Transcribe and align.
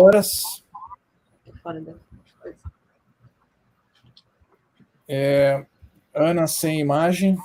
horas. 0.00 0.64
É, 5.06 5.64
Ana 6.12 6.46
sem 6.46 6.80
imagem. 6.80 7.38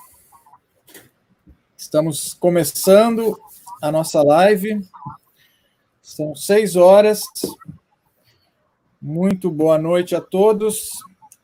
Estamos 1.77 2.33
começando 2.33 3.40
a 3.82 3.92
nossa 3.92 4.24
live. 4.24 4.82
São 6.01 6.35
seis 6.35 6.75
horas. 6.75 7.24
Muito 9.00 9.52
boa 9.52 9.77
noite 9.77 10.16
a 10.16 10.21
todos. 10.21 10.89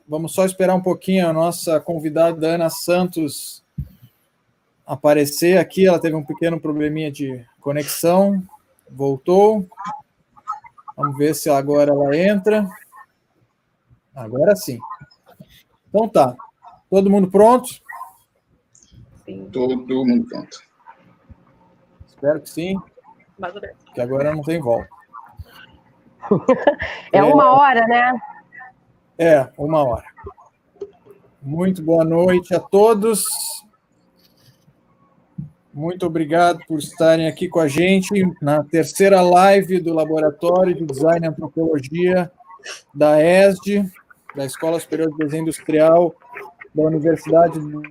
Vamos 0.08 0.34
só 0.34 0.44
esperar 0.44 0.76
um 0.76 0.82
pouquinho 0.82 1.28
a 1.28 1.34
nossa 1.34 1.80
convidada 1.80 2.56
Ana 2.56 2.70
Santos 2.70 3.64
aparecer 4.86 5.58
aqui. 5.58 5.86
Ela 5.86 6.00
teve 6.00 6.16
um 6.16 6.24
pequeno 6.24 6.60
probleminha 6.60 7.12
de 7.12 7.46
conexão. 7.62 8.44
Voltou. 8.90 9.68
Vamos 10.96 11.18
ver 11.18 11.36
se 11.36 11.50
agora 11.50 11.91
ela 11.91 12.16
entra. 12.16 12.68
Agora 14.13 14.55
sim. 14.55 14.80
Então 15.90 16.08
tá. 16.08 16.36
Todo 16.90 17.09
mundo 17.09 17.30
pronto? 17.30 17.67
Sim. 19.26 19.50
Todo 19.52 20.05
mundo 20.05 20.26
pronto. 20.27 20.63
Espero 22.08 22.41
que 22.41 22.50
sim. 22.50 22.80
Que 23.94 24.02
agora 24.02 24.34
não 24.34 24.41
tem 24.41 24.59
volta. 24.62 24.88
é 27.12 27.22
uma 27.22 27.52
hora, 27.52 27.86
né? 27.88 28.22
É, 29.17 29.50
uma 29.58 29.84
hora. 29.84 30.05
Muito 31.41 31.84
boa 31.84 32.05
noite 32.05 32.55
a 32.55 32.59
todos. 32.59 33.65
Muito 35.76 36.06
obrigado 36.06 36.60
por 36.70 36.80
estarem 36.80 37.28
aqui 37.28 37.50
com 37.50 37.60
a 37.60 37.68
gente 37.68 38.24
na 38.42 38.64
terceira 38.64 39.20
live 39.20 39.82
do 39.82 39.94
Laboratório 39.94 40.74
de 40.74 40.86
Design 40.86 41.26
e 41.26 41.30
Antropologia 41.30 42.32
da 42.94 43.22
ESD, 43.22 43.84
da 44.34 44.46
Escola 44.46 44.80
Superior 44.80 45.12
de 45.12 45.17
Desenho 45.17 45.42
Industrial 45.42 46.16
da 46.73 46.82
Universidade 46.82 47.59
do 47.59 47.82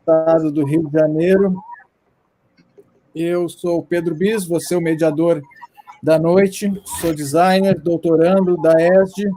Estado 0.00 0.50
do 0.50 0.66
Rio 0.66 0.88
de 0.88 0.98
Janeiro. 0.98 1.54
Eu 3.14 3.48
sou 3.48 3.78
o 3.78 3.86
Pedro 3.86 4.16
Bis, 4.16 4.44
vou 4.44 4.60
ser 4.60 4.74
o 4.74 4.80
mediador 4.80 5.40
da 6.02 6.18
noite, 6.18 6.68
sou 7.00 7.14
designer, 7.14 7.78
doutorando 7.78 8.56
da 8.56 8.72
ESD, 8.72 9.30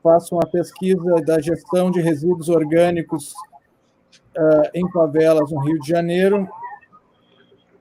faço 0.00 0.36
uma 0.36 0.46
pesquisa 0.46 1.16
da 1.26 1.40
gestão 1.40 1.90
de 1.90 2.00
resíduos 2.00 2.48
orgânicos 2.48 3.34
uh, 4.36 4.70
em 4.74 4.88
favelas 4.90 5.50
no 5.50 5.60
Rio 5.60 5.78
de 5.80 5.88
Janeiro. 5.88 6.48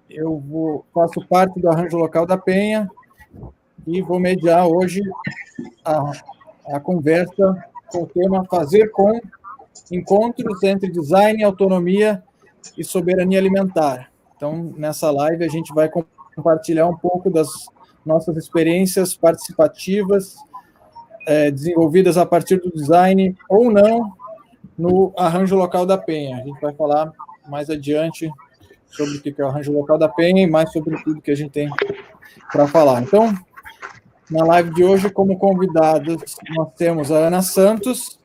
Eu 0.10 0.38
vou, 0.40 0.86
faço 0.94 1.26
parte 1.28 1.60
do 1.60 1.70
arranjo 1.70 1.98
local 1.98 2.26
da 2.26 2.38
Penha 2.38 2.90
e 3.88 4.02
vou 4.02 4.20
mediar 4.20 4.68
hoje 4.68 5.02
a, 5.84 6.12
a 6.68 6.80
conversa 6.80 7.64
com 7.88 8.04
o 8.04 8.08
tema 8.08 8.46
Fazer 8.46 8.90
com 8.92 9.20
Encontros 9.92 10.64
entre 10.64 10.90
Design, 10.90 11.44
Autonomia 11.44 12.24
e 12.78 12.84
Soberania 12.84 13.40
Alimentar. 13.40 14.12
Então, 14.36 14.74
nessa 14.78 15.12
live, 15.12 15.44
a 15.44 15.50
gente 15.50 15.74
vai 15.74 15.90
compartilhar 16.36 16.88
um 16.88 16.98
pouco 16.98 17.30
das 17.30 17.48
nossas 18.06 18.38
experiências 18.38 19.16
participativas, 19.16 20.36
é, 21.28 21.52
desenvolvidas 21.52 22.18
a 22.18 22.26
partir 22.26 22.60
do 22.60 22.72
design 22.72 23.36
ou 23.50 23.72
não, 23.72 24.12
no 24.78 25.14
arranjo 25.18 25.56
local 25.56 25.86
da 25.86 25.98
Penha. 25.98 26.38
A 26.38 26.42
gente 26.42 26.60
vai 26.60 26.74
falar 26.74 27.12
mais 27.48 27.70
adiante 27.70 28.32
sobre 28.88 29.18
o 29.18 29.22
que 29.22 29.34
é 29.38 29.46
o 29.46 29.48
arranjo 29.48 29.72
local 29.72 29.98
da 29.98 30.10
Penha 30.10 30.44
e 30.44 30.48
mais 30.48 30.72
sobre 30.72 31.02
tudo 31.04 31.22
que 31.22 31.32
a 31.32 31.36
gente 31.36 31.52
tem 31.52 31.70
para 32.52 32.68
falar. 32.68 33.02
Então, 33.02 33.34
na 34.30 34.46
live 34.46 34.74
de 34.74 34.84
hoje, 34.84 35.10
como 35.10 35.38
convidados, 35.38 36.38
nós 36.56 36.74
temos 36.76 37.12
a 37.12 37.16
Ana 37.16 37.42
Santos, 37.42 38.20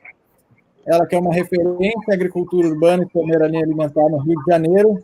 ela 0.86 1.06
que 1.06 1.16
é 1.16 1.18
uma 1.18 1.34
referência 1.34 1.94
em 2.08 2.14
agricultura 2.14 2.68
urbana 2.68 3.04
e 3.04 3.10
soberania 3.10 3.60
alimentar 3.60 4.08
no 4.08 4.18
Rio 4.18 4.38
de 4.38 4.52
Janeiro. 4.52 5.00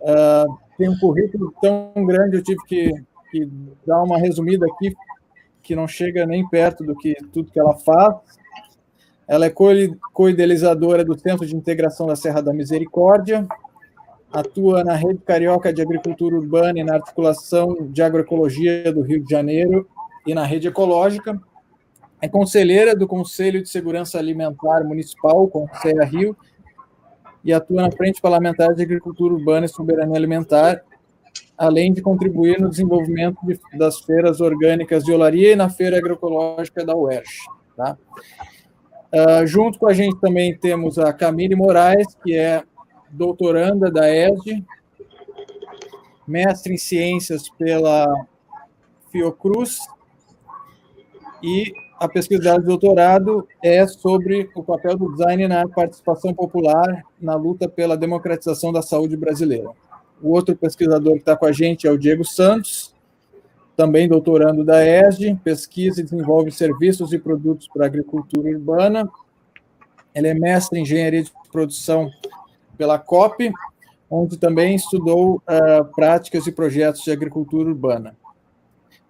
Uh, 0.00 0.58
tem 0.78 0.88
um 0.88 0.98
currículo 0.98 1.52
tão 1.60 1.92
grande, 2.06 2.36
eu 2.36 2.42
tive 2.42 2.62
que, 2.66 2.92
que 3.32 3.50
dar 3.84 4.02
uma 4.02 4.18
resumida 4.18 4.66
aqui, 4.66 4.94
que 5.62 5.74
não 5.74 5.88
chega 5.88 6.24
nem 6.24 6.48
perto 6.48 6.84
do 6.84 6.94
que 6.94 7.14
tudo 7.32 7.50
que 7.50 7.58
ela 7.58 7.74
faz. 7.78 8.14
Ela 9.26 9.46
é 9.46 9.50
co-idealizadora 9.50 11.04
do 11.04 11.18
Centro 11.18 11.46
de 11.46 11.56
Integração 11.56 12.06
da 12.06 12.14
Serra 12.14 12.40
da 12.40 12.52
Misericórdia, 12.52 13.46
atua 14.32 14.84
na 14.84 14.94
Rede 14.94 15.20
Carioca 15.24 15.72
de 15.72 15.82
Agricultura 15.82 16.36
Urbana 16.36 16.78
e 16.78 16.84
na 16.84 16.94
Articulação 16.94 17.76
de 17.90 18.02
Agroecologia 18.02 18.92
do 18.92 19.02
Rio 19.02 19.22
de 19.24 19.30
Janeiro 19.30 19.88
e 20.26 20.34
na 20.34 20.44
Rede 20.44 20.68
Ecológica. 20.68 21.40
É 22.20 22.28
conselheira 22.28 22.94
do 22.94 23.06
Conselho 23.06 23.62
de 23.62 23.68
Segurança 23.68 24.18
Alimentar 24.18 24.84
Municipal, 24.84 25.46
Conselho 25.48 26.04
Rio, 26.04 26.36
e 27.44 27.52
atua 27.52 27.82
na 27.82 27.92
Frente 27.92 28.20
Parlamentar 28.20 28.74
de 28.74 28.82
Agricultura 28.82 29.34
Urbana 29.34 29.66
e 29.66 29.68
Soberania 29.68 30.16
Alimentar, 30.16 30.82
além 31.56 31.92
de 31.92 32.02
contribuir 32.02 32.60
no 32.60 32.68
desenvolvimento 32.68 33.38
de, 33.44 33.58
das 33.78 34.00
feiras 34.00 34.40
orgânicas 34.40 35.04
de 35.04 35.12
olaria 35.12 35.52
e 35.52 35.56
na 35.56 35.68
Feira 35.68 35.98
Agroecológica 35.98 36.84
da 36.84 36.96
UERJ. 36.96 37.44
Tá? 37.76 37.96
Uh, 39.12 39.46
junto 39.46 39.78
com 39.78 39.86
a 39.86 39.94
gente 39.94 40.20
também 40.20 40.56
temos 40.56 40.98
a 40.98 41.12
Camille 41.12 41.54
Moraes, 41.54 42.06
que 42.22 42.34
é 42.34 42.62
doutoranda 43.10 43.90
da 43.90 44.08
ESD, 44.08 44.64
mestre 46.26 46.74
em 46.74 46.78
ciências 46.78 47.48
pela 47.50 48.06
Fiocruz, 49.10 49.78
e 51.42 51.72
a 51.98 52.08
pesquisa 52.08 52.42
dela 52.42 52.58
de 52.58 52.66
doutorado 52.66 53.46
é 53.62 53.86
sobre 53.86 54.50
o 54.54 54.62
papel 54.62 54.96
do 54.96 55.12
design 55.12 55.48
na 55.48 55.66
participação 55.68 56.34
popular 56.34 57.04
na 57.20 57.34
luta 57.34 57.68
pela 57.68 57.96
democratização 57.96 58.72
da 58.72 58.82
saúde 58.82 59.16
brasileira. 59.16 59.70
O 60.20 60.32
outro 60.32 60.56
pesquisador 60.56 61.12
que 61.14 61.20
está 61.20 61.36
com 61.36 61.46
a 61.46 61.52
gente 61.52 61.86
é 61.86 61.90
o 61.90 61.98
Diego 61.98 62.24
Santos, 62.24 62.94
também 63.76 64.08
doutorando 64.08 64.64
da 64.64 64.84
ESD, 64.84 65.38
pesquisa 65.44 66.00
e 66.00 66.04
desenvolve 66.04 66.50
serviços 66.50 67.12
e 67.12 67.18
produtos 67.18 67.68
para 67.68 67.84
agricultura 67.84 68.48
urbana. 68.48 69.08
Ele 70.14 70.28
é 70.28 70.34
mestre 70.34 70.78
em 70.78 70.82
engenharia 70.82 71.22
de 71.22 71.30
produção 71.52 72.10
pela 72.78 72.98
COP, 72.98 73.52
onde 74.10 74.38
também 74.38 74.74
estudou 74.74 75.36
uh, 75.36 75.84
práticas 75.94 76.46
e 76.46 76.52
projetos 76.52 77.02
de 77.02 77.10
agricultura 77.10 77.68
urbana. 77.68 78.16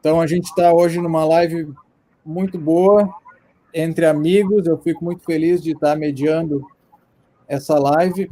Então, 0.01 0.21
a 0.21 0.27
gente 0.27 0.47
está 0.47 0.73
hoje 0.73 1.01
numa 1.01 1.25
live 1.25 1.73
muito 2.25 2.59
boa, 2.59 3.09
entre 3.73 4.05
amigos. 4.07 4.67
Eu 4.67 4.79
fico 4.79 5.05
muito 5.05 5.25
feliz 5.25 5.63
de 5.63 5.73
estar 5.73 5.97
mediando 5.97 6.67
essa 7.47 7.79
live 7.79 8.31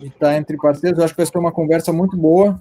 e 0.00 0.06
estar 0.06 0.36
entre 0.36 0.56
parceiros. 0.56 0.98
Eu 0.98 1.04
acho 1.04 1.14
que 1.14 1.18
vai 1.18 1.26
ser 1.26 1.38
uma 1.38 1.52
conversa 1.52 1.92
muito 1.92 2.16
boa. 2.16 2.58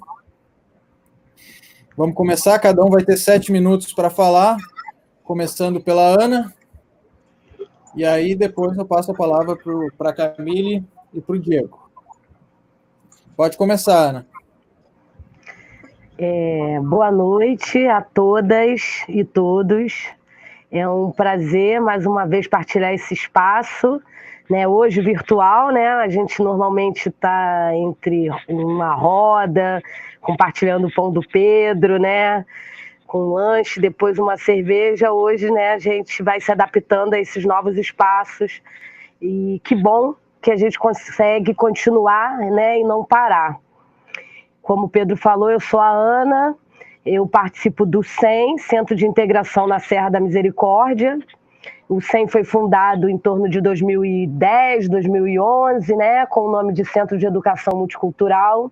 Vamos 1.98 2.14
começar, 2.14 2.60
cada 2.60 2.84
um 2.84 2.90
vai 2.90 3.06
ter 3.06 3.16
sete 3.16 3.54
minutos 3.54 3.94
para 3.94 4.10
falar, 4.10 4.58
começando 5.24 5.80
pela 5.80 6.02
Ana. 6.02 6.54
E 7.96 8.04
aí 8.04 8.36
depois 8.36 8.78
eu 8.78 8.86
passo 8.86 9.12
a 9.12 9.16
palavra 9.16 9.58
para 9.98 10.10
a 10.10 10.14
Camille 10.14 10.84
e 11.14 11.22
para 11.22 11.36
o 11.36 11.40
Diego. 11.40 11.90
Pode 13.38 13.56
começar, 13.56 14.10
Ana. 14.10 14.28
É, 16.18 16.82
boa 16.82 17.10
noite 17.10 17.88
a 17.88 18.02
todas 18.02 19.06
e 19.08 19.24
todos. 19.24 20.10
É 20.70 20.86
um 20.90 21.12
prazer 21.12 21.80
mais 21.80 22.06
uma 22.06 22.26
vez 22.26 22.46
partilhar 22.46 22.94
esse 22.94 23.14
espaço, 23.14 24.02
né? 24.50 24.68
Hoje 24.68 25.00
virtual, 25.00 25.72
né? 25.72 25.88
A 25.88 26.10
gente 26.10 26.42
normalmente 26.42 27.08
está 27.08 27.74
entre 27.74 28.30
uma 28.50 28.94
roda, 28.94 29.82
compartilhando 30.26 30.88
o 30.88 30.94
pão 30.94 31.12
do 31.12 31.22
Pedro, 31.22 32.00
né? 32.00 32.44
Com 33.06 33.34
lanche, 33.34 33.80
depois 33.80 34.18
uma 34.18 34.36
cerveja. 34.36 35.12
Hoje, 35.12 35.52
né, 35.52 35.74
a 35.74 35.80
gente 35.80 36.24
vai 36.24 36.42
se 36.42 36.52
adaptando 36.52 37.14
a 37.14 37.20
esses 37.20 37.46
novos 37.46 37.78
espaços. 37.78 38.62
E 39.22 39.62
que 39.64 39.76
bom 39.76 40.16
que 40.42 40.52
a 40.52 40.56
gente 40.56 40.78
consegue 40.78 41.54
continuar, 41.54 42.38
né, 42.38 42.80
e 42.80 42.84
não 42.84 43.06
parar. 43.06 43.60
Como 44.62 44.86
o 44.86 44.90
Pedro 44.90 45.16
falou, 45.16 45.50
eu 45.50 45.60
sou 45.60 45.80
a 45.80 45.90
Ana, 45.90 46.56
eu 47.06 47.28
participo 47.28 47.86
do 47.86 48.02
CEM, 48.04 48.58
Centro 48.58 48.96
de 48.96 49.06
Integração 49.06 49.68
na 49.68 49.80
Serra 49.80 50.10
da 50.10 50.20
Misericórdia. 50.20 51.20
O 51.88 52.02
CEM 52.02 52.28
foi 52.28 52.44
fundado 52.44 53.08
em 53.08 53.18
torno 53.18 53.48
de 53.48 53.62
2010, 53.62 54.90
2011, 54.90 55.96
né, 55.96 56.26
com 56.26 56.42
o 56.42 56.52
nome 56.52 56.74
de 56.74 56.84
Centro 56.84 57.16
de 57.18 57.28
Educação 57.28 57.78
Multicultural. 57.78 58.72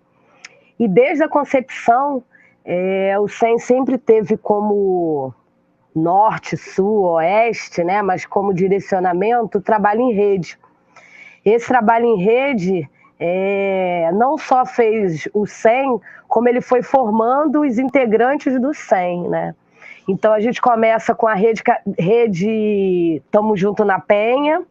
E 0.79 0.87
desde 0.87 1.23
a 1.23 1.29
concepção, 1.29 2.23
é, 2.65 3.17
o 3.19 3.27
SEM 3.27 3.57
sempre 3.59 3.97
teve 3.97 4.37
como 4.37 5.33
norte, 5.95 6.57
sul, 6.57 7.03
oeste, 7.03 7.83
né, 7.83 8.01
mas 8.01 8.25
como 8.25 8.53
direcionamento, 8.53 9.61
trabalho 9.61 10.01
em 10.01 10.13
rede. 10.13 10.57
Esse 11.45 11.67
trabalho 11.67 12.05
em 12.05 12.17
rede 12.17 12.89
é, 13.19 14.09
não 14.13 14.37
só 14.37 14.65
fez 14.65 15.27
o 15.33 15.45
100, 15.45 15.99
como 16.27 16.49
ele 16.49 16.61
foi 16.61 16.81
formando 16.81 17.61
os 17.61 17.77
integrantes 17.77 18.59
do 18.59 18.73
100, 18.73 19.29
né? 19.29 19.55
Então 20.07 20.33
a 20.33 20.39
gente 20.39 20.61
começa 20.61 21.13
com 21.13 21.27
a 21.27 21.33
rede, 21.33 21.61
rede 21.97 23.21
Tamo 23.31 23.55
Junto 23.55 23.85
na 23.85 23.99
Penha, 23.99 24.63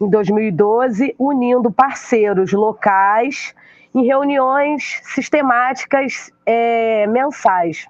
em 0.00 0.08
2012, 0.08 1.14
unindo 1.18 1.72
parceiros 1.72 2.52
locais 2.52 3.54
em 3.98 4.06
reuniões 4.06 5.00
sistemáticas 5.02 6.30
é, 6.46 7.06
mensais. 7.08 7.86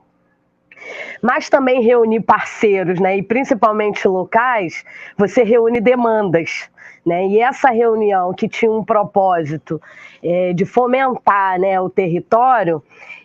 Mas 1.20 1.48
também 1.50 1.82
reunir 1.82 2.20
parceiros, 2.20 2.98
né, 3.00 3.18
e 3.18 3.22
principalmente 3.22 4.06
locais, 4.08 4.84
você 5.16 5.42
reúne 5.42 5.80
demandas. 5.80 6.70
Né? 7.04 7.26
E 7.26 7.40
essa 7.40 7.70
reunião 7.70 8.32
que 8.32 8.48
tinha 8.48 8.70
um 8.70 8.84
propósito 8.84 9.80
é, 10.22 10.52
de 10.52 10.64
fomentar 10.64 11.58
né, 11.58 11.80
o 11.80 11.90
território, 11.90 12.82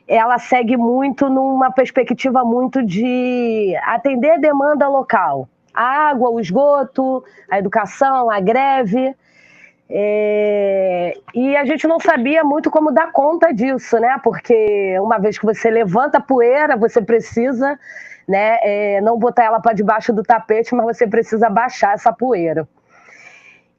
ela 0.08 0.38
segue 0.38 0.76
muito 0.76 1.30
numa 1.30 1.72
perspectiva 1.72 2.44
muito 2.44 2.84
de 2.84 3.76
atender 3.84 4.40
demanda 4.40 4.88
local. 4.90 5.48
A 5.74 6.10
água, 6.10 6.30
o 6.30 6.40
esgoto, 6.40 7.24
a 7.50 7.58
educação, 7.58 8.30
a 8.30 8.40
greve. 8.40 9.16
É... 9.96 11.14
E 11.36 11.56
a 11.56 11.64
gente 11.66 11.86
não 11.86 12.00
sabia 12.00 12.44
muito 12.44 12.72
como 12.72 12.92
dar 12.92 13.12
conta 13.12 13.54
disso, 13.54 14.00
né? 14.00 14.20
Porque 14.24 14.98
uma 15.00 15.20
vez 15.20 15.38
que 15.38 15.46
você 15.46 15.70
levanta 15.70 16.18
a 16.18 16.22
poeira, 16.22 16.76
você 16.76 17.00
precisa 17.00 17.80
né, 18.28 18.58
é, 18.64 19.02
não 19.02 19.20
botar 19.20 19.44
ela 19.44 19.60
para 19.60 19.74
debaixo 19.74 20.12
do 20.12 20.24
tapete, 20.24 20.74
mas 20.74 20.98
você 20.98 21.06
precisa 21.06 21.48
baixar 21.48 21.94
essa 21.94 22.12
poeira. 22.12 22.68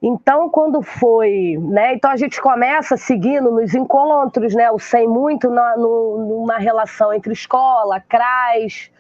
Então, 0.01 0.49
quando 0.51 0.83
foi, 0.83 1.59
né? 1.61 1.95
Então 1.95 2.11
a 2.11 2.17
gente 2.17 2.41
começa 2.41 2.97
seguindo 2.97 3.51
nos 3.51 3.75
encontros, 3.75 4.55
né? 4.55 4.71
O 4.71 4.79
sem 4.79 5.09
muito 5.09 5.51
na, 5.51 5.77
no, 5.77 6.19
numa 6.29 6.59
relação 6.59 7.13
entre 7.13 7.33
escola, 7.33 8.01
CRAS, 8.01 8.91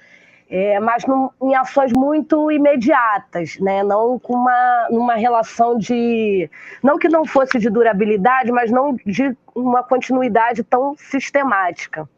é, 0.56 0.78
mas 0.78 1.04
num, 1.04 1.28
em 1.42 1.52
ações 1.56 1.92
muito 1.92 2.48
imediatas, 2.48 3.58
né? 3.58 3.82
Não 3.82 4.20
com 4.20 4.34
uma, 4.34 4.86
uma 4.88 5.14
relação 5.16 5.76
de, 5.76 6.48
não 6.80 6.96
que 6.96 7.08
não 7.08 7.24
fosse 7.24 7.58
de 7.58 7.68
durabilidade, 7.68 8.52
mas 8.52 8.70
não 8.70 8.94
de 9.04 9.36
uma 9.52 9.82
continuidade 9.82 10.62
tão 10.62 10.94
sistemática. 10.96 12.08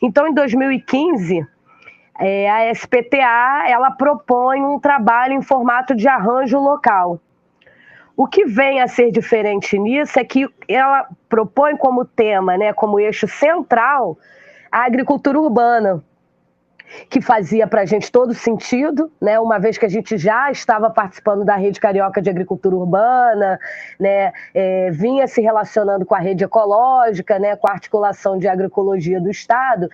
Então, 0.00 0.28
em 0.28 0.32
2015 0.32 1.44
é, 2.20 2.48
a 2.48 2.72
SPTA 2.72 3.64
ela 3.66 3.90
propõe 3.90 4.62
um 4.62 4.78
trabalho 4.78 5.32
em 5.32 5.42
formato 5.42 5.92
de 5.92 6.06
arranjo 6.06 6.60
local. 6.60 7.18
O 8.16 8.28
que 8.28 8.44
vem 8.44 8.80
a 8.80 8.86
ser 8.86 9.10
diferente 9.10 9.76
nisso 9.76 10.20
é 10.20 10.24
que 10.24 10.46
ela 10.68 11.08
propõe 11.28 11.76
como 11.76 12.04
tema, 12.04 12.56
né, 12.56 12.72
como 12.72 13.00
eixo 13.00 13.26
central, 13.26 14.16
a 14.70 14.84
agricultura 14.84 15.40
urbana, 15.40 16.00
que 17.08 17.20
fazia 17.20 17.66
para 17.66 17.82
a 17.82 17.84
gente 17.84 18.10
todo 18.10 18.34
sentido, 18.34 19.10
né? 19.20 19.38
Uma 19.38 19.58
vez 19.58 19.78
que 19.78 19.86
a 19.86 19.88
gente 19.88 20.16
já 20.16 20.50
estava 20.50 20.90
participando 20.90 21.44
da 21.44 21.56
rede 21.56 21.80
carioca 21.80 22.20
de 22.20 22.30
agricultura 22.30 22.76
urbana, 22.76 23.58
né? 23.98 24.32
É, 24.54 24.90
vinha 24.90 25.26
se 25.26 25.40
relacionando 25.40 26.04
com 26.04 26.14
a 26.14 26.18
rede 26.18 26.44
ecológica, 26.44 27.38
né? 27.38 27.56
Com 27.56 27.68
a 27.68 27.72
articulação 27.72 28.38
de 28.38 28.48
agroecologia 28.48 29.20
do 29.20 29.30
Estado. 29.30 29.88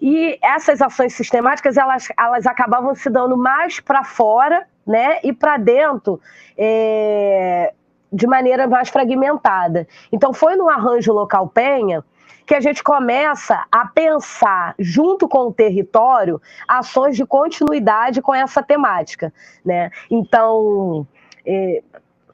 E 0.00 0.36
essas 0.42 0.82
ações 0.82 1.14
sistemáticas 1.14 1.76
elas, 1.76 2.08
elas 2.18 2.44
acabavam 2.46 2.92
se 2.94 3.08
dando 3.08 3.36
mais 3.36 3.78
para 3.78 4.02
fora 4.02 4.66
né, 4.84 5.20
e 5.22 5.32
para 5.32 5.56
dentro 5.56 6.20
é, 6.58 7.72
de 8.12 8.26
maneira 8.26 8.66
mais 8.66 8.88
fragmentada. 8.88 9.86
Então, 10.10 10.32
foi 10.32 10.56
no 10.56 10.68
arranjo 10.68 11.12
local 11.12 11.48
Penha 11.48 12.04
que 12.52 12.56
a 12.56 12.60
gente 12.60 12.84
começa 12.84 13.64
a 13.72 13.86
pensar, 13.86 14.74
junto 14.78 15.26
com 15.26 15.48
o 15.48 15.54
território, 15.54 16.38
ações 16.68 17.16
de 17.16 17.24
continuidade 17.24 18.20
com 18.20 18.34
essa 18.34 18.62
temática. 18.62 19.32
Né? 19.64 19.90
Então, 20.10 21.06
é, 21.46 21.82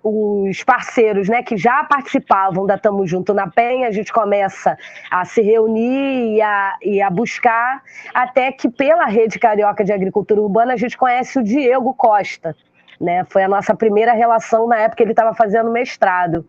os 0.03 0.65
parceiros 0.65 1.29
né, 1.29 1.45
que 1.45 1.57
já 1.57 1.85
participavam 1.85 2.67
da 2.67 2.77
Tamo 2.77 3.07
Junto 3.07 3.33
na 3.33 3.47
Penha, 3.47 3.87
a 3.87 3.93
gente 3.93 4.13
começa 4.13 4.77
a 5.09 5.25
se 5.25 5.41
reunir 5.41 6.35
e 6.35 6.43
a, 6.43 6.77
e 6.83 7.01
a 7.01 7.09
buscar, 7.11 7.81
até 8.13 8.51
que 8.51 8.69
pela 8.69 9.05
Rede 9.05 9.39
Carioca 9.39 9.85
de 9.85 9.93
Agricultura 9.93 10.41
Urbana 10.41 10.73
a 10.73 10.77
gente 10.77 10.99
conhece 10.99 11.39
o 11.39 11.45
Diego 11.45 11.95
Costa. 11.95 12.57
Né? 13.01 13.25
Foi 13.29 13.45
a 13.45 13.49
nossa 13.49 13.73
primeira 13.73 14.15
relação 14.15 14.67
na 14.67 14.81
época 14.81 14.97
que 14.97 15.03
ele 15.05 15.13
estava 15.13 15.33
fazendo 15.33 15.71
mestrado. 15.71 16.45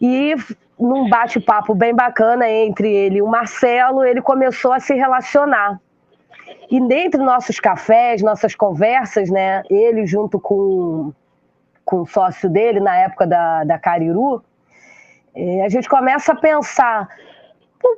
E 0.00 0.34
num 0.78 1.08
bate-papo 1.08 1.74
bem 1.74 1.94
bacana 1.94 2.48
entre 2.48 2.92
ele 2.92 3.18
e 3.18 3.22
o 3.22 3.26
Marcelo, 3.26 4.04
ele 4.04 4.20
começou 4.20 4.72
a 4.72 4.80
se 4.80 4.94
relacionar. 4.94 5.80
E 6.70 6.80
dentre 6.80 7.22
nossos 7.22 7.60
cafés, 7.60 8.22
nossas 8.22 8.54
conversas, 8.54 9.30
né, 9.30 9.62
ele 9.70 10.06
junto 10.06 10.38
com 10.40 11.12
com 11.84 12.00
o 12.00 12.06
sócio 12.06 12.48
dele 12.48 12.80
na 12.80 12.96
época 12.96 13.26
da, 13.26 13.62
da 13.62 13.78
Cariru, 13.78 14.42
a 15.62 15.68
gente 15.68 15.86
começa 15.86 16.32
a 16.32 16.36
pensar 16.36 17.08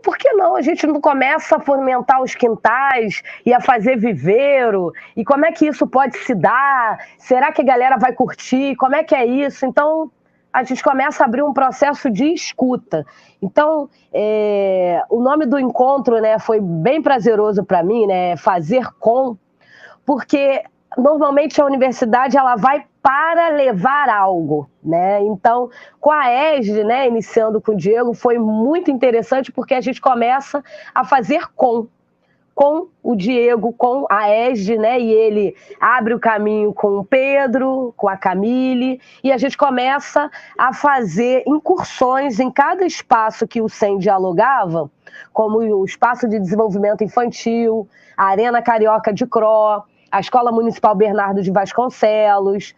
por 0.02 0.18
que 0.18 0.32
não? 0.32 0.56
A 0.56 0.62
gente 0.62 0.86
não 0.86 1.00
começa 1.00 1.56
a 1.56 1.60
fomentar 1.60 2.20
os 2.20 2.34
quintais 2.34 3.22
e 3.44 3.54
a 3.54 3.60
fazer 3.60 3.96
viveiro? 3.96 4.92
E 5.16 5.24
como 5.24 5.46
é 5.46 5.52
que 5.52 5.66
isso 5.66 5.86
pode 5.86 6.18
se 6.18 6.34
dar? 6.34 6.98
Será 7.18 7.52
que 7.52 7.62
a 7.62 7.64
galera 7.64 7.96
vai 7.96 8.12
curtir? 8.12 8.74
Como 8.76 8.96
é 8.96 9.04
que 9.04 9.14
é 9.14 9.24
isso? 9.24 9.64
Então, 9.64 10.10
a 10.56 10.62
gente 10.62 10.82
começa 10.82 11.22
a 11.22 11.26
abrir 11.26 11.42
um 11.42 11.52
processo 11.52 12.10
de 12.10 12.32
escuta. 12.32 13.04
Então, 13.42 13.90
é, 14.10 15.02
o 15.10 15.20
nome 15.20 15.44
do 15.44 15.58
encontro 15.58 16.18
né, 16.18 16.38
foi 16.38 16.62
bem 16.62 17.02
prazeroso 17.02 17.62
para 17.62 17.82
mim, 17.82 18.06
né, 18.06 18.38
fazer 18.38 18.88
com, 18.98 19.36
porque 20.06 20.62
normalmente 20.96 21.60
a 21.60 21.66
universidade 21.66 22.38
ela 22.38 22.56
vai 22.56 22.86
para 23.02 23.50
levar 23.50 24.08
algo, 24.08 24.66
né? 24.82 25.22
Então, 25.24 25.68
com 26.00 26.10
a 26.10 26.24
ESD, 26.32 26.84
né, 26.84 27.06
iniciando 27.06 27.60
com 27.60 27.72
o 27.72 27.76
Diego, 27.76 28.14
foi 28.14 28.38
muito 28.38 28.90
interessante 28.90 29.52
porque 29.52 29.74
a 29.74 29.80
gente 29.82 30.00
começa 30.00 30.64
a 30.94 31.04
fazer 31.04 31.48
com 31.54 31.86
com 32.56 32.88
o 33.02 33.14
Diego, 33.14 33.70
com 33.74 34.06
a 34.08 34.30
ESD, 34.30 34.78
né? 34.78 34.98
E 34.98 35.12
ele 35.12 35.54
abre 35.78 36.14
o 36.14 36.18
caminho 36.18 36.72
com 36.72 37.00
o 37.00 37.04
Pedro, 37.04 37.92
com 37.98 38.08
a 38.08 38.16
Camille, 38.16 38.98
e 39.22 39.30
a 39.30 39.36
gente 39.36 39.58
começa 39.58 40.30
a 40.56 40.72
fazer 40.72 41.44
incursões 41.46 42.40
em 42.40 42.50
cada 42.50 42.86
espaço 42.86 43.46
que 43.46 43.60
o 43.60 43.68
SEM 43.68 43.98
dialogava, 43.98 44.90
como 45.34 45.58
o 45.58 45.84
espaço 45.84 46.26
de 46.26 46.40
desenvolvimento 46.40 47.04
infantil, 47.04 47.86
a 48.16 48.24
Arena 48.24 48.62
Carioca 48.62 49.12
de 49.12 49.26
Cro, 49.26 49.84
a 50.10 50.20
Escola 50.20 50.52
Municipal 50.52 50.94
Bernardo 50.94 51.42
de 51.42 51.50
Vasconcelos, 51.50 52.74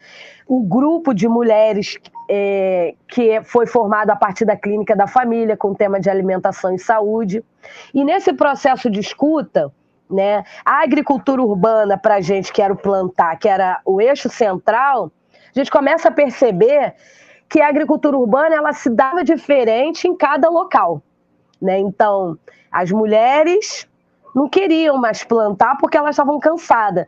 o 0.47 0.62
grupo 0.62 1.12
de 1.12 1.28
mulheres 1.28 1.99
é, 2.28 2.94
que 3.08 3.40
foi 3.42 3.66
formado 3.66 4.11
a 4.11 4.16
partir 4.16 4.44
da 4.44 4.56
Clínica 4.56 4.97
da 4.97 5.06
Família, 5.06 5.56
com 5.56 5.70
o 5.70 5.75
tema 5.75 6.00
de 6.00 6.08
alimentação 6.08 6.75
e 6.75 6.78
saúde. 6.78 7.44
E 7.92 8.04
nesse 8.04 8.32
processo 8.32 8.90
de 8.90 9.00
escuta, 9.00 9.73
né, 10.11 10.42
a 10.64 10.82
agricultura 10.82 11.42
urbana, 11.42 11.99
para 11.99 12.16
a 12.16 12.20
gente 12.20 12.52
que 12.52 12.62
era 12.62 12.73
o 12.73 12.76
plantar, 12.76 13.37
que 13.38 13.49
era 13.49 13.80
o 13.85 14.00
eixo 14.00 14.28
central, 14.28 15.12
a 15.54 15.58
gente 15.58 15.70
começa 15.70 16.08
a 16.08 16.12
perceber 16.12 16.94
que 17.49 17.61
a 17.61 17.68
agricultura 17.68 18.16
urbana 18.16 18.54
ela 18.54 18.73
se 18.73 18.90
dava 18.90 19.25
diferente 19.25 20.06
em 20.06 20.16
cada 20.16 20.49
local. 20.49 21.02
Né? 21.61 21.78
Então, 21.78 22.38
as 22.70 22.90
mulheres 22.90 23.88
não 24.35 24.49
queriam 24.49 24.97
mais 24.97 25.25
plantar 25.25 25.76
porque 25.78 25.97
elas 25.97 26.11
estavam 26.11 26.38
cansadas 26.38 27.06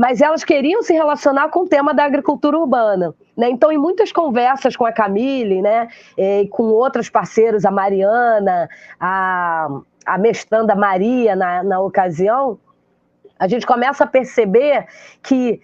mas 0.00 0.22
elas 0.22 0.42
queriam 0.42 0.82
se 0.82 0.94
relacionar 0.94 1.50
com 1.50 1.60
o 1.60 1.68
tema 1.68 1.92
da 1.92 2.06
agricultura 2.06 2.58
urbana. 2.58 3.14
Né? 3.36 3.50
Então, 3.50 3.70
em 3.70 3.76
muitas 3.76 4.10
conversas 4.10 4.74
com 4.74 4.86
a 4.86 4.92
Camille, 4.92 5.60
né, 5.60 5.88
e 6.16 6.48
com 6.48 6.62
outros 6.62 7.10
parceiros, 7.10 7.66
a 7.66 7.70
Mariana, 7.70 8.66
a, 8.98 9.68
a 10.06 10.16
mestranda 10.16 10.74
Maria, 10.74 11.36
na, 11.36 11.62
na 11.62 11.80
ocasião, 11.80 12.58
a 13.38 13.46
gente 13.46 13.66
começa 13.66 14.04
a 14.04 14.06
perceber 14.06 14.86
que 15.22 15.60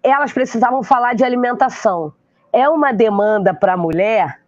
elas 0.00 0.32
precisavam 0.32 0.84
falar 0.84 1.14
de 1.14 1.24
alimentação. 1.24 2.12
É 2.52 2.68
uma 2.68 2.92
demanda 2.92 3.52
para 3.52 3.72
a 3.72 3.76
mulher 3.76 4.41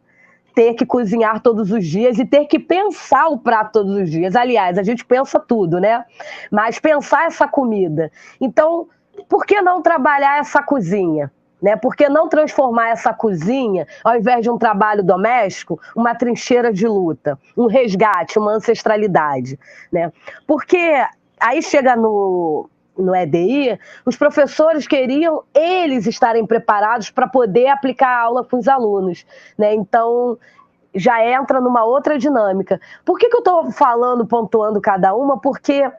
ter 0.55 0.75
que 0.75 0.87
cozinhar 0.87 1.41
todos 1.41 1.73
os 1.73 1.85
dias 1.87 2.19
e 2.19 2.25
ter 2.25 2.47
que 2.47 2.59
pensar 2.59 3.27
o 3.29 3.39
prato 3.39 3.73
todos 3.73 3.95
os 3.97 4.11
dias. 4.11 4.37
Aliás, 4.37 4.79
a 4.79 4.83
gente 4.83 5.05
pensa 5.05 5.39
tudo, 5.41 5.81
né? 5.81 6.05
Mas 6.51 6.79
pensar 6.79 7.27
essa 7.27 7.49
comida. 7.49 8.11
Então, 8.41 8.89
por 9.29 9.45
que 9.45 9.61
não 9.61 9.83
trabalhar 9.83 10.39
essa 10.39 10.63
cozinha? 10.63 11.31
Né? 11.61 11.77
Por 11.77 11.97
que 11.97 12.09
não 12.09 12.29
transformar 12.29 12.91
essa 12.91 13.13
cozinha, 13.13 13.87
ao 14.05 14.17
invés 14.17 14.43
de 14.43 14.51
um 14.51 14.59
trabalho 14.59 15.03
doméstico, 15.03 15.81
uma 15.97 16.15
trincheira 16.15 16.73
de 16.73 16.87
luta, 16.87 17.39
um 17.57 17.67
resgate, 17.67 18.39
uma 18.39 18.53
ancestralidade? 18.53 19.59
Né? 19.91 20.13
Porque 20.47 21.03
aí 21.41 21.63
chega 21.63 21.97
no, 21.97 22.69
no 22.97 23.15
EDI, 23.15 23.79
os 24.05 24.17
professores 24.17 24.87
queriam 24.87 25.43
eles 25.55 26.07
estarem 26.07 26.47
preparados 26.47 27.11
para 27.11 27.27
poder 27.27 27.69
aplicar 27.69 28.09
a 28.09 28.21
aula 28.21 28.45
com 28.45 28.59
os 28.59 28.69
alunos. 28.69 29.27
Né? 29.59 29.75
Então, 29.75 30.39
já 30.95 31.25
entra 31.25 31.61
numa 31.61 31.85
outra 31.85 32.19
dinâmica. 32.19 32.81
Por 33.05 33.19
que, 33.19 33.29
que 33.29 33.37
eu 33.37 33.41
estou 33.41 33.71
falando, 33.73 34.27
pontuando 34.27 34.81
cada 34.81 35.15
uma? 35.15 35.41
Porque 35.41 35.91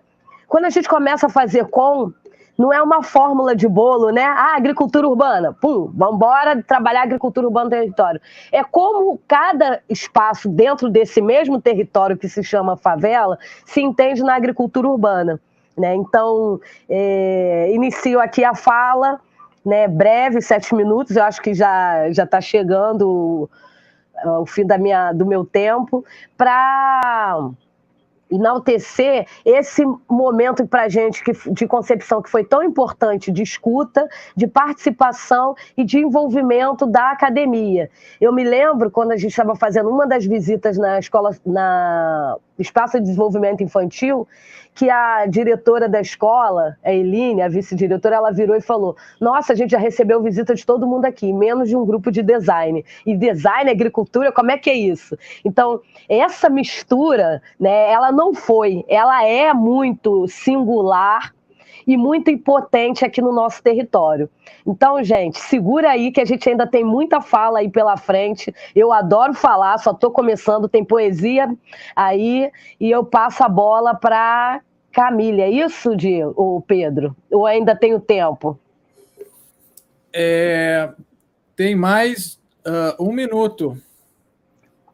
quando 0.47 0.65
a 0.65 0.69
gente 0.69 0.87
começa 0.87 1.27
a 1.27 1.29
fazer 1.29 1.65
com, 1.65 2.13
não 2.57 2.71
é 2.71 2.81
uma 2.81 3.03
fórmula 3.03 3.55
de 3.55 3.67
bolo, 3.67 4.09
né? 4.11 4.23
Ah, 4.23 4.55
agricultura 4.55 5.07
urbana, 5.07 5.53
pum, 5.53 5.91
vamos 5.93 6.15
embora 6.15 6.63
trabalhar 6.63 7.03
agricultura 7.03 7.47
urbana 7.47 7.65
no 7.65 7.71
território. 7.71 8.21
É 8.51 8.63
como 8.63 9.19
cada 9.27 9.81
espaço 9.89 10.47
dentro 10.47 10.89
desse 10.89 11.21
mesmo 11.21 11.61
território 11.61 12.17
que 12.17 12.29
se 12.29 12.41
chama 12.43 12.77
favela 12.77 13.37
se 13.65 13.81
entende 13.81 14.23
na 14.23 14.35
agricultura 14.35 14.87
urbana. 14.87 15.41
Né? 15.77 15.96
Então, 15.96 16.60
é, 16.89 17.72
inicio 17.74 18.20
aqui 18.20 18.44
a 18.44 18.55
fala, 18.55 19.20
né, 19.65 19.88
breve, 19.88 20.41
sete 20.41 20.74
minutos, 20.74 21.15
eu 21.15 21.24
acho 21.24 21.41
que 21.41 21.53
já 21.53 22.08
está 22.10 22.39
chegando 22.39 23.50
o 24.24 24.46
fim 24.46 24.65
da 24.65 24.77
minha, 24.77 25.12
do 25.12 25.25
meu 25.25 25.44
tempo, 25.44 26.05
para 26.38 27.50
enaltecer 28.29 29.27
esse 29.44 29.84
momento 30.10 30.65
para 30.67 30.84
a 30.84 30.89
gente 30.89 31.24
que, 31.24 31.32
de 31.51 31.67
concepção 31.67 32.22
que 32.22 32.29
foi 32.29 32.44
tão 32.44 32.63
importante 32.63 33.32
de 33.32 33.44
escuta, 33.44 34.08
de 34.36 34.48
participação 34.48 35.55
e 35.77 35.84
de 35.84 36.00
envolvimento 36.00 36.86
da 36.86 37.12
academia. 37.12 37.89
Eu 38.20 38.34
me 38.34 38.44
lembro 38.44 38.89
quando 38.89 39.12
a 39.12 39.17
gente 39.17 39.32
estava 39.32 39.55
fazendo 39.55 39.89
uma 39.89 40.08
das 40.08 40.25
visitas 40.25 40.77
na 40.77 41.00
escola, 41.00 41.32
na 41.46 42.38
Espaço 42.57 42.97
de 42.97 43.05
Desenvolvimento 43.05 43.62
Infantil, 43.62 44.27
que 44.74 44.89
a 44.89 45.25
diretora 45.25 45.88
da 45.88 46.01
escola, 46.01 46.77
a 46.83 46.93
Eline, 46.93 47.41
a 47.41 47.47
vice-diretora, 47.47 48.17
ela 48.17 48.31
virou 48.31 48.55
e 48.55 48.62
falou: 48.62 48.95
Nossa, 49.19 49.53
a 49.53 49.55
gente 49.55 49.71
já 49.71 49.79
recebeu 49.79 50.21
visita 50.21 50.53
de 50.53 50.65
todo 50.65 50.85
mundo 50.85 51.05
aqui, 51.05 51.31
menos 51.31 51.69
de 51.69 51.75
um 51.75 51.85
grupo 51.85 52.12
de 52.12 52.21
design. 52.21 52.83
E 53.05 53.15
design, 53.15 53.71
agricultura, 53.71 54.31
como 54.31 54.51
é 54.51 54.57
que 54.57 54.69
é 54.69 54.74
isso? 54.75 55.17
Então, 55.43 55.79
essa 56.09 56.50
mistura, 56.50 57.41
né, 57.59 57.91
ela 57.91 58.12
não 58.12 58.33
foi, 58.33 58.83
ela 58.88 59.25
é 59.25 59.53
muito 59.53 60.27
singular 60.27 61.33
e 61.87 61.95
muito 61.95 62.29
impotente 62.29 63.05
aqui 63.05 63.21
no 63.21 63.31
nosso 63.31 63.61
território. 63.61 64.29
Então, 64.65 65.03
gente, 65.03 65.39
segura 65.39 65.91
aí 65.91 66.11
que 66.11 66.19
a 66.19 66.25
gente 66.25 66.49
ainda 66.49 66.65
tem 66.65 66.83
muita 66.83 67.21
fala 67.21 67.59
aí 67.59 67.69
pela 67.69 67.97
frente. 67.97 68.53
Eu 68.75 68.91
adoro 68.91 69.33
falar, 69.33 69.77
só 69.77 69.91
estou 69.91 70.11
começando, 70.11 70.67
tem 70.67 70.83
poesia 70.83 71.53
aí 71.95 72.51
e 72.79 72.89
eu 72.89 73.05
passo 73.05 73.43
a 73.43 73.49
bola 73.49 73.93
para 73.93 74.61
Camila. 74.91 75.41
É 75.41 75.49
isso, 75.49 75.95
de 75.95 76.23
o 76.23 76.63
Pedro? 76.65 77.15
Ou 77.31 77.45
ainda 77.45 77.75
tenho 77.75 77.99
tempo? 77.99 78.57
É, 80.11 80.89
tem 81.55 81.75
mais 81.75 82.39
uh, 82.65 83.03
um 83.03 83.11
minuto, 83.11 83.77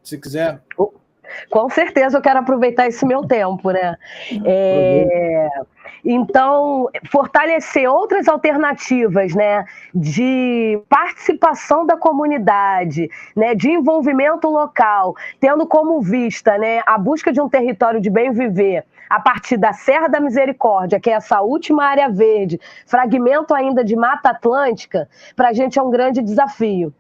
se 0.04 0.18
quiser. 0.18 0.60
Com 1.50 1.70
certeza 1.70 2.18
eu 2.18 2.22
quero 2.22 2.40
aproveitar 2.40 2.88
esse 2.88 3.06
meu 3.06 3.26
tempo, 3.26 3.72
né? 3.72 3.96
É, 4.44 5.48
então, 6.04 6.90
fortalecer 7.12 7.90
outras 7.90 8.28
alternativas, 8.28 9.34
né, 9.36 9.66
de 9.94 10.82
participação 10.90 11.86
da 11.86 11.96
comunidade, 11.96 13.10
né, 13.36 13.54
de 13.54 13.70
envolvimento 13.70 14.50
local, 14.50 15.16
tendo 15.40 15.66
como 15.68 16.02
vista, 16.02 16.58
né, 16.58 16.82
a 16.86 16.98
busca 16.98 17.32
de 17.32 17.40
um 17.40 17.50
território 17.50 18.02
de 18.02 18.10
bem 18.10 18.32
viver 18.32 18.84
a 19.10 19.20
partir 19.20 19.58
da 19.58 19.74
Serra 19.74 20.08
da 20.08 20.22
Misericórdia, 20.22 21.00
que 21.00 21.10
é 21.10 21.14
essa 21.14 21.42
última 21.42 21.84
área 21.84 22.10
verde, 22.10 22.60
fragmento 22.86 23.54
ainda 23.54 23.84
de 23.84 23.94
Mata 23.94 24.30
Atlântica, 24.30 25.10
para 25.36 25.50
a 25.50 25.54
gente 25.54 25.78
é 25.78 25.82
um 25.82 25.92
grande 25.92 26.22
desafio 26.22 26.94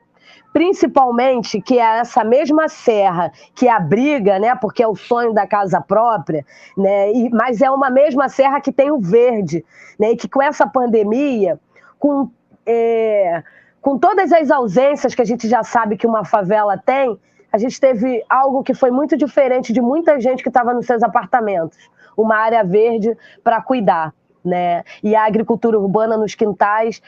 principalmente 0.53 1.61
que 1.61 1.79
é 1.79 1.99
essa 1.99 2.23
mesma 2.23 2.67
serra 2.67 3.31
que 3.55 3.67
abriga, 3.69 4.37
né, 4.37 4.55
porque 4.55 4.83
é 4.83 4.87
o 4.87 4.95
sonho 4.95 5.33
da 5.33 5.47
casa 5.47 5.79
própria, 5.79 6.45
né, 6.77 7.11
e, 7.11 7.29
mas 7.29 7.61
é 7.61 7.71
uma 7.71 7.89
mesma 7.89 8.27
serra 8.27 8.59
que 8.59 8.71
tem 8.71 8.91
o 8.91 8.99
verde, 8.99 9.63
né, 9.99 10.11
e 10.11 10.15
que 10.15 10.27
com 10.27 10.41
essa 10.41 10.67
pandemia, 10.67 11.59
com, 11.97 12.29
é, 12.65 13.43
com 13.81 13.97
todas 13.97 14.31
as 14.31 14.51
ausências 14.51 15.15
que 15.15 15.21
a 15.21 15.25
gente 15.25 15.47
já 15.47 15.63
sabe 15.63 15.97
que 15.97 16.07
uma 16.07 16.25
favela 16.25 16.77
tem, 16.77 17.17
a 17.51 17.57
gente 17.57 17.79
teve 17.79 18.23
algo 18.29 18.63
que 18.63 18.73
foi 18.73 18.91
muito 18.91 19.17
diferente 19.17 19.73
de 19.73 19.81
muita 19.81 20.19
gente 20.19 20.41
que 20.41 20.49
estava 20.49 20.73
nos 20.73 20.85
seus 20.85 21.03
apartamentos, 21.03 21.77
uma 22.15 22.35
área 22.35 22.63
verde 22.63 23.17
para 23.43 23.61
cuidar. 23.61 24.13
Né? 24.43 24.83
E 25.03 25.15
a 25.15 25.25
agricultura 25.25 25.77
urbana 25.77 26.17
nos 26.17 26.33
quintais 26.33 27.01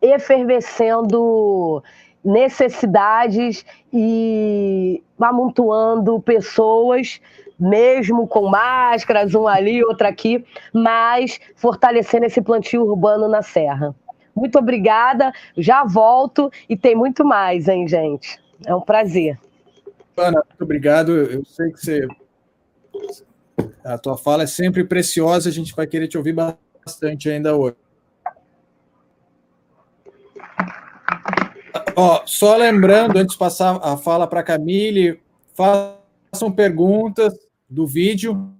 efervescendo 0.00 1.82
necessidades 2.28 3.64
e 3.90 5.02
amontoando 5.18 6.20
pessoas, 6.20 7.20
mesmo 7.58 8.28
com 8.28 8.48
máscaras, 8.48 9.34
um 9.34 9.48
ali, 9.48 9.82
outro 9.82 10.06
aqui, 10.06 10.44
mas 10.72 11.40
fortalecendo 11.56 12.26
esse 12.26 12.42
plantio 12.42 12.82
urbano 12.82 13.28
na 13.28 13.40
Serra. 13.40 13.94
Muito 14.36 14.58
obrigada, 14.58 15.32
já 15.56 15.84
volto 15.84 16.52
e 16.68 16.76
tem 16.76 16.94
muito 16.94 17.24
mais, 17.24 17.66
hein, 17.66 17.88
gente? 17.88 18.38
É 18.66 18.74
um 18.74 18.80
prazer. 18.82 19.38
Ana, 20.16 20.42
muito 20.46 20.62
obrigado. 20.62 21.16
Eu 21.16 21.44
sei 21.46 21.72
que 21.72 21.80
você. 21.80 22.06
A 23.82 23.96
tua 23.96 24.18
fala 24.18 24.42
é 24.42 24.46
sempre 24.46 24.84
preciosa, 24.84 25.48
a 25.48 25.52
gente 25.52 25.74
vai 25.74 25.86
querer 25.86 26.08
te 26.08 26.18
ouvir 26.18 26.34
bastante 26.84 27.30
ainda 27.30 27.56
hoje. 27.56 27.76
Ó, 32.00 32.22
só 32.26 32.54
lembrando, 32.54 33.18
antes 33.18 33.32
de 33.32 33.38
passar 33.40 33.80
a 33.82 33.96
fala 33.96 34.24
para 34.28 34.38
a 34.38 34.44
Camille, 34.44 35.20
façam 35.52 36.52
perguntas 36.54 37.34
do 37.68 37.88
vídeo, 37.88 38.54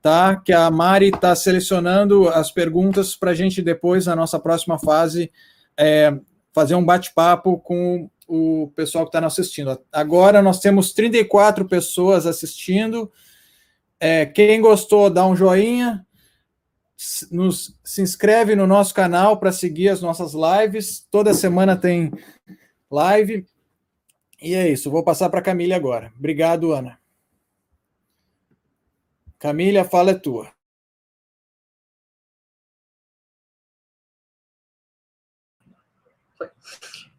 tá? 0.00 0.36
Que 0.36 0.54
a 0.54 0.70
Mari 0.70 1.08
está 1.08 1.36
selecionando 1.36 2.30
as 2.30 2.50
perguntas 2.50 3.14
para 3.14 3.32
a 3.32 3.34
gente 3.34 3.60
depois, 3.60 4.06
na 4.06 4.16
nossa 4.16 4.38
próxima 4.40 4.78
fase, 4.78 5.30
é, 5.76 6.18
fazer 6.54 6.76
um 6.76 6.82
bate-papo 6.82 7.58
com 7.58 8.08
o 8.26 8.72
pessoal 8.74 9.04
que 9.04 9.10
está 9.10 9.20
nos 9.20 9.34
assistindo. 9.38 9.78
Agora 9.92 10.40
nós 10.40 10.58
temos 10.58 10.94
34 10.94 11.68
pessoas 11.68 12.24
assistindo. 12.24 13.12
É, 14.00 14.24
quem 14.24 14.62
gostou, 14.62 15.10
dá 15.10 15.26
um 15.26 15.36
joinha. 15.36 16.06
Nos, 17.30 17.78
se 17.84 18.00
inscreve 18.00 18.56
no 18.56 18.66
nosso 18.66 18.94
canal 18.94 19.36
para 19.36 19.52
seguir 19.52 19.90
as 19.90 20.00
nossas 20.00 20.32
lives. 20.32 21.06
Toda 21.10 21.34
semana 21.34 21.76
tem 21.76 22.10
live. 22.90 23.46
E 24.40 24.54
é 24.54 24.68
isso, 24.68 24.90
vou 24.90 25.02
passar 25.02 25.28
para 25.30 25.40
a 25.40 25.42
Camila 25.42 25.76
agora. 25.76 26.12
Obrigado, 26.16 26.72
Ana. 26.72 26.98
Camila, 29.38 29.82
a 29.82 29.84
fala 29.84 30.12
é 30.12 30.14
tua. 30.14 30.52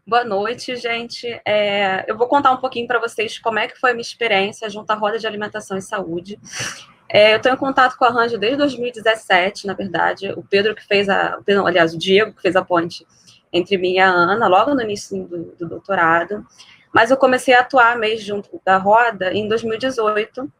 Boa 0.09 0.23
noite, 0.23 0.75
gente. 0.75 1.27
É, 1.45 2.03
eu 2.07 2.17
vou 2.17 2.27
contar 2.27 2.51
um 2.51 2.57
pouquinho 2.57 2.87
para 2.87 2.99
vocês 2.99 3.37
como 3.37 3.59
é 3.59 3.67
que 3.67 3.79
foi 3.79 3.91
a 3.91 3.93
minha 3.93 4.01
experiência 4.01 4.67
junto 4.67 4.89
à 4.89 4.95
Roda 4.95 5.19
de 5.19 5.27
Alimentação 5.27 5.77
e 5.77 5.81
Saúde. 5.83 6.39
É, 7.07 7.33
eu 7.33 7.37
estou 7.37 7.53
em 7.53 7.57
contato 7.57 7.95
com 7.95 8.05
a 8.05 8.09
Ranjo 8.09 8.37
desde 8.37 8.57
2017, 8.57 9.67
na 9.67 9.73
verdade. 9.73 10.31
O 10.31 10.43
Pedro 10.43 10.73
que 10.73 10.83
fez 10.83 11.07
a... 11.09 11.39
Não, 11.47 11.67
aliás, 11.67 11.93
o 11.93 11.97
Diego 11.97 12.33
que 12.33 12.41
fez 12.41 12.55
a 12.55 12.65
ponte 12.65 13.05
entre 13.51 13.77
mim 13.77 13.93
e 13.93 13.99
a 13.99 14.07
Ana, 14.07 14.47
logo 14.47 14.73
no 14.73 14.81
início 14.81 15.23
do, 15.25 15.55
do 15.57 15.67
doutorado, 15.67 16.45
mas 16.93 17.11
eu 17.11 17.17
comecei 17.17 17.53
a 17.53 17.61
atuar 17.61 17.97
mesmo 17.97 18.25
junto 18.25 18.61
da 18.63 18.77
Roda 18.77 19.33
em 19.33 19.47
2018, 19.47 20.51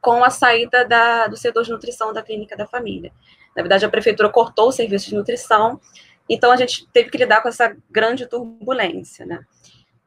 com 0.00 0.22
a 0.22 0.30
saída 0.30 0.84
da, 0.84 1.26
do 1.26 1.36
setor 1.36 1.64
de 1.64 1.70
nutrição 1.70 2.12
da 2.12 2.22
Clínica 2.22 2.56
da 2.56 2.66
Família. 2.66 3.10
Na 3.56 3.62
verdade, 3.62 3.84
a 3.84 3.88
prefeitura 3.88 4.28
cortou 4.28 4.68
o 4.68 4.72
serviço 4.72 5.08
de 5.08 5.14
nutrição, 5.14 5.80
então 6.28 6.50
a 6.50 6.56
gente 6.56 6.86
teve 6.92 7.10
que 7.10 7.18
lidar 7.18 7.40
com 7.40 7.48
essa 7.48 7.74
grande 7.90 8.26
turbulência, 8.26 9.24
né? 9.24 9.40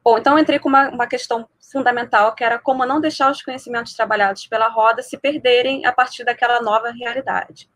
Bom, 0.03 0.17
então 0.17 0.33
eu 0.33 0.39
entrei 0.39 0.59
com 0.59 0.69
uma, 0.69 0.89
uma 0.89 1.07
questão 1.07 1.47
fundamental, 1.71 2.33
que 2.33 2.43
era 2.43 2.57
como 2.57 2.85
não 2.85 3.01
deixar 3.01 3.31
os 3.31 3.41
conhecimentos 3.41 3.93
trabalhados 3.93 4.47
pela 4.47 4.69
roda 4.69 5.01
se 5.01 5.17
perderem 5.17 5.85
a 5.85 5.91
partir 5.91 6.23
daquela 6.23 6.61
nova 6.61 6.91
realidade. 6.91 7.69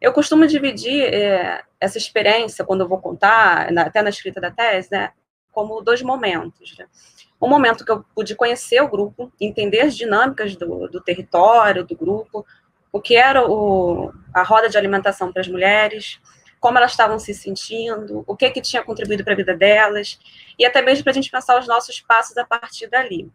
Eu 0.00 0.12
costumo 0.12 0.46
dividir 0.46 1.02
é, 1.02 1.62
essa 1.80 1.98
experiência, 1.98 2.64
quando 2.64 2.82
eu 2.82 2.88
vou 2.88 2.98
contar, 2.98 3.70
na, 3.72 3.82
até 3.82 4.02
na 4.02 4.10
escrita 4.10 4.40
da 4.40 4.50
tese, 4.50 4.88
né, 4.90 5.12
como 5.50 5.80
dois 5.80 6.02
momentos. 6.02 6.76
Né? 6.78 6.86
Um 7.40 7.48
momento 7.48 7.84
que 7.84 7.92
eu 7.92 8.04
pude 8.14 8.34
conhecer 8.34 8.80
o 8.82 8.88
grupo, 8.88 9.32
entender 9.40 9.80
as 9.80 9.96
dinâmicas 9.96 10.56
do, 10.56 10.88
do 10.88 11.00
território, 11.00 11.84
do 11.84 11.96
grupo, 11.96 12.44
o 12.92 13.00
que 13.00 13.16
era 13.16 13.48
o, 13.48 14.12
a 14.32 14.42
roda 14.42 14.68
de 14.68 14.78
alimentação 14.78 15.32
para 15.32 15.40
as 15.40 15.48
mulheres, 15.48 16.20
como 16.60 16.78
elas 16.78 16.92
estavam 16.92 17.18
se 17.18 17.34
sentindo, 17.34 18.24
o 18.26 18.36
que, 18.36 18.48
que 18.50 18.60
tinha 18.60 18.82
contribuído 18.82 19.22
para 19.22 19.34
a 19.34 19.36
vida 19.36 19.54
delas, 19.54 20.18
e 20.58 20.64
até 20.64 20.80
mesmo 20.80 21.04
para 21.04 21.10
a 21.10 21.14
gente 21.14 21.30
pensar 21.30 21.58
os 21.58 21.66
nossos 21.66 22.00
passos 22.00 22.38
a 22.38 22.44
partir 22.44 22.86
dali. 22.86 23.30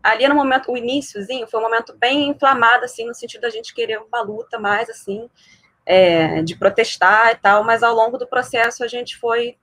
Ali 0.00 0.28
no 0.28 0.34
momento, 0.34 0.70
o 0.70 0.76
iníciozinho 0.76 1.48
foi 1.48 1.58
um 1.58 1.62
momento 1.64 1.96
bem 1.96 2.28
inflamado, 2.28 2.84
assim, 2.84 3.04
no 3.04 3.14
sentido 3.14 3.40
da 3.40 3.50
gente 3.50 3.74
querer 3.74 3.98
uma 3.98 4.20
luta 4.20 4.58
mais, 4.58 4.88
assim, 4.88 5.28
é, 5.88 6.42
de 6.42 6.54
protestar 6.54 7.32
e 7.32 7.36
tal, 7.36 7.64
mas 7.64 7.82
ao 7.82 7.94
longo 7.94 8.18
do 8.18 8.26
processo 8.26 8.84
a 8.84 8.86
gente 8.86 9.16
foi 9.16 9.56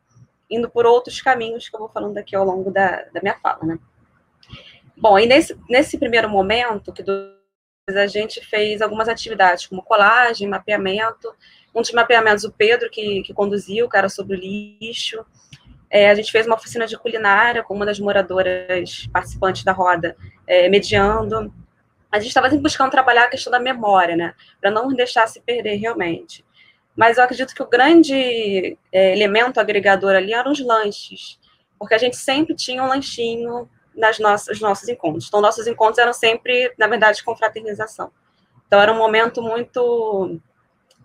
indo 0.50 0.68
por 0.68 0.84
outros 0.84 1.22
caminhos 1.22 1.70
que 1.70 1.76
eu 1.76 1.80
vou 1.80 1.90
falando 1.90 2.18
aqui 2.18 2.36
ao 2.36 2.44
longo 2.44 2.72
da, 2.72 3.04
da 3.14 3.22
minha 3.22 3.36
fala, 3.36 3.64
né? 3.64 3.80
Bom, 4.98 5.20
e 5.20 5.28
nesse, 5.28 5.56
nesse 5.70 6.00
primeiro 6.00 6.28
momento, 6.28 6.92
que 6.92 7.04
a 7.88 8.08
gente 8.08 8.44
fez 8.44 8.82
algumas 8.82 9.08
atividades, 9.08 9.68
como 9.68 9.84
colagem, 9.84 10.48
mapeamento, 10.48 11.32
um 11.76 11.82
dos 11.82 11.92
mapeamentos 11.92 12.44
o 12.44 12.52
Pedro 12.52 12.90
que, 12.90 13.22
que 13.22 13.34
conduziu, 13.34 13.88
que 13.88 13.98
era 13.98 14.10
sobre 14.10 14.36
o 14.36 14.40
lixo, 14.40 15.24
é, 15.92 16.10
a 16.10 16.16
gente 16.16 16.32
fez 16.32 16.48
uma 16.48 16.56
oficina 16.56 16.88
de 16.88 16.98
culinária 16.98 17.62
com 17.62 17.76
uma 17.76 17.86
das 17.86 18.00
moradoras 18.00 19.08
participantes 19.14 19.64
da 19.64 19.74
roda, 19.74 20.18
é, 20.48 20.68
mediando. 20.70 21.54
A 22.16 22.20
gente 22.20 22.30
estava 22.30 22.50
buscando 22.56 22.92
trabalhar 22.92 23.26
a 23.26 23.30
questão 23.30 23.52
da 23.52 23.60
memória, 23.60 24.16
né, 24.16 24.34
para 24.62 24.72
não 24.72 24.88
deixar 24.88 25.28
se 25.28 25.42
perder 25.42 25.76
realmente. 25.76 26.46
Mas 26.96 27.18
eu 27.18 27.26
acredito 27.26 27.54
que 27.54 27.62
o 27.62 27.68
grande 27.68 28.78
é, 28.90 29.12
elemento 29.12 29.60
agregador 29.60 30.16
ali 30.16 30.34
eram 30.34 30.54
os 30.54 30.60
lanches, 30.66 31.38
porque 31.78 31.94
a 31.94 31.98
gente 31.98 32.16
sempre 32.16 32.56
tinha 32.56 32.82
um 32.82 32.88
lanchinho 32.88 33.70
nas 33.94 34.18
nossas 34.18 34.62
nossos 34.62 34.88
encontros. 34.88 35.28
Então, 35.28 35.42
nossos 35.42 35.68
encontros 35.68 35.98
eram 35.98 36.14
sempre, 36.14 36.74
na 36.78 36.88
verdade, 36.88 37.22
com 37.22 37.36
fraternização. 37.36 38.10
Então, 38.66 38.80
era 38.80 38.94
um 38.94 38.98
momento 38.98 39.42
muito 39.42 40.40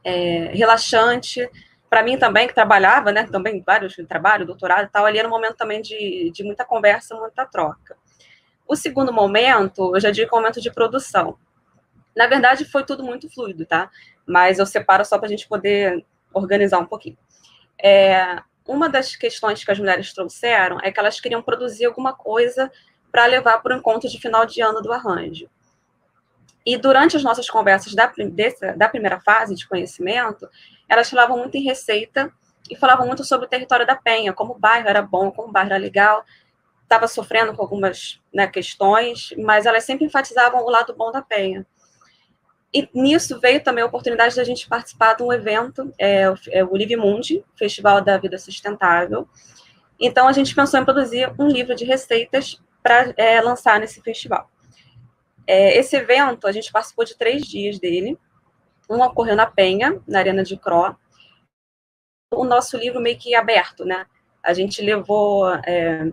é, 0.04 0.50
relaxante. 0.52 1.50
Para 1.88 2.04
mim 2.04 2.18
também, 2.18 2.46
que 2.46 2.54
trabalhava, 2.54 3.10
né, 3.10 3.26
também 3.26 3.60
vários 3.66 3.96
trabalho, 4.08 4.46
doutorado 4.46 4.86
e 4.86 4.90
tal, 4.90 5.04
ali 5.04 5.18
era 5.18 5.26
um 5.26 5.30
momento 5.30 5.56
também 5.56 5.82
de, 5.82 6.30
de 6.32 6.44
muita 6.44 6.64
conversa, 6.64 7.16
muita 7.16 7.44
troca. 7.44 7.96
O 8.70 8.76
segundo 8.76 9.12
momento, 9.12 9.96
eu 9.96 10.00
já 10.00 10.12
digo, 10.12 10.32
é 10.32 10.38
momento 10.38 10.60
de 10.60 10.70
produção. 10.70 11.36
Na 12.14 12.28
verdade, 12.28 12.64
foi 12.64 12.84
tudo 12.84 13.02
muito 13.02 13.28
fluido, 13.28 13.66
tá? 13.66 13.90
Mas 14.24 14.60
eu 14.60 14.64
separo 14.64 15.04
só 15.04 15.18
para 15.18 15.26
a 15.26 15.28
gente 15.28 15.48
poder 15.48 16.06
organizar 16.32 16.78
um 16.78 16.86
pouquinho. 16.86 17.18
É, 17.82 18.40
uma 18.64 18.88
das 18.88 19.16
questões 19.16 19.64
que 19.64 19.72
as 19.72 19.78
mulheres 19.80 20.12
trouxeram 20.14 20.78
é 20.84 20.92
que 20.92 21.00
elas 21.00 21.18
queriam 21.18 21.42
produzir 21.42 21.86
alguma 21.86 22.12
coisa 22.12 22.70
para 23.10 23.26
levar 23.26 23.58
para 23.58 23.74
o 23.74 23.78
encontro 23.78 24.08
de 24.08 24.20
final 24.20 24.46
de 24.46 24.62
ano 24.62 24.80
do 24.80 24.92
arranjo. 24.92 25.50
E 26.64 26.76
durante 26.76 27.16
as 27.16 27.24
nossas 27.24 27.50
conversas 27.50 27.92
da, 27.92 28.06
dessa, 28.30 28.72
da 28.76 28.88
primeira 28.88 29.18
fase 29.18 29.56
de 29.56 29.66
conhecimento, 29.66 30.48
elas 30.88 31.10
falavam 31.10 31.38
muito 31.38 31.56
em 31.56 31.64
receita 31.64 32.32
e 32.70 32.76
falavam 32.76 33.04
muito 33.04 33.24
sobre 33.24 33.46
o 33.46 33.50
território 33.50 33.84
da 33.84 33.96
Penha, 33.96 34.32
como 34.32 34.52
o 34.52 34.58
bairro 34.60 34.88
era 34.88 35.02
bom, 35.02 35.32
como 35.32 35.48
o 35.48 35.52
bairro 35.52 35.70
era 35.70 35.76
legal, 35.76 36.24
estava 36.90 37.06
sofrendo 37.06 37.54
com 37.54 37.62
algumas 37.62 38.20
né, 38.35 38.49
questões, 38.49 39.32
mas 39.38 39.64
elas 39.64 39.85
sempre 39.85 40.06
enfatizavam 40.06 40.64
o 40.64 40.68
lado 40.68 40.92
bom 40.92 41.12
da 41.12 41.23
Penha. 41.23 41.64
E 42.75 42.88
nisso 42.92 43.38
veio 43.38 43.62
também 43.62 43.82
a 43.82 43.87
oportunidade 43.87 44.35
da 44.35 44.42
gente 44.42 44.68
participar 44.68 45.14
de 45.14 45.23
um 45.23 45.32
evento, 45.32 45.92
é, 45.97 46.25
é 46.50 46.64
o 46.64 46.73
Live 46.73 46.97
Mundi, 46.97 47.44
Festival 47.56 48.00
da 48.00 48.18
Vida 48.18 48.37
Sustentável. 48.38 49.28
Então, 50.00 50.26
a 50.26 50.32
gente 50.32 50.52
pensou 50.52 50.80
em 50.80 50.85
produzir 50.85 51.32
um 51.38 51.47
livro 51.47 51.76
de 51.76 51.85
receitas 51.85 52.61
para 52.82 53.14
é, 53.16 53.40
lançar 53.40 53.78
nesse 53.78 54.00
festival. 54.00 54.50
É, 55.47 55.76
esse 55.78 55.97
evento, 55.97 56.47
a 56.47 56.52
gente 56.52 56.73
participou 56.73 57.04
de 57.04 57.16
três 57.16 57.42
dias 57.42 57.78
dele. 57.78 58.18
Um 58.88 59.00
ocorreu 59.00 59.37
na 59.37 59.47
Penha, 59.47 60.00
na 60.09 60.18
Arena 60.18 60.42
de 60.42 60.56
Cro. 60.56 60.97
O 62.32 62.44
nosso 62.44 62.76
livro 62.76 63.00
meio 63.00 63.18
que 63.18 63.35
aberto, 63.35 63.85
né? 63.85 64.06
A 64.42 64.52
gente 64.54 64.80
levou 64.80 65.52
é, 65.64 66.11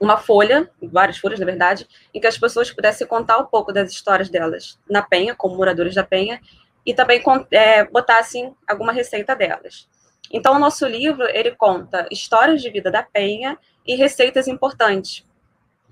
uma 0.00 0.16
folha, 0.16 0.70
várias 0.82 1.18
folhas, 1.18 1.40
na 1.40 1.46
verdade, 1.46 1.88
em 2.14 2.20
que 2.20 2.26
as 2.26 2.38
pessoas 2.38 2.70
pudessem 2.70 3.06
contar 3.06 3.38
um 3.38 3.46
pouco 3.46 3.72
das 3.72 3.90
histórias 3.90 4.28
delas 4.28 4.78
na 4.88 5.02
Penha, 5.02 5.34
como 5.34 5.56
moradores 5.56 5.94
da 5.94 6.04
Penha, 6.04 6.40
e 6.86 6.94
também 6.94 7.22
é, 7.50 7.84
botassem 7.84 8.54
alguma 8.66 8.92
receita 8.92 9.34
delas. 9.34 9.88
Então, 10.32 10.54
o 10.54 10.58
nosso 10.58 10.86
livro, 10.86 11.26
ele 11.28 11.52
conta 11.52 12.06
histórias 12.10 12.62
de 12.62 12.70
vida 12.70 12.90
da 12.90 13.02
Penha 13.02 13.58
e 13.86 13.96
receitas 13.96 14.46
importantes 14.46 15.26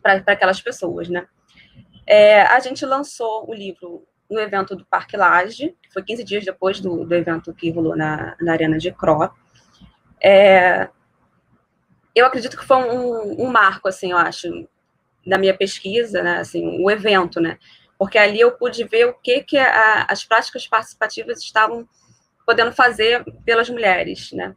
para 0.03 0.23
aquelas 0.27 0.61
pessoas, 0.61 1.09
né? 1.09 1.27
É, 2.07 2.43
a 2.43 2.61
gente 2.61 2.87
lançou 2.87 3.49
o 3.51 3.55
livro 3.55 4.07
no 4.31 4.39
evento 4.39 4.77
do 4.77 4.85
Parque 4.85 5.17
Laje, 5.17 5.75
que 5.83 5.93
foi 5.93 6.03
15 6.03 6.25
dias 6.25 6.45
depois 6.45 6.81
do, 6.81 7.05
do 7.05 7.15
evento 7.15 7.53
que 7.53 7.71
rolou 7.71 7.97
na, 7.97 8.37
na 8.41 8.53
Arena 8.53 8.79
de 8.79 8.93
Cro. 8.93 9.31
É, 10.23 10.89
eu 12.17 12.25
acredito 12.25 12.57
que 12.57 12.65
foi 12.65 12.79
um, 12.79 13.45
um, 13.45 13.51
marco, 13.51 13.87
assim, 13.87 14.13
eu 14.13 14.17
acho, 14.17 14.67
da 15.25 15.37
minha 15.37 15.55
pesquisa, 15.55 16.23
né, 16.23 16.39
assim, 16.39 16.83
o 16.83 16.91
evento, 16.91 17.39
né, 17.41 17.59
porque 17.99 18.17
ali 18.17 18.41
eu 18.41 18.53
pude 18.53 18.85
ver 18.85 19.07
o 19.07 19.13
que, 19.13 19.43
que 19.43 19.59
a, 19.59 20.07
as 20.09 20.25
práticas 20.25 20.67
participativas 20.67 21.41
estavam 21.41 21.87
podendo 22.47 22.73
fazer 22.73 23.23
pelas 23.45 23.69
mulheres, 23.69 24.33
né, 24.33 24.57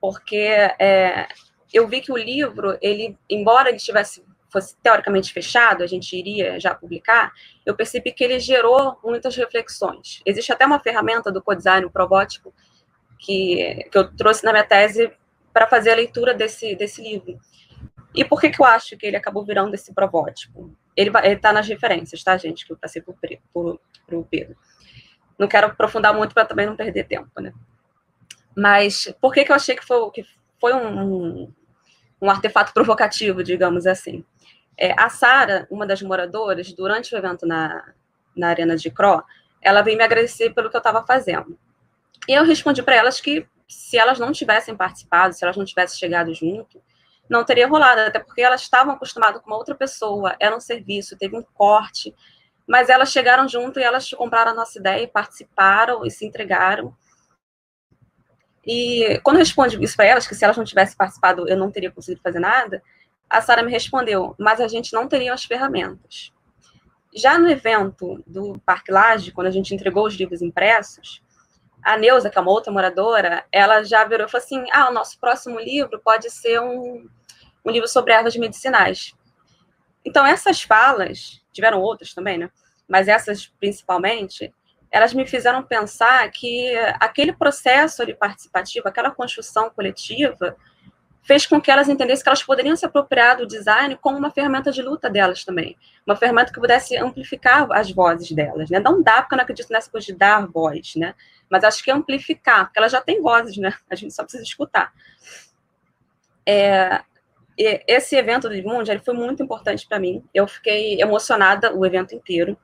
porque 0.00 0.36
é, 0.36 1.26
eu 1.72 1.88
vi 1.88 2.00
que 2.00 2.12
o 2.12 2.16
livro, 2.16 2.78
ele, 2.80 3.18
embora 3.28 3.68
ele 3.68 3.78
tivesse 3.78 4.24
fosse 4.50 4.76
teoricamente 4.82 5.32
fechado, 5.32 5.84
a 5.84 5.86
gente 5.86 6.16
iria 6.16 6.58
já 6.58 6.74
publicar, 6.74 7.32
eu 7.64 7.74
percebi 7.74 8.10
que 8.10 8.24
ele 8.24 8.40
gerou 8.40 8.98
muitas 9.02 9.36
reflexões. 9.36 10.20
Existe 10.26 10.52
até 10.52 10.66
uma 10.66 10.80
ferramenta 10.80 11.30
do 11.30 11.40
codesign, 11.40 11.86
o 11.86 11.90
Probótico, 11.90 12.52
que, 13.16 13.88
que 13.92 13.96
eu 13.96 14.12
trouxe 14.16 14.44
na 14.44 14.50
minha 14.50 14.64
tese 14.64 15.12
para 15.52 15.66
fazer 15.66 15.90
a 15.90 15.96
leitura 15.96 16.34
desse, 16.34 16.74
desse 16.74 17.02
livro. 17.02 17.38
E 18.14 18.24
por 18.24 18.40
que, 18.40 18.50
que 18.50 18.60
eu 18.60 18.66
acho 18.66 18.96
que 18.96 19.06
ele 19.06 19.16
acabou 19.16 19.44
virando 19.44 19.74
esse 19.74 19.94
provótipo? 19.94 20.74
Ele 20.96 21.10
está 21.26 21.52
nas 21.52 21.68
referências, 21.68 22.22
tá, 22.22 22.36
gente? 22.36 22.66
Que 22.66 22.72
eu 22.72 22.76
passei 22.76 23.02
por, 23.02 23.16
por 23.52 23.80
Pedro. 24.28 24.56
Não 25.38 25.48
quero 25.48 25.68
aprofundar 25.68 26.12
muito 26.12 26.34
para 26.34 26.44
também 26.44 26.66
não 26.66 26.76
perder 26.76 27.04
tempo, 27.06 27.40
né? 27.40 27.52
Mas 28.56 29.14
por 29.20 29.32
que, 29.32 29.44
que 29.44 29.52
eu 29.52 29.56
achei 29.56 29.76
que 29.76 29.84
foi, 29.84 30.10
que 30.10 30.24
foi 30.60 30.74
um, 30.74 31.52
um 32.20 32.30
artefato 32.30 32.72
provocativo, 32.74 33.42
digamos 33.42 33.86
assim? 33.86 34.24
É, 34.76 34.92
a 34.98 35.08
Sara, 35.08 35.66
uma 35.70 35.86
das 35.86 36.02
moradoras, 36.02 36.72
durante 36.72 37.14
o 37.14 37.18
evento 37.18 37.46
na, 37.46 37.92
na 38.36 38.48
Arena 38.48 38.76
de 38.76 38.90
Cro, 38.90 39.22
ela 39.62 39.82
veio 39.82 39.96
me 39.96 40.04
agradecer 40.04 40.52
pelo 40.52 40.68
que 40.68 40.76
eu 40.76 40.80
estava 40.80 41.06
fazendo. 41.06 41.58
E 42.28 42.32
eu 42.32 42.44
respondi 42.44 42.82
para 42.82 42.96
elas 42.96 43.20
que 43.20 43.46
se 43.70 43.96
elas 43.96 44.18
não 44.18 44.32
tivessem 44.32 44.76
participado, 44.76 45.32
se 45.32 45.44
elas 45.44 45.56
não 45.56 45.64
tivessem 45.64 45.98
chegado 45.98 46.34
junto, 46.34 46.82
não 47.28 47.44
teria 47.44 47.68
rolado, 47.68 48.00
até 48.00 48.18
porque 48.18 48.42
elas 48.42 48.62
estavam 48.62 48.94
acostumadas 48.94 49.40
com 49.40 49.46
uma 49.46 49.56
outra 49.56 49.74
pessoa, 49.74 50.34
era 50.40 50.54
um 50.56 50.60
serviço, 50.60 51.16
teve 51.16 51.36
um 51.36 51.44
corte, 51.54 52.12
mas 52.66 52.88
elas 52.88 53.12
chegaram 53.12 53.48
junto 53.48 53.78
e 53.78 53.82
elas 53.82 54.10
compraram 54.10 54.50
a 54.50 54.54
nossa 54.54 54.78
ideia, 54.78 55.06
participaram 55.06 56.04
e 56.04 56.10
se 56.10 56.26
entregaram. 56.26 56.94
E 58.66 59.20
quando 59.22 59.36
eu 59.36 59.40
respondi 59.40 59.80
isso 59.82 59.96
para 59.96 60.06
elas, 60.06 60.26
que 60.26 60.34
se 60.34 60.44
elas 60.44 60.56
não 60.56 60.64
tivessem 60.64 60.96
participado 60.96 61.48
eu 61.48 61.56
não 61.56 61.70
teria 61.70 61.90
conseguido 61.92 62.20
fazer 62.22 62.40
nada, 62.40 62.82
a 63.28 63.40
Sara 63.40 63.62
me 63.62 63.70
respondeu, 63.70 64.34
mas 64.36 64.60
a 64.60 64.66
gente 64.66 64.92
não 64.92 65.06
teria 65.06 65.32
as 65.32 65.44
ferramentas. 65.44 66.32
Já 67.14 67.38
no 67.38 67.48
evento 67.48 68.22
do 68.26 68.58
Parque 68.66 68.90
Laje, 68.90 69.30
quando 69.30 69.46
a 69.46 69.52
gente 69.52 69.72
entregou 69.72 70.06
os 70.06 70.14
livros 70.14 70.42
impressos, 70.42 71.22
a 71.82 71.96
Neuza, 71.96 72.30
que 72.30 72.38
é 72.38 72.40
uma 72.40 72.50
outra 72.50 72.72
moradora, 72.72 73.44
ela 73.50 73.82
já 73.82 74.04
virou 74.04 74.26
e 74.26 74.30
falou 74.30 74.44
assim: 74.44 74.64
ah, 74.72 74.90
o 74.90 74.92
nosso 74.92 75.18
próximo 75.18 75.58
livro 75.58 76.00
pode 76.00 76.30
ser 76.30 76.60
um, 76.60 77.08
um 77.64 77.70
livro 77.70 77.88
sobre 77.88 78.12
ervas 78.12 78.36
medicinais. 78.36 79.14
Então, 80.04 80.24
essas 80.24 80.62
falas, 80.62 81.42
tiveram 81.52 81.80
outras 81.80 82.14
também, 82.14 82.38
né? 82.38 82.50
Mas 82.88 83.08
essas 83.08 83.46
principalmente, 83.46 84.52
elas 84.90 85.14
me 85.14 85.26
fizeram 85.26 85.62
pensar 85.62 86.28
que 86.30 86.74
aquele 86.98 87.32
processo 87.32 88.02
participativo, 88.16 88.88
aquela 88.88 89.10
construção 89.10 89.70
coletiva, 89.70 90.56
fez 91.22 91.46
com 91.46 91.60
que 91.60 91.70
elas 91.70 91.88
entendessem 91.88 92.22
que 92.22 92.28
elas 92.28 92.42
poderiam 92.42 92.74
se 92.74 92.84
apropriar 92.84 93.36
do 93.36 93.46
design 93.46 93.96
como 94.00 94.18
uma 94.18 94.30
ferramenta 94.30 94.72
de 94.72 94.82
luta 94.82 95.08
delas 95.08 95.44
também. 95.44 95.76
Uma 96.06 96.16
ferramenta 96.16 96.52
que 96.52 96.60
pudesse 96.60 96.96
amplificar 96.96 97.70
as 97.72 97.90
vozes 97.90 98.30
delas, 98.32 98.70
né? 98.70 98.80
Não 98.80 99.02
dá, 99.02 99.22
porque 99.22 99.34
eu 99.34 99.36
não 99.36 99.42
acredito 99.42 99.70
nessa 99.70 99.90
coisa 99.90 100.06
de 100.06 100.14
dar 100.14 100.46
voz, 100.46 100.94
né? 100.96 101.14
Mas 101.48 101.64
acho 101.64 101.84
que 101.84 101.90
amplificar, 101.90 102.64
porque 102.64 102.78
elas 102.78 102.92
já 102.92 103.00
têm 103.00 103.20
vozes, 103.20 103.56
né? 103.56 103.74
A 103.88 103.94
gente 103.94 104.14
só 104.14 104.22
precisa 104.22 104.42
escutar. 104.42 104.92
É, 106.46 107.02
esse 107.56 108.16
evento 108.16 108.48
do 108.48 108.62
Mundo 108.62 108.90
ele 108.90 109.00
foi 109.00 109.14
muito 109.14 109.42
importante 109.42 109.86
para 109.86 109.98
mim. 109.98 110.24
Eu 110.32 110.48
fiquei 110.48 111.00
emocionada 111.00 111.74
o 111.74 111.84
evento 111.84 112.14
inteiro. 112.14 112.56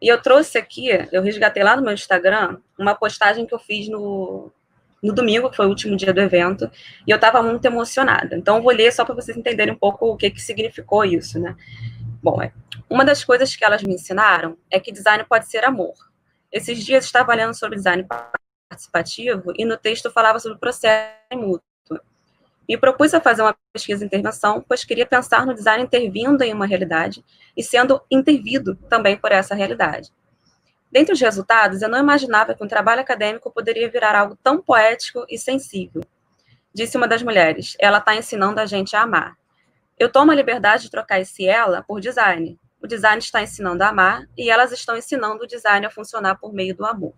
E 0.00 0.08
eu 0.08 0.22
trouxe 0.22 0.56
aqui, 0.56 0.88
eu 1.12 1.20
resgatei 1.20 1.62
lá 1.62 1.76
no 1.76 1.82
meu 1.82 1.92
Instagram, 1.92 2.58
uma 2.78 2.94
postagem 2.94 3.44
que 3.44 3.52
eu 3.52 3.58
fiz 3.58 3.88
no, 3.88 4.50
no 5.02 5.14
domingo, 5.14 5.50
que 5.50 5.56
foi 5.56 5.66
o 5.66 5.70
último 5.70 5.96
dia 5.96 6.12
do 6.12 6.20
evento, 6.20 6.70
e 7.06 7.10
eu 7.10 7.16
estava 7.16 7.42
muito 7.42 7.64
emocionada. 7.64 8.36
Então, 8.36 8.62
vou 8.62 8.72
ler 8.72 8.92
só 8.92 9.04
para 9.04 9.14
vocês 9.14 9.36
entenderem 9.36 9.74
um 9.74 9.78
pouco 9.78 10.06
o 10.06 10.16
que, 10.16 10.30
que 10.30 10.40
significou 10.40 11.04
isso, 11.04 11.38
né? 11.38 11.56
Bom, 12.22 12.42
é, 12.42 12.52
uma 12.88 13.04
das 13.04 13.24
coisas 13.24 13.54
que 13.56 13.64
elas 13.64 13.82
me 13.82 13.94
ensinaram 13.94 14.58
é 14.70 14.78
que 14.78 14.92
design 14.92 15.24
pode 15.24 15.48
ser 15.48 15.64
amor. 15.64 15.94
Esses 16.52 16.84
dias 16.84 17.04
estava 17.04 17.34
lendo 17.34 17.54
sobre 17.54 17.76
design 17.76 18.06
participativo 18.68 19.52
e 19.56 19.64
no 19.64 19.76
texto 19.76 20.10
falava 20.10 20.38
sobre 20.38 20.56
o 20.56 20.60
processo 20.60 21.14
mútuo. 21.32 21.62
Me 22.68 22.76
propus 22.76 23.14
a 23.14 23.20
fazer 23.20 23.42
uma 23.42 23.56
pesquisa 23.72 24.00
de 24.00 24.06
intervenção, 24.06 24.64
pois 24.66 24.84
queria 24.84 25.06
pensar 25.06 25.46
no 25.46 25.54
design 25.54 25.82
intervindo 25.82 26.42
em 26.42 26.52
uma 26.52 26.66
realidade 26.66 27.24
e 27.56 27.62
sendo 27.62 28.00
intervido 28.10 28.76
também 28.88 29.16
por 29.16 29.32
essa 29.32 29.54
realidade. 29.54 30.12
Dentre 30.90 31.14
os 31.14 31.20
resultados, 31.20 31.82
eu 31.82 31.88
não 31.88 31.98
imaginava 31.98 32.54
que 32.54 32.64
um 32.64 32.68
trabalho 32.68 33.00
acadêmico 33.00 33.50
poderia 33.50 33.88
virar 33.88 34.14
algo 34.14 34.36
tão 34.42 34.60
poético 34.60 35.24
e 35.28 35.38
sensível. 35.38 36.02
Disse 36.74 36.96
uma 36.96 37.06
das 37.06 37.22
mulheres, 37.22 37.76
ela 37.78 37.98
está 37.98 38.14
ensinando 38.14 38.60
a 38.60 38.66
gente 38.66 38.96
a 38.96 39.02
amar. 39.02 39.36
eu 39.98 40.10
tomo 40.10 40.32
a 40.32 40.34
liberdade 40.34 40.84
de 40.84 40.90
trocar 40.90 41.20
esse 41.20 41.46
ela 41.46 41.82
por 41.82 42.00
design. 42.00 42.58
O 42.82 42.86
design 42.86 43.18
está 43.18 43.42
ensinando 43.42 43.84
a 43.84 43.88
amar 43.88 44.26
e 44.36 44.48
elas 44.48 44.72
estão 44.72 44.96
ensinando 44.96 45.44
o 45.44 45.46
design 45.46 45.84
a 45.84 45.90
funcionar 45.90 46.36
por 46.36 46.54
meio 46.54 46.74
do 46.74 46.86
amor. 46.86 47.12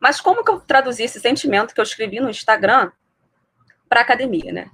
Mas 0.00 0.20
como 0.20 0.44
que 0.44 0.50
eu 0.50 0.60
traduzi 0.60 1.04
esse 1.04 1.20
sentimento 1.20 1.72
que 1.72 1.80
eu 1.80 1.84
escrevi 1.84 2.18
no 2.18 2.28
Instagram 2.28 2.90
para 3.88 4.00
a 4.00 4.02
academia, 4.02 4.52
né? 4.52 4.70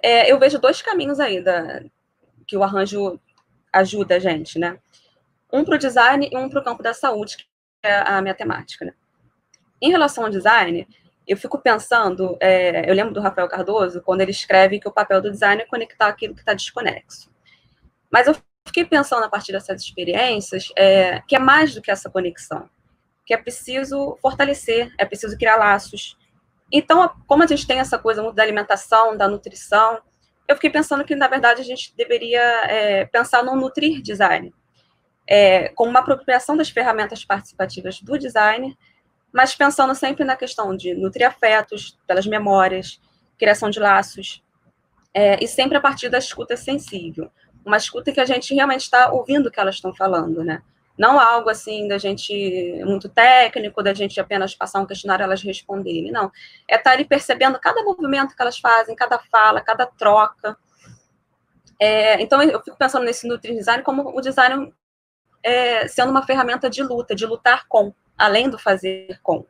É, 0.00 0.30
eu 0.30 0.38
vejo 0.38 0.60
dois 0.60 0.80
caminhos 0.80 1.18
aí 1.18 1.42
da, 1.42 1.82
que 2.46 2.56
o 2.56 2.62
arranjo 2.62 3.20
ajuda 3.72 4.16
a 4.16 4.18
gente, 4.20 4.58
né? 4.58 4.78
Um 5.56 5.64
para 5.64 5.76
o 5.76 5.78
design 5.78 6.28
e 6.30 6.36
um 6.36 6.50
para 6.50 6.60
o 6.60 6.64
campo 6.64 6.82
da 6.82 6.92
saúde, 6.92 7.38
que 7.38 7.46
é 7.82 7.98
a 8.06 8.20
minha 8.20 8.34
temática, 8.34 8.84
né? 8.84 8.92
Em 9.80 9.90
relação 9.90 10.24
ao 10.24 10.30
design, 10.30 10.86
eu 11.26 11.36
fico 11.36 11.58
pensando, 11.58 12.36
é, 12.40 12.88
eu 12.88 12.94
lembro 12.94 13.14
do 13.14 13.20
Rafael 13.20 13.48
Cardoso, 13.48 14.02
quando 14.02 14.20
ele 14.20 14.30
escreve 14.30 14.78
que 14.78 14.88
o 14.88 14.92
papel 14.92 15.22
do 15.22 15.30
design 15.30 15.62
é 15.62 15.66
conectar 15.66 16.08
aquilo 16.08 16.34
que 16.34 16.40
está 16.40 16.52
desconexo. 16.52 17.30
Mas 18.10 18.26
eu 18.26 18.36
fiquei 18.66 18.84
pensando 18.84 19.24
a 19.24 19.28
partir 19.28 19.52
dessas 19.52 19.80
experiências 19.80 20.68
é, 20.76 21.22
que 21.26 21.34
é 21.34 21.38
mais 21.38 21.74
do 21.74 21.80
que 21.80 21.90
essa 21.90 22.10
conexão, 22.10 22.68
que 23.24 23.32
é 23.32 23.36
preciso 23.36 24.18
fortalecer, 24.20 24.92
é 24.98 25.06
preciso 25.06 25.38
criar 25.38 25.56
laços. 25.56 26.18
Então, 26.70 27.10
como 27.26 27.42
a 27.42 27.46
gente 27.46 27.66
tem 27.66 27.78
essa 27.78 27.98
coisa 27.98 28.22
muito 28.22 28.34
da 28.34 28.42
alimentação, 28.42 29.16
da 29.16 29.26
nutrição, 29.26 30.00
eu 30.46 30.54
fiquei 30.54 30.70
pensando 30.70 31.04
que, 31.04 31.16
na 31.16 31.28
verdade, 31.28 31.60
a 31.62 31.64
gente 31.64 31.94
deveria 31.96 32.42
é, 32.66 33.04
pensar 33.06 33.42
no 33.42 33.56
nutrir 33.56 34.02
design, 34.02 34.54
é, 35.26 35.68
com 35.70 35.88
uma 35.88 36.00
apropriação 36.00 36.56
das 36.56 36.70
ferramentas 36.70 37.24
participativas 37.24 38.00
do 38.00 38.18
design, 38.18 38.76
mas 39.32 39.54
pensando 39.54 39.94
sempre 39.94 40.24
na 40.24 40.36
questão 40.36 40.76
de 40.76 40.94
nutrir 40.94 41.26
afetos, 41.26 41.98
pelas 42.06 42.26
memórias, 42.26 43.00
criação 43.38 43.68
de 43.68 43.78
laços, 43.80 44.42
é, 45.12 45.42
e 45.42 45.48
sempre 45.48 45.76
a 45.76 45.80
partir 45.80 46.08
da 46.08 46.18
escuta 46.18 46.56
sensível. 46.56 47.30
Uma 47.64 47.76
escuta 47.76 48.12
que 48.12 48.20
a 48.20 48.24
gente 48.24 48.54
realmente 48.54 48.82
está 48.82 49.10
ouvindo 49.10 49.48
o 49.48 49.50
que 49.50 49.58
elas 49.58 49.76
estão 49.76 49.94
falando, 49.94 50.44
né? 50.44 50.62
Não 50.96 51.20
algo 51.20 51.50
assim 51.50 51.86
da 51.88 51.98
gente 51.98 52.32
muito 52.84 53.08
técnico, 53.08 53.82
da 53.82 53.92
gente 53.92 54.18
apenas 54.18 54.54
passar 54.54 54.80
um 54.80 54.86
questionário 54.86 55.22
e 55.22 55.24
elas 55.24 55.42
responderem. 55.42 56.10
Não. 56.10 56.30
É 56.68 56.76
estar 56.76 56.90
tá 56.90 56.92
ali 56.92 57.04
percebendo 57.04 57.58
cada 57.58 57.82
movimento 57.82 58.34
que 58.34 58.40
elas 58.40 58.58
fazem, 58.58 58.96
cada 58.96 59.18
fala, 59.18 59.60
cada 59.60 59.84
troca. 59.84 60.56
É, 61.78 62.20
então, 62.22 62.42
eu 62.42 62.62
fico 62.62 62.78
pensando 62.78 63.04
nesse 63.04 63.28
Nutri 63.28 63.54
Design 63.54 63.82
como 63.82 64.16
o 64.16 64.20
design 64.22 64.72
é, 65.46 65.86
sendo 65.86 66.10
uma 66.10 66.26
ferramenta 66.26 66.68
de 66.68 66.82
luta, 66.82 67.14
de 67.14 67.24
lutar 67.24 67.68
com 67.68 67.94
além 68.18 68.50
do 68.50 68.58
fazer 68.58 69.20
com. 69.22 69.46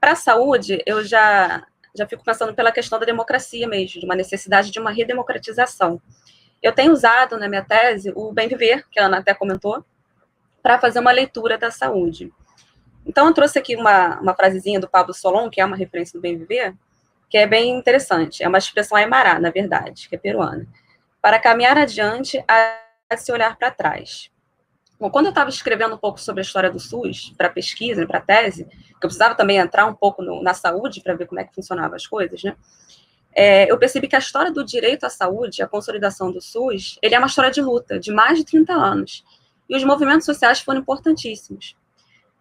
Para 0.00 0.12
a 0.12 0.16
saúde, 0.16 0.82
eu 0.86 1.04
já, 1.04 1.62
já 1.94 2.06
fico 2.08 2.24
pensando 2.24 2.54
pela 2.54 2.72
questão 2.72 2.98
da 2.98 3.04
democracia 3.04 3.68
mesmo, 3.68 4.00
de 4.00 4.06
uma 4.06 4.14
necessidade 4.14 4.70
de 4.70 4.80
uma 4.80 4.90
redemocratização. 4.90 6.00
Eu 6.62 6.72
tenho 6.72 6.90
usado 6.90 7.36
na 7.38 7.50
minha 7.50 7.62
tese 7.62 8.14
o 8.16 8.32
Bem 8.32 8.48
Viver, 8.48 8.86
que 8.90 8.98
a 8.98 9.04
Ana 9.04 9.18
até 9.18 9.34
comentou, 9.34 9.84
para 10.62 10.78
fazer 10.78 11.00
uma 11.00 11.12
leitura 11.12 11.58
da 11.58 11.70
saúde. 11.70 12.32
Então, 13.04 13.26
eu 13.26 13.34
trouxe 13.34 13.58
aqui 13.58 13.76
uma, 13.76 14.18
uma 14.20 14.34
frasezinha 14.34 14.80
do 14.80 14.88
Pablo 14.88 15.12
Solon, 15.12 15.50
que 15.50 15.60
é 15.60 15.64
uma 15.66 15.76
referência 15.76 16.18
do 16.18 16.22
Bem 16.22 16.38
Viver, 16.38 16.74
que 17.28 17.36
é 17.36 17.46
bem 17.46 17.76
interessante. 17.76 18.42
É 18.42 18.48
uma 18.48 18.56
expressão 18.56 18.96
aimará, 18.96 19.38
na 19.38 19.50
verdade, 19.50 20.08
que 20.08 20.14
é 20.14 20.18
peruana. 20.18 20.66
Para 21.20 21.38
caminhar 21.38 21.76
adiante, 21.76 22.42
há 22.48 22.78
de 23.10 23.20
se 23.20 23.30
olhar 23.30 23.54
para 23.58 23.70
trás. 23.70 24.32
Bom, 24.98 25.10
quando 25.10 25.26
eu 25.26 25.30
estava 25.30 25.50
escrevendo 25.50 25.94
um 25.94 25.98
pouco 25.98 26.20
sobre 26.20 26.40
a 26.40 26.44
história 26.44 26.70
do 26.70 26.78
SUS, 26.78 27.32
para 27.36 27.48
pesquisa, 27.48 28.06
para 28.06 28.20
tese, 28.20 28.64
que 28.64 28.94
eu 28.94 29.08
precisava 29.08 29.34
também 29.34 29.58
entrar 29.58 29.86
um 29.86 29.94
pouco 29.94 30.22
no, 30.22 30.42
na 30.42 30.54
saúde 30.54 31.00
para 31.00 31.14
ver 31.14 31.26
como 31.26 31.40
é 31.40 31.44
que 31.44 31.54
funcionavam 31.54 31.96
as 31.96 32.06
coisas, 32.06 32.42
né? 32.42 32.56
É, 33.36 33.70
eu 33.70 33.76
percebi 33.76 34.06
que 34.06 34.14
a 34.14 34.20
história 34.20 34.52
do 34.52 34.64
direito 34.64 35.04
à 35.04 35.10
saúde, 35.10 35.60
a 35.60 35.66
consolidação 35.66 36.30
do 36.30 36.40
SUS, 36.40 36.96
ele 37.02 37.16
é 37.16 37.18
uma 37.18 37.26
história 37.26 37.50
de 37.50 37.60
luta, 37.60 37.98
de 37.98 38.12
mais 38.12 38.38
de 38.38 38.44
30 38.44 38.72
anos. 38.72 39.24
E 39.68 39.76
os 39.76 39.82
movimentos 39.82 40.24
sociais 40.24 40.60
foram 40.60 40.80
importantíssimos. 40.80 41.76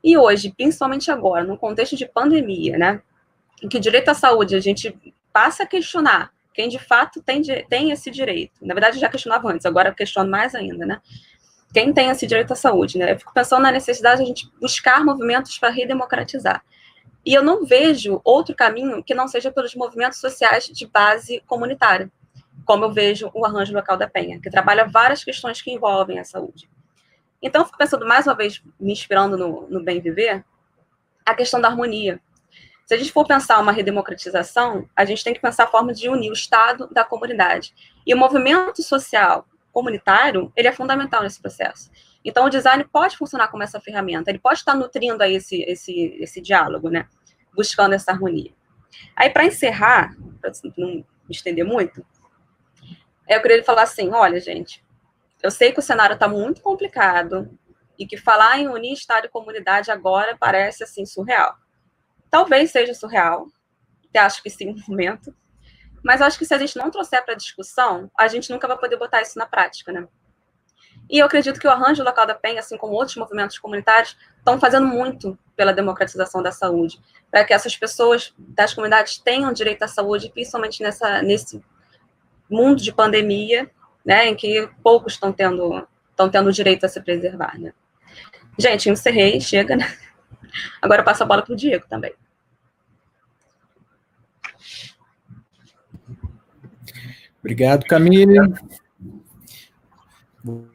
E 0.03 0.15
hoje, 0.15 0.53
principalmente 0.55 1.09
agora, 1.09 1.43
no 1.43 1.57
contexto 1.57 1.95
de 1.95 2.05
pandemia, 2.05 2.77
né, 2.77 3.01
em 3.63 3.67
que 3.67 3.77
o 3.77 3.79
direito 3.79 4.09
à 4.09 4.13
saúde 4.13 4.55
a 4.55 4.59
gente 4.59 4.95
passa 5.31 5.63
a 5.63 5.65
questionar 5.65 6.31
quem 6.53 6.69
de 6.69 6.77
fato 6.77 7.21
tem, 7.23 7.41
tem 7.67 7.89
esse 7.89 8.11
direito. 8.11 8.53
Na 8.61 8.75
verdade, 8.75 8.99
já 8.99 9.09
questionava 9.09 9.51
antes, 9.51 9.65
agora 9.65 9.93
questiono 9.93 10.29
mais 10.29 10.53
ainda, 10.53 10.85
né? 10.85 11.01
Quem 11.73 11.91
tem 11.91 12.09
esse 12.09 12.27
direito 12.27 12.53
à 12.53 12.55
saúde, 12.55 12.99
né? 12.99 13.11
Eu 13.11 13.19
fico 13.19 13.33
pensando 13.33 13.63
na 13.63 13.71
necessidade 13.71 14.17
de 14.17 14.23
a 14.23 14.27
gente 14.27 14.51
buscar 14.61 15.03
movimentos 15.03 15.57
para 15.57 15.69
redemocratizar. 15.69 16.63
E 17.25 17.33
eu 17.33 17.41
não 17.41 17.65
vejo 17.65 18.21
outro 18.23 18.53
caminho 18.53 19.03
que 19.03 19.15
não 19.15 19.27
seja 19.27 19.51
pelos 19.51 19.73
movimentos 19.73 20.19
sociais 20.19 20.65
de 20.65 20.85
base 20.85 21.41
comunitária, 21.47 22.11
como 22.65 22.85
eu 22.85 22.91
vejo 22.91 23.31
o 23.33 23.45
Arranjo 23.45 23.73
Local 23.73 23.97
da 23.97 24.07
Penha, 24.07 24.39
que 24.39 24.49
trabalha 24.51 24.85
várias 24.85 25.23
questões 25.23 25.61
que 25.61 25.71
envolvem 25.71 26.19
a 26.19 26.23
saúde. 26.23 26.69
Então, 27.41 27.61
eu 27.61 27.65
fico 27.65 27.77
pensando, 27.77 28.05
mais 28.05 28.27
uma 28.27 28.35
vez, 28.35 28.61
me 28.79 28.93
inspirando 28.93 29.37
no, 29.37 29.67
no 29.67 29.83
Bem 29.83 29.99
Viver, 29.99 30.45
a 31.25 31.33
questão 31.33 31.59
da 31.59 31.69
harmonia. 31.69 32.21
Se 32.85 32.93
a 32.93 32.97
gente 32.97 33.11
for 33.11 33.25
pensar 33.25 33.59
uma 33.59 33.71
redemocratização, 33.71 34.87
a 34.95 35.05
gente 35.05 35.23
tem 35.23 35.33
que 35.33 35.39
pensar 35.39 35.63
a 35.63 35.67
forma 35.67 35.93
de 35.93 36.09
unir 36.09 36.29
o 36.29 36.33
Estado 36.33 36.87
da 36.91 37.03
comunidade. 37.03 37.73
E 38.05 38.13
o 38.13 38.17
movimento 38.17 38.83
social 38.83 39.45
comunitário, 39.73 40.53
ele 40.55 40.67
é 40.67 40.71
fundamental 40.71 41.23
nesse 41.23 41.41
processo. 41.41 41.91
Então, 42.23 42.45
o 42.45 42.49
design 42.49 42.85
pode 42.85 43.17
funcionar 43.17 43.49
como 43.49 43.63
essa 43.63 43.81
ferramenta, 43.81 44.29
ele 44.29 44.39
pode 44.39 44.59
estar 44.59 44.75
nutrindo 44.75 45.21
aí 45.21 45.35
esse, 45.35 45.61
esse, 45.63 46.15
esse 46.21 46.39
diálogo, 46.39 46.89
né? 46.89 47.07
Buscando 47.53 47.93
essa 47.93 48.11
harmonia. 48.11 48.53
Aí, 49.15 49.29
para 49.29 49.45
encerrar, 49.45 50.15
para 50.39 50.51
não 50.77 50.87
me 50.87 51.05
estender 51.29 51.65
muito, 51.65 52.05
eu 53.27 53.41
queria 53.41 53.63
falar 53.63 53.81
assim: 53.81 54.11
olha, 54.11 54.39
gente, 54.39 54.85
eu 55.41 55.51
sei 55.51 55.73
que 55.73 55.79
o 55.79 55.83
cenário 55.83 56.13
está 56.13 56.27
muito 56.27 56.61
complicado 56.61 57.49
e 57.97 58.05
que 58.05 58.15
falar 58.15 58.59
em 58.59 58.67
unir 58.67 58.93
Estado 58.93 59.25
e 59.25 59.29
comunidade 59.29 59.91
agora 59.91 60.37
parece 60.39 60.83
assim 60.83 61.05
surreal. 61.05 61.55
Talvez 62.29 62.71
seja 62.71 62.93
surreal, 62.93 63.47
até 64.09 64.19
acho 64.19 64.41
que 64.41 64.49
sim, 64.49 64.73
no 64.73 64.83
momento, 64.87 65.35
mas 66.03 66.21
acho 66.21 66.37
que 66.37 66.45
se 66.45 66.53
a 66.53 66.57
gente 66.57 66.77
não 66.77 66.91
trouxer 66.91 67.23
para 67.23 67.33
discussão, 67.33 68.11
a 68.17 68.27
gente 68.27 68.51
nunca 68.51 68.67
vai 68.67 68.77
poder 68.77 68.97
botar 68.97 69.21
isso 69.21 69.39
na 69.39 69.45
prática, 69.45 69.91
né? 69.91 70.07
E 71.09 71.19
eu 71.19 71.25
acredito 71.25 71.59
que 71.59 71.67
o 71.67 71.71
arranjo 71.71 72.03
local 72.03 72.25
da 72.25 72.33
Penha, 72.33 72.59
assim 72.59 72.77
como 72.77 72.93
outros 72.93 73.17
movimentos 73.17 73.57
comunitários, 73.57 74.17
estão 74.37 74.59
fazendo 74.59 74.87
muito 74.87 75.37
pela 75.55 75.73
democratização 75.73 76.41
da 76.41 76.51
saúde, 76.51 76.99
para 77.29 77.43
que 77.43 77.53
essas 77.53 77.75
pessoas 77.75 78.33
das 78.37 78.73
comunidades 78.73 79.17
tenham 79.17 79.51
direito 79.53 79.83
à 79.83 79.87
saúde, 79.87 80.29
principalmente 80.29 80.81
nessa, 80.81 81.21
nesse 81.21 81.63
mundo 82.49 82.81
de 82.81 82.93
pandemia, 82.93 83.69
né, 84.05 84.27
em 84.27 84.35
que 84.35 84.69
poucos 84.81 85.13
estão 85.13 85.31
tendo, 85.31 85.87
estão 86.09 86.29
tendo 86.29 86.51
direito 86.51 86.85
a 86.85 86.89
se 86.89 87.01
preservar, 87.01 87.57
né? 87.59 87.73
Gente, 88.57 88.89
encerrei, 88.89 89.39
chega, 89.41 89.75
né? 89.75 89.97
Agora 90.81 91.01
eu 91.01 91.05
passo 91.05 91.23
a 91.23 91.25
bola 91.25 91.41
para 91.41 91.53
o 91.53 91.55
Diego 91.55 91.85
também. 91.87 92.13
Obrigado, 97.43 97.85
Camille. 97.85 98.39
Vou 100.41 100.65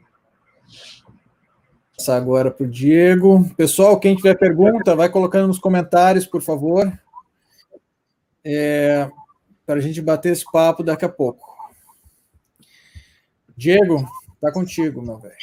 passar 1.97 2.15
agora 2.15 2.51
para 2.51 2.63
o 2.63 2.69
Diego. 2.69 3.49
Pessoal, 3.57 3.99
quem 3.99 4.15
tiver 4.15 4.37
pergunta, 4.37 4.95
vai 4.95 5.09
colocando 5.09 5.47
nos 5.47 5.57
comentários, 5.57 6.27
por 6.27 6.43
favor. 6.43 6.87
É, 8.45 9.09
para 9.65 9.79
a 9.79 9.81
gente 9.81 9.99
bater 9.99 10.31
esse 10.31 10.45
papo 10.51 10.83
daqui 10.83 11.05
a 11.05 11.09
pouco. 11.09 11.57
Diego, 13.57 14.07
tá 14.39 14.51
contigo, 14.51 15.01
meu 15.01 15.17
velho. 15.17 15.35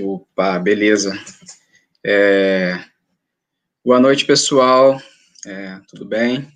Opa, 0.00 0.58
beleza. 0.58 1.16
É... 2.04 2.82
Boa 3.84 4.00
noite, 4.00 4.24
pessoal. 4.24 5.00
É, 5.46 5.80
tudo 5.88 6.04
bem? 6.04 6.50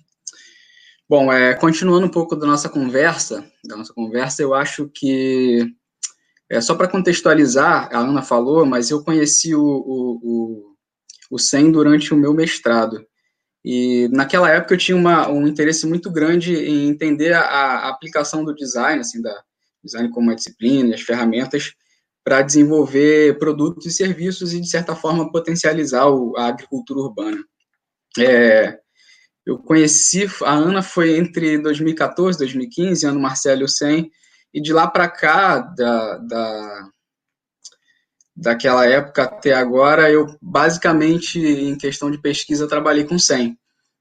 Bom, 1.07 1.31
é, 1.31 1.53
continuando 1.53 2.07
um 2.07 2.09
pouco 2.09 2.35
da 2.35 2.47
nossa 2.47 2.67
conversa, 2.67 3.45
da 3.63 3.77
nossa 3.77 3.93
conversa, 3.93 4.41
eu 4.41 4.55
acho 4.55 4.89
que 4.89 5.71
é 6.49 6.59
só 6.59 6.73
para 6.73 6.87
contextualizar, 6.87 7.89
a 7.91 7.99
Ana 7.99 8.23
falou, 8.23 8.65
mas 8.65 8.89
eu 8.89 9.03
conheci 9.03 9.53
o, 9.53 9.63
o, 9.63 10.19
o, 10.23 10.75
o 11.31 11.37
SEM 11.37 11.71
durante 11.71 12.11
o 12.11 12.17
meu 12.17 12.33
mestrado. 12.33 13.05
E 13.63 14.07
naquela 14.11 14.49
época 14.49 14.73
eu 14.73 14.77
tinha 14.79 14.97
uma, 14.97 15.29
um 15.29 15.47
interesse 15.47 15.85
muito 15.85 16.11
grande 16.11 16.55
em 16.55 16.87
entender 16.87 17.33
a, 17.33 17.41
a 17.41 17.89
aplicação 17.89 18.43
do 18.43 18.55
design, 18.55 19.01
assim, 19.01 19.21
da 19.21 19.43
design 19.83 20.09
como 20.09 20.27
uma 20.27 20.35
disciplina, 20.35 20.95
as 20.95 21.01
ferramentas 21.01 21.73
para 22.23 22.41
desenvolver 22.41 23.37
produtos 23.37 23.85
e 23.85 23.91
serviços 23.91 24.53
e, 24.53 24.59
de 24.59 24.67
certa 24.67 24.95
forma, 24.95 25.31
potencializar 25.31 26.07
o, 26.07 26.35
a 26.35 26.47
agricultura 26.47 26.99
urbana. 27.01 27.37
É, 28.17 28.79
eu 29.45 29.57
conheci, 29.59 30.25
a 30.43 30.53
Ana 30.53 30.81
foi 30.81 31.17
entre 31.17 31.57
2014 31.59 32.37
e 32.37 32.39
2015, 32.39 33.05
ano 33.05 33.19
Marcelo 33.19 33.67
100, 33.67 34.09
e 34.53 34.61
de 34.61 34.73
lá 34.73 34.87
para 34.87 35.07
cá, 35.07 35.59
da, 35.59 36.17
da, 36.17 36.89
daquela 38.35 38.85
época 38.85 39.23
até 39.23 39.53
agora, 39.53 40.09
eu 40.09 40.25
basicamente, 40.41 41.39
em 41.39 41.77
questão 41.77 42.09
de 42.09 42.19
pesquisa, 42.19 42.67
trabalhei 42.67 43.03
com 43.03 43.19
100. 43.19 43.57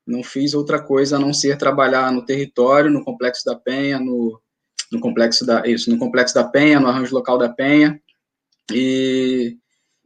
Não 0.07 0.23
fiz 0.23 0.55
outra 0.55 0.83
coisa 0.83 1.17
a 1.17 1.19
não 1.19 1.33
ser 1.33 1.59
trabalhar 1.59 2.11
no 2.13 2.25
território, 2.25 2.91
no 2.91 3.05
Complexo 3.05 3.45
da 3.45 3.57
Penha, 3.57 3.99
no, 3.99 4.41
no 4.93 5.01
complexo 5.01 5.45
da 5.45 5.67
isso, 5.67 5.91
no 5.91 5.99
complexo 5.99 6.35
da 6.35 6.45
Penha, 6.45 6.81
no 6.81 6.89
arranjo 6.89 7.15
local 7.15 7.37
da 7.37 7.49
Penha. 7.49 8.01
E, 8.73 9.57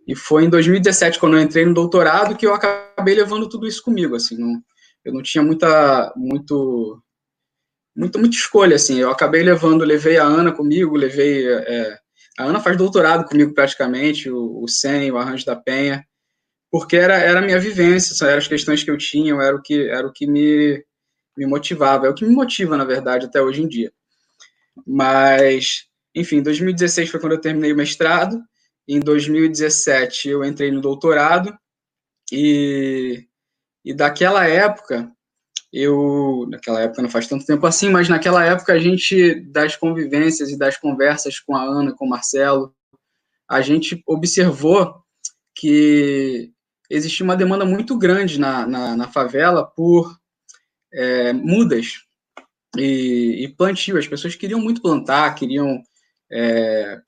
e 0.06 0.16
foi 0.16 0.44
em 0.44 0.50
2017 0.50 1.18
quando 1.18 1.36
eu 1.36 1.42
entrei 1.42 1.64
no 1.64 1.74
doutorado 1.74 2.36
que 2.36 2.46
eu 2.46 2.54
acabei 2.54 3.14
levando 3.14 3.48
tudo 3.48 3.66
isso 3.66 3.82
comigo, 3.82 4.16
assim, 4.16 4.36
não, 4.36 4.60
eu 5.08 5.14
não 5.14 5.22
tinha 5.22 5.42
muita 5.42 6.12
muito 6.16 7.02
muita 7.96 8.18
muita 8.18 8.36
escolha 8.36 8.76
assim. 8.76 8.98
Eu 8.98 9.10
acabei 9.10 9.42
levando, 9.42 9.84
levei 9.84 10.18
a 10.18 10.24
Ana 10.24 10.52
comigo, 10.52 10.96
levei 10.96 11.48
é, 11.48 11.98
a 12.38 12.44
Ana 12.44 12.60
faz 12.60 12.76
doutorado 12.76 13.24
comigo 13.26 13.54
praticamente, 13.54 14.30
o, 14.30 14.62
o 14.62 14.68
SEM, 14.68 15.10
o 15.10 15.18
Arranjo 15.18 15.44
da 15.44 15.56
Penha, 15.56 16.06
porque 16.70 16.96
era, 16.96 17.16
era 17.16 17.40
a 17.40 17.42
minha 17.42 17.58
vivência, 17.58 18.24
eram 18.26 18.38
as 18.38 18.46
questões 18.46 18.84
que 18.84 18.90
eu 18.90 18.98
tinha, 18.98 19.34
era 19.34 19.56
o 19.56 19.62
que, 19.62 19.88
era 19.88 20.06
o 20.06 20.12
que 20.12 20.26
me, 20.26 20.84
me 21.36 21.46
motivava, 21.46 22.06
é 22.06 22.10
o 22.10 22.14
que 22.14 22.24
me 22.24 22.34
motiva, 22.34 22.76
na 22.76 22.84
verdade, 22.84 23.26
até 23.26 23.42
hoje 23.42 23.62
em 23.62 23.68
dia. 23.68 23.92
Mas, 24.86 25.86
enfim, 26.14 26.42
2016 26.42 27.10
foi 27.10 27.18
quando 27.18 27.32
eu 27.32 27.40
terminei 27.40 27.72
o 27.72 27.76
mestrado, 27.76 28.40
em 28.86 29.00
2017 29.00 30.28
eu 30.28 30.44
entrei 30.44 30.70
no 30.70 30.80
doutorado, 30.80 31.52
e, 32.32 33.27
e 33.88 33.94
daquela 33.94 34.46
época, 34.46 35.10
eu, 35.72 36.46
naquela 36.50 36.82
época 36.82 37.00
não 37.00 37.08
faz 37.08 37.26
tanto 37.26 37.46
tempo 37.46 37.66
assim, 37.66 37.88
mas 37.88 38.06
naquela 38.06 38.44
época 38.44 38.74
a 38.74 38.78
gente, 38.78 39.40
das 39.50 39.76
convivências 39.76 40.50
e 40.50 40.58
das 40.58 40.76
conversas 40.76 41.40
com 41.40 41.56
a 41.56 41.62
Ana, 41.62 41.94
com 41.94 42.04
o 42.04 42.08
Marcelo, 42.08 42.74
a 43.48 43.62
gente 43.62 44.02
observou 44.06 44.94
que 45.56 46.52
existia 46.90 47.24
uma 47.24 47.34
demanda 47.34 47.64
muito 47.64 47.96
grande 47.96 48.38
na, 48.38 48.66
na, 48.66 48.94
na 48.94 49.08
favela 49.08 49.64
por 49.64 50.14
é, 50.92 51.32
mudas 51.32 52.02
e, 52.76 53.42
e, 53.42 53.48
plantio. 53.56 53.96
As 53.96 54.06
pessoas 54.06 54.34
queriam 54.34 54.60
muito 54.60 54.82
plantar, 54.82 55.34
queriam 55.34 55.82
é, 56.30 57.00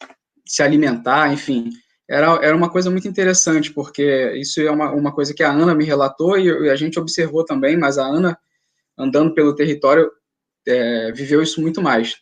se 0.47 0.63
alimentar, 0.63 1.31
enfim. 1.31 1.69
Era, 2.11 2.41
era 2.43 2.57
uma 2.57 2.69
coisa 2.69 2.91
muito 2.91 3.07
interessante, 3.07 3.73
porque 3.73 4.33
isso 4.35 4.61
é 4.61 4.69
uma, 4.69 4.91
uma 4.91 5.13
coisa 5.13 5.33
que 5.33 5.45
a 5.45 5.53
Ana 5.53 5.77
me 5.77 5.85
relatou 5.85 6.37
e, 6.37 6.47
e 6.47 6.69
a 6.69 6.75
gente 6.75 6.99
observou 6.99 7.45
também, 7.45 7.77
mas 7.77 7.99
a 7.99 8.05
Ana, 8.05 8.37
andando 8.99 9.33
pelo 9.33 9.55
território, 9.55 10.11
é, 10.67 11.13
viveu 11.13 11.41
isso 11.41 11.61
muito 11.61 11.81
mais. 11.81 12.17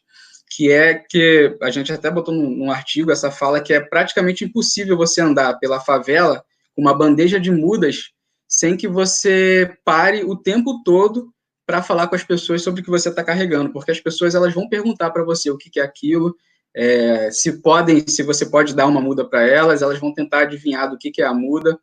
Que 0.54 0.70
é 0.70 0.94
que 0.94 1.56
a 1.62 1.70
gente 1.70 1.90
até 1.90 2.10
botou 2.10 2.34
num, 2.34 2.50
num 2.50 2.70
artigo 2.70 3.10
essa 3.10 3.30
fala 3.30 3.62
que 3.62 3.72
é 3.72 3.80
praticamente 3.80 4.44
impossível 4.44 4.94
você 4.94 5.22
andar 5.22 5.58
pela 5.58 5.80
favela 5.80 6.44
uma 6.76 6.92
bandeja 6.96 7.40
de 7.40 7.50
mudas 7.50 8.10
sem 8.46 8.76
que 8.76 8.86
você 8.86 9.74
pare 9.86 10.22
o 10.22 10.36
tempo 10.36 10.82
todo 10.84 11.32
para 11.66 11.82
falar 11.82 12.08
com 12.08 12.14
as 12.14 12.24
pessoas 12.24 12.62
sobre 12.62 12.82
o 12.82 12.84
que 12.84 12.90
você 12.90 13.08
está 13.08 13.24
carregando, 13.24 13.72
porque 13.72 13.90
as 13.90 14.00
pessoas 14.00 14.34
elas 14.34 14.52
vão 14.52 14.68
perguntar 14.68 15.10
para 15.10 15.24
você 15.24 15.50
o 15.50 15.56
que, 15.56 15.70
que 15.70 15.80
é 15.80 15.82
aquilo, 15.82 16.34
é, 16.78 17.30
se 17.32 17.60
podem, 17.60 18.06
se 18.06 18.22
você 18.22 18.46
pode 18.46 18.72
dar 18.72 18.86
uma 18.86 19.00
muda 19.00 19.28
para 19.28 19.44
elas, 19.44 19.82
elas 19.82 19.98
vão 19.98 20.14
tentar 20.14 20.42
adivinhar 20.42 20.88
do 20.88 20.96
que, 20.96 21.10
que 21.10 21.20
é 21.20 21.26
a 21.26 21.34
muda, 21.34 21.76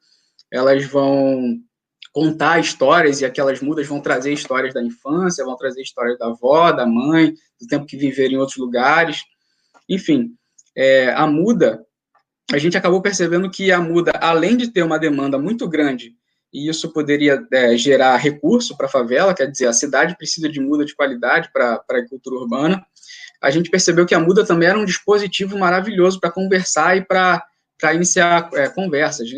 elas 0.49 0.85
vão 0.85 1.57
contar 2.13 2.59
histórias 2.59 3.19
e 3.19 3.25
aquelas 3.25 3.59
mudas 3.59 3.85
vão 3.85 3.99
trazer 3.99 4.31
histórias 4.31 4.73
da 4.73 4.81
infância, 4.81 5.43
vão 5.43 5.57
trazer 5.57 5.81
histórias 5.81 6.17
da 6.17 6.27
avó, 6.27 6.71
da 6.71 6.85
mãe, 6.85 7.33
do 7.59 7.67
tempo 7.67 7.85
que 7.85 7.97
viveram 7.97 8.35
em 8.35 8.37
outros 8.37 8.57
lugares, 8.57 9.21
enfim, 9.89 10.31
é, 10.75 11.11
a 11.13 11.27
muda 11.27 11.85
a 12.53 12.57
gente 12.57 12.77
acabou 12.77 13.01
percebendo 13.01 13.49
que 13.49 13.71
a 13.71 13.81
muda, 13.81 14.11
além 14.21 14.55
de 14.55 14.71
ter 14.71 14.83
uma 14.83 14.99
demanda 14.99 15.37
muito 15.37 15.67
grande, 15.67 16.15
e 16.53 16.69
isso 16.69 16.93
poderia 16.93 17.45
é, 17.51 17.75
gerar 17.75 18.15
recurso 18.17 18.77
para 18.77 18.85
a 18.85 18.89
favela, 18.89 19.33
quer 19.33 19.49
dizer, 19.49 19.67
a 19.67 19.73
cidade 19.73 20.15
precisa 20.15 20.47
de 20.47 20.59
muda 20.59 20.85
de 20.85 20.95
qualidade 20.95 21.49
para 21.51 21.73
a 21.73 21.83
agricultura 21.89 22.35
urbana, 22.37 22.85
a 23.45 23.51
gente 23.51 23.69
percebeu 23.69 24.07
que 24.07 24.15
a 24.15 24.19
muda 24.19 24.43
também 24.43 24.67
era 24.67 24.79
um 24.79 24.85
dispositivo 24.85 25.55
maravilhoso 25.55 26.19
para 26.19 26.31
conversar 26.31 26.97
e 26.97 27.05
para 27.05 27.43
iniciar 27.93 28.49
é, 28.55 28.67
conversas. 28.67 29.29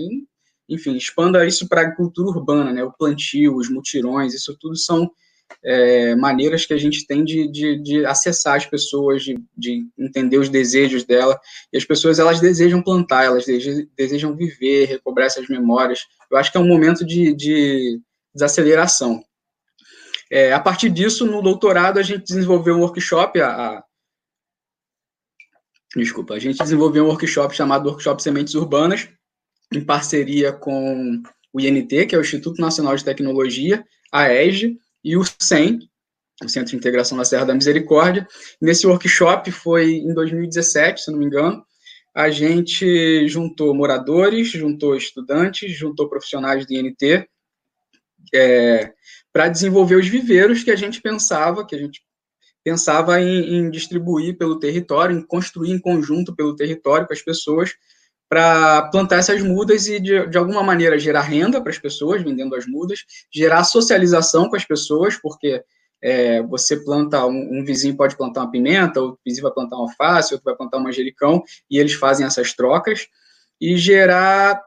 Enfim, 0.69 0.95
expanda 0.95 1.45
isso 1.45 1.67
para 1.67 1.81
a 1.81 1.83
agricultura 1.83 2.29
urbana, 2.29 2.71
né, 2.71 2.81
o 2.85 2.93
plantio, 2.93 3.57
os 3.57 3.69
mutirões, 3.69 4.33
isso 4.33 4.55
tudo 4.57 4.77
são 4.77 5.11
é, 5.61 6.15
maneiras 6.15 6.65
que 6.65 6.73
a 6.73 6.77
gente 6.77 7.05
tem 7.05 7.25
de, 7.25 7.51
de, 7.51 7.83
de 7.83 8.05
acessar 8.05 8.55
as 8.55 8.65
pessoas, 8.65 9.23
de, 9.23 9.37
de, 9.57 9.85
entender 9.99 10.37
os 10.37 10.47
desejos 10.47 11.03
dela. 11.03 11.37
E 11.73 11.77
as 11.77 11.83
pessoas, 11.83 12.17
elas 12.17 12.39
desejam 12.39 12.81
plantar, 12.81 13.25
elas 13.25 13.45
desejam 13.97 14.37
viver, 14.37 14.85
recobrar 14.85 15.27
essas 15.27 15.49
memórias. 15.49 15.99
Eu 16.31 16.37
acho 16.37 16.49
que 16.49 16.57
é 16.57 16.61
um 16.61 16.67
momento 16.67 17.05
de, 17.05 17.33
de 17.33 17.99
desaceleração. 18.33 19.21
É, 20.31 20.53
a 20.53 20.59
partir 20.61 20.89
disso, 20.89 21.25
no 21.25 21.41
doutorado, 21.41 21.99
a 21.99 22.03
gente 22.03 22.23
desenvolveu 22.23 22.75
um 22.75 22.81
workshop, 22.81 23.41
a 23.41 23.83
desculpa, 25.95 26.33
a 26.33 26.39
gente 26.39 26.57
desenvolveu 26.57 27.05
um 27.05 27.07
workshop 27.07 27.55
chamado 27.55 27.87
Workshop 27.87 28.21
Sementes 28.21 28.53
Urbanas, 28.55 29.07
em 29.73 29.83
parceria 29.83 30.51
com 30.51 31.21
o 31.53 31.59
INT, 31.59 32.07
que 32.07 32.15
é 32.15 32.17
o 32.17 32.21
Instituto 32.21 32.61
Nacional 32.61 32.95
de 32.95 33.03
Tecnologia, 33.03 33.83
a 34.11 34.33
ESG, 34.33 34.77
e 35.03 35.15
o 35.15 35.23
CEM, 35.23 35.79
o 36.43 36.49
Centro 36.49 36.71
de 36.71 36.75
Integração 36.75 37.17
da 37.17 37.25
Serra 37.25 37.45
da 37.45 37.55
Misericórdia. 37.55 38.27
Nesse 38.61 38.85
workshop 38.85 39.51
foi 39.51 39.95
em 39.95 40.13
2017, 40.13 41.01
se 41.01 41.11
não 41.11 41.19
me 41.19 41.25
engano, 41.25 41.65
a 42.13 42.29
gente 42.29 43.27
juntou 43.27 43.73
moradores, 43.73 44.49
juntou 44.49 44.95
estudantes, 44.95 45.71
juntou 45.77 46.09
profissionais 46.09 46.65
do 46.65 46.73
INT 46.73 47.27
é, 48.33 48.91
para 49.31 49.47
desenvolver 49.47 49.95
os 49.95 50.07
viveiros 50.07 50.63
que 50.63 50.71
a 50.71 50.75
gente 50.75 51.01
pensava, 51.01 51.65
que 51.65 51.75
a 51.75 51.77
gente 51.77 52.01
pensava 52.67 53.21
em, 53.21 53.55
em, 53.55 53.69
distribuir 53.69 54.37
pelo 54.37 54.59
território, 54.59 55.17
em 55.17 55.21
construir 55.21 55.71
em 55.71 55.79
conjunto 55.79 56.35
pelo 56.35 56.53
território 56.53 57.07
com 57.07 57.13
as 57.13 57.21
pessoas, 57.21 57.71
para 58.27 58.89
plantar 58.89 59.19
essas 59.19 59.41
mudas 59.41 59.87
e, 59.87 60.01
de, 60.01 60.27
de 60.27 60.37
alguma 60.37 60.61
maneira, 60.61 60.99
gerar 60.99 61.21
renda 61.21 61.61
para 61.61 61.71
as 61.71 61.79
pessoas, 61.79 62.21
vendendo 62.21 62.53
as 62.55 62.67
mudas, 62.67 63.05
gerar 63.33 63.63
socialização 63.63 64.49
com 64.49 64.57
as 64.57 64.65
pessoas, 64.65 65.15
porque 65.15 65.63
é, 66.03 66.43
você 66.43 66.75
planta, 66.83 67.25
um, 67.25 67.61
um, 67.61 67.63
vizinho 67.63 67.95
pode 67.95 68.17
plantar 68.17 68.41
uma 68.41 68.51
pimenta, 68.51 68.99
outro 68.99 69.21
vizinho 69.25 69.43
vai 69.43 69.53
plantar 69.53 69.77
uma 69.77 69.85
alface, 69.85 70.33
outro 70.33 70.43
vai 70.43 70.57
plantar 70.57 70.79
um 70.79 70.83
manjericão, 70.83 71.41
e 71.71 71.79
eles 71.79 71.93
fazem 71.93 72.25
essas 72.25 72.51
trocas, 72.51 73.07
e 73.61 73.77
gerar 73.77 74.61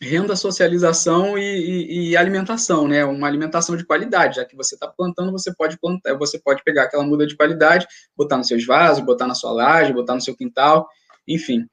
renda, 0.00 0.36
socialização 0.36 1.36
e, 1.36 1.42
e, 1.42 2.10
e, 2.10 2.16
alimentação, 2.16 2.86
né? 2.86 3.04
Uma 3.04 3.26
alimentação 3.26 3.76
de 3.76 3.84
qualidade, 3.84 4.36
já 4.36 4.44
que 4.44 4.56
você 4.56 4.74
está 4.74 4.86
plantando, 4.86 5.32
você 5.32 5.52
pode 5.52 5.78
plantar, 5.78 6.16
você 6.16 6.38
pode 6.38 6.62
pegar 6.62 6.84
aquela 6.84 7.04
muda 7.04 7.26
de 7.26 7.36
qualidade, 7.36 7.86
botar 8.16 8.36
nos 8.36 8.46
seus 8.46 8.64
vasos, 8.64 9.04
botar 9.04 9.26
na 9.26 9.34
sua 9.34 9.52
laje, 9.52 9.92
botar 9.92 10.14
no 10.14 10.20
seu 10.20 10.36
quintal, 10.36 10.88
enfim. 11.26 11.66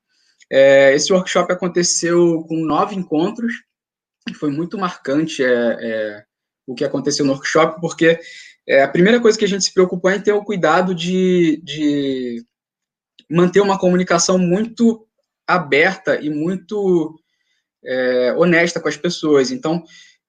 É, 0.50 0.94
esse 0.94 1.14
workshop 1.14 1.52
aconteceu 1.52 2.44
com 2.48 2.66
nove 2.66 2.96
encontros, 2.96 3.54
foi 4.40 4.50
muito 4.50 4.78
marcante 4.78 5.44
é, 5.44 5.78
é, 5.80 6.24
o 6.66 6.74
que 6.74 6.84
aconteceu 6.84 7.26
no 7.26 7.34
workshop, 7.34 7.80
porque 7.80 8.20
é, 8.68 8.84
a 8.84 8.88
primeira 8.88 9.20
coisa 9.20 9.38
que 9.38 9.46
a 9.46 9.48
gente 9.48 9.66
se 9.66 9.74
preocupou 9.74 10.10
é 10.10 10.16
em 10.16 10.22
ter 10.22 10.34
o 10.34 10.44
cuidado 10.44 10.96
de, 10.96 11.62
de 11.64 12.44
manter 13.30 13.62
uma 13.62 13.78
comunicação 13.78 14.40
muito 14.40 15.08
aberta 15.48 16.20
e 16.20 16.30
muito 16.30 17.20
é, 17.86 18.34
honesta 18.38 18.80
com 18.80 18.88
as 18.88 18.98
pessoas. 18.98 19.52
Então, 19.52 19.84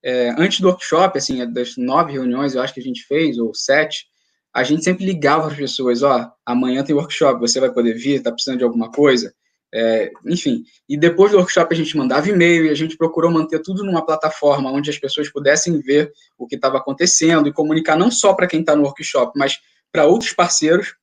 é, 0.04 0.34
antes 0.38 0.60
do 0.60 0.68
workshop, 0.68 1.18
assim, 1.18 1.50
das 1.52 1.76
nove 1.76 2.12
reuniões, 2.12 2.54
eu 2.54 2.62
acho 2.62 2.74
que 2.74 2.80
a 2.80 2.82
gente 2.82 3.04
fez, 3.04 3.38
ou 3.38 3.54
sete, 3.54 4.06
a 4.54 4.62
gente 4.62 4.84
sempre 4.84 5.04
ligava 5.04 5.48
as 5.48 5.56
pessoas, 5.56 6.02
ó, 6.02 6.30
amanhã 6.44 6.82
tem 6.82 6.94
workshop, 6.94 7.40
você 7.40 7.60
vai 7.60 7.72
poder 7.72 7.94
vir, 7.94 8.16
está 8.16 8.32
precisando 8.32 8.58
de 8.58 8.64
alguma 8.64 8.90
coisa? 8.90 9.34
É, 9.74 10.10
enfim, 10.24 10.64
e 10.88 10.96
depois 10.96 11.32
do 11.32 11.38
workshop 11.38 11.74
a 11.74 11.76
gente 11.76 11.96
mandava 11.96 12.28
e-mail 12.28 12.64
e 12.64 12.70
a 12.70 12.74
gente 12.74 12.96
procurou 12.96 13.30
manter 13.30 13.60
tudo 13.60 13.84
numa 13.84 14.06
plataforma 14.06 14.70
onde 14.70 14.88
as 14.88 14.96
pessoas 14.96 15.28
pudessem 15.28 15.80
ver 15.80 16.10
o 16.38 16.46
que 16.46 16.54
estava 16.54 16.78
acontecendo 16.78 17.48
e 17.48 17.52
comunicar 17.52 17.96
não 17.96 18.10
só 18.10 18.32
para 18.32 18.46
quem 18.46 18.60
está 18.60 18.74
no 18.76 18.84
workshop, 18.84 19.32
mas 19.36 19.58
para 19.92 20.06
outros 20.06 20.32
parceiros. 20.32 20.94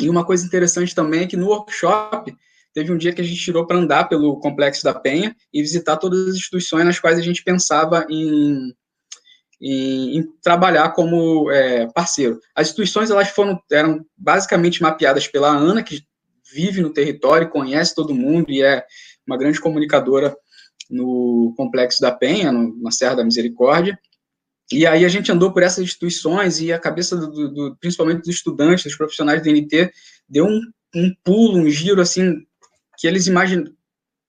E 0.00 0.08
uma 0.08 0.24
coisa 0.24 0.46
interessante 0.46 0.94
também 0.94 1.24
é 1.24 1.26
que 1.26 1.36
no 1.36 1.48
workshop 1.48 2.34
teve 2.76 2.92
um 2.92 2.98
dia 2.98 3.10
que 3.10 3.22
a 3.22 3.24
gente 3.24 3.40
tirou 3.40 3.66
para 3.66 3.78
andar 3.78 4.04
pelo 4.04 4.38
Complexo 4.38 4.84
da 4.84 4.92
Penha 4.92 5.34
e 5.50 5.62
visitar 5.62 5.96
todas 5.96 6.28
as 6.28 6.34
instituições 6.34 6.84
nas 6.84 7.00
quais 7.00 7.18
a 7.18 7.22
gente 7.22 7.42
pensava 7.42 8.06
em, 8.10 8.70
em, 9.58 10.18
em 10.18 10.22
trabalhar 10.42 10.90
como 10.90 11.50
é, 11.50 11.86
parceiro. 11.94 12.38
As 12.54 12.66
instituições 12.66 13.10
elas 13.10 13.30
foram 13.30 13.58
eram 13.72 14.04
basicamente 14.14 14.82
mapeadas 14.82 15.26
pela 15.26 15.48
Ana, 15.48 15.82
que 15.82 16.02
vive 16.52 16.82
no 16.82 16.92
território, 16.92 17.48
conhece 17.48 17.94
todo 17.94 18.14
mundo 18.14 18.50
e 18.50 18.62
é 18.62 18.84
uma 19.26 19.38
grande 19.38 19.58
comunicadora 19.58 20.36
no 20.90 21.54
Complexo 21.56 22.02
da 22.02 22.12
Penha, 22.12 22.52
no, 22.52 22.78
na 22.82 22.90
Serra 22.90 23.14
da 23.14 23.24
Misericórdia. 23.24 23.98
E 24.70 24.86
aí 24.86 25.02
a 25.02 25.08
gente 25.08 25.32
andou 25.32 25.50
por 25.50 25.62
essas 25.62 25.82
instituições 25.82 26.60
e 26.60 26.74
a 26.74 26.78
cabeça, 26.78 27.16
do, 27.16 27.48
do, 27.48 27.76
principalmente 27.80 28.18
dos 28.18 28.34
estudantes, 28.34 28.84
dos 28.84 28.96
profissionais 28.96 29.42
do 29.42 29.50
NT, 29.50 29.90
deu 30.28 30.44
um, 30.44 30.60
um 30.94 31.14
pulo, 31.24 31.56
um 31.56 31.70
giro, 31.70 32.02
assim, 32.02 32.44
que 32.98 33.06
eles 33.06 33.26
imaginam, 33.26 33.72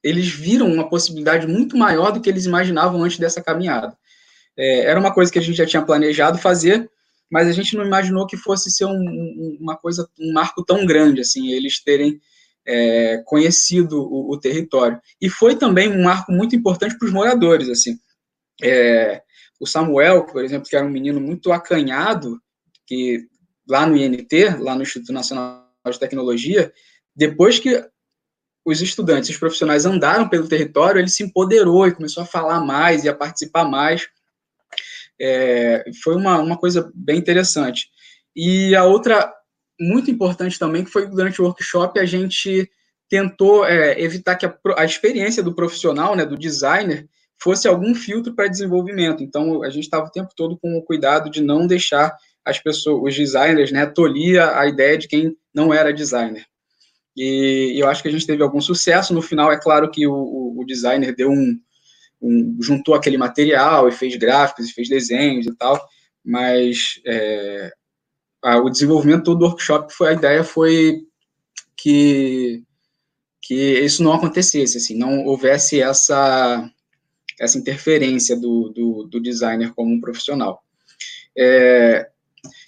eles 0.04 0.28
viram 0.28 0.72
uma 0.72 0.90
possibilidade 0.90 1.48
muito 1.48 1.78
maior 1.78 2.12
do 2.12 2.22
que 2.22 2.30
eles 2.30 2.46
imaginavam 2.46 3.04
antes 3.04 3.20
dessa 3.20 3.42
caminhada. 3.42 3.98
É, 4.58 4.82
era 4.82 5.00
uma 5.00 5.14
coisa 5.14 5.32
que 5.32 5.40
a 5.40 5.42
gente 5.42 5.58
já 5.58 5.66
tinha 5.66 5.86
planejado 5.86 6.38
fazer, 6.38 6.90
mas 7.30 7.48
a 7.48 7.52
gente 7.52 7.76
não 7.76 7.86
imaginou 7.86 8.26
que 8.26 8.38
fosse 8.38 8.72
ser 8.72 8.86
um, 8.86 9.58
uma 9.60 9.76
coisa, 9.76 10.08
um 10.20 10.34
marco 10.34 10.64
tão 10.64 10.86
grande, 10.86 11.22
assim, 11.22 11.52
eles 11.52 11.84
terem 11.84 12.20
é, 12.66 13.22
conhecido 13.26 14.02
o, 14.02 14.34
o, 14.34 14.40
território. 14.40 15.00
E 15.22 15.30
foi 15.30 15.56
também 15.56 15.90
um 15.90 16.04
marco 16.04 16.32
muito 16.32 16.56
importante 16.56 16.98
para 16.98 17.06
os 17.06 17.14
moradores, 17.14 17.70
assim. 17.70 17.98
É, 18.62 19.22
o 19.60 19.66
Samuel, 19.66 20.26
por 20.26 20.44
exemplo, 20.44 20.70
que 20.70 20.76
era 20.76 20.86
um 20.86 20.90
menino 20.90 21.20
muito 21.20 21.52
acanhado, 21.52 22.40
que 22.86 23.26
lá 23.68 23.86
no 23.86 23.96
INT, 23.98 24.32
lá 24.60 24.76
no 24.76 24.84
Instituto 24.84 25.14
Nacional 25.14 25.68
de 25.90 26.00
Tecnologia, 26.00 26.72
depois 27.16 27.60
que 27.60 27.84
os 28.68 28.82
estudantes, 28.82 29.30
os 29.30 29.38
profissionais 29.38 29.86
andaram 29.86 30.28
pelo 30.28 30.46
território, 30.46 31.00
ele 31.00 31.08
se 31.08 31.24
empoderou 31.24 31.88
e 31.88 31.96
começou 31.96 32.22
a 32.22 32.26
falar 32.26 32.60
mais 32.60 33.06
e 33.06 33.10
a 33.10 33.16
participar 33.16 33.64
mais. 33.64 34.10
É, 35.20 35.86
foi 36.04 36.18
uma, 36.18 36.38
uma 36.40 36.58
coisa 36.58 36.92
bem 36.94 37.18
interessante. 37.18 37.88
E 38.36 38.76
a 38.76 38.84
outra, 38.84 39.34
muito 39.80 40.12
importante 40.12 40.60
também, 40.60 40.84
que 40.84 40.92
foi 40.92 41.08
durante 41.08 41.42
o 41.42 41.46
workshop, 41.46 41.98
a 41.98 42.06
gente 42.06 42.70
tentou 43.10 43.66
é, 43.66 44.02
evitar 44.02 44.36
que 44.36 44.46
a, 44.46 44.54
a, 44.76 44.84
experiência 44.84 45.42
do 45.42 45.56
profissional, 45.56 46.14
né, 46.14 46.26
do 46.26 46.38
designer, 46.38 47.08
fosse 47.42 47.70
algum 47.70 47.96
filtro 47.96 48.36
para 48.36 48.50
desenvolvimento. 48.50 49.24
Então, 49.24 49.64
a 49.64 49.70
gente 49.70 49.86
estava 49.86 50.08
o 50.08 50.12
tempo 50.12 50.34
todo 50.36 50.58
com 50.58 50.78
o 50.78 50.84
cuidado 50.84 51.30
de 51.30 51.42
não 51.42 51.66
deixar 51.66 52.14
as 52.44 52.60
pessoas, 52.60 53.02
os 53.02 53.16
designers, 53.16 53.72
né, 53.72 53.86
tolir 53.86 54.42
a 54.42 54.68
ideia 54.68 54.98
de 54.98 55.08
quem 55.08 55.38
não 55.56 55.74
era 55.74 55.94
designer. 55.94 56.46
E, 57.18 57.74
eu 57.76 57.90
acho 57.90 58.02
que 58.02 58.08
a 58.08 58.12
gente 58.12 58.28
teve 58.28 58.44
algum 58.44 58.62
sucesso. 58.62 59.14
No 59.14 59.22
final, 59.22 59.52
é 59.52 59.60
claro 59.60 59.90
que 59.90 60.06
o, 60.06 60.56
o 60.58 60.64
designer 60.66 61.16
deu 61.16 61.32
um, 61.32 61.60
um, 62.22 62.58
juntou 62.62 62.94
aquele 62.94 63.18
material 63.18 63.90
e 63.90 63.92
fez 63.92 64.16
gráficos 64.16 64.70
e 64.70 64.74
fez 64.74 64.88
desenhos 64.88 65.48
e 65.48 65.56
tal, 65.56 65.84
mas 66.24 67.02
é, 67.06 67.72
a, 68.44 68.58
o 68.60 68.70
desenvolvimento 68.70 69.24
todo 69.24 69.40
do 69.40 69.46
workshop 69.46 69.94
foi 69.94 70.10
a 70.10 70.14
ideia 70.14 70.44
foi 70.44 71.02
que 71.76 72.64
que 73.42 73.80
isso 73.80 74.04
não 74.04 74.12
acontecesse, 74.12 74.78
assim, 74.78 74.98
não 74.98 75.26
houvesse 75.26 75.80
essa 75.82 76.70
essa 77.40 77.58
interferência 77.58 78.36
do, 78.36 78.70
do, 78.70 79.04
do 79.04 79.22
designer 79.22 79.74
como 79.74 79.94
um 79.94 80.02
profissional. 80.02 80.62
É, 81.38 82.10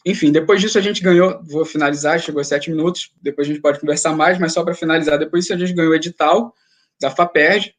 enfim, 0.06 0.32
depois 0.32 0.62
disso 0.62 0.78
a 0.78 0.82
gente 0.82 1.02
ganhou, 1.02 1.42
vou 1.44 1.66
finalizar, 1.66 2.20
chegou 2.20 2.40
a 2.42 2.44
sete 2.44 2.70
minutos, 2.70 3.12
depois 3.22 3.48
a 3.48 3.52
gente 3.52 3.62
pode 3.62 3.80
conversar 3.80 4.16
mais, 4.16 4.40
mas 4.40 4.54
só 4.54 4.64
para 4.64 4.74
finalizar, 4.74 5.20
depois 5.20 5.44
disso 5.44 5.54
a 5.54 5.58
gente 5.58 5.74
ganhou 5.74 5.92
o 5.92 5.96
edital 5.96 6.54
da 7.00 7.12
FAPERJ, 7.12 7.74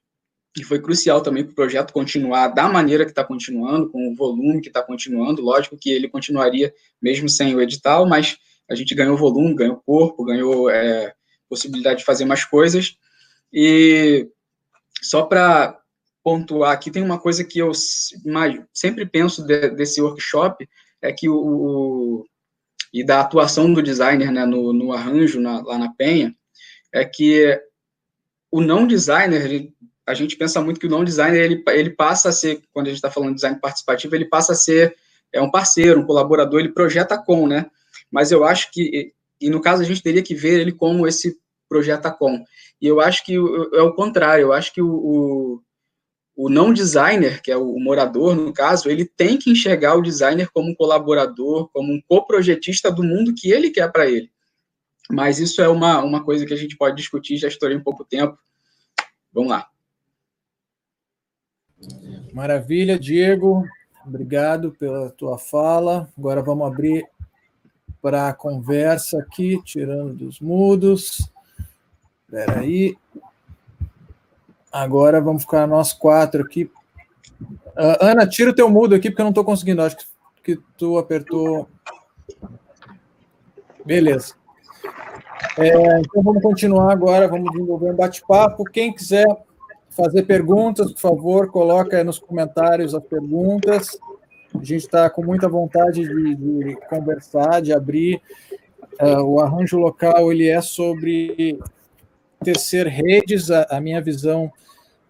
que 0.53 0.65
foi 0.65 0.81
crucial 0.81 1.21
também 1.21 1.45
para 1.45 1.53
o 1.53 1.55
projeto 1.55 1.93
continuar 1.93 2.49
da 2.49 2.69
maneira 2.69 3.05
que 3.05 3.13
está 3.13 3.25
continuando, 3.25 3.89
com 3.89 4.11
o 4.11 4.17
volume 4.17 4.61
que 4.61 4.69
está 4.69 4.83
continuando. 4.83 5.43
Lógico 5.43 5.77
que 5.77 5.91
ele 5.91 6.09
continuaria 6.09 6.75
mesmo 7.01 7.29
sem 7.29 7.55
o 7.55 7.61
edital, 7.61 8.07
mas 8.07 8.37
a 8.69 8.75
gente 8.75 8.95
ganhou 8.95 9.17
volume, 9.17 9.55
ganhou 9.55 9.77
corpo, 9.77 10.25
ganhou 10.25 10.69
é, 10.69 11.13
possibilidade 11.49 12.01
de 12.01 12.05
fazer 12.05 12.25
mais 12.25 12.45
coisas. 12.45 12.97
E 13.53 14.29
só 15.01 15.23
para 15.23 15.79
pontuar 16.23 16.73
aqui, 16.73 16.91
tem 16.91 17.03
uma 17.03 17.19
coisa 17.19 17.45
que 17.45 17.59
eu 17.59 17.73
sempre 18.73 19.07
penso 19.07 19.45
de, 19.45 19.71
desse 19.71 20.03
workshop, 20.03 20.69
é 21.03 21.13
que 21.13 21.29
o, 21.29 22.25
e 22.93 23.05
da 23.05 23.21
atuação 23.21 23.73
do 23.73 23.83
designer 23.83 24.31
né, 24.31 24.45
no, 24.45 24.73
no 24.73 24.93
arranjo 24.93 25.41
na, 25.41 25.61
lá 25.63 25.79
na 25.79 25.93
Penha, 25.93 26.35
é 26.93 27.05
que 27.05 27.61
o 28.51 28.61
não 28.61 28.87
designer, 28.87 29.45
ele 29.45 29.75
a 30.07 30.15
gente 30.15 30.37
pensa 30.37 30.61
muito 30.61 30.81
que 30.81 30.87
o 30.87 30.91
não 30.91 31.05
designer 31.05 31.41
ele, 31.45 31.63
ele 31.69 31.91
passa 31.91 32.31
a 32.31 32.33
ser, 32.33 32.63
quando 32.73 32.87
a 32.87 32.91
gente 32.91 32.97
está 32.97 33.11
falando 33.11 33.31
de 33.31 33.37
design 33.37 33.61
participativo, 33.61 34.15
ele 34.15 34.25
passa 34.25 34.53
a 34.53 34.57
ser 34.57 34.97
é 35.33 35.41
um 35.41 35.51
parceiro, 35.51 36.01
um 36.01 36.07
colaborador, 36.07 36.59
ele 36.59 36.71
projeta 36.73 37.17
com, 37.17 37.47
né? 37.47 37.67
Mas 38.11 38.33
eu 38.33 38.45
acho 38.45 38.73
que, 38.73 39.13
e 39.41 39.49
no 39.49 39.61
caso 39.61 39.83
a 39.83 39.85
gente 39.85 40.03
teria 40.03 40.23
que 40.23 40.35
ver 40.35 40.61
ele 40.61 40.73
como 40.73 41.07
esse 41.07 41.39
projeta 41.69 42.11
com. 42.11 42.45
E 42.81 42.87
eu 42.87 43.01
acho 43.01 43.25
que 43.25 43.37
é 43.37 43.83
o 43.83 43.95
contrário, 43.95 44.43
eu 44.43 44.53
acho 44.53 44.73
que 44.73 44.83
o, 44.83 44.89
o, 44.89 45.63
o 46.43 46.49
não 46.49 46.73
designer, 46.73 47.43
que 47.43 47.53
é 47.53 47.57
o, 47.57 47.79
morador, 47.79 48.35
no 48.35 48.51
caso, 48.51 48.89
ele 48.89 49.05
tem 49.05 49.37
que 49.37 49.51
enxergar 49.51 49.95
o 49.95 50.01
designer 50.01 50.49
como 50.51 50.71
um 50.71 50.75
colaborador, 50.75 51.69
como 51.69 51.93
um 51.93 52.01
coprojetista 52.09 52.91
do 52.91 53.03
mundo 53.03 53.35
que 53.37 53.51
ele 53.53 53.69
quer 53.69 53.93
para 53.93 54.09
ele. 54.09 54.31
Mas 55.11 55.39
isso 55.39 55.61
é 55.61 55.69
uma, 55.69 56.03
uma 56.03 56.25
coisa 56.25 56.47
que 56.47 56.55
a 56.55 56.57
gente 56.57 56.79
pode 56.79 56.97
discutir, 56.97 57.37
já 57.37 57.47
estourei 57.47 57.77
um 57.77 57.83
pouco 57.83 58.07
tempo. 58.07 58.39
Vamos 59.31 59.51
lá. 59.51 59.69
Maravilha, 62.33 62.99
Diego. 62.99 63.63
Obrigado 64.07 64.73
pela 64.73 65.11
tua 65.11 65.37
fala. 65.37 66.11
Agora 66.17 66.41
vamos 66.41 66.67
abrir 66.67 67.07
para 68.01 68.31
a 68.31 68.35
conversa 68.35 69.19
aqui, 69.19 69.61
tirando 69.63 70.15
dos 70.15 70.41
mudos. 70.41 71.31
Espera 72.25 72.61
aí. 72.61 72.97
Agora 74.73 75.21
vamos 75.21 75.43
ficar 75.43 75.67
nós 75.67 75.93
quatro 75.93 76.43
aqui. 76.43 76.71
Uh, 77.43 77.97
Ana, 78.01 78.27
tira 78.27 78.51
o 78.51 78.55
teu 78.55 78.69
mudo 78.69 78.95
aqui, 78.95 79.11
porque 79.11 79.23
eu 79.23 79.25
não 79.25 79.31
estou 79.31 79.45
conseguindo. 79.45 79.83
Acho 79.83 79.97
que, 79.97 80.05
que 80.57 80.63
tu 80.77 80.99
apertou. 80.99 81.69
Beleza. 83.85 84.35
É, 85.59 86.01
então 86.01 86.23
vamos 86.23 86.43
continuar 86.43 86.93
agora, 86.93 87.27
vamos 87.27 87.51
desenvolver 87.53 87.91
um 87.91 87.97
bate-papo. 87.97 88.65
Quem 88.65 88.93
quiser 88.93 89.27
fazer 89.91 90.23
perguntas, 90.23 90.93
por 90.93 91.01
favor, 91.01 91.51
coloca 91.51 92.03
nos 92.05 92.19
comentários 92.19 92.95
as 92.95 93.03
perguntas. 93.03 93.99
A 94.55 94.59
gente 94.59 94.85
está 94.85 95.09
com 95.11 95.25
muita 95.25 95.49
vontade 95.49 96.03
de, 96.03 96.35
de, 96.35 96.77
conversar, 96.89 97.61
de 97.61 97.73
abrir. 97.73 98.21
Uh, 99.01 99.23
o 99.23 99.41
arranjo 99.41 99.79
local 99.79 100.31
ele 100.33 100.49
é 100.49 100.61
sobre 100.61 101.59
tecer 102.43 102.87
redes. 102.87 103.51
A, 103.51 103.67
a, 103.71 103.81
minha 103.81 104.01
visão 104.01 104.53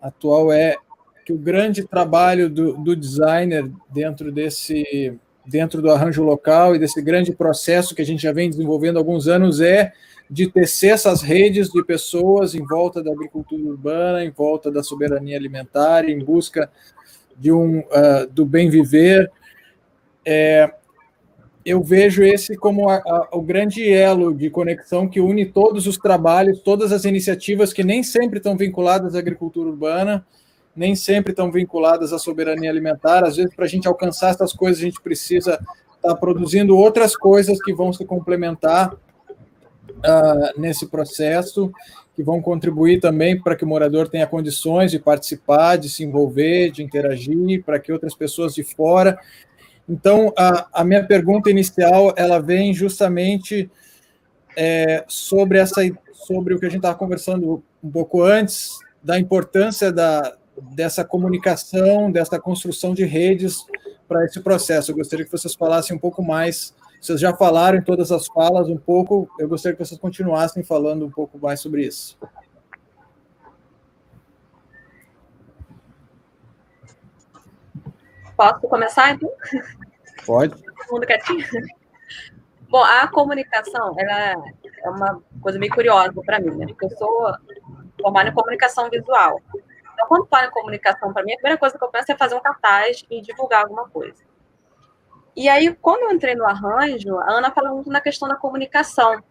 atual 0.01 0.53
é 0.53 0.77
que 1.25 1.33
o 1.33 1.39
grande 1.39 1.85
trabalho 1.85 2.49
do, 2.49 2.77
do 2.77 2.97
designer 2.97 3.71
dentro 3.93 4.33
desse 4.33 5.19
dentro 5.47 5.83
do 5.83 5.91
arranjo 5.91 6.23
local 6.23 6.77
e 6.77 6.79
desse 6.79 7.01
grande 7.03 7.33
processo 7.33 7.95
que 7.95 8.03
a 8.03 8.07
gente 8.07 8.23
já 8.23 8.31
vem 8.31 8.51
desenvolvendo 8.51 8.97
há 8.97 9.01
alguns 9.01 9.27
anos 9.27 9.61
é 9.61 9.93
de 10.31 10.49
tecer 10.49 10.93
essas 10.93 11.23
redes 11.23 11.71
de 11.71 11.85
pessoas 11.85 12.55
em 12.55 12.65
volta 12.65 13.03
da 13.03 13.11
agricultura 13.11 13.61
urbana, 13.63 14.25
em 14.25 14.31
volta 14.31 14.71
da 14.71 14.83
soberania 14.83 15.37
alimentar, 15.37 16.09
em 16.09 16.23
busca 16.23 16.71
de 17.37 17.51
um 17.51 17.81
uh, 17.81 18.29
do 18.31 18.47
bem 18.47 18.71
viver. 18.71 19.31
É, 20.25 20.73
eu 21.65 21.83
vejo 21.83 22.23
esse 22.23 22.57
como 22.57 22.89
a, 22.89 22.97
a, 22.97 23.29
o 23.33 23.43
grande 23.43 23.91
elo 23.91 24.35
de 24.35 24.49
conexão 24.49 25.07
que 25.07 25.21
une 25.21 25.45
todos 25.45 25.87
os 25.87 25.99
trabalhos, 25.99 26.61
todas 26.61 26.91
as 26.93 27.05
iniciativas 27.05 27.73
que 27.73 27.85
nem 27.85 28.03
sempre 28.03 28.39
estão 28.39 28.57
vinculadas 28.57 29.15
à 29.15 29.19
agricultura 29.19 29.69
urbana, 29.69 30.25
nem 30.75 30.95
sempre 30.95 31.33
estão 31.33 31.51
vinculadas 31.51 32.13
à 32.13 32.19
soberania 32.19 32.71
alimentar. 32.71 33.25
Às 33.25 33.37
vezes, 33.37 33.55
para 33.55 33.67
a 33.67 33.69
gente 33.69 33.87
alcançar 33.87 34.31
essas 34.31 34.53
coisas, 34.53 34.81
a 34.81 34.87
gente 34.87 35.01
precisa 35.03 35.55
estar 35.97 36.09
tá 36.09 36.15
produzindo 36.15 36.77
outras 36.77 37.15
coisas 37.15 37.63
que 37.63 37.75
vão 37.75 37.93
se 37.93 38.05
complementar 38.07 38.95
uh, 38.95 40.61
nesse 40.61 40.87
processo, 40.87 41.71
que 42.15 42.23
vão 42.23 42.41
contribuir 42.41 43.01
também 43.01 43.39
para 43.39 43.55
que 43.55 43.65
o 43.65 43.69
morador 43.69 44.09
tenha 44.09 44.27
condições 44.27 44.91
de 44.91 44.99
participar, 44.99 45.77
de 45.77 45.91
se 45.91 46.05
envolver, 46.05 46.71
de 46.71 46.83
interagir, 46.83 47.63
para 47.65 47.79
que 47.79 47.93
outras 47.93 48.15
pessoas 48.15 48.55
de 48.55 48.63
fora. 48.63 49.19
Então, 49.91 50.33
a, 50.39 50.69
a 50.73 50.85
minha 50.85 51.05
pergunta 51.05 51.51
inicial, 51.51 52.15
ela 52.17 52.39
vem 52.39 52.73
justamente 52.73 53.69
é, 54.57 55.05
sobre 55.09 55.59
essa 55.59 55.81
sobre 56.13 56.55
o 56.55 56.61
que 56.61 56.67
a 56.67 56.69
gente 56.69 56.79
estava 56.79 56.97
conversando 56.97 57.63
um 57.83 57.91
pouco 57.91 58.23
antes 58.23 58.79
da 59.03 59.19
importância 59.19 59.91
da, 59.91 60.37
dessa 60.75 61.05
comunicação, 61.05 62.13
dessa 62.13 62.39
construção 62.39 62.95
de 62.95 63.05
redes 63.05 63.65
para 64.07 64.25
esse 64.25 64.39
processo. 64.41 64.93
Eu 64.93 64.97
gostaria 64.97 65.25
que 65.25 65.33
vocês 65.33 65.55
falassem 65.55 65.97
um 65.97 65.99
pouco 65.99 66.23
mais 66.23 66.73
vocês 67.01 67.19
já 67.19 67.35
falaram 67.35 67.79
em 67.79 67.83
todas 67.83 68.13
as 68.13 68.27
falas 68.27 68.69
um 68.69 68.77
pouco, 68.77 69.27
eu 69.39 69.49
gostaria 69.49 69.75
que 69.75 69.83
vocês 69.83 69.99
continuassem 69.99 70.63
falando 70.63 71.07
um 71.07 71.11
pouco 71.11 71.39
mais 71.39 71.59
sobre 71.59 71.87
isso. 71.87 72.19
Posso 78.41 78.67
começar, 78.69 79.11
então? 79.11 79.31
Pode. 80.25 80.55
Todo 80.55 80.93
mundo 80.93 81.07
quietinho? 81.07 81.45
Bom, 82.71 82.83
a 82.83 83.07
comunicação 83.07 83.95
ela 83.99 84.33
é 84.83 84.89
uma 84.89 85.23
coisa 85.43 85.59
meio 85.59 85.71
curiosa 85.75 86.11
para 86.25 86.41
mim, 86.41 86.57
né? 86.57 86.67
Porque 86.69 86.87
eu 86.87 86.91
sou 86.97 87.35
formada 88.01 88.31
em 88.31 88.33
comunicação 88.33 88.89
visual. 88.89 89.43
Então, 89.93 90.07
quando 90.09 90.27
falo 90.27 90.47
em 90.47 90.51
comunicação, 90.53 91.13
para 91.13 91.23
mim, 91.23 91.35
a 91.35 91.37
primeira 91.37 91.59
coisa 91.59 91.77
que 91.77 91.85
eu 91.85 91.91
penso 91.91 92.13
é 92.13 92.17
fazer 92.17 92.35
um 92.35 92.41
cartaz 92.41 93.05
e 93.11 93.21
divulgar 93.21 93.65
alguma 93.65 93.87
coisa. 93.91 94.25
E 95.37 95.47
aí, 95.47 95.75
quando 95.75 96.05
eu 96.05 96.13
entrei 96.13 96.35
no 96.35 96.47
arranjo, 96.47 97.19
a 97.19 97.33
Ana 97.33 97.51
fala 97.51 97.75
muito 97.75 97.91
na 97.91 98.01
questão 98.01 98.27
da 98.27 98.37
comunicação. 98.37 99.23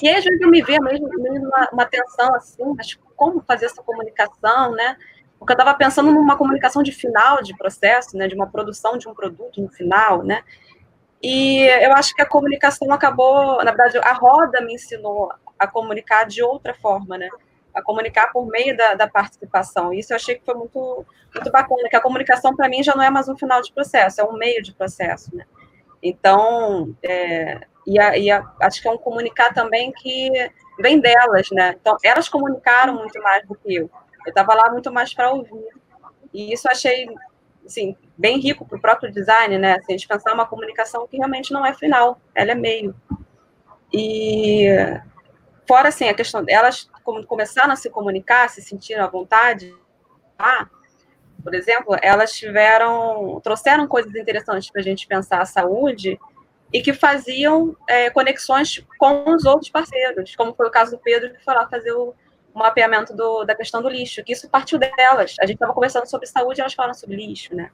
E 0.00 0.08
aí, 0.08 0.14
às 0.14 0.24
vezes, 0.24 0.40
eu 0.40 0.48
me 0.48 0.62
via 0.62 0.78
mesmo, 0.78 1.08
mesmo 1.08 1.48
uma, 1.48 1.68
uma 1.72 1.84
tensão 1.84 2.32
assim, 2.36 2.62
mas 2.76 2.94
como 3.16 3.42
fazer 3.42 3.66
essa 3.66 3.82
comunicação, 3.82 4.70
né? 4.70 4.96
Porque 5.38 5.52
eu 5.52 5.56
estava 5.56 5.76
pensando 5.76 6.10
numa 6.10 6.36
comunicação 6.36 6.82
de 6.82 6.92
final 6.92 7.42
de 7.42 7.56
processo, 7.56 8.16
né? 8.16 8.26
De 8.26 8.34
uma 8.34 8.46
produção 8.46 8.96
de 8.96 9.08
um 9.08 9.14
produto 9.14 9.60
no 9.60 9.68
final, 9.68 10.22
né? 10.22 10.42
E 11.22 11.62
eu 11.82 11.92
acho 11.94 12.14
que 12.14 12.22
a 12.22 12.26
comunicação 12.26 12.92
acabou, 12.92 13.56
na 13.64 13.72
verdade, 13.72 13.98
a 13.98 14.12
roda 14.12 14.60
me 14.60 14.74
ensinou 14.74 15.32
a 15.58 15.66
comunicar 15.66 16.24
de 16.24 16.42
outra 16.42 16.74
forma, 16.74 17.16
né? 17.16 17.28
A 17.74 17.82
comunicar 17.82 18.32
por 18.32 18.46
meio 18.46 18.76
da, 18.76 18.94
da 18.94 19.08
participação. 19.08 19.92
Isso 19.92 20.12
eu 20.12 20.16
achei 20.16 20.36
que 20.36 20.44
foi 20.44 20.54
muito, 20.54 21.06
muito 21.34 21.50
bacana, 21.50 21.88
que 21.88 21.96
a 21.96 22.00
comunicação, 22.00 22.54
para 22.54 22.68
mim, 22.68 22.82
já 22.82 22.94
não 22.94 23.02
é 23.02 23.10
mais 23.10 23.28
um 23.28 23.36
final 23.36 23.60
de 23.60 23.72
processo, 23.72 24.20
é 24.20 24.24
um 24.24 24.34
meio 24.34 24.62
de 24.62 24.72
processo, 24.72 25.34
né? 25.34 25.44
Então, 26.02 26.94
é, 27.02 27.60
e, 27.86 27.98
a, 27.98 28.16
e 28.16 28.30
a, 28.30 28.44
acho 28.62 28.80
que 28.80 28.88
é 28.88 28.90
um 28.90 28.98
comunicar 28.98 29.52
também 29.52 29.92
que 29.92 30.30
vem 30.78 31.00
delas, 31.00 31.48
né? 31.50 31.74
Então, 31.80 31.96
elas 32.02 32.28
comunicaram 32.28 32.94
muito 32.94 33.20
mais 33.22 33.46
do 33.46 33.54
que 33.54 33.74
eu. 33.74 33.90
Eu 34.26 34.30
estava 34.30 34.54
lá 34.54 34.70
muito 34.70 34.92
mais 34.92 35.14
para 35.14 35.30
ouvir. 35.30 35.68
E 36.34 36.52
isso 36.52 36.68
achei, 36.68 37.08
assim, 37.64 37.96
bem 38.18 38.38
rico 38.38 38.66
para 38.66 38.76
o 38.76 38.80
próprio 38.80 39.10
design, 39.10 39.56
né? 39.56 39.74
Assim, 39.74 39.92
a 39.94 39.96
gente 39.96 40.08
pensar 40.08 40.34
uma 40.34 40.46
comunicação 40.46 41.06
que 41.06 41.16
realmente 41.16 41.52
não 41.52 41.64
é 41.64 41.72
final, 41.72 42.20
ela 42.34 42.50
é 42.50 42.54
meio. 42.54 42.94
E 43.92 44.66
fora, 45.66 45.88
assim, 45.88 46.08
a 46.08 46.14
questão 46.14 46.44
delas 46.44 46.90
começaram 47.26 47.72
a 47.72 47.76
se 47.76 47.88
comunicar, 47.88 48.50
se 48.50 48.60
sentiram 48.60 49.04
à 49.04 49.08
vontade, 49.08 49.72
ah, 50.38 50.66
por 51.42 51.54
exemplo, 51.54 51.96
elas 52.02 52.32
tiveram, 52.32 53.40
trouxeram 53.42 53.86
coisas 53.86 54.14
interessantes 54.14 54.68
para 54.68 54.80
a 54.80 54.84
gente 54.84 55.06
pensar 55.06 55.40
a 55.40 55.46
saúde 55.46 56.18
e 56.72 56.82
que 56.82 56.92
faziam 56.92 57.76
é, 57.88 58.10
conexões 58.10 58.84
com 58.98 59.30
os 59.30 59.44
outros 59.44 59.70
parceiros, 59.70 60.34
como 60.34 60.54
foi 60.54 60.66
o 60.66 60.70
caso 60.70 60.90
do 60.90 60.98
Pedro, 60.98 61.32
que 61.32 61.44
foi 61.44 61.54
lá 61.54 61.68
fazer 61.68 61.92
o, 61.92 62.14
o 62.56 62.58
mapeamento 62.58 63.14
do, 63.14 63.44
da 63.44 63.54
questão 63.54 63.82
do 63.82 63.88
lixo, 63.88 64.24
que 64.24 64.32
isso 64.32 64.48
partiu 64.48 64.78
delas. 64.78 65.36
A 65.38 65.44
gente 65.44 65.56
estava 65.56 65.74
conversando 65.74 66.06
sobre 66.06 66.26
saúde 66.26 66.58
e 66.58 66.62
elas 66.62 66.72
falaram 66.72 66.94
sobre 66.94 67.14
lixo, 67.14 67.54
né? 67.54 67.70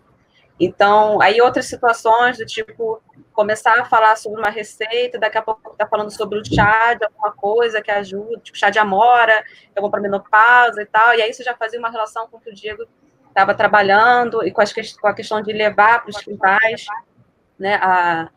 Então, 0.58 1.22
aí 1.22 1.40
outras 1.40 1.66
situações 1.66 2.36
do 2.36 2.44
tipo 2.44 3.00
começar 3.32 3.80
a 3.80 3.84
falar 3.84 4.16
sobre 4.16 4.40
uma 4.40 4.50
receita, 4.50 5.20
daqui 5.20 5.38
a 5.38 5.42
pouco 5.42 5.74
tá 5.76 5.86
falando 5.86 6.10
sobre 6.10 6.38
o 6.38 6.44
chá 6.44 6.94
de 6.94 7.04
alguma 7.04 7.32
coisa 7.32 7.80
que 7.80 7.92
ajuda, 7.92 8.40
tipo 8.42 8.58
chá 8.58 8.70
de 8.70 8.78
amora, 8.80 9.44
que 9.44 9.78
é 9.78 9.80
bom 9.80 9.88
para 9.88 10.00
menopausa 10.00 10.82
e 10.82 10.86
tal, 10.86 11.14
e 11.14 11.22
aí 11.22 11.30
isso 11.30 11.44
já 11.44 11.54
fazia 11.56 11.78
uma 11.78 11.90
relação 11.90 12.28
com 12.28 12.36
o 12.36 12.40
que 12.40 12.50
o 12.50 12.54
Diego 12.54 12.84
estava 13.28 13.54
trabalhando 13.54 14.44
e 14.44 14.50
com, 14.50 14.60
as, 14.60 14.72
com, 14.72 15.06
a 15.06 15.14
questão 15.14 15.40
de 15.40 15.52
levar 15.52 16.02
para 16.02 16.10
os 16.10 16.18
quintais, 16.18 16.84
né, 17.58 17.76
a 17.76 18.28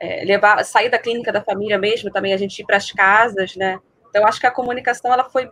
é, 0.00 0.24
levar, 0.24 0.64
sair 0.64 0.88
da 0.88 0.98
clínica 0.98 1.30
da 1.30 1.42
família 1.42 1.78
mesmo, 1.78 2.10
também 2.10 2.32
a 2.32 2.36
gente 2.36 2.58
ir 2.58 2.64
para 2.64 2.78
as 2.78 2.90
casas, 2.90 3.54
né, 3.54 3.78
então, 4.12 4.26
acho 4.26 4.38
que 4.38 4.46
a 4.46 4.50
comunicação 4.50 5.10
ela 5.10 5.24
foi 5.24 5.48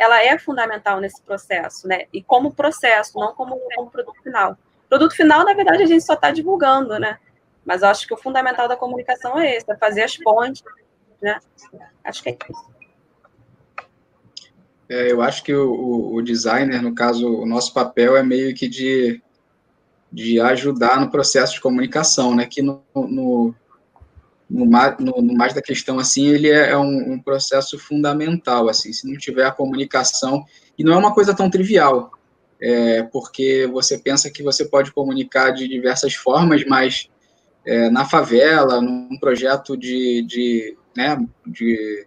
ela 0.00 0.20
é 0.20 0.36
fundamental 0.40 1.00
nesse 1.00 1.22
processo, 1.22 1.86
né? 1.86 2.06
E 2.12 2.20
como 2.20 2.52
processo, 2.52 3.16
não 3.16 3.32
como, 3.32 3.56
como 3.76 3.88
produto 3.88 4.20
final. 4.24 4.58
Produto 4.88 5.14
final, 5.14 5.44
na 5.44 5.54
verdade, 5.54 5.84
a 5.84 5.86
gente 5.86 6.04
só 6.04 6.14
está 6.14 6.32
divulgando, 6.32 6.98
né? 6.98 7.16
Mas 7.64 7.84
acho 7.84 8.04
que 8.04 8.12
o 8.12 8.16
fundamental 8.16 8.66
da 8.66 8.76
comunicação 8.76 9.38
é 9.38 9.54
esse, 9.54 9.70
é 9.70 9.76
fazer 9.76 10.02
as 10.02 10.16
pontes, 10.16 10.64
né? 11.22 11.38
Acho 12.02 12.24
que 12.24 12.30
é 12.30 12.38
isso. 12.50 12.66
É, 14.88 15.12
eu 15.12 15.22
acho 15.22 15.44
que 15.44 15.54
o, 15.54 16.12
o, 16.12 16.22
designer, 16.22 16.82
no 16.82 16.92
caso, 16.92 17.28
o 17.28 17.46
nosso 17.46 17.72
papel 17.72 18.16
é 18.16 18.22
meio 18.22 18.52
que 18.52 18.66
de, 18.66 19.22
de 20.10 20.40
ajudar 20.40 21.00
no 21.00 21.08
processo 21.08 21.54
de 21.54 21.60
comunicação, 21.60 22.34
né? 22.34 22.46
Que 22.46 22.62
no, 22.62 22.82
no, 22.92 23.54
no, 24.48 24.64
no, 24.64 25.22
no 25.22 25.34
mais 25.34 25.52
da 25.52 25.60
questão, 25.60 25.98
assim, 25.98 26.28
ele 26.28 26.48
é, 26.48 26.70
é 26.70 26.76
um, 26.76 27.12
um, 27.12 27.18
processo 27.18 27.78
fundamental, 27.78 28.68
assim, 28.68 28.92
se 28.92 29.08
não 29.08 29.16
tiver 29.18 29.44
a 29.44 29.52
comunicação, 29.52 30.44
e 30.78 30.84
não 30.84 30.92
é 30.94 30.96
uma 30.96 31.14
coisa 31.14 31.34
tão 31.34 31.50
trivial, 31.50 32.12
é, 32.60 33.02
porque 33.04 33.68
você 33.72 33.98
pensa 33.98 34.30
que 34.30 34.42
você 34.42 34.64
pode 34.64 34.92
comunicar 34.92 35.50
de 35.50 35.68
diversas 35.68 36.14
formas, 36.14 36.64
mas 36.64 37.08
é, 37.64 37.90
na 37.90 38.04
favela, 38.04 38.80
num 38.80 39.18
projeto 39.18 39.76
de, 39.76 40.22
de, 40.22 40.76
né, 40.96 41.18
de 41.46 42.06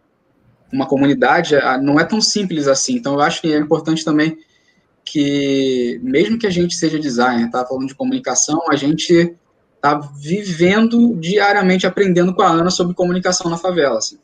uma 0.72 0.88
comunidade, 0.88 1.56
não 1.82 2.00
é 2.00 2.06
tão 2.06 2.22
simples 2.22 2.68
assim, 2.68 2.96
então 2.96 3.14
eu 3.14 3.22
acho 3.22 3.42
que 3.42 3.52
é 3.52 3.58
importante 3.58 4.06
também 4.06 4.38
que, 5.04 6.00
mesmo 6.04 6.38
que 6.38 6.46
a 6.46 6.52
gente 6.52 6.76
seja 6.76 7.00
designer, 7.00 7.50
tá? 7.50 7.66
Falando 7.66 7.88
de 7.88 7.96
comunicação, 7.96 8.62
a 8.70 8.76
gente 8.76 9.36
tá 9.82 9.96
vivendo 9.96 11.16
diariamente, 11.16 11.88
aprendendo 11.88 12.34
com 12.34 12.42
a 12.42 12.50
Ana 12.50 12.70
sobre 12.70 12.94
comunicação 12.94 13.50
na 13.50 13.58
favela. 13.58 13.98
Assim. 13.98 14.20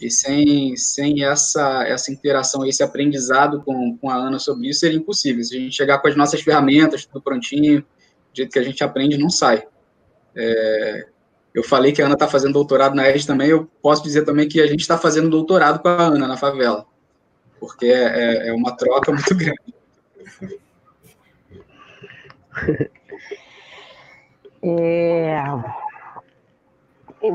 E 0.00 0.10
sem, 0.10 0.76
sem 0.76 1.24
essa, 1.24 1.84
essa 1.84 2.10
interação, 2.10 2.64
esse 2.64 2.82
aprendizado 2.82 3.62
com, 3.62 3.96
com 3.98 4.08
a 4.08 4.14
Ana 4.14 4.38
sobre 4.38 4.68
isso, 4.68 4.80
seria 4.80 4.98
impossível. 4.98 5.44
Se 5.44 5.56
a 5.56 5.60
gente 5.60 5.76
chegar 5.76 5.98
com 5.98 6.08
as 6.08 6.16
nossas 6.16 6.40
ferramentas, 6.40 7.04
tudo 7.04 7.22
prontinho, 7.22 7.80
do 7.80 7.86
jeito 8.34 8.52
que 8.52 8.58
a 8.58 8.62
gente 8.62 8.82
aprende, 8.82 9.18
não 9.18 9.28
sai. 9.28 9.62
É, 10.34 11.06
eu 11.52 11.62
falei 11.64 11.92
que 11.92 12.00
a 12.00 12.06
Ana 12.06 12.14
está 12.14 12.28
fazendo 12.28 12.52
doutorado 12.52 12.94
na 12.94 13.08
ED 13.08 13.26
também, 13.26 13.48
eu 13.48 13.68
posso 13.82 14.02
dizer 14.02 14.24
também 14.24 14.48
que 14.48 14.60
a 14.60 14.66
gente 14.66 14.80
está 14.80 14.96
fazendo 14.96 15.28
doutorado 15.28 15.80
com 15.80 15.88
a 15.88 16.06
Ana 16.06 16.28
na 16.28 16.36
favela, 16.36 16.86
porque 17.58 17.86
é, 17.86 18.46
é, 18.46 18.48
é 18.48 18.52
uma 18.52 18.76
troca 18.76 19.10
muito 19.10 19.34
grande. 19.34 19.74
É... 24.62 25.42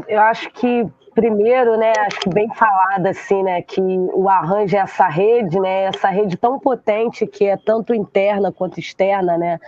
Eu 0.08 0.22
acho 0.22 0.50
que 0.52 0.88
primeiro, 1.16 1.78
né, 1.78 1.94
acho 2.06 2.20
que 2.20 2.30
bem 2.30 2.50
falado 2.54 3.08
assim, 3.08 3.42
né, 3.42 3.62
que 3.62 3.82
o 3.82 4.30
arranjo 4.30 4.76
é 4.76 4.80
essa 4.80 5.08
rede, 5.08 5.58
né, 5.58 5.86
essa 5.86 6.10
rede 6.10 6.36
tão 6.36 6.60
potente 6.60 7.26
que 7.26 7.46
é 7.46 7.56
tanto 7.56 7.96
interna 7.96 8.52
quanto 8.52 8.80
externa, 8.80 9.38
né. 9.38 9.60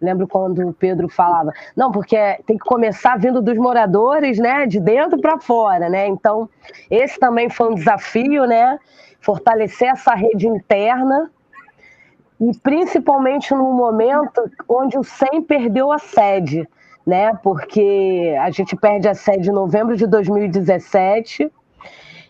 Lembro 0.00 0.28
quando 0.28 0.66
o 0.66 0.72
Pedro 0.72 1.08
falava, 1.08 1.52
não, 1.74 1.90
porque 1.90 2.16
tem 2.46 2.56
que 2.56 2.64
começar 2.64 3.18
vindo 3.18 3.40
dos 3.40 3.56
moradores, 3.56 4.38
né, 4.38 4.66
de 4.66 4.78
dentro 4.78 5.18
para 5.18 5.40
fora, 5.40 5.88
né. 5.88 6.06
Então, 6.06 6.48
esse 6.90 7.18
também 7.18 7.48
foi 7.48 7.70
um 7.70 7.74
desafio, 7.74 8.44
né, 8.44 8.78
fortalecer 9.20 9.88
essa 9.88 10.14
rede 10.14 10.46
interna 10.46 11.30
e 12.38 12.56
principalmente 12.58 13.54
num 13.54 13.72
momento 13.72 14.50
onde 14.68 14.98
o 14.98 15.02
SEM 15.02 15.42
perdeu 15.42 15.90
a 15.90 15.98
sede 15.98 16.68
né? 17.06 17.32
Porque 17.42 18.36
a 18.40 18.50
gente 18.50 18.76
perde 18.76 19.08
a 19.08 19.14
sede 19.14 19.50
em 19.50 19.52
novembro 19.52 19.96
de 19.96 20.06
2017. 20.06 21.50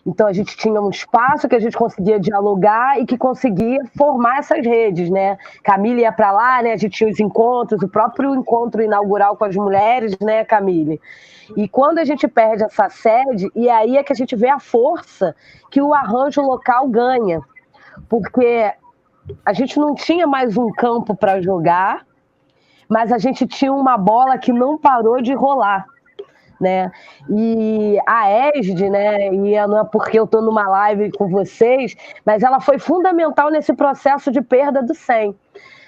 Então 0.05 0.25
a 0.25 0.33
gente 0.33 0.57
tinha 0.57 0.81
um 0.81 0.89
espaço 0.89 1.47
que 1.47 1.55
a 1.55 1.59
gente 1.59 1.77
conseguia 1.77 2.19
dialogar 2.19 2.99
e 2.99 3.05
que 3.05 3.17
conseguia 3.17 3.79
formar 3.95 4.39
essas 4.39 4.65
redes, 4.65 5.09
né? 5.11 5.37
Camille 5.63 6.01
ia 6.01 6.11
para 6.11 6.31
lá, 6.31 6.63
né? 6.63 6.73
A 6.73 6.77
gente 6.77 6.97
tinha 6.97 7.09
os 7.09 7.19
encontros, 7.19 7.81
o 7.83 7.87
próprio 7.87 8.33
encontro 8.33 8.81
inaugural 8.81 9.37
com 9.37 9.45
as 9.45 9.55
mulheres, 9.55 10.17
né, 10.19 10.43
Camille? 10.43 10.99
E 11.55 11.67
quando 11.67 11.99
a 11.99 12.05
gente 12.05 12.27
perde 12.27 12.63
essa 12.63 12.89
sede, 12.89 13.51
e 13.55 13.69
aí 13.69 13.97
é 13.97 14.03
que 14.03 14.13
a 14.13 14.15
gente 14.15 14.35
vê 14.35 14.49
a 14.49 14.59
força 14.59 15.35
que 15.69 15.81
o 15.81 15.93
arranjo 15.93 16.41
local 16.41 16.87
ganha. 16.87 17.41
Porque 18.09 18.71
a 19.45 19.53
gente 19.53 19.79
não 19.79 19.93
tinha 19.93 20.25
mais 20.25 20.57
um 20.57 20.71
campo 20.71 21.15
para 21.15 21.41
jogar, 21.41 22.05
mas 22.91 23.09
a 23.09 23.17
gente 23.17 23.47
tinha 23.47 23.71
uma 23.71 23.97
bola 23.97 24.37
que 24.37 24.51
não 24.51 24.77
parou 24.77 25.21
de 25.21 25.33
rolar. 25.33 25.85
Né? 26.59 26.91
E 27.29 27.97
a 28.05 28.51
ESD, 28.53 28.89
né, 28.89 29.33
e 29.33 29.65
não 29.65 29.79
é 29.79 29.83
porque 29.85 30.19
eu 30.19 30.25
estou 30.25 30.41
numa 30.41 30.67
live 30.67 31.09
com 31.13 31.29
vocês, 31.29 31.95
mas 32.25 32.43
ela 32.43 32.59
foi 32.59 32.77
fundamental 32.77 33.49
nesse 33.49 33.73
processo 33.73 34.29
de 34.29 34.41
perda 34.41 34.83
do 34.83 34.93
100. 34.93 35.33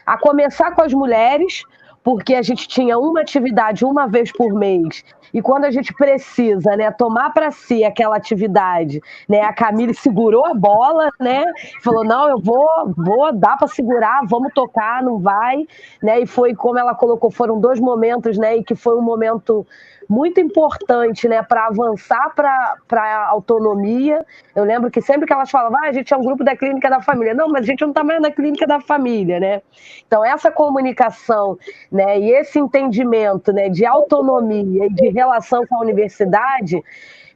A 0.05 0.17
começar 0.17 0.71
com 0.71 0.81
as 0.81 0.93
mulheres, 0.93 1.63
porque 2.01 2.35
a 2.35 2.41
gente 2.41 2.69
tinha 2.69 2.97
uma 2.97 3.19
atividade 3.19 3.83
uma 3.83 4.07
vez 4.07 4.31
por 4.31 4.53
mês 4.53 5.03
e 5.33 5.41
quando 5.41 5.65
a 5.65 5.71
gente 5.71 5.93
precisa, 5.93 6.75
né, 6.77 6.91
tomar 6.91 7.31
para 7.31 7.51
si 7.51 7.83
aquela 7.83 8.15
atividade, 8.15 9.01
né, 9.27 9.41
a 9.41 9.51
Camille 9.51 9.93
segurou 9.93 10.45
a 10.45 10.53
bola, 10.53 11.09
né, 11.19 11.45
falou 11.81 12.05
não, 12.05 12.29
eu 12.29 12.39
vou, 12.39 12.67
vou, 12.95 13.33
dá 13.33 13.57
para 13.57 13.67
segurar, 13.67 14.21
vamos 14.27 14.53
tocar, 14.53 15.01
não 15.01 15.19
vai, 15.19 15.65
né, 16.01 16.19
e 16.19 16.27
foi 16.27 16.53
como 16.53 16.77
ela 16.77 16.93
colocou, 16.93 17.31
foram 17.31 17.59
dois 17.59 17.79
momentos, 17.79 18.37
né, 18.37 18.57
e 18.57 18.63
que 18.63 18.75
foi 18.75 18.95
um 18.97 19.01
momento 19.01 19.65
muito 20.09 20.39
importante 20.39 21.27
né, 21.27 21.41
para 21.43 21.67
avançar 21.67 22.33
para 22.35 22.75
a 22.91 23.27
autonomia. 23.29 24.25
Eu 24.55 24.63
lembro 24.63 24.89
que 24.91 25.01
sempre 25.01 25.25
que 25.25 25.33
elas 25.33 25.49
falavam, 25.49 25.77
ah, 25.83 25.87
a 25.87 25.93
gente 25.93 26.13
é 26.13 26.17
um 26.17 26.23
grupo 26.23 26.43
da 26.43 26.55
clínica 26.55 26.89
da 26.89 27.01
família. 27.01 27.33
Não, 27.33 27.49
mas 27.49 27.63
a 27.63 27.65
gente 27.65 27.81
não 27.81 27.89
está 27.89 28.03
mais 28.03 28.21
na 28.21 28.31
clínica 28.31 28.65
da 28.67 28.79
família, 28.79 29.39
né? 29.39 29.61
Então, 30.05 30.23
essa 30.23 30.51
comunicação 30.51 31.57
né, 31.91 32.19
e 32.19 32.31
esse 32.31 32.59
entendimento 32.59 33.51
né, 33.51 33.69
de 33.69 33.85
autonomia 33.85 34.85
e 34.85 34.89
de 34.89 35.09
relação 35.09 35.65
com 35.67 35.75
a 35.75 35.79
universidade, 35.81 36.81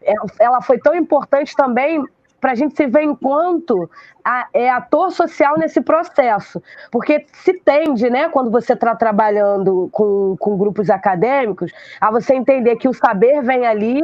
é, 0.01 0.13
ela 0.39 0.61
foi 0.61 0.80
tão 0.80 0.95
importante 0.95 1.55
também 1.55 2.03
para 2.39 2.51
a 2.51 2.55
gente 2.55 2.75
se 2.75 2.88
ver 2.88 3.03
enquanto 3.03 3.89
a, 4.23 4.47
é 4.53 4.69
ator 4.69 5.11
social 5.11 5.57
nesse 5.57 5.81
processo. 5.81 6.61
Porque 6.91 7.25
se 7.33 7.53
tende, 7.53 8.09
né, 8.09 8.29
quando 8.29 8.51
você 8.51 8.73
está 8.73 8.95
trabalhando 8.95 9.89
com, 9.91 10.35
com 10.39 10.57
grupos 10.57 10.89
acadêmicos, 10.89 11.71
a 11.99 12.11
você 12.11 12.33
entender 12.35 12.75
que 12.75 12.88
o 12.88 12.93
saber 12.93 13.41
vem 13.41 13.65
ali. 13.65 14.01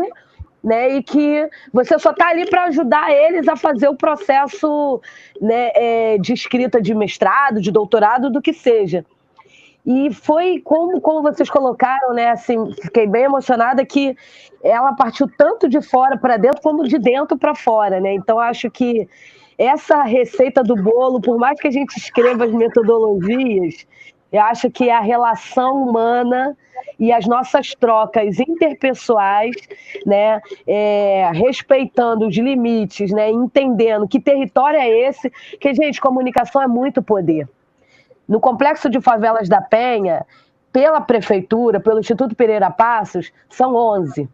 Né, 0.63 0.95
e 0.95 1.03
que 1.03 1.49
você 1.73 1.99
só 1.99 2.11
está 2.11 2.29
ali 2.29 2.49
para 2.49 2.63
ajudar 2.67 3.11
eles 3.11 3.49
a 3.49 3.55
fazer 3.57 3.89
o 3.89 3.97
processo 3.97 5.01
né, 5.41 5.71
é, 5.75 6.17
de 6.17 6.31
escrita 6.31 6.81
de 6.81 6.95
mestrado, 6.95 7.59
de 7.59 7.69
doutorado, 7.69 8.29
do 8.29 8.41
que 8.41 8.53
seja. 8.53 9.05
E 9.85 10.13
foi 10.13 10.59
como, 10.63 11.01
como 11.01 11.21
vocês 11.21 11.49
colocaram, 11.49 12.13
né? 12.13 12.29
Assim, 12.29 12.71
fiquei 12.81 13.05
bem 13.05 13.23
emocionada 13.23 13.85
que 13.85 14.15
ela 14.63 14.93
partiu 14.93 15.29
tanto 15.37 15.67
de 15.67 15.81
fora 15.81 16.17
para 16.17 16.37
dentro 16.37 16.61
como 16.61 16.87
de 16.87 16.97
dentro 16.97 17.37
para 17.37 17.53
fora, 17.53 17.99
né? 17.99 18.13
Então 18.13 18.39
acho 18.39 18.71
que 18.71 19.07
essa 19.57 20.03
receita 20.03 20.63
do 20.63 20.75
bolo, 20.75 21.21
por 21.21 21.37
mais 21.37 21.59
que 21.59 21.67
a 21.67 21.71
gente 21.71 21.97
escreva 21.97 22.45
as 22.45 22.51
metodologias, 22.51 23.85
eu 24.31 24.41
acho 24.41 24.71
que 24.71 24.89
a 24.89 24.99
relação 24.99 25.83
humana 25.83 26.57
e 26.99 27.11
as 27.11 27.27
nossas 27.27 27.75
trocas 27.75 28.39
interpessoais, 28.39 29.55
né, 30.05 30.41
é, 30.65 31.29
respeitando 31.33 32.27
os 32.27 32.35
limites, 32.35 33.11
né, 33.11 33.29
entendendo 33.29 34.07
que 34.07 34.19
território 34.19 34.79
é 34.79 34.89
esse, 34.89 35.29
que, 35.59 35.73
gente, 35.73 36.01
comunicação 36.01 36.61
é 36.61 36.67
muito 36.67 37.01
poder. 37.01 37.47
No 38.27 38.39
complexo 38.39 38.89
de 38.89 39.01
favelas 39.01 39.49
da 39.49 39.61
Penha, 39.61 40.25
pela 40.71 41.01
prefeitura, 41.01 41.79
pelo 41.79 41.99
Instituto 41.99 42.35
Pereira 42.35 42.71
Passos, 42.71 43.31
são 43.49 43.75
11. 43.75 44.27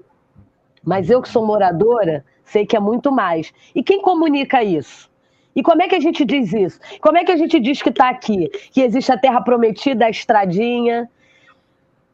Mas 0.83 1.09
eu 1.09 1.21
que 1.21 1.29
sou 1.29 1.45
moradora, 1.45 2.23
sei 2.45 2.65
que 2.65 2.77
é 2.77 2.79
muito 2.79 3.11
mais. 3.11 3.53
E 3.75 3.83
quem 3.83 4.01
comunica 4.01 4.63
isso? 4.63 5.09
E 5.55 5.61
como 5.61 5.81
é 5.81 5.87
que 5.87 5.95
a 5.95 5.99
gente 5.99 6.23
diz 6.23 6.53
isso? 6.53 6.79
Como 7.01 7.17
é 7.17 7.23
que 7.23 7.31
a 7.31 7.35
gente 7.35 7.59
diz 7.59 7.81
que 7.81 7.89
está 7.89 8.09
aqui? 8.09 8.49
Que 8.71 8.81
existe 8.81 9.11
a 9.11 9.17
terra 9.17 9.41
prometida, 9.41 10.05
a 10.05 10.09
estradinha, 10.09 11.09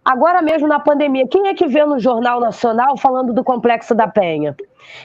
Agora 0.06 0.40
mesmo 0.40 0.68
na 0.68 0.80
pandemia, 0.80 1.28
quem 1.28 1.48
é 1.48 1.56
que 1.56 1.66
vê 1.66 1.84
no 1.84 1.98
Jornal 1.98 2.40
Nacional 2.40 2.96
falando 2.96 3.34
do 3.34 3.44
Complexo 3.44 3.96
da 3.96 4.08
Penha? 4.08 4.56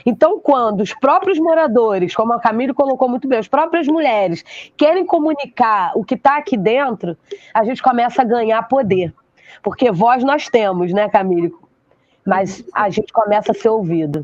Então, 0.05 0.39
quando 0.39 0.81
os 0.81 0.93
próprios 0.93 1.39
moradores, 1.39 2.13
como 2.13 2.33
a 2.33 2.39
Camille 2.39 2.71
colocou 2.71 3.09
muito 3.09 3.27
bem, 3.27 3.39
as 3.39 3.47
próprias 3.47 3.87
mulheres 3.87 4.43
querem 4.77 5.03
comunicar 5.03 5.91
o 5.95 6.05
que 6.05 6.13
está 6.13 6.37
aqui 6.37 6.55
dentro, 6.55 7.17
a 7.51 7.63
gente 7.65 7.81
começa 7.81 8.21
a 8.21 8.25
ganhar 8.25 8.61
poder. 8.67 9.11
Porque 9.63 9.91
voz 9.91 10.23
nós 10.23 10.47
temos, 10.47 10.93
né, 10.93 11.09
Camille? 11.09 11.51
Mas 12.23 12.63
a 12.71 12.87
gente 12.91 13.11
começa 13.11 13.53
a 13.53 13.55
ser 13.55 13.69
ouvido. 13.69 14.23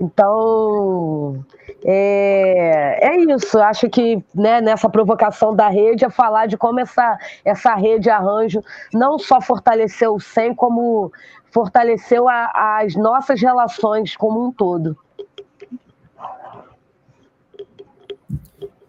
Então, 0.00 1.44
é, 1.84 3.06
é 3.06 3.16
isso. 3.20 3.58
Acho 3.58 3.88
que 3.90 4.24
né, 4.34 4.60
nessa 4.62 4.88
provocação 4.88 5.54
da 5.54 5.68
rede 5.68 6.06
é 6.06 6.10
falar 6.10 6.46
de 6.46 6.56
como 6.56 6.80
essa, 6.80 7.18
essa 7.44 7.74
rede 7.74 8.08
arranjo 8.08 8.62
não 8.94 9.18
só 9.18 9.42
fortaleceu 9.42 10.14
o 10.14 10.20
SEM, 10.20 10.54
como 10.54 11.12
fortaleceu 11.52 12.26
a, 12.28 12.78
as 12.78 12.96
nossas 12.96 13.42
relações 13.42 14.16
como 14.16 14.42
um 14.42 14.50
todo. 14.50 14.96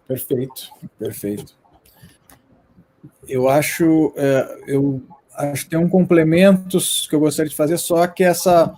Perfeito, 0.08 0.70
perfeito. 0.98 1.54
Eu 3.28 3.48
acho, 3.48 4.12
é, 4.16 4.62
eu 4.66 5.02
acho 5.34 5.64
que 5.64 5.70
tem 5.70 5.78
um 5.78 5.88
complemento 5.88 6.78
que 7.08 7.14
eu 7.14 7.20
gostaria 7.20 7.50
de 7.50 7.56
fazer, 7.56 7.76
só 7.78 8.06
que 8.06 8.24
essa 8.24 8.74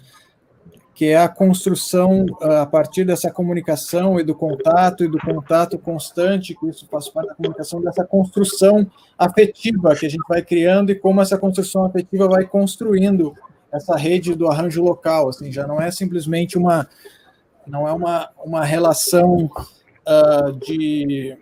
que 0.95 1.07
é 1.07 1.17
a 1.17 1.29
construção 1.29 2.25
ah, 2.41 2.63
a 2.63 2.67
partir 2.67 3.05
dessa 3.05 3.31
comunicação 3.31 4.19
e 4.21 4.23
do 4.23 4.35
contato 4.35 5.05
e 5.05 5.09
do 5.09 5.19
contato 5.19 5.77
constante, 5.77 6.55
que 6.55 6.69
isso 6.69 6.87
faz 6.91 7.09
parte 7.09 7.29
da 7.29 7.35
comunicação, 7.35 7.81
dessa 7.81 8.05
construção 8.05 8.87
afetiva 9.19 9.97
que 9.97 10.07
a 10.07 10.09
gente 10.09 10.25
vai 10.29 10.41
criando 10.41 10.91
e 10.91 10.95
como 10.95 11.21
essa 11.21 11.37
construção 11.37 11.85
afetiva 11.85 12.29
vai 12.29 12.45
construindo 12.45 13.35
essa 13.73 13.97
rede 13.97 14.37
do 14.37 14.47
arranjo 14.47 14.85
local, 14.85 15.29
assim, 15.29 15.51
já 15.51 15.67
não 15.67 15.81
é 15.81 15.91
simplesmente 15.91 16.57
uma 16.57 16.89
não 17.67 17.89
é 17.89 17.93
uma, 17.93 18.29
uma 18.45 18.63
relação 18.63 19.47
uh, 19.47 20.53
de, 20.53 21.37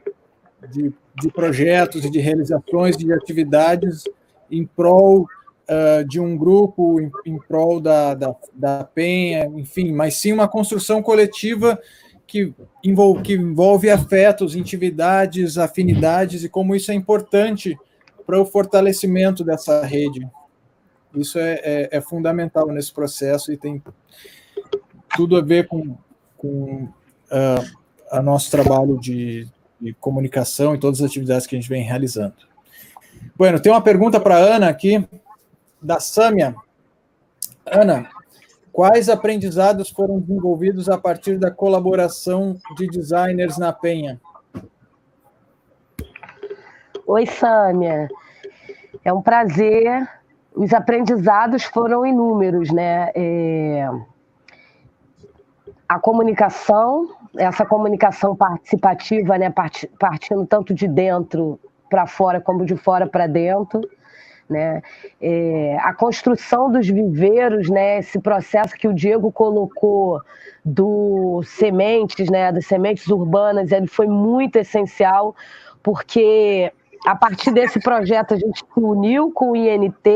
de, 0.70 0.92
de 1.16 1.28
projetos 1.32 2.04
e 2.04 2.10
de 2.10 2.20
realizações 2.20 2.96
de 2.96 3.12
atividades 3.12 4.04
em 4.48 4.64
prol 4.64 5.26
uh, 5.72 6.04
de 6.04 6.20
um 6.20 6.36
grupo 6.36 7.00
em, 7.00 7.10
em 7.24 7.38
prol 7.38 7.80
da, 7.80 8.14
da, 8.14 8.34
da 8.52 8.84
Penha, 8.84 9.46
enfim, 9.54 9.92
mas 9.92 10.16
sim 10.16 10.32
uma 10.32 10.48
construção 10.48 11.02
coletiva 11.02 11.78
que 12.26 12.54
envolve, 12.82 13.22
que 13.22 13.34
envolve 13.34 13.90
afetos, 13.90 14.54
intimidades, 14.54 15.58
afinidades 15.58 16.44
e 16.44 16.48
como 16.48 16.74
isso 16.74 16.90
é 16.90 16.94
importante 16.94 17.78
para 18.26 18.40
o 18.40 18.46
fortalecimento 18.46 19.44
dessa 19.44 19.84
rede. 19.84 20.26
Isso 21.14 21.38
é, 21.38 21.60
é, 21.62 21.88
é, 21.92 22.00
fundamental 22.00 22.68
nesse 22.68 22.92
processo 22.92 23.52
e 23.52 23.56
tem 23.56 23.82
tudo 25.14 25.36
a 25.36 25.42
ver 25.42 25.68
com, 25.68 25.94
com 26.38 26.84
uh, 26.84 27.76
a 28.10 28.22
nosso 28.22 28.50
trabalho 28.50 28.98
de, 28.98 29.46
de, 29.78 29.92
comunicação 29.94 30.74
e 30.74 30.78
todas 30.78 31.02
as 31.02 31.10
atividades 31.10 31.46
que 31.46 31.54
a 31.54 31.60
gente 31.60 31.68
vem 31.68 31.82
realizando. 31.82 32.34
Bueno, 33.36 33.60
tem 33.60 33.70
uma 33.70 33.82
pergunta 33.82 34.18
para 34.18 34.36
a 34.36 34.38
Ana 34.38 34.68
aqui 34.68 35.06
da 35.82 35.98
Sâmia. 35.98 36.54
Ana, 37.66 38.08
quais 38.72 39.08
aprendizados 39.08 39.90
foram 39.90 40.20
desenvolvidos 40.20 40.88
a 40.88 40.96
partir 40.96 41.38
da 41.38 41.50
colaboração 41.50 42.56
de 42.76 42.86
designers 42.86 43.58
na 43.58 43.72
Penha? 43.72 44.20
Oi, 47.06 47.26
Sâmia. 47.26 48.08
É 49.04 49.12
um 49.12 49.20
prazer. 49.20 50.08
Os 50.54 50.72
aprendizados 50.72 51.64
foram 51.64 52.06
inúmeros, 52.06 52.70
né? 52.70 53.10
É... 53.14 53.88
A 55.88 55.98
comunicação, 55.98 57.08
essa 57.36 57.66
comunicação 57.66 58.36
participativa, 58.36 59.36
né? 59.36 59.52
Partindo 59.98 60.46
tanto 60.46 60.72
de 60.72 60.86
dentro 60.86 61.58
para 61.90 62.06
fora 62.06 62.40
como 62.40 62.64
de 62.64 62.76
fora 62.76 63.06
para 63.06 63.26
dentro 63.26 63.86
né? 64.48 64.82
É, 65.20 65.76
a 65.80 65.92
construção 65.92 66.70
dos 66.70 66.88
viveiros, 66.88 67.68
né? 67.68 67.98
Esse 67.98 68.20
processo 68.20 68.74
que 68.74 68.88
o 68.88 68.94
Diego 68.94 69.30
colocou 69.32 70.20
do 70.64 71.42
sementes, 71.44 72.28
né? 72.30 72.52
Das 72.52 72.66
sementes 72.66 73.06
urbanas, 73.08 73.72
ele 73.72 73.86
foi 73.86 74.06
muito 74.06 74.56
essencial 74.56 75.34
porque 75.82 76.72
a 77.06 77.16
partir 77.16 77.50
desse 77.50 77.80
projeto 77.80 78.34
a 78.34 78.36
gente 78.36 78.60
se 78.60 78.80
uniu 78.80 79.32
com 79.32 79.50
o 79.50 79.56
INT, 79.56 80.06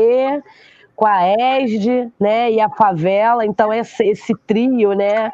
com 0.95 1.05
a 1.05 1.21
ESD, 1.59 2.11
né? 2.19 2.51
E 2.51 2.61
a 2.61 2.69
favela. 2.69 3.45
Então 3.45 3.73
esse, 3.73 4.03
esse 4.03 4.33
trio, 4.45 4.93
né? 4.93 5.31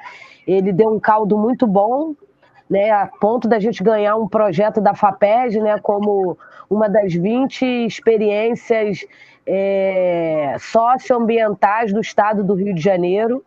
Ele 0.47 0.73
deu 0.73 0.89
um 0.89 0.99
caldo 0.99 1.37
muito 1.37 1.65
bom 1.65 2.15
né, 2.69 2.89
a 2.89 3.05
ponto 3.05 3.47
da 3.47 3.59
gente 3.59 3.83
ganhar 3.83 4.15
um 4.15 4.27
projeto 4.27 4.81
da 4.81 4.95
FAPES, 4.95 5.55
né, 5.55 5.77
como 5.79 6.37
uma 6.73 6.89
das 6.89 7.13
20 7.13 7.85
experiências 7.85 9.05
é, 9.45 10.55
socioambientais 10.59 11.93
do 11.93 12.01
estado 12.01 12.43
do 12.43 12.53
Rio 12.53 12.73
de 12.73 12.81
Janeiro. 12.81 13.43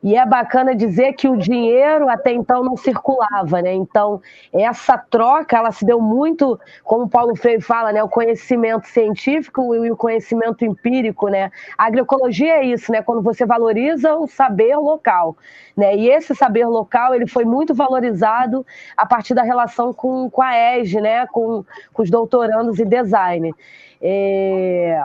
E 0.00 0.14
é 0.14 0.24
bacana 0.24 0.76
dizer 0.76 1.14
que 1.14 1.28
o 1.28 1.36
dinheiro 1.36 2.08
até 2.08 2.32
então 2.32 2.62
não 2.62 2.76
circulava, 2.76 3.60
né? 3.60 3.74
Então, 3.74 4.22
essa 4.52 4.96
troca, 4.96 5.56
ela 5.56 5.72
se 5.72 5.84
deu 5.84 6.00
muito, 6.00 6.58
como 6.84 7.04
o 7.04 7.08
Paulo 7.08 7.34
Freire 7.34 7.60
fala, 7.60 7.92
né? 7.92 8.00
O 8.02 8.08
conhecimento 8.08 8.86
científico 8.86 9.74
e 9.74 9.90
o 9.90 9.96
conhecimento 9.96 10.64
empírico, 10.64 11.28
né? 11.28 11.50
A 11.76 11.86
agroecologia 11.86 12.58
é 12.58 12.64
isso, 12.64 12.92
né? 12.92 13.02
Quando 13.02 13.22
você 13.22 13.44
valoriza 13.44 14.14
o 14.14 14.28
saber 14.28 14.76
local, 14.76 15.36
né? 15.76 15.96
E 15.96 16.08
esse 16.08 16.32
saber 16.32 16.66
local, 16.66 17.12
ele 17.12 17.26
foi 17.26 17.44
muito 17.44 17.74
valorizado 17.74 18.64
a 18.96 19.04
partir 19.04 19.34
da 19.34 19.42
relação 19.42 19.92
com, 19.92 20.30
com 20.30 20.42
a 20.42 20.76
ESG, 20.76 21.00
né? 21.00 21.26
Com, 21.26 21.64
com 21.92 22.02
os 22.02 22.10
doutorandos 22.10 22.78
em 22.78 22.86
design. 22.86 23.52
É 24.00 25.02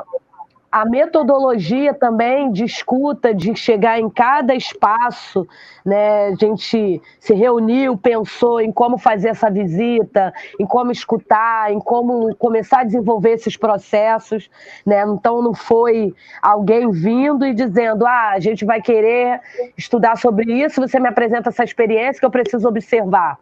a 0.74 0.86
metodologia 0.86 1.94
também 1.94 2.52
de 2.52 2.64
escuta, 2.64 3.32
de 3.32 3.56
chegar 3.56 4.00
em 4.00 4.10
cada 4.10 4.56
espaço, 4.56 5.48
né? 5.86 6.30
A 6.30 6.36
gente 6.36 7.00
se 7.20 7.34
reuniu, 7.36 7.96
pensou 7.96 8.60
em 8.60 8.72
como 8.72 8.98
fazer 8.98 9.30
essa 9.30 9.52
visita, 9.52 10.34
em 10.60 10.66
como 10.66 10.92
escutar, 10.92 11.72
em 11.72 11.78
como 11.78 12.36
começar 12.38 12.80
a 12.80 12.84
desenvolver 12.86 13.34
esses 13.34 13.56
processos, 13.56 14.50
né? 14.84 15.06
Então 15.08 15.44
não 15.44 15.54
foi 15.54 16.12
alguém 16.42 16.90
vindo 16.90 17.46
e 17.46 17.54
dizendo: 17.54 18.08
"Ah, 18.08 18.32
a 18.32 18.40
gente 18.40 18.66
vai 18.66 18.82
querer 18.82 19.42
estudar 19.78 20.18
sobre 20.18 20.52
isso, 20.52 20.82
você 20.82 21.00
me 21.00 21.08
apresenta 21.08 21.50
essa 21.50 21.64
experiência 21.64 22.20
que 22.20 22.26
eu 22.26 22.32
preciso 22.32 22.68
observar". 22.68 23.38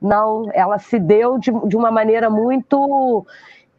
Não, 0.00 0.48
ela 0.54 0.78
se 0.78 0.96
deu 0.96 1.38
de, 1.38 1.50
de 1.66 1.76
uma 1.76 1.90
maneira 1.90 2.30
muito 2.30 3.26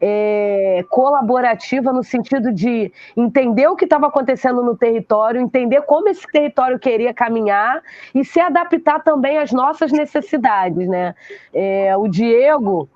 é, 0.06 0.84
colaborativa 0.90 1.90
no 1.90 2.04
sentido 2.04 2.52
de 2.52 2.92
entender 3.16 3.66
o 3.68 3.74
que 3.74 3.84
estava 3.84 4.08
acontecendo 4.08 4.62
no 4.62 4.76
território, 4.76 5.40
entender 5.40 5.80
como 5.82 6.10
esse 6.10 6.26
território 6.30 6.78
queria 6.78 7.14
caminhar 7.14 7.82
e 8.14 8.22
se 8.22 8.38
adaptar 8.38 9.02
também 9.02 9.38
às 9.38 9.50
nossas 9.50 9.90
necessidades, 9.90 10.86
né? 10.86 11.14
É, 11.54 11.96
o 11.96 12.06
Diego 12.06 12.86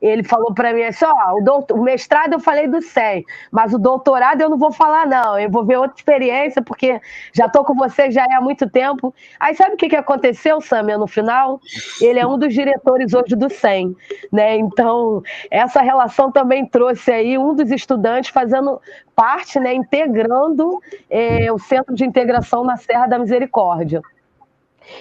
ele 0.00 0.22
falou 0.22 0.52
para 0.54 0.72
mim 0.72 0.82
assim: 0.82 1.04
ó, 1.04 1.34
o, 1.36 1.42
doutor, 1.42 1.78
o 1.78 1.82
mestrado 1.82 2.34
eu 2.34 2.40
falei 2.40 2.68
do 2.68 2.82
100, 2.82 3.24
mas 3.50 3.72
o 3.72 3.78
doutorado 3.78 4.40
eu 4.40 4.50
não 4.50 4.58
vou 4.58 4.72
falar, 4.72 5.06
não. 5.06 5.38
Eu 5.38 5.50
vou 5.50 5.64
ver 5.64 5.76
outra 5.76 5.96
experiência, 5.96 6.62
porque 6.62 7.00
já 7.32 7.46
estou 7.46 7.64
com 7.64 7.74
você 7.74 8.10
já 8.10 8.24
é 8.24 8.34
há 8.34 8.40
muito 8.40 8.68
tempo. 8.68 9.14
Aí 9.38 9.54
sabe 9.54 9.74
o 9.74 9.76
que, 9.76 9.88
que 9.88 9.96
aconteceu, 9.96 10.60
Samia, 10.60 10.98
no 10.98 11.06
final? 11.06 11.60
Ele 12.00 12.18
é 12.18 12.26
um 12.26 12.38
dos 12.38 12.52
diretores 12.52 13.14
hoje 13.14 13.34
do 13.34 13.48
100, 13.48 13.96
né? 14.32 14.56
Então, 14.56 15.22
essa 15.50 15.80
relação 15.80 16.30
também 16.30 16.66
trouxe 16.66 17.10
aí 17.10 17.38
um 17.38 17.54
dos 17.54 17.70
estudantes 17.70 18.30
fazendo 18.30 18.80
parte, 19.14 19.58
né, 19.58 19.72
integrando 19.72 20.78
é, 21.08 21.50
o 21.50 21.58
Centro 21.58 21.94
de 21.94 22.04
Integração 22.04 22.62
na 22.64 22.76
Serra 22.76 23.06
da 23.06 23.18
Misericórdia 23.18 24.02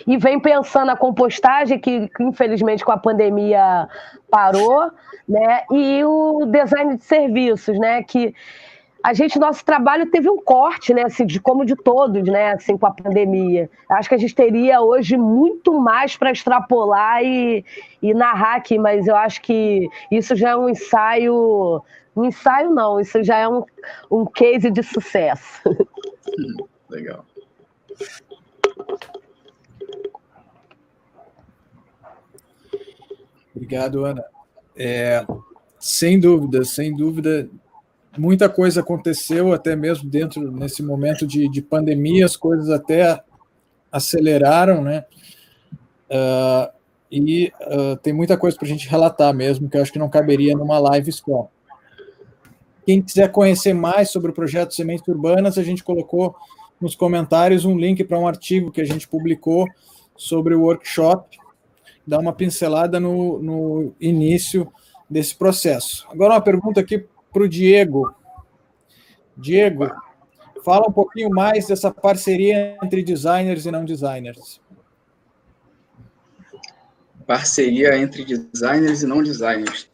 e 0.06 0.18
vem 0.18 0.40
pensando 0.40 0.92
a 0.92 0.96
compostagem, 0.96 1.80
que, 1.80 2.08
que, 2.10 2.24
infelizmente 2.24 2.84
com 2.84 2.92
a 2.92 2.98
pandemia 2.98 3.88
parou, 4.30 4.92
né? 5.28 5.64
E 5.72 6.04
o 6.04 6.46
design 6.46 6.98
de 6.98 7.04
serviços, 7.04 7.78
né? 7.80 8.04
Que 8.04 8.34
a 9.06 9.14
gente, 9.14 9.38
nosso 9.38 9.64
trabalho 9.64 10.10
teve 10.10 10.28
um 10.28 10.42
corte, 10.42 10.92
né? 10.92 11.04
Assim, 11.04 11.28
de 11.28 11.40
como 11.40 11.64
de 11.64 11.76
todos, 11.76 12.24
né? 12.24 12.54
Assim, 12.54 12.76
com 12.76 12.88
a 12.88 12.92
pandemia. 12.92 13.70
Acho 13.88 14.10
que 14.10 14.16
a 14.16 14.18
gente 14.18 14.34
teria 14.34 14.82
hoje 14.82 15.16
muito 15.16 15.80
mais 15.80 16.18
para 16.18 16.32
extrapolar 16.32 17.24
e, 17.24 17.64
e 18.02 18.16
narrar 18.16 18.56
aqui, 18.56 18.80
mas 18.80 19.08
eu 19.08 19.16
acho 19.16 19.44
que 19.44 19.88
isso 20.10 20.36
já 20.36 20.50
é 20.50 20.56
um 20.56 20.68
ensaio. 20.68 21.84
Um 22.16 22.26
ensaio 22.26 22.72
não, 22.72 23.00
isso 23.00 23.24
já 23.24 23.38
é 23.38 23.48
um, 23.48 23.64
um 24.10 24.26
case 24.26 24.72
de 24.72 24.82
sucesso. 24.82 25.62
Legal. 26.90 27.24
Obrigado, 33.56 34.04
Ana. 34.04 34.24
É, 34.76 35.26
sem 35.80 36.20
dúvida, 36.20 36.66
sem 36.66 36.96
dúvida, 36.96 37.48
muita 38.18 38.50
coisa 38.50 38.82
aconteceu, 38.82 39.54
até 39.54 39.76
mesmo 39.76 40.10
dentro 40.10 40.52
nesse 40.52 40.84
momento 40.84 41.26
de, 41.26 41.48
de 41.50 41.62
pandemia, 41.62 42.26
as 42.26 42.36
coisas 42.36 42.70
até 42.70 43.22
aceleraram, 43.92 44.84
né? 44.84 45.06
Uh, 46.10 46.76
e 47.10 47.52
uh, 47.62 47.96
tem 47.98 48.12
muita 48.12 48.38
coisa 48.38 48.58
para 48.58 48.66
a 48.66 48.70
gente 48.70 48.90
relatar 48.90 49.34
mesmo, 49.34 49.70
que 49.70 49.78
eu 49.78 49.82
acho 49.82 49.94
que 49.94 50.00
não 50.00 50.10
caberia 50.10 50.56
numa 50.56 50.80
live 50.80 51.12
só. 51.12 51.50
Quem 52.86 53.02
quiser 53.02 53.32
conhecer 53.32 53.74
mais 53.74 54.12
sobre 54.12 54.32
o 54.32 54.34
projeto 54.34 54.76
Sementes 54.76 55.08
Urbanas, 55.08 55.58
a 55.58 55.64
gente 55.64 55.84
colocou 55.84 56.36
nos 56.80 56.96
comentários 56.96 57.64
um 57.64 57.78
link 57.78 58.04
para 58.04 58.20
um 58.20 58.28
artigo 58.28 58.72
que 58.72 58.82
a 58.82 58.86
gente 58.86 59.08
publicou 59.08 59.66
sobre 60.16 60.54
o 60.54 60.62
workshop 60.62 61.38
dar 62.06 62.20
uma 62.20 62.34
pincelada 62.34 63.00
no, 63.00 63.40
no 63.40 63.96
início 64.00 64.72
desse 65.10 65.36
processo. 65.36 66.08
Agora, 66.10 66.34
uma 66.34 66.42
pergunta 66.42 66.80
aqui 66.80 67.06
para 67.32 67.44
o 67.44 67.50
Diego. 67.50 68.14
Diego, 69.36 69.90
fala 70.64 70.88
um 70.88 70.92
pouquinho 70.92 71.30
mais 71.30 71.68
dessa 71.68 71.92
parceria 71.92 72.78
entre 72.84 73.04
designers 73.04 73.66
e 73.66 73.72
não 73.72 73.86
designers. 73.86 74.62
Parceria 77.28 77.98
entre 77.98 78.24
designers 78.24 79.04
e 79.04 79.08
não 79.08 79.22
designers. 79.22 79.90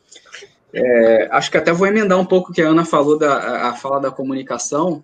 É, 0.74 1.28
acho 1.32 1.52
que 1.52 1.58
até 1.58 1.74
vou 1.74 1.88
emendar 1.88 2.18
um 2.18 2.26
pouco 2.26 2.52
o 2.52 2.54
que 2.54 2.62
a 2.62 2.70
Ana 2.70 2.86
falou 2.86 3.18
da 3.18 3.70
a 3.70 3.74
fala 3.74 4.00
da 4.00 4.12
comunicação, 4.12 5.04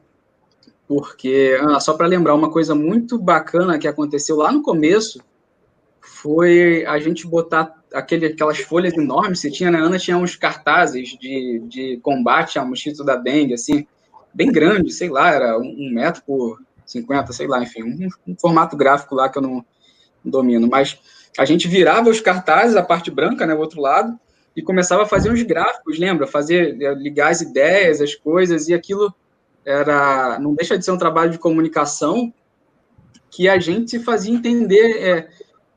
porque, 0.88 1.58
Ana, 1.62 1.80
só 1.82 1.94
para 1.94 2.08
lembrar 2.08 2.34
uma 2.34 2.50
coisa 2.50 2.74
muito 2.74 3.18
bacana 3.18 3.78
que 3.78 3.88
aconteceu 3.88 4.38
lá 4.38 4.52
no 4.52 4.62
começo, 4.62 5.22
foi 6.08 6.86
a 6.86 6.98
gente 7.00 7.28
botar 7.28 7.74
aquele, 7.94 8.28
aquelas 8.28 8.60
folhas 8.60 8.94
enormes 8.94 9.42
que 9.42 9.52
tinha, 9.52 9.70
né? 9.70 9.80
Ana 9.80 10.00
tinha 10.00 10.18
uns 10.18 10.36
cartazes 10.36 11.10
de, 11.10 11.62
de 11.68 12.00
combate 12.02 12.58
ao 12.58 12.68
mosquito 12.68 13.04
da 13.04 13.16
dengue, 13.16 13.54
assim, 13.54 13.86
bem 14.34 14.52
grande, 14.52 14.92
sei 14.92 15.10
lá, 15.10 15.32
era 15.32 15.58
um, 15.58 15.92
metro 15.92 16.24
por 16.26 16.62
50, 16.86 17.34
sei 17.34 17.48
lá, 17.48 17.62
enfim, 17.62 17.84
um, 17.84 18.08
um, 18.28 18.36
formato 18.40 18.76
gráfico 18.78 19.16
lá 19.16 19.30
que 19.30 19.38
eu 19.38 19.42
não 19.42 19.66
domino. 20.24 20.68
Mas 20.68 20.98
a 21.38 21.46
gente 21.46 21.68
virava 21.68 22.10
os 22.10 22.22
cartazes, 22.22 22.76
a 22.76 22.84
parte 22.84 23.12
branca, 23.12 23.46
né, 23.46 23.54
o 23.54 23.60
outro 23.60 23.82
lado, 23.82 24.18
e 24.56 24.62
começava 24.62 25.04
a 25.04 25.08
fazer 25.08 25.32
uns 25.32 25.44
gráficos, 25.44 26.00
lembra? 26.00 26.26
Fazer, 26.26 26.82
eh, 26.82 26.94
ligar 26.96 27.30
as 27.30 27.42
ideias, 27.42 28.02
as 28.02 28.16
coisas, 28.16 28.68
e 28.68 28.74
aquilo 28.74 29.14
era, 29.64 30.40
não 30.40 30.56
deixa 30.56 30.78
de 30.78 30.84
ser 30.84 30.92
um 30.92 30.98
trabalho 30.98 31.32
de 31.32 31.38
comunicação 31.38 32.34
que 33.30 33.48
a 33.48 33.60
gente 33.60 34.00
fazia 34.00 34.34
entender 34.34 34.98
é, 34.98 35.30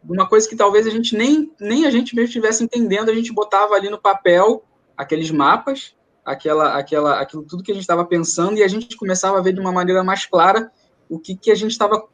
uma 0.02 0.28
coisa 0.28 0.48
que 0.48 0.56
talvez 0.56 0.86
a 0.86 0.90
gente 0.90 1.16
nem, 1.16 1.52
nem 1.60 1.86
a 1.86 1.90
gente 1.90 2.14
mesmo 2.14 2.28
estivesse 2.28 2.64
entendendo, 2.64 3.10
a 3.10 3.14
gente 3.14 3.32
botava 3.32 3.74
ali 3.74 3.88
no 3.90 4.00
papel 4.00 4.64
aqueles 4.96 5.30
mapas, 5.30 5.94
aquela, 6.24 6.76
aquela, 6.76 7.20
aquilo 7.20 7.42
tudo 7.42 7.62
que 7.62 7.70
a 7.70 7.74
gente 7.74 7.82
estava 7.82 8.04
pensando, 8.04 8.58
e 8.58 8.62
a 8.62 8.68
gente 8.68 8.96
começava 8.96 9.38
a 9.38 9.42
ver 9.42 9.52
de 9.52 9.60
uma 9.60 9.72
maneira 9.72 10.02
mais 10.02 10.26
clara 10.26 10.70
o 11.08 11.18
que, 11.18 11.34
que 11.34 11.50
a 11.50 11.54
gente 11.54 11.72
estava 11.72 12.06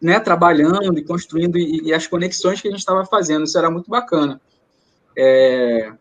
né, 0.00 0.18
trabalhando 0.20 0.98
e 0.98 1.04
construindo 1.04 1.58
e, 1.58 1.88
e, 1.88 1.92
as 1.92 2.06
conexões 2.06 2.60
que 2.60 2.68
a 2.68 2.70
gente 2.70 2.80
estava 2.80 3.04
fazendo. 3.04 3.44
Isso 3.44 3.58
era 3.58 3.70
muito 3.70 3.90
bacana. 3.90 4.40
É, 5.16 5.92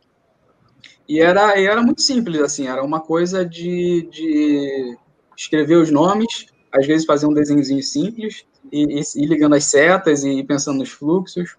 e 1.07 1.19
era, 1.19 1.59
era 1.59 1.81
muito 1.81 2.01
simples, 2.01 2.39
assim, 2.41 2.67
era 2.67 2.83
uma 2.83 2.99
coisa 2.99 3.45
de, 3.45 4.07
de 4.11 4.97
escrever 5.35 5.77
os 5.77 5.89
nomes, 5.89 6.47
às 6.71 6.85
vezes 6.85 7.05
fazer 7.05 7.25
um 7.25 7.33
desenhozinho 7.33 7.81
simples, 7.81 8.45
e, 8.71 9.01
e, 9.15 9.25
ligando 9.25 9.55
as 9.55 9.65
setas 9.65 10.23
e 10.23 10.43
pensando 10.43 10.79
nos 10.79 10.89
fluxos. 10.89 11.55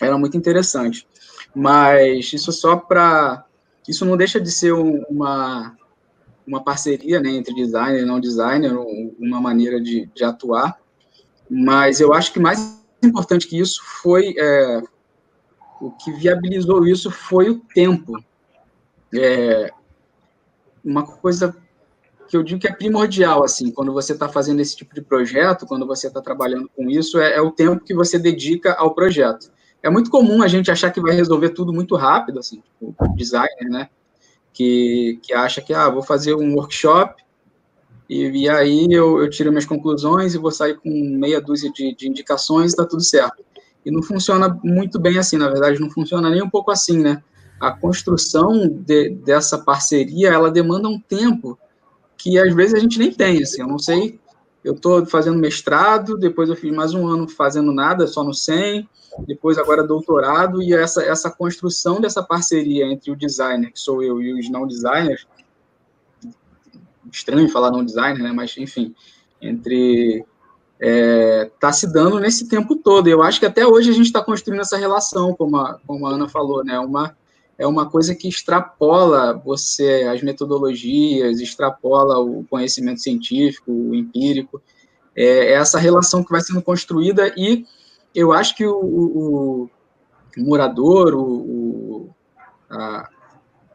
Era 0.00 0.16
muito 0.16 0.36
interessante. 0.36 1.06
Mas 1.54 2.32
isso 2.32 2.52
só 2.52 2.76
para. 2.76 3.44
Isso 3.88 4.04
não 4.04 4.16
deixa 4.16 4.40
de 4.40 4.50
ser 4.50 4.72
uma, 4.72 5.76
uma 6.46 6.62
parceria 6.62 7.20
né, 7.20 7.30
entre 7.30 7.54
designer 7.54 8.02
e 8.02 8.06
não 8.06 8.20
designer, 8.20 8.76
uma 9.18 9.40
maneira 9.40 9.80
de, 9.80 10.06
de 10.14 10.24
atuar. 10.24 10.78
Mas 11.50 12.00
eu 12.00 12.12
acho 12.12 12.32
que 12.32 12.38
mais 12.38 12.78
importante 13.02 13.46
que 13.46 13.58
isso 13.58 13.80
foi. 14.02 14.34
É, 14.38 14.82
o 15.80 15.90
que 15.92 16.12
viabilizou 16.12 16.86
isso 16.86 17.10
foi 17.10 17.48
o 17.50 17.60
tempo. 17.60 18.22
É, 19.14 19.72
uma 20.84 21.04
coisa 21.04 21.56
que 22.28 22.36
eu 22.36 22.42
digo 22.42 22.60
que 22.60 22.68
é 22.68 22.72
primordial, 22.72 23.42
assim, 23.42 23.70
quando 23.70 23.92
você 23.92 24.12
está 24.12 24.28
fazendo 24.28 24.60
esse 24.60 24.76
tipo 24.76 24.94
de 24.94 25.00
projeto, 25.00 25.66
quando 25.66 25.86
você 25.86 26.08
está 26.08 26.20
trabalhando 26.20 26.70
com 26.76 26.88
isso, 26.90 27.18
é, 27.18 27.36
é, 27.36 27.40
o 27.40 27.50
tempo 27.50 27.84
que 27.84 27.94
você 27.94 28.18
dedica 28.18 28.74
ao 28.74 28.94
projeto. 28.94 29.50
É 29.82 29.88
muito 29.88 30.10
comum 30.10 30.42
a 30.42 30.48
gente 30.48 30.70
achar 30.70 30.90
que 30.90 31.00
vai 31.00 31.14
resolver 31.14 31.50
tudo 31.50 31.72
muito 31.72 31.96
rápido, 31.96 32.38
assim, 32.38 32.60
tipo, 32.60 32.94
designer, 33.16 33.68
né, 33.70 33.88
que, 34.52 35.18
que 35.22 35.32
acha 35.32 35.62
que, 35.62 35.72
ah, 35.72 35.88
vou 35.88 36.02
fazer 36.02 36.34
um 36.34 36.54
workshop 36.54 37.22
e, 38.08 38.44
e 38.44 38.48
aí 38.48 38.86
eu, 38.90 39.20
eu 39.20 39.28
tiro 39.28 39.50
minhas 39.50 39.66
conclusões 39.66 40.34
e 40.34 40.38
vou 40.38 40.50
sair 40.50 40.78
com 40.78 40.88
meia 40.90 41.40
dúzia 41.40 41.70
de, 41.70 41.94
de 41.94 42.08
indicações 42.08 42.70
e 42.70 42.74
está 42.74 42.86
tudo 42.86 43.02
certo. 43.02 43.44
E 43.84 43.90
não 43.90 44.02
funciona 44.02 44.58
muito 44.64 44.98
bem 44.98 45.18
assim, 45.18 45.36
na 45.36 45.48
verdade, 45.48 45.80
não 45.80 45.90
funciona 45.90 46.30
nem 46.30 46.42
um 46.42 46.48
pouco 46.48 46.70
assim, 46.70 46.98
né? 46.98 47.22
A 47.60 47.70
construção 47.70 48.68
de, 48.68 49.10
dessa 49.10 49.58
parceria, 49.58 50.30
ela 50.30 50.50
demanda 50.50 50.88
um 50.88 50.98
tempo 50.98 51.58
que 52.18 52.38
às 52.38 52.52
vezes 52.54 52.74
a 52.74 52.78
gente 52.78 52.98
nem 52.98 53.12
tem, 53.12 53.42
assim, 53.42 53.62
eu 53.62 53.68
não 53.68 53.78
sei, 53.78 54.20
eu 54.62 54.74
estou 54.74 55.06
fazendo 55.06 55.38
mestrado, 55.38 56.18
depois 56.18 56.50
eu 56.50 56.56
fiz 56.56 56.74
mais 56.74 56.92
um 56.92 57.06
ano 57.06 57.28
fazendo 57.28 57.72
nada, 57.72 58.06
só 58.06 58.22
no 58.24 58.34
100, 58.34 58.86
depois 59.26 59.56
agora 59.56 59.86
doutorado, 59.86 60.60
e 60.60 60.74
essa, 60.74 61.02
essa 61.02 61.30
construção 61.30 62.00
dessa 62.00 62.22
parceria 62.22 62.84
entre 62.86 63.10
o 63.10 63.16
designer, 63.16 63.72
que 63.72 63.80
sou 63.80 64.02
eu, 64.02 64.20
e 64.20 64.38
os 64.38 64.50
não 64.50 64.66
designers, 64.66 65.26
estranho 67.10 67.48
falar 67.48 67.70
não 67.70 67.84
designer, 67.84 68.22
né, 68.22 68.32
mas 68.32 68.54
enfim, 68.58 68.94
entre 69.40 70.26
é, 70.80 71.50
tá 71.58 71.72
se 71.72 71.92
dando 71.92 72.20
nesse 72.20 72.48
tempo 72.48 72.76
todo. 72.76 73.08
Eu 73.08 73.22
acho 73.22 73.40
que 73.40 73.46
até 73.46 73.66
hoje 73.66 73.90
a 73.90 73.92
gente 73.92 74.06
está 74.06 74.22
construindo 74.22 74.60
essa 74.60 74.76
relação, 74.76 75.34
como 75.34 75.56
a, 75.56 75.78
como 75.86 76.06
a 76.06 76.10
Ana 76.10 76.28
falou, 76.28 76.64
né? 76.64 76.78
Uma, 76.78 77.16
é 77.58 77.66
uma 77.66 77.90
coisa 77.90 78.14
que 78.14 78.28
extrapola 78.28 79.34
você 79.44 80.08
as 80.10 80.22
metodologias, 80.22 81.40
extrapola 81.40 82.18
o 82.20 82.44
conhecimento 82.48 83.00
científico, 83.00 83.72
o 83.72 83.94
empírico. 83.94 84.62
É, 85.14 85.24
é 85.24 85.52
essa 85.54 85.78
relação 85.78 86.22
que 86.22 86.30
vai 86.30 86.40
sendo 86.40 86.62
construída 86.62 87.34
e 87.36 87.66
eu 88.14 88.32
acho 88.32 88.54
que 88.54 88.64
o, 88.64 88.78
o, 88.78 89.70
o 90.36 90.40
morador, 90.40 91.14
o, 91.14 92.08
a, 92.70 93.08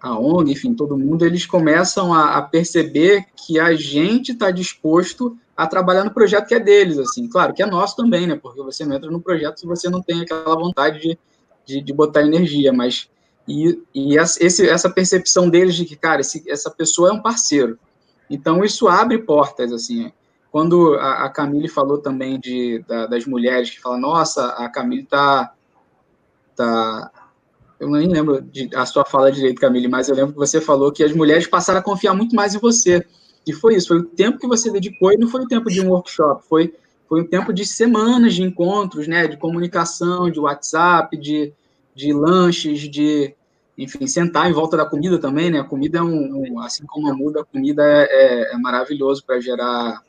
a 0.01 0.19
ONG, 0.19 0.51
enfim, 0.51 0.73
todo 0.73 0.97
mundo, 0.97 1.25
eles 1.25 1.45
começam 1.45 2.13
a, 2.13 2.37
a 2.37 2.41
perceber 2.41 3.25
que 3.35 3.59
a 3.59 3.73
gente 3.73 4.31
está 4.31 4.49
disposto 4.49 5.37
a 5.55 5.67
trabalhar 5.67 6.03
no 6.03 6.13
projeto 6.13 6.47
que 6.47 6.55
é 6.55 6.59
deles, 6.59 6.97
assim, 6.97 7.27
claro, 7.27 7.53
que 7.53 7.61
é 7.61 7.65
nosso 7.65 7.95
também, 7.95 8.25
né, 8.25 8.35
porque 8.41 8.61
você 8.61 8.85
não 8.85 8.95
entra 8.95 9.11
no 9.11 9.21
projeto 9.21 9.59
se 9.59 9.67
você 9.67 9.89
não 9.89 10.01
tem 10.01 10.21
aquela 10.21 10.55
vontade 10.55 10.99
de, 10.99 11.19
de, 11.65 11.81
de 11.81 11.93
botar 11.93 12.21
energia, 12.21 12.73
mas 12.73 13.09
e, 13.47 13.81
e 13.93 14.17
esse, 14.17 14.67
essa 14.67 14.89
percepção 14.89 15.49
deles 15.49 15.75
de 15.75 15.85
que, 15.85 15.95
cara, 15.95 16.21
esse, 16.21 16.43
essa 16.49 16.71
pessoa 16.71 17.09
é 17.09 17.13
um 17.13 17.21
parceiro. 17.21 17.77
Então, 18.29 18.63
isso 18.63 18.87
abre 18.87 19.17
portas, 19.19 19.71
assim. 19.71 20.11
Quando 20.51 20.95
a, 20.95 21.25
a 21.25 21.29
Camille 21.29 21.67
falou 21.67 21.97
também 21.97 22.39
de, 22.39 22.83
da, 22.87 23.07
das 23.07 23.25
mulheres 23.25 23.69
que 23.69 23.81
falam, 23.81 23.99
nossa, 23.99 24.47
a 24.49 24.69
Camille 24.69 25.05
tá, 25.05 25.53
tá 26.55 27.11
eu 27.79 27.89
nem 27.89 28.07
lembro 28.07 28.41
de, 28.41 28.69
a 28.75 28.85
sua 28.85 29.03
fala 29.03 29.31
direito, 29.31 29.59
Camille, 29.59 29.87
mas 29.87 30.07
eu 30.07 30.15
lembro 30.15 30.33
que 30.33 30.39
você 30.39 30.61
falou 30.61 30.91
que 30.91 31.03
as 31.03 31.13
mulheres 31.13 31.47
passaram 31.47 31.79
a 31.79 31.83
confiar 31.83 32.13
muito 32.13 32.35
mais 32.35 32.55
em 32.55 32.59
você. 32.59 33.05
E 33.45 33.51
foi 33.51 33.75
isso, 33.75 33.89
foi 33.89 33.97
o 33.97 34.05
tempo 34.05 34.39
que 34.39 34.47
você 34.47 34.71
dedicou 34.71 35.11
e 35.11 35.17
não 35.17 35.27
foi 35.27 35.41
o 35.41 35.47
tempo 35.47 35.69
de 35.69 35.81
um 35.81 35.89
workshop, 35.89 36.45
foi, 36.47 36.73
foi 37.09 37.21
um 37.21 37.27
tempo 37.27 37.51
de 37.51 37.65
semanas 37.65 38.33
de 38.33 38.41
encontros, 38.41 39.05
né, 39.05 39.27
de 39.27 39.35
comunicação, 39.35 40.29
de 40.29 40.39
WhatsApp, 40.39 41.17
de, 41.17 41.53
de 41.95 42.11
lanches, 42.13 42.79
de, 42.81 43.35
enfim, 43.77 44.07
sentar 44.07 44.49
em 44.49 44.53
volta 44.53 44.77
da 44.77 44.85
comida 44.85 45.19
também, 45.19 45.49
né, 45.51 45.59
a 45.59 45.63
comida 45.63 45.99
é 45.99 46.01
um, 46.01 46.59
assim 46.59 46.85
como 46.85 47.09
a 47.09 47.13
muda, 47.13 47.41
a 47.41 47.45
comida 47.45 47.83
é, 47.83 48.03
é, 48.03 48.53
é 48.53 48.57
maravilhoso 48.57 49.23
para 49.25 49.39
gerar, 49.39 50.01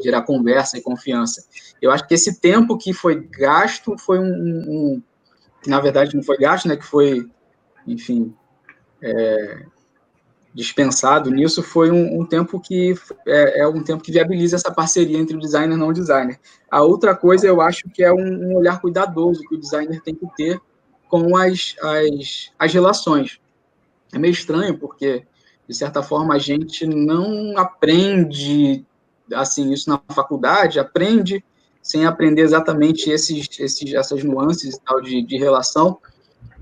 gerar 0.00 0.22
conversa 0.22 0.78
e 0.78 0.82
confiança. 0.82 1.44
Eu 1.80 1.90
acho 1.90 2.06
que 2.06 2.14
esse 2.14 2.40
tempo 2.40 2.76
que 2.76 2.92
foi 2.92 3.20
gasto 3.20 3.96
foi 3.98 4.18
um, 4.18 4.24
um 4.24 5.02
que 5.62 5.70
na 5.70 5.80
verdade 5.80 6.14
não 6.14 6.22
foi 6.22 6.36
gasto, 6.38 6.68
né, 6.68 6.76
que 6.76 6.84
foi, 6.84 7.28
enfim, 7.86 8.34
é, 9.02 9.64
dispensado 10.54 11.30
nisso 11.30 11.62
foi 11.62 11.90
um, 11.90 12.20
um 12.20 12.26
tempo 12.26 12.58
que 12.60 12.94
é, 13.26 13.60
é, 13.60 13.68
um 13.68 13.82
tempo 13.82 14.02
que 14.02 14.10
viabiliza 14.10 14.56
essa 14.56 14.72
parceria 14.72 15.18
entre 15.18 15.36
o 15.36 15.40
designer 15.40 15.76
e 15.76 15.78
não 15.78 15.92
designer. 15.92 16.38
A 16.70 16.82
outra 16.82 17.14
coisa 17.14 17.46
eu 17.46 17.60
acho 17.60 17.88
que 17.90 18.02
é 18.02 18.12
um, 18.12 18.50
um 18.50 18.56
olhar 18.56 18.80
cuidadoso 18.80 19.42
que 19.48 19.54
o 19.54 19.60
designer 19.60 20.00
tem 20.02 20.14
que 20.14 20.26
ter 20.36 20.60
com 21.08 21.36
as, 21.36 21.74
as, 21.82 22.50
as 22.58 22.72
relações. 22.72 23.40
É 24.12 24.18
meio 24.18 24.32
estranho 24.32 24.78
porque 24.78 25.24
de 25.68 25.74
certa 25.74 26.02
forma 26.02 26.34
a 26.34 26.38
gente 26.38 26.86
não 26.86 27.56
aprende 27.58 28.84
assim 29.34 29.72
isso 29.72 29.90
na 29.90 30.00
faculdade, 30.14 30.78
aprende 30.78 31.44
sem 31.82 32.06
aprender 32.06 32.42
exatamente 32.42 33.10
esses, 33.10 33.46
esses 33.58 33.92
essas 33.92 34.24
nuances 34.24 34.78
tal 34.84 35.00
de, 35.00 35.22
de 35.22 35.36
relação 35.36 35.98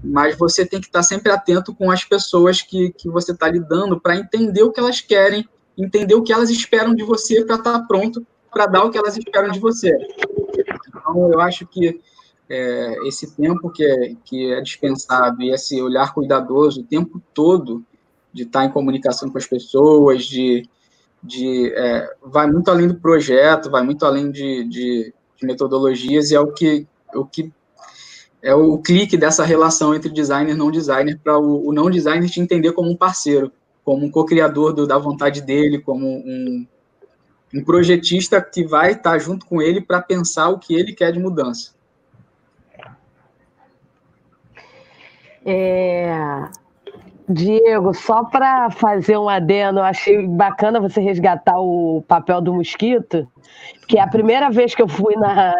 mas 0.02 0.36
você 0.36 0.64
tem 0.64 0.80
que 0.80 0.86
estar 0.86 1.02
sempre 1.02 1.32
atento 1.32 1.74
com 1.74 1.90
as 1.90 2.04
pessoas 2.04 2.62
que, 2.62 2.92
que 2.92 3.08
você 3.08 3.32
está 3.32 3.48
lidando 3.48 4.00
para 4.00 4.16
entender 4.16 4.62
o 4.62 4.70
que 4.70 4.80
elas 4.80 5.00
querem, 5.00 5.48
entender 5.76 6.14
o 6.14 6.22
que 6.22 6.32
elas 6.32 6.50
esperam 6.50 6.94
de 6.94 7.02
você 7.02 7.44
para 7.44 7.56
estar 7.56 7.80
tá 7.80 7.86
pronto 7.86 8.24
para 8.52 8.66
dar 8.66 8.84
o 8.84 8.90
que 8.90 8.96
elas 8.96 9.16
esperam 9.16 9.50
de 9.50 9.58
você. 9.58 9.90
Então, 10.88 11.32
eu 11.32 11.40
acho 11.40 11.66
que 11.66 12.00
é, 12.48 13.08
esse 13.08 13.34
tempo 13.34 13.70
que 13.70 13.84
é, 13.84 14.14
que 14.24 14.52
é 14.52 14.60
dispensado 14.60 15.42
e 15.42 15.50
esse 15.50 15.80
olhar 15.82 16.14
cuidadoso 16.14 16.80
o 16.80 16.84
tempo 16.84 17.20
todo 17.34 17.84
de 18.32 18.42
estar 18.42 18.64
em 18.64 18.70
comunicação 18.70 19.30
com 19.30 19.38
as 19.38 19.46
pessoas, 19.46 20.24
de, 20.24 20.68
de 21.22 21.72
é, 21.74 22.14
vai 22.22 22.46
muito 22.46 22.70
além 22.70 22.86
do 22.86 22.96
projeto, 22.96 23.70
vai 23.70 23.82
muito 23.82 24.04
além 24.04 24.30
de, 24.30 24.64
de, 24.64 25.14
de 25.36 25.46
metodologias 25.46 26.30
e 26.30 26.34
é 26.34 26.40
o 26.40 26.52
que, 26.52 26.86
o 27.14 27.24
que 27.24 27.50
é 28.42 28.54
o 28.54 28.78
clique 28.78 29.16
dessa 29.16 29.42
relação 29.42 29.94
entre 29.94 30.10
designer 30.10 30.54
e 30.54 30.56
não 30.56 30.70
designer 30.70 31.18
para 31.18 31.38
o, 31.38 31.68
o, 31.68 31.72
não 31.72 31.90
designer 31.90 32.28
te 32.28 32.40
entender 32.40 32.72
como 32.72 32.90
um 32.90 32.96
parceiro, 32.96 33.50
como 33.84 34.04
um 34.04 34.10
co-criador 34.10 34.86
da 34.86 34.98
vontade 34.98 35.40
dele, 35.40 35.80
como 35.80 36.06
um, 36.06 36.66
um 37.54 37.64
projetista 37.64 38.40
que 38.40 38.64
vai 38.64 38.92
estar 38.92 39.18
junto 39.18 39.46
com 39.46 39.62
ele 39.62 39.80
para 39.80 40.02
pensar 40.02 40.50
o 40.50 40.58
que 40.58 40.74
ele 40.74 40.92
quer 40.92 41.10
de 41.10 41.18
mudança. 41.18 41.75
É, 45.46 46.48
Diego, 47.28 47.94
só 47.94 48.24
para 48.24 48.68
fazer 48.70 49.16
um 49.16 49.28
adendo, 49.28 49.78
eu 49.78 49.84
achei 49.84 50.26
bacana 50.26 50.80
você 50.80 51.00
resgatar 51.00 51.56
o 51.58 52.02
papel 52.06 52.40
do 52.40 52.54
mosquito, 52.54 53.26
que 53.86 53.96
é 53.96 54.00
a 54.00 54.08
primeira 54.08 54.50
vez 54.50 54.74
que 54.74 54.82
eu 54.82 54.88
fui 54.88 55.14
na, 55.16 55.54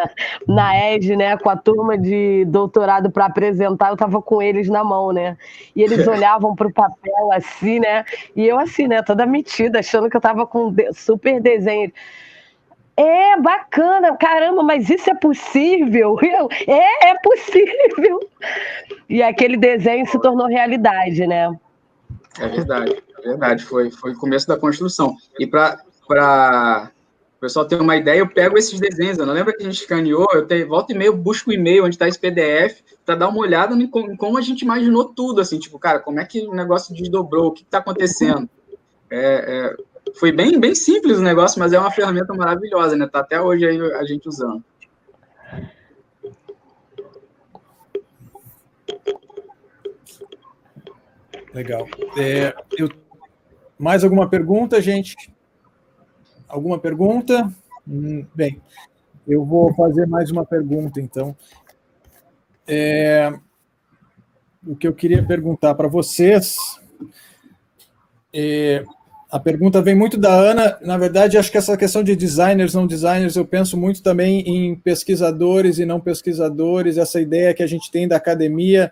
na 0.45 0.77
ED, 0.77 1.15
né, 1.15 1.37
com 1.37 1.49
a 1.49 1.55
turma 1.55 1.97
de 1.97 2.45
doutorado 2.45 3.09
para 3.09 3.25
apresentar, 3.25 3.87
eu 3.87 3.93
estava 3.93 4.21
com 4.21 4.41
eles 4.41 4.67
na 4.67 4.83
mão, 4.83 5.13
né? 5.13 5.37
E 5.73 5.81
eles 5.81 6.05
olhavam 6.07 6.53
para 6.53 6.67
o 6.67 6.73
papel 6.73 7.31
assim, 7.31 7.79
né? 7.79 8.03
E 8.35 8.45
eu 8.45 8.59
assim, 8.59 8.87
né, 8.87 9.01
toda 9.01 9.25
metida, 9.25 9.79
achando 9.79 10.09
que 10.09 10.17
eu 10.17 10.19
estava 10.19 10.45
com 10.45 10.73
super 10.93 11.41
desenho. 11.41 11.91
É 12.97 13.39
bacana, 13.39 14.17
caramba, 14.17 14.63
mas 14.63 14.89
isso 14.89 15.07
é 15.07 15.13
possível? 15.13 16.17
Eu, 16.19 16.49
é, 16.67 17.09
é 17.09 17.19
possível. 17.19 18.19
E 19.07 19.21
aquele 19.21 19.55
desenho 19.55 20.05
se 20.07 20.19
tornou 20.19 20.47
realidade, 20.47 21.27
né? 21.27 21.55
É 22.39 22.47
verdade, 22.47 23.03
é 23.19 23.21
verdade. 23.21 23.63
Foi, 23.63 23.91
foi 23.91 24.13
o 24.13 24.17
começo 24.17 24.47
da 24.47 24.57
construção. 24.57 25.15
E 25.39 25.45
para 25.45 25.79
o 27.37 27.39
pessoal 27.39 27.67
ter 27.67 27.79
uma 27.79 27.95
ideia, 27.95 28.19
eu 28.19 28.27
pego 28.27 28.57
esses 28.57 28.79
desenhos. 28.79 29.19
Eu 29.19 29.27
não 29.27 29.33
lembro 29.33 29.53
que 29.53 29.61
a 29.61 29.65
gente 29.65 29.81
escaneou, 29.81 30.27
eu 30.33 30.47
tenho, 30.47 30.67
e 30.89 30.93
meio, 30.95 31.15
busco 31.15 31.51
o 31.51 31.53
e-mail 31.53 31.85
onde 31.85 31.95
está 31.95 32.07
esse 32.07 32.19
PDF 32.19 32.81
para 33.05 33.15
dar 33.15 33.29
uma 33.29 33.39
olhada 33.39 33.75
em 33.75 33.87
como, 33.87 34.11
em 34.11 34.17
como, 34.17 34.37
a 34.37 34.41
gente 34.41 34.63
imaginou 34.63 35.05
tudo, 35.05 35.39
assim, 35.39 35.59
tipo, 35.59 35.77
cara, 35.77 35.99
como 35.99 36.19
é 36.19 36.25
que 36.25 36.47
o 36.47 36.53
negócio 36.53 36.95
desdobrou, 36.95 37.47
o 37.47 37.51
que 37.51 37.61
está 37.61 37.77
acontecendo? 37.77 38.49
É, 39.09 39.75
é, 39.75 39.77
foi 40.19 40.31
bem, 40.31 40.59
bem 40.59 40.73
simples 40.73 41.17
o 41.17 41.21
negócio, 41.21 41.59
mas 41.59 41.73
é 41.73 41.79
uma 41.79 41.91
ferramenta 41.91 42.33
maravilhosa, 42.33 42.95
né? 42.95 43.07
Tá 43.07 43.19
até 43.19 43.39
hoje 43.41 43.65
aí 43.65 43.79
a 43.93 44.03
gente 44.03 44.27
usando. 44.27 44.63
Legal. 51.53 51.87
É, 52.17 52.55
eu... 52.77 52.89
Mais 53.77 54.03
alguma 54.03 54.29
pergunta, 54.29 54.81
gente? 54.81 55.15
Alguma 56.47 56.79
pergunta? 56.79 57.51
Hum, 57.87 58.25
bem, 58.33 58.61
eu 59.27 59.45
vou 59.45 59.73
fazer 59.75 60.07
mais 60.07 60.31
uma 60.31 60.45
pergunta, 60.45 60.99
então. 60.99 61.35
É... 62.67 63.33
O 64.65 64.75
que 64.75 64.87
eu 64.87 64.93
queria 64.93 65.25
perguntar 65.25 65.75
para 65.75 65.87
vocês 65.87 66.57
é, 68.33 68.83
a 69.29 69.39
pergunta 69.39 69.81
vem 69.81 69.93
muito 69.93 70.17
da 70.17 70.33
Ana. 70.33 70.77
Na 70.81 70.97
verdade, 70.97 71.37
acho 71.37 71.51
que 71.51 71.57
essa 71.57 71.75
questão 71.75 72.01
de 72.01 72.15
designers, 72.15 72.73
não 72.73 72.87
designers, 72.87 73.35
eu 73.35 73.45
penso 73.45 73.77
muito 73.77 74.01
também 74.01 74.39
em 74.47 74.75
pesquisadores 74.75 75.79
e 75.79 75.85
não 75.85 75.99
pesquisadores, 75.99 76.97
essa 76.97 77.19
ideia 77.19 77.53
que 77.53 77.63
a 77.63 77.67
gente 77.67 77.91
tem 77.91 78.07
da 78.07 78.15
academia, 78.15 78.91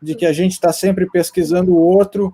de 0.00 0.14
que 0.14 0.26
a 0.26 0.32
gente 0.32 0.52
está 0.52 0.72
sempre 0.72 1.08
pesquisando 1.10 1.72
o 1.72 1.78
outro, 1.78 2.32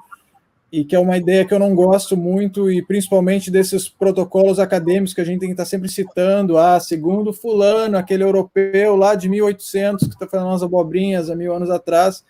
e 0.72 0.84
que 0.84 0.97
é 0.97 0.99
uma 0.99 1.16
ideia 1.16 1.44
que 1.44 1.55
eu 1.55 1.59
não 1.61 1.74
gosto 1.74 2.16
muito, 2.16 2.68
e 2.68 2.84
principalmente 2.84 3.51
desses 3.51 3.88
protocolos 3.88 4.59
acadêmicos 4.59 5.14
que 5.14 5.20
a 5.20 5.24
gente 5.24 5.38
tem 5.38 5.49
que 5.49 5.53
estar 5.53 5.64
tá 5.64 5.70
sempre 5.70 5.88
citando, 5.88 6.59
ah, 6.59 6.80
segundo 6.80 7.32
fulano, 7.32 7.97
aquele 7.97 8.24
europeu 8.24 8.97
lá 8.97 9.14
de 9.14 9.28
1800, 9.28 10.09
que 10.09 10.14
está 10.14 10.26
fazendo 10.26 10.49
umas 10.49 10.64
abobrinhas 10.64 11.30
há 11.30 11.36
mil 11.36 11.55
anos 11.55 11.70
atrás, 11.70 12.24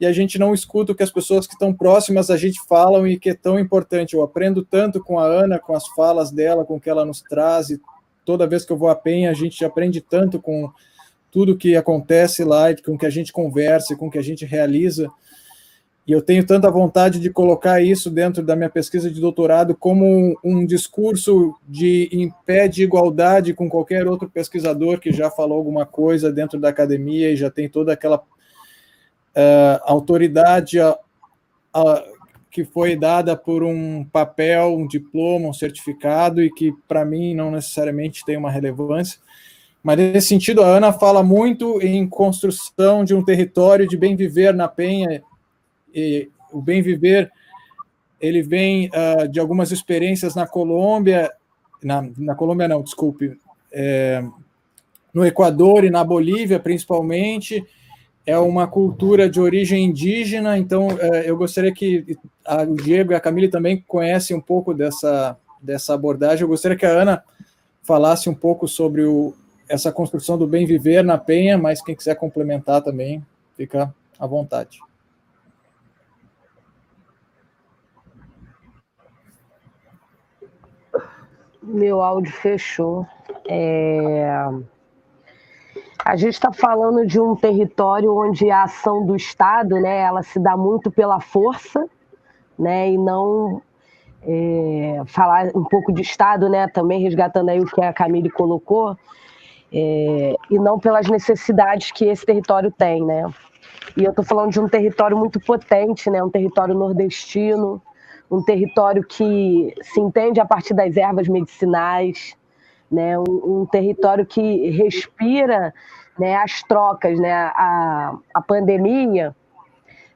e 0.00 0.04
a 0.04 0.12
gente 0.12 0.38
não 0.38 0.52
escuta 0.52 0.92
o 0.92 0.94
que 0.94 1.02
as 1.02 1.10
pessoas 1.10 1.46
que 1.46 1.54
estão 1.54 1.72
próximas 1.72 2.30
a 2.30 2.36
gente 2.36 2.60
falam 2.68 3.06
e 3.06 3.18
que 3.18 3.30
é 3.30 3.34
tão 3.34 3.58
importante. 3.58 4.14
Eu 4.14 4.22
aprendo 4.22 4.62
tanto 4.62 5.02
com 5.02 5.18
a 5.18 5.24
Ana, 5.24 5.58
com 5.58 5.74
as 5.74 5.86
falas 5.88 6.30
dela, 6.30 6.64
com 6.64 6.76
o 6.76 6.80
que 6.80 6.90
ela 6.90 7.04
nos 7.04 7.22
traz, 7.22 7.70
e 7.70 7.80
toda 8.24 8.46
vez 8.46 8.64
que 8.64 8.72
eu 8.72 8.76
vou 8.76 8.90
à 8.90 8.94
Penha, 8.94 9.30
a 9.30 9.34
gente 9.34 9.64
aprende 9.64 10.00
tanto 10.00 10.40
com 10.40 10.70
tudo 11.30 11.56
que 11.56 11.76
acontece 11.76 12.44
lá, 12.44 12.74
com 12.74 12.94
o 12.94 12.98
que 12.98 13.06
a 13.06 13.10
gente 13.10 13.32
conversa, 13.32 13.96
com 13.96 14.08
o 14.08 14.10
que 14.10 14.18
a 14.18 14.22
gente 14.22 14.44
realiza. 14.44 15.10
E 16.06 16.12
eu 16.12 16.22
tenho 16.22 16.46
tanta 16.46 16.70
vontade 16.70 17.18
de 17.18 17.30
colocar 17.30 17.82
isso 17.82 18.08
dentro 18.08 18.42
da 18.42 18.54
minha 18.54 18.70
pesquisa 18.70 19.10
de 19.10 19.20
doutorado 19.20 19.74
como 19.74 20.06
um, 20.06 20.34
um 20.44 20.64
discurso 20.64 21.54
de 21.66 22.08
em 22.12 22.30
pé 22.44 22.68
de 22.68 22.84
igualdade 22.84 23.52
com 23.52 23.68
qualquer 23.68 24.06
outro 24.06 24.30
pesquisador 24.30 25.00
que 25.00 25.10
já 25.10 25.30
falou 25.30 25.58
alguma 25.58 25.84
coisa 25.84 26.30
dentro 26.30 26.60
da 26.60 26.68
academia 26.68 27.32
e 27.32 27.36
já 27.36 27.50
tem 27.50 27.68
toda 27.68 27.92
aquela 27.92 28.22
uh, 29.36 29.80
autoridade 29.84 30.80
a, 30.80 30.98
a, 31.74 32.04
que 32.50 32.64
foi 32.64 32.96
dada 32.96 33.36
por 33.36 33.62
um 33.62 34.04
papel, 34.04 34.74
um 34.74 34.86
diploma, 34.86 35.48
um 35.48 35.52
certificado 35.52 36.42
e 36.42 36.50
que 36.50 36.72
para 36.88 37.04
mim 37.04 37.34
não 37.34 37.50
necessariamente 37.50 38.24
tem 38.24 38.36
uma 38.36 38.50
relevância. 38.50 39.20
Mas 39.82 39.98
nesse 39.98 40.28
sentido, 40.28 40.62
a 40.62 40.66
Ana 40.66 40.92
fala 40.92 41.22
muito 41.22 41.80
em 41.80 42.08
construção 42.08 43.04
de 43.04 43.14
um 43.14 43.24
território 43.24 43.86
de 43.86 43.96
bem 43.96 44.16
viver 44.16 44.52
na 44.52 44.66
Penha. 44.66 45.22
E 45.94 46.28
o 46.50 46.60
bem 46.60 46.82
viver 46.82 47.30
ele 48.20 48.42
vem 48.42 48.88
uh, 48.88 49.28
de 49.28 49.38
algumas 49.38 49.70
experiências 49.70 50.34
na 50.34 50.46
Colômbia, 50.46 51.30
na, 51.82 52.08
na 52.16 52.34
Colômbia 52.34 52.66
não, 52.66 52.82
desculpe, 52.82 53.38
é, 53.70 54.24
no 55.12 55.24
Equador 55.24 55.84
e 55.84 55.90
na 55.90 56.02
Bolívia 56.02 56.58
principalmente, 56.58 57.64
é 58.26 58.36
uma 58.36 58.66
cultura 58.66 59.30
de 59.30 59.40
origem 59.40 59.84
indígena, 59.84 60.58
então 60.58 60.88
é, 60.98 61.30
eu 61.30 61.36
gostaria 61.36 61.72
que 61.72 62.18
a, 62.44 62.62
o 62.62 62.74
Diego 62.74 63.12
e 63.12 63.14
a 63.14 63.20
Camille 63.20 63.48
também 63.48 63.82
conhecem 63.86 64.36
um 64.36 64.40
pouco 64.40 64.74
dessa, 64.74 65.38
dessa 65.62 65.94
abordagem. 65.94 66.42
Eu 66.42 66.48
gostaria 66.48 66.76
que 66.76 66.84
a 66.84 66.90
Ana 66.90 67.24
falasse 67.84 68.28
um 68.28 68.34
pouco 68.34 68.66
sobre 68.66 69.04
o, 69.04 69.32
essa 69.68 69.92
construção 69.92 70.36
do 70.36 70.46
bem 70.46 70.66
viver 70.66 71.04
na 71.04 71.16
Penha, 71.16 71.56
mas 71.56 71.80
quem 71.80 71.94
quiser 71.94 72.16
complementar 72.16 72.82
também, 72.82 73.24
fica 73.56 73.94
à 74.18 74.26
vontade. 74.26 74.80
Meu 81.62 82.00
áudio 82.00 82.32
fechou. 82.32 83.06
É... 83.48 84.48
A 86.06 86.14
gente 86.14 86.34
está 86.34 86.52
falando 86.52 87.04
de 87.04 87.20
um 87.20 87.34
território 87.34 88.16
onde 88.16 88.48
a 88.48 88.62
ação 88.62 89.04
do 89.04 89.16
Estado, 89.16 89.80
né, 89.80 90.02
ela 90.02 90.22
se 90.22 90.38
dá 90.38 90.56
muito 90.56 90.88
pela 90.88 91.18
força, 91.18 91.84
né, 92.56 92.92
e 92.92 92.96
não 92.96 93.60
é, 94.22 95.02
falar 95.06 95.48
um 95.52 95.64
pouco 95.64 95.92
de 95.92 96.02
Estado, 96.02 96.48
né, 96.48 96.68
também 96.68 97.02
resgatando 97.02 97.48
aí 97.48 97.58
o 97.58 97.66
que 97.66 97.82
a 97.82 97.92
Camille 97.92 98.30
colocou, 98.30 98.96
é, 99.72 100.36
e 100.48 100.60
não 100.60 100.78
pelas 100.78 101.08
necessidades 101.08 101.90
que 101.90 102.04
esse 102.04 102.24
território 102.24 102.70
tem, 102.70 103.04
né. 103.04 103.28
E 103.96 104.04
eu 104.04 104.10
estou 104.10 104.24
falando 104.24 104.52
de 104.52 104.60
um 104.60 104.68
território 104.68 105.18
muito 105.18 105.40
potente, 105.40 106.08
né, 106.08 106.22
um 106.22 106.30
território 106.30 106.76
nordestino, 106.76 107.82
um 108.30 108.40
território 108.44 109.04
que 109.04 109.74
se 109.82 109.98
entende 109.98 110.38
a 110.38 110.46
partir 110.46 110.72
das 110.72 110.96
ervas 110.96 111.26
medicinais, 111.26 112.36
né, 112.90 113.18
um, 113.18 113.24
um 113.62 113.66
território 113.66 114.24
que 114.24 114.70
respira 114.70 115.72
né, 116.18 116.36
as 116.36 116.62
trocas, 116.62 117.18
né, 117.18 117.32
a, 117.32 118.16
a 118.34 118.40
pandemia, 118.40 119.34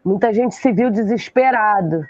muita 0.04 0.32
gente 0.32 0.54
se 0.54 0.72
viu 0.72 0.90
desesperado, 0.90 2.06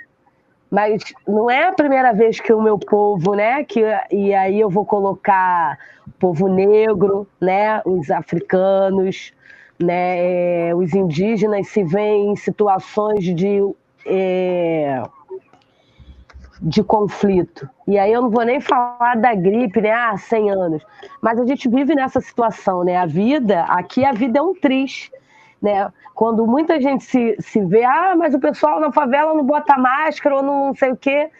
mas 0.70 1.02
não 1.26 1.50
é 1.50 1.68
a 1.68 1.72
primeira 1.72 2.12
vez 2.12 2.38
que 2.38 2.52
o 2.52 2.62
meu 2.62 2.78
povo, 2.78 3.34
né, 3.34 3.64
que, 3.64 3.82
e 4.11 4.32
aí 4.34 4.61
eu 4.61 4.70
vou 4.70 4.86
colocar 4.86 5.78
o 6.06 6.11
povo 6.12 6.48
negro, 6.48 7.26
né, 7.40 7.82
os 7.84 8.11
africanos, 8.11 9.32
né, 9.78 10.68
é, 10.68 10.74
os 10.74 10.94
indígenas 10.94 11.68
se 11.68 11.82
veem 11.82 12.32
em 12.32 12.36
situações 12.36 13.24
de 13.24 13.61
é, 14.06 15.02
de 16.61 16.82
conflito. 16.82 17.68
E 17.86 17.98
aí 17.98 18.12
eu 18.12 18.22
não 18.22 18.30
vou 18.30 18.44
nem 18.44 18.61
falar 18.61 19.16
da 19.16 19.34
gripe, 19.34 19.80
né? 19.80 19.92
Ah, 19.92 20.16
100 20.16 20.50
anos. 20.50 20.86
Mas 21.20 21.38
a 21.38 21.46
gente 21.46 21.68
vive 21.68 21.94
nessa 21.94 22.20
situação, 22.20 22.84
né? 22.84 22.96
A 22.96 23.06
vida, 23.06 23.62
aqui 23.64 24.04
a 24.04 24.12
vida 24.12 24.38
é 24.38 24.42
um 24.42 24.54
triste, 24.54 25.11
né? 25.61 25.90
Quando 26.14 26.46
muita 26.46 26.80
gente 26.80 27.04
se, 27.04 27.36
se 27.40 27.64
vê, 27.64 27.84
ah, 27.84 28.14
mas 28.16 28.34
o 28.34 28.38
pessoal 28.40 28.78
na 28.78 28.92
favela 28.92 29.32
não 29.32 29.44
bota 29.44 29.78
máscara 29.78 30.36
ou 30.36 30.42
não 30.42 30.74
sei 30.74 30.92
o 30.92 30.96
quê. 30.96 31.30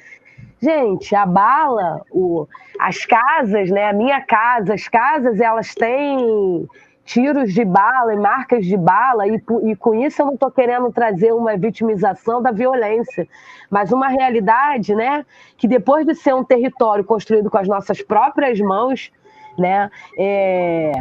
Gente, 0.61 1.15
a 1.15 1.27
bala, 1.27 2.03
o, 2.11 2.47
as 2.79 3.05
casas, 3.05 3.71
né? 3.71 3.91
A 3.91 3.93
minha 3.93 4.23
casa, 4.23 4.73
as 4.75 4.89
casas, 4.89 5.39
elas 5.39 5.75
têm 5.75 6.67
tiros 7.11 7.53
de 7.53 7.65
bala 7.65 8.15
e 8.15 8.17
marcas 8.17 8.65
de 8.65 8.77
bala, 8.77 9.27
e, 9.27 9.43
e 9.65 9.75
com 9.75 9.95
isso 9.95 10.23
eu 10.23 10.27
não 10.27 10.35
estou 10.35 10.51
querendo 10.51 10.93
trazer 10.93 11.33
uma 11.33 11.57
vitimização 11.57 12.41
da 12.41 12.53
violência, 12.53 13.27
mas 13.69 13.91
uma 13.91 14.07
realidade, 14.07 14.95
né, 14.95 15.27
que 15.57 15.67
depois 15.67 16.07
de 16.07 16.15
ser 16.15 16.33
um 16.35 16.45
território 16.45 17.05
construído 17.05 17.51
com 17.51 17.59
as 17.59 17.67
nossas 17.67 18.01
próprias 18.01 18.61
mãos, 18.61 19.11
né, 19.59 19.91
é, 20.17 20.93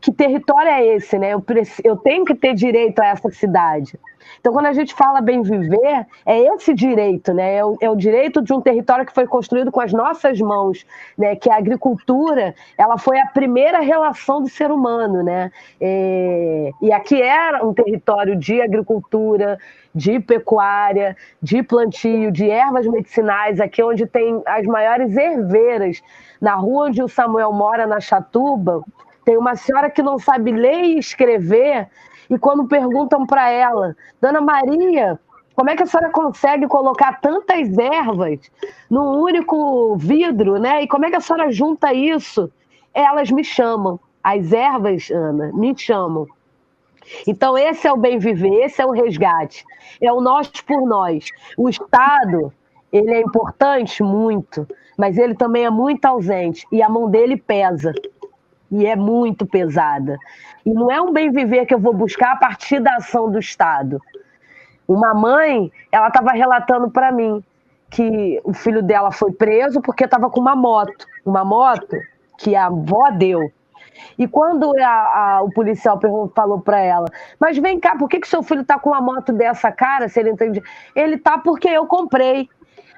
que 0.00 0.10
território 0.10 0.70
é 0.70 0.86
esse, 0.86 1.18
né? 1.18 1.34
Eu, 1.34 1.44
eu 1.84 1.96
tenho 1.96 2.24
que 2.24 2.34
ter 2.34 2.54
direito 2.54 3.00
a 3.00 3.06
essa 3.06 3.30
cidade. 3.30 3.98
Então, 4.40 4.52
quando 4.52 4.66
a 4.66 4.72
gente 4.72 4.94
fala 4.94 5.20
bem 5.20 5.42
viver, 5.42 6.06
é 6.24 6.38
esse 6.54 6.74
direito, 6.74 7.32
né? 7.32 7.56
É 7.56 7.64
o, 7.64 7.76
é 7.80 7.90
o, 7.90 7.96
direito 7.96 8.42
de 8.42 8.52
um 8.52 8.60
território 8.60 9.04
que 9.04 9.12
foi 9.12 9.26
construído 9.26 9.72
com 9.72 9.80
as 9.80 9.92
nossas 9.92 10.40
mãos, 10.40 10.86
né? 11.16 11.36
Que 11.36 11.50
a 11.50 11.56
agricultura, 11.56 12.54
ela 12.76 12.98
foi 12.98 13.18
a 13.18 13.26
primeira 13.26 13.80
relação 13.80 14.42
do 14.42 14.48
ser 14.48 14.70
humano, 14.70 15.22
né? 15.22 15.50
É, 15.80 16.70
e 16.80 16.92
aqui 16.92 17.20
era 17.20 17.64
um 17.64 17.72
território 17.72 18.36
de 18.36 18.60
agricultura, 18.60 19.58
de 19.94 20.20
pecuária, 20.20 21.16
de 21.42 21.62
plantio, 21.62 22.30
de 22.30 22.50
ervas 22.50 22.86
medicinais, 22.86 23.60
aqui 23.60 23.82
onde 23.82 24.06
tem 24.06 24.42
as 24.46 24.66
maiores 24.66 25.16
herveiras, 25.16 26.02
na 26.40 26.54
rua 26.54 26.88
onde 26.88 27.02
o 27.02 27.08
Samuel 27.08 27.52
mora, 27.52 27.86
na 27.86 27.98
Chatuba, 27.98 28.82
tem 29.24 29.36
uma 29.36 29.56
senhora 29.56 29.90
que 29.90 30.02
não 30.02 30.18
sabe 30.20 30.52
ler 30.52 30.84
e 30.84 30.98
escrever, 30.98 31.88
e 32.28 32.38
quando 32.38 32.66
perguntam 32.66 33.26
para 33.26 33.50
ela, 33.50 33.96
Dona 34.20 34.40
Maria, 34.40 35.18
como 35.54 35.70
é 35.70 35.76
que 35.76 35.82
a 35.82 35.86
senhora 35.86 36.10
consegue 36.10 36.66
colocar 36.66 37.20
tantas 37.20 37.76
ervas 37.78 38.40
num 38.90 39.22
único 39.22 39.96
vidro, 39.96 40.58
né? 40.58 40.82
E 40.82 40.88
como 40.88 41.06
é 41.06 41.10
que 41.10 41.16
a 41.16 41.20
senhora 41.20 41.50
junta 41.50 41.94
isso? 41.94 42.52
Elas 42.92 43.30
me 43.30 43.42
chamam. 43.42 43.98
As 44.22 44.52
ervas, 44.52 45.08
Ana, 45.10 45.50
me 45.54 45.76
chamam. 45.76 46.26
Então, 47.26 47.56
esse 47.56 47.86
é 47.86 47.92
o 47.92 47.96
bem 47.96 48.18
viver, 48.18 48.64
esse 48.64 48.82
é 48.82 48.86
o 48.86 48.90
resgate. 48.90 49.64
É 50.00 50.12
o 50.12 50.20
nós 50.20 50.48
por 50.48 50.86
nós. 50.86 51.30
O 51.56 51.68
Estado, 51.68 52.52
ele 52.92 53.14
é 53.14 53.20
importante 53.20 54.02
muito, 54.02 54.66
mas 54.98 55.16
ele 55.16 55.34
também 55.34 55.64
é 55.64 55.70
muito 55.70 56.04
ausente 56.04 56.66
e 56.70 56.82
a 56.82 56.88
mão 56.88 57.08
dele 57.08 57.36
pesa 57.36 57.94
e 58.70 58.84
é 58.84 58.96
muito 58.96 59.46
pesada. 59.46 60.18
E 60.66 60.74
não 60.74 60.90
é 60.90 61.00
um 61.00 61.12
bem 61.12 61.30
viver 61.30 61.64
que 61.64 61.72
eu 61.72 61.78
vou 61.78 61.94
buscar 61.94 62.32
a 62.32 62.36
partir 62.36 62.80
da 62.80 62.96
ação 62.96 63.30
do 63.30 63.38
Estado. 63.38 64.00
Uma 64.88 65.14
mãe, 65.14 65.70
ela 65.92 66.08
estava 66.08 66.32
relatando 66.32 66.90
para 66.90 67.12
mim 67.12 67.42
que 67.88 68.40
o 68.42 68.52
filho 68.52 68.82
dela 68.82 69.12
foi 69.12 69.30
preso 69.32 69.80
porque 69.80 70.04
estava 70.04 70.28
com 70.28 70.40
uma 70.40 70.56
moto, 70.56 71.06
uma 71.24 71.44
moto 71.44 71.96
que 72.36 72.56
a 72.56 72.66
avó 72.66 73.10
deu. 73.10 73.48
E 74.18 74.26
quando 74.26 74.72
a, 74.80 75.36
a, 75.36 75.42
o 75.42 75.50
policial 75.52 76.00
falou 76.34 76.60
para 76.60 76.80
ela, 76.80 77.06
mas 77.38 77.56
vem 77.58 77.78
cá, 77.78 77.96
por 77.96 78.08
que, 78.08 78.18
que 78.18 78.26
seu 78.26 78.42
filho 78.42 78.62
está 78.62 78.76
com 78.76 78.90
uma 78.90 79.00
moto 79.00 79.32
dessa 79.32 79.70
cara? 79.70 80.08
Se 80.08 80.18
ele 80.18 80.30
entende, 80.30 80.60
ele 80.96 81.16
tá 81.16 81.38
porque 81.38 81.68
eu 81.68 81.86
comprei. 81.86 82.48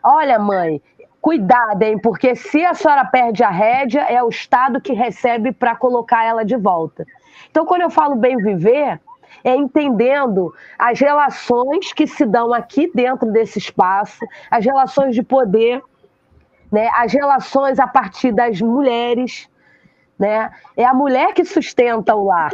Olha, 0.03 0.39
mãe, 0.39 0.81
Cuidado, 1.21 1.83
hein? 1.83 1.99
Porque 1.99 2.37
se 2.37 2.65
a 2.65 2.75
senhora 2.75 3.05
perde 3.05 3.43
a 3.43 3.51
rédea, 3.51 4.03
é 4.03 4.23
o 4.23 4.29
Estado 4.29 4.81
que 4.81 4.93
recebe 4.93 5.53
para 5.53 5.75
colocar 5.75 6.25
ela 6.25 6.45
de 6.45 6.57
volta. 6.57 7.05
Então, 7.51 7.65
quando 7.67 7.83
eu 7.83 7.91
falo 7.91 8.15
bem 8.15 8.37
viver, 8.37 9.01
é 9.45 9.55
entendendo 9.55 10.55
as 10.79 10.99
relações 10.99 11.93
que 11.93 12.07
se 12.07 12.25
dão 12.25 12.53
aqui 12.53 12.91
dentro 12.95 13.31
desse 13.31 13.59
espaço, 13.59 14.25
as 14.51 14.65
relações 14.65 15.15
de 15.15 15.23
poder, 15.23 15.83
né? 16.71 16.91
as 16.95 17.13
relações 17.13 17.79
a 17.79 17.87
partir 17.87 18.33
das 18.33 18.61
mulheres. 18.61 19.49
Né? 20.19 20.51
É 20.77 20.85
a 20.85 20.95
mulher 20.95 21.33
que 21.33 21.45
sustenta 21.45 22.15
o 22.15 22.27
lar. 22.27 22.53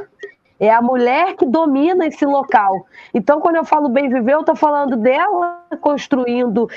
É 0.61 0.71
a 0.71 0.81
mulher 0.81 1.35
que 1.35 1.45
domina 1.45 2.07
esse 2.07 2.25
local. 2.25 2.87
Então, 3.13 3.41
quando 3.41 3.57
eu 3.57 3.65
falo 3.65 3.89
bem 3.89 4.09
viver, 4.09 4.35
eu 4.35 4.41
estou 4.41 4.55
falando 4.55 4.97
dela 4.97 5.63
construindo 5.81 6.69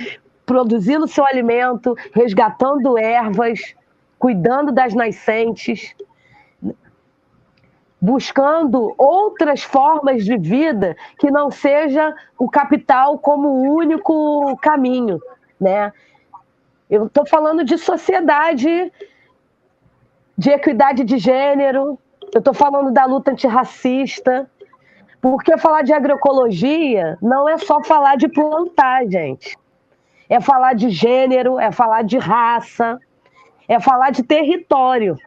produzindo 0.48 1.08
seu 1.08 1.26
alimento, 1.26 1.94
resgatando 2.14 2.98
ervas, 2.98 3.76
cuidando 4.18 4.72
das 4.72 4.94
nascentes, 4.94 5.94
buscando 8.00 8.94
outras 8.98 9.64
formas 9.64 10.24
de 10.24 10.38
vida 10.38 10.96
que 11.20 11.32
não 11.32 11.50
seja 11.50 12.14
o 12.38 12.50
capital 12.50 13.18
como 13.18 13.48
o 13.48 13.76
único 13.76 14.56
caminho, 14.58 15.20
né? 15.60 15.92
Eu 16.90 17.08
estou 17.08 17.26
falando 17.26 17.64
de 17.64 17.78
sociedade, 17.78 18.92
de 20.38 20.50
equidade 20.50 21.04
de 21.04 21.18
gênero, 21.18 22.00
eu 22.34 22.40
estou 22.40 22.54
falando 22.54 22.92
da 22.92 23.06
luta 23.06 23.32
antirracista, 23.32 24.50
porque 25.20 25.58
falar 25.58 25.82
de 25.82 25.92
agroecologia 25.92 27.18
não 27.22 27.50
é 27.50 27.58
só 27.58 27.84
falar 27.84 28.16
de 28.16 28.28
plantar, 28.30 29.06
gente 29.08 29.58
é 30.30 30.42
falar 30.42 30.74
de 30.74 30.90
gênero, 30.90 31.60
é 31.60 31.72
falar 31.72 32.04
de 32.04 32.18
raça, 32.18 33.00
é 33.68 33.80
falar 33.80 34.12
de 34.12 34.24
território. 34.24 35.18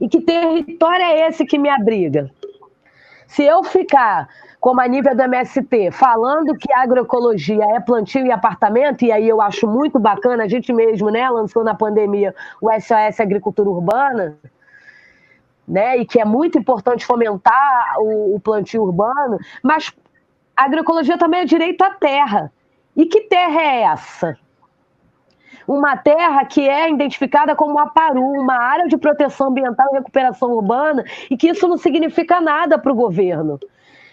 E 0.00 0.08
que 0.08 0.20
território 0.20 1.04
é 1.04 1.28
esse 1.28 1.44
que 1.44 1.58
me 1.58 1.68
abriga? 1.68 2.30
Se 3.26 3.44
eu 3.44 3.62
ficar, 3.62 4.28
como 4.60 4.80
a 4.80 4.88
nível 4.88 5.14
do 5.14 5.22
MST, 5.22 5.90
falando 5.92 6.56
que 6.56 6.72
agroecologia 6.72 7.64
é 7.76 7.80
plantio 7.80 8.26
e 8.26 8.32
apartamento, 8.32 9.04
e 9.04 9.12
aí 9.12 9.28
eu 9.28 9.42
acho 9.42 9.66
muito 9.66 9.98
bacana, 9.98 10.44
a 10.44 10.48
gente 10.48 10.72
mesmo 10.72 11.10
né, 11.10 11.28
lançou 11.28 11.62
na 11.62 11.74
pandemia 11.74 12.34
o 12.60 12.70
SOS 12.70 13.20
Agricultura 13.20 13.68
Urbana, 13.68 14.38
né, 15.66 15.98
e 15.98 16.06
que 16.06 16.18
é 16.18 16.24
muito 16.24 16.58
importante 16.58 17.04
fomentar 17.04 17.96
o, 17.98 18.36
o 18.36 18.40
plantio 18.40 18.82
urbano, 18.82 19.38
mas 19.62 19.92
a 20.56 20.64
agroecologia 20.64 21.18
também 21.18 21.40
é 21.40 21.44
direito 21.44 21.82
à 21.82 21.90
terra. 21.90 22.50
E 22.96 23.04
que 23.04 23.20
terra 23.22 23.60
é 23.60 23.82
essa? 23.82 24.38
Uma 25.68 25.98
terra 25.98 26.46
que 26.46 26.66
é 26.66 26.90
identificada 26.90 27.54
como 27.54 27.72
uma 27.72 27.90
PARU, 27.90 28.22
uma 28.22 28.56
área 28.56 28.88
de 28.88 28.96
proteção 28.96 29.48
ambiental 29.48 29.86
e 29.92 29.98
recuperação 29.98 30.50
urbana, 30.52 31.04
e 31.30 31.36
que 31.36 31.50
isso 31.50 31.68
não 31.68 31.76
significa 31.76 32.40
nada 32.40 32.78
para 32.78 32.90
o 32.90 32.94
governo. 32.94 33.60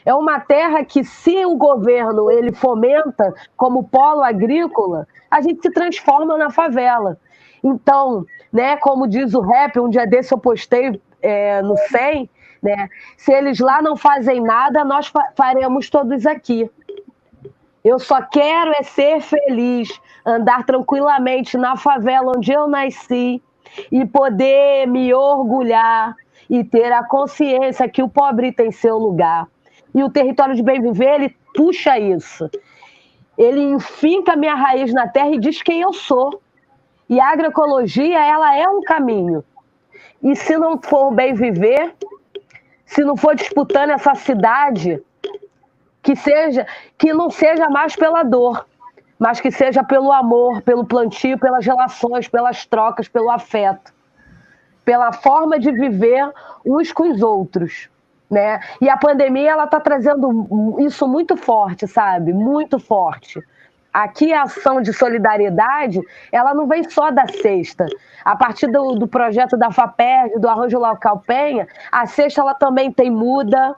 É 0.06 0.14
uma 0.14 0.38
terra 0.38 0.84
que, 0.84 1.06
se 1.06 1.46
o 1.46 1.56
governo 1.56 2.30
ele 2.30 2.52
fomenta 2.52 3.34
como 3.56 3.88
polo 3.88 4.22
agrícola, 4.22 5.08
a 5.32 5.40
gente 5.40 5.62
se 5.62 5.72
transforma 5.72 6.38
na 6.38 6.52
favela. 6.52 7.18
Então, 7.64 8.26
né, 8.52 8.76
como 8.76 9.08
diz 9.08 9.34
o 9.34 9.40
rap, 9.40 9.80
um 9.80 9.90
dia 9.90 10.06
desse 10.06 10.34
eu 10.34 10.38
postei 10.38 11.02
é, 11.22 11.62
no 11.62 11.78
100, 11.78 12.30
né, 12.62 12.90
se 13.16 13.32
eles 13.32 13.60
lá 13.60 13.82
não 13.82 13.96
fazem 13.96 14.42
nada, 14.42 14.84
nós 14.84 15.10
faremos 15.38 15.90
todos 15.90 16.26
aqui. 16.28 16.70
Eu 17.84 17.98
só 17.98 18.22
quero 18.22 18.72
é 18.72 18.84
ser 18.84 19.22
feliz, 19.22 20.02
andar 20.26 20.66
tranquilamente 20.66 21.58
na 21.58 21.76
favela 21.76 22.34
onde 22.36 22.52
eu 22.52 22.68
nasci 22.68 23.42
e 23.92 24.06
poder 24.06 24.88
me 24.88 25.14
orgulhar 25.14 26.16
e 26.50 26.64
ter 26.64 26.92
a 26.92 27.04
consciência 27.04 27.90
que 27.90 28.02
o 28.02 28.10
pobre 28.10 28.52
tem 28.52 28.72
seu 28.72 28.98
lugar. 28.98 29.48
E 29.94 30.04
o 30.04 30.10
território 30.10 30.56
de 30.56 30.64
bem 30.64 30.82
viver, 30.82 31.16
ele 31.16 31.38
puxa 31.54 31.98
isso. 31.98 32.50
Ele 33.38 33.62
enfinca 33.62 34.36
minha 34.36 34.56
raiz 34.56 34.94
na 34.94 35.08
terra 35.08 35.32
e 35.32 35.40
diz 35.40 35.62
quem 35.62 35.82
eu 35.82 35.94
sou. 35.94 36.42
E 37.10 37.20
a 37.20 37.30
agroecologia, 37.30 38.24
ela 38.24 38.56
é 38.56 38.68
um 38.68 38.82
caminho. 38.82 39.44
E 40.24 40.36
se 40.36 40.58
não 40.58 40.82
for 40.82 41.12
bem 41.14 41.34
viver, 41.34 41.94
se 42.86 43.04
não 43.04 43.16
for 43.16 43.36
disputando 43.36 43.92
essa 43.92 44.16
cidade, 44.16 45.02
que 46.02 46.16
seja 46.16 46.66
que 46.98 47.14
não 47.14 47.30
seja 47.30 47.70
mais 47.70 47.96
pela 47.96 48.24
dor, 48.24 48.66
mas 49.20 49.40
que 49.40 49.52
seja 49.52 49.84
pelo 49.84 50.12
amor, 50.12 50.62
pelo 50.62 50.86
plantio, 50.86 51.40
pelas 51.40 51.66
relações, 51.66 52.28
pelas 52.28 52.66
trocas, 52.66 53.08
pelo 53.08 53.30
afeto, 53.30 53.94
pela 54.84 55.12
forma 55.12 55.58
de 55.58 55.72
viver 55.72 56.32
uns 56.66 56.92
com 56.92 57.12
os 57.12 57.22
outros, 57.22 57.90
né? 58.30 58.60
E 58.82 58.90
a 58.90 58.98
pandemia 58.98 59.52
ela 59.52 59.66
está 59.66 59.80
trazendo 59.80 60.76
isso 60.80 61.08
muito 61.08 61.36
forte, 61.38 61.88
sabe? 61.88 62.34
Muito 62.34 62.78
forte. 62.78 63.42
Aqui 63.94 64.34
a 64.34 64.44
ação 64.44 64.82
de 64.82 64.92
solidariedade, 64.92 66.02
ela 66.30 66.54
não 66.54 66.68
vem 66.68 66.84
só 66.90 67.12
da 67.12 67.26
sexta. 67.28 67.86
A 68.26 68.36
partir 68.36 68.68
do, 68.68 68.96
do 68.96 69.08
projeto 69.08 69.56
da 69.56 69.72
FAPERG, 69.72 70.38
do 70.38 70.50
Arranjo 70.50 70.78
Local 70.78 71.24
Penha, 71.26 71.66
a 71.90 72.06
sexta 72.06 72.42
ela 72.42 72.54
também 72.54 72.92
tem 72.92 73.10
muda, 73.10 73.74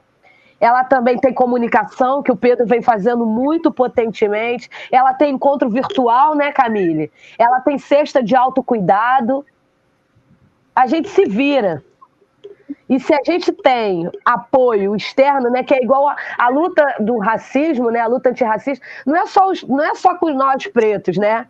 ela 0.59 0.83
também 0.83 1.17
tem 1.17 1.33
comunicação, 1.33 2.23
que 2.23 2.31
o 2.31 2.35
Pedro 2.35 2.65
vem 2.65 2.81
fazendo 2.81 3.25
muito 3.25 3.71
potentemente. 3.71 4.69
Ela 4.91 5.13
tem 5.13 5.33
encontro 5.33 5.69
virtual, 5.69 6.35
né, 6.35 6.51
Camille? 6.51 7.11
Ela 7.37 7.59
tem 7.61 7.77
cesta 7.77 8.23
de 8.23 8.35
autocuidado. 8.35 9.45
A 10.75 10.87
gente 10.87 11.09
se 11.09 11.25
vira. 11.25 11.83
E 12.89 12.99
se 12.99 13.13
a 13.13 13.19
gente 13.25 13.51
tem 13.51 14.09
apoio 14.23 14.95
externo, 14.95 15.49
né, 15.49 15.61
que 15.63 15.73
é 15.73 15.83
igual 15.83 16.07
a, 16.07 16.15
a 16.37 16.49
luta 16.49 16.95
do 16.99 17.17
racismo, 17.17 17.91
né, 17.91 17.99
a 17.99 18.07
luta 18.07 18.29
antirracista, 18.29 18.85
não 19.05 19.15
é 19.15 19.25
só 19.25 19.49
os, 19.49 19.63
não 19.63 19.83
é 19.83 19.93
só 19.93 20.15
com 20.15 20.29
nós 20.31 20.65
pretos, 20.67 21.17
né? 21.17 21.47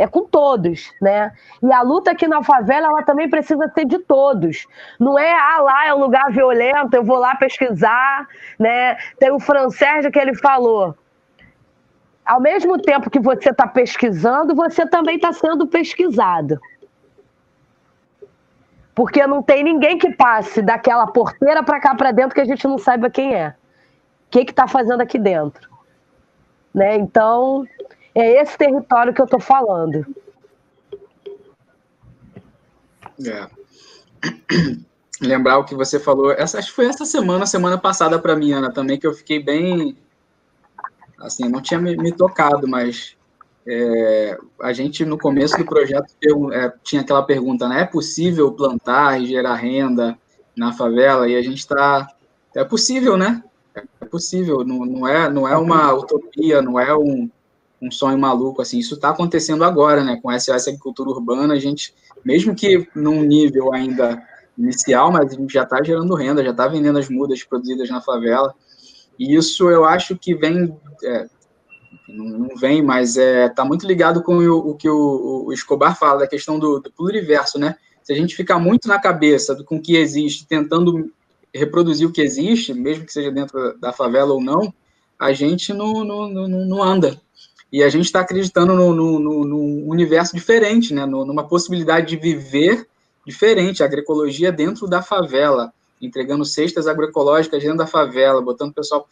É 0.00 0.06
com 0.06 0.24
todos, 0.24 0.90
né? 0.98 1.30
E 1.62 1.70
a 1.70 1.82
luta 1.82 2.12
aqui 2.12 2.26
na 2.26 2.42
favela, 2.42 2.86
ela 2.86 3.02
também 3.02 3.28
precisa 3.28 3.70
ser 3.74 3.84
de 3.84 3.98
todos. 3.98 4.66
Não 4.98 5.18
é, 5.18 5.30
ah, 5.30 5.60
lá 5.60 5.86
é 5.88 5.94
um 5.94 5.98
lugar 5.98 6.32
violento, 6.32 6.94
eu 6.94 7.04
vou 7.04 7.18
lá 7.18 7.36
pesquisar, 7.36 8.26
né? 8.58 8.96
Tem 9.18 9.30
o 9.30 9.38
francês 9.38 10.06
que 10.10 10.18
ele 10.18 10.34
falou. 10.34 10.96
Ao 12.24 12.40
mesmo 12.40 12.80
tempo 12.80 13.10
que 13.10 13.20
você 13.20 13.50
está 13.50 13.66
pesquisando, 13.66 14.54
você 14.54 14.86
também 14.86 15.16
está 15.16 15.34
sendo 15.34 15.66
pesquisado. 15.66 16.58
Porque 18.94 19.26
não 19.26 19.42
tem 19.42 19.62
ninguém 19.62 19.98
que 19.98 20.12
passe 20.12 20.62
daquela 20.62 21.08
porteira 21.08 21.62
para 21.62 21.78
cá 21.78 21.94
para 21.94 22.10
dentro 22.10 22.34
que 22.34 22.40
a 22.40 22.46
gente 22.46 22.66
não 22.66 22.78
saiba 22.78 23.10
quem 23.10 23.34
é. 23.34 23.54
O 24.28 24.30
que 24.30 24.40
está 24.40 24.66
fazendo 24.66 25.02
aqui 25.02 25.18
dentro. 25.18 25.68
Né? 26.74 26.96
Então, 26.96 27.66
é 28.14 28.42
esse 28.42 28.56
território 28.56 29.14
que 29.14 29.20
eu 29.20 29.24
estou 29.24 29.40
falando. 29.40 30.06
É. 33.26 33.48
Lembrar 35.20 35.58
o 35.58 35.64
que 35.64 35.74
você 35.74 36.00
falou, 36.00 36.32
essa, 36.32 36.58
acho 36.58 36.68
que 36.68 36.76
foi 36.76 36.86
essa 36.86 37.04
semana, 37.04 37.44
semana 37.44 37.76
passada 37.76 38.18
para 38.18 38.34
mim, 38.34 38.52
Ana, 38.52 38.72
também, 38.72 38.98
que 38.98 39.06
eu 39.06 39.12
fiquei 39.12 39.42
bem. 39.42 39.96
Assim, 41.18 41.46
não 41.46 41.60
tinha 41.60 41.78
me, 41.78 41.94
me 41.96 42.10
tocado, 42.10 42.66
mas 42.66 43.16
é, 43.66 44.38
a 44.62 44.72
gente 44.72 45.04
no 45.04 45.18
começo 45.18 45.58
do 45.58 45.66
projeto 45.66 46.14
é, 46.52 46.72
tinha 46.82 47.02
aquela 47.02 47.22
pergunta, 47.22 47.68
né? 47.68 47.82
É 47.82 47.84
possível 47.84 48.50
plantar 48.52 49.20
e 49.20 49.26
gerar 49.26 49.56
renda 49.56 50.18
na 50.56 50.72
favela? 50.72 51.28
E 51.28 51.36
a 51.36 51.42
gente 51.42 51.58
está. 51.58 52.08
É 52.56 52.64
possível, 52.64 53.18
né? 53.18 53.44
É 54.00 54.04
possível, 54.06 54.64
não, 54.64 54.84
não, 54.84 55.06
é, 55.06 55.30
não 55.30 55.46
é 55.46 55.56
uma 55.56 55.92
utopia, 55.92 56.60
não 56.60 56.80
é 56.80 56.96
um, 56.96 57.30
um 57.80 57.90
sonho 57.90 58.18
maluco, 58.18 58.60
assim, 58.60 58.78
isso 58.78 58.94
está 58.94 59.10
acontecendo 59.10 59.64
agora, 59.64 60.04
né, 60.04 60.18
com 60.22 60.30
essa 60.30 60.54
agricultura 60.54 61.10
urbana, 61.10 61.54
a 61.54 61.58
gente, 61.58 61.94
mesmo 62.24 62.54
que 62.54 62.86
num 62.94 63.22
nível 63.22 63.72
ainda 63.72 64.22
inicial, 64.56 65.10
mas 65.10 65.32
a 65.32 65.36
gente 65.36 65.52
já 65.52 65.62
está 65.62 65.82
gerando 65.82 66.14
renda, 66.14 66.44
já 66.44 66.50
está 66.50 66.68
vendendo 66.68 66.98
as 66.98 67.08
mudas 67.08 67.42
produzidas 67.42 67.88
na 67.88 68.02
favela, 68.02 68.54
e 69.18 69.34
isso 69.34 69.70
eu 69.70 69.84
acho 69.84 70.16
que 70.16 70.34
vem, 70.34 70.76
é, 71.02 71.26
não 72.08 72.54
vem, 72.56 72.82
mas 72.82 73.16
está 73.16 73.22
é, 73.22 73.48
tá 73.48 73.64
muito 73.64 73.86
ligado 73.86 74.22
com 74.22 74.36
o, 74.36 74.70
o 74.70 74.74
que 74.76 74.88
o, 74.88 75.44
o, 75.46 75.52
Escobar 75.52 75.98
fala, 75.98 76.20
da 76.20 76.26
questão 76.26 76.58
do, 76.58 76.80
do 76.80 76.92
pluriverso, 76.92 77.58
né, 77.58 77.76
se 78.02 78.12
a 78.12 78.16
gente 78.16 78.36
ficar 78.36 78.58
muito 78.58 78.88
na 78.88 78.98
cabeça 78.98 79.54
do 79.54 79.64
com 79.64 79.76
o 79.76 79.82
que 79.82 79.96
existe, 79.96 80.46
tentando 80.46 81.10
reproduzir 81.54 82.06
o 82.06 82.12
que 82.12 82.20
existe, 82.20 82.74
mesmo 82.74 83.06
que 83.06 83.12
seja 83.12 83.30
dentro 83.30 83.78
da 83.78 83.92
favela 83.92 84.32
ou 84.32 84.40
não, 84.40 84.72
a 85.18 85.32
gente 85.32 85.72
não, 85.72 86.04
não, 86.04 86.28
não, 86.28 86.48
não 86.48 86.82
anda, 86.82 87.20
e 87.72 87.82
a 87.82 87.88
gente 87.88 88.06
está 88.06 88.20
acreditando 88.20 88.74
num 88.74 88.92
no, 88.92 89.18
no, 89.20 89.44
no, 89.44 89.88
universo 89.88 90.34
diferente, 90.34 90.92
né? 90.92 91.06
numa 91.06 91.46
possibilidade 91.46 92.08
de 92.08 92.16
viver 92.16 92.86
diferente, 93.24 93.82
a 93.82 93.86
agroecologia 93.86 94.50
dentro 94.50 94.88
da 94.88 95.02
favela, 95.02 95.72
entregando 96.00 96.44
cestas 96.44 96.88
agroecológicas 96.88 97.62
dentro 97.62 97.78
da 97.78 97.86
favela, 97.86 98.42
botando 98.42 98.70
o 98.70 98.74
pessoal, 98.74 99.08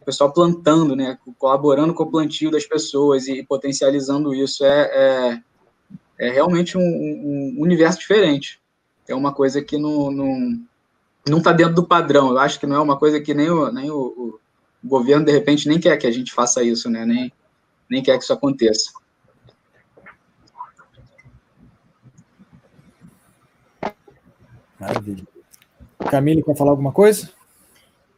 o 0.00 0.04
pessoal 0.04 0.32
plantando, 0.32 0.96
né? 0.96 1.18
colaborando 1.38 1.94
com 1.94 2.02
o 2.02 2.10
plantio 2.10 2.50
das 2.50 2.66
pessoas 2.66 3.28
e 3.28 3.44
potencializando 3.44 4.34
isso. 4.34 4.64
É, 4.64 4.80
é, 4.80 5.42
é 6.18 6.30
realmente 6.30 6.76
um, 6.76 6.82
um, 6.82 7.56
universo 7.58 8.00
diferente. 8.00 8.60
É 9.06 9.14
uma 9.14 9.32
coisa 9.32 9.62
que 9.62 9.78
não 9.78 10.10
não 11.28 11.38
está 11.38 11.52
dentro 11.52 11.74
do 11.74 11.86
padrão. 11.86 12.30
Eu 12.30 12.38
acho 12.38 12.58
que 12.58 12.66
não 12.66 12.76
é 12.76 12.80
uma 12.80 12.98
coisa 12.98 13.20
que 13.20 13.34
nem 13.34 13.50
o, 13.50 13.70
nem 13.70 13.90
o, 13.90 13.96
o 13.96 14.40
governo, 14.82 15.24
de 15.24 15.32
repente, 15.32 15.68
nem 15.68 15.78
quer 15.78 15.96
que 15.96 16.06
a 16.06 16.10
gente 16.10 16.32
faça 16.32 16.62
isso, 16.62 16.90
né? 16.90 17.04
Nem, 17.04 17.32
nem 17.90 18.02
quer 18.02 18.16
que 18.16 18.24
isso 18.24 18.32
aconteça. 18.32 18.92
Maravilha. 24.78 25.24
Camille, 26.10 26.42
quer 26.42 26.56
falar 26.56 26.70
alguma 26.70 26.92
coisa? 26.92 27.30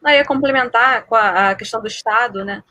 Eu 0.04 0.10
ia 0.10 0.24
complementar 0.24 1.06
com 1.06 1.14
a, 1.14 1.50
a 1.50 1.54
questão 1.54 1.80
do 1.80 1.88
Estado, 1.88 2.44
né? 2.44 2.62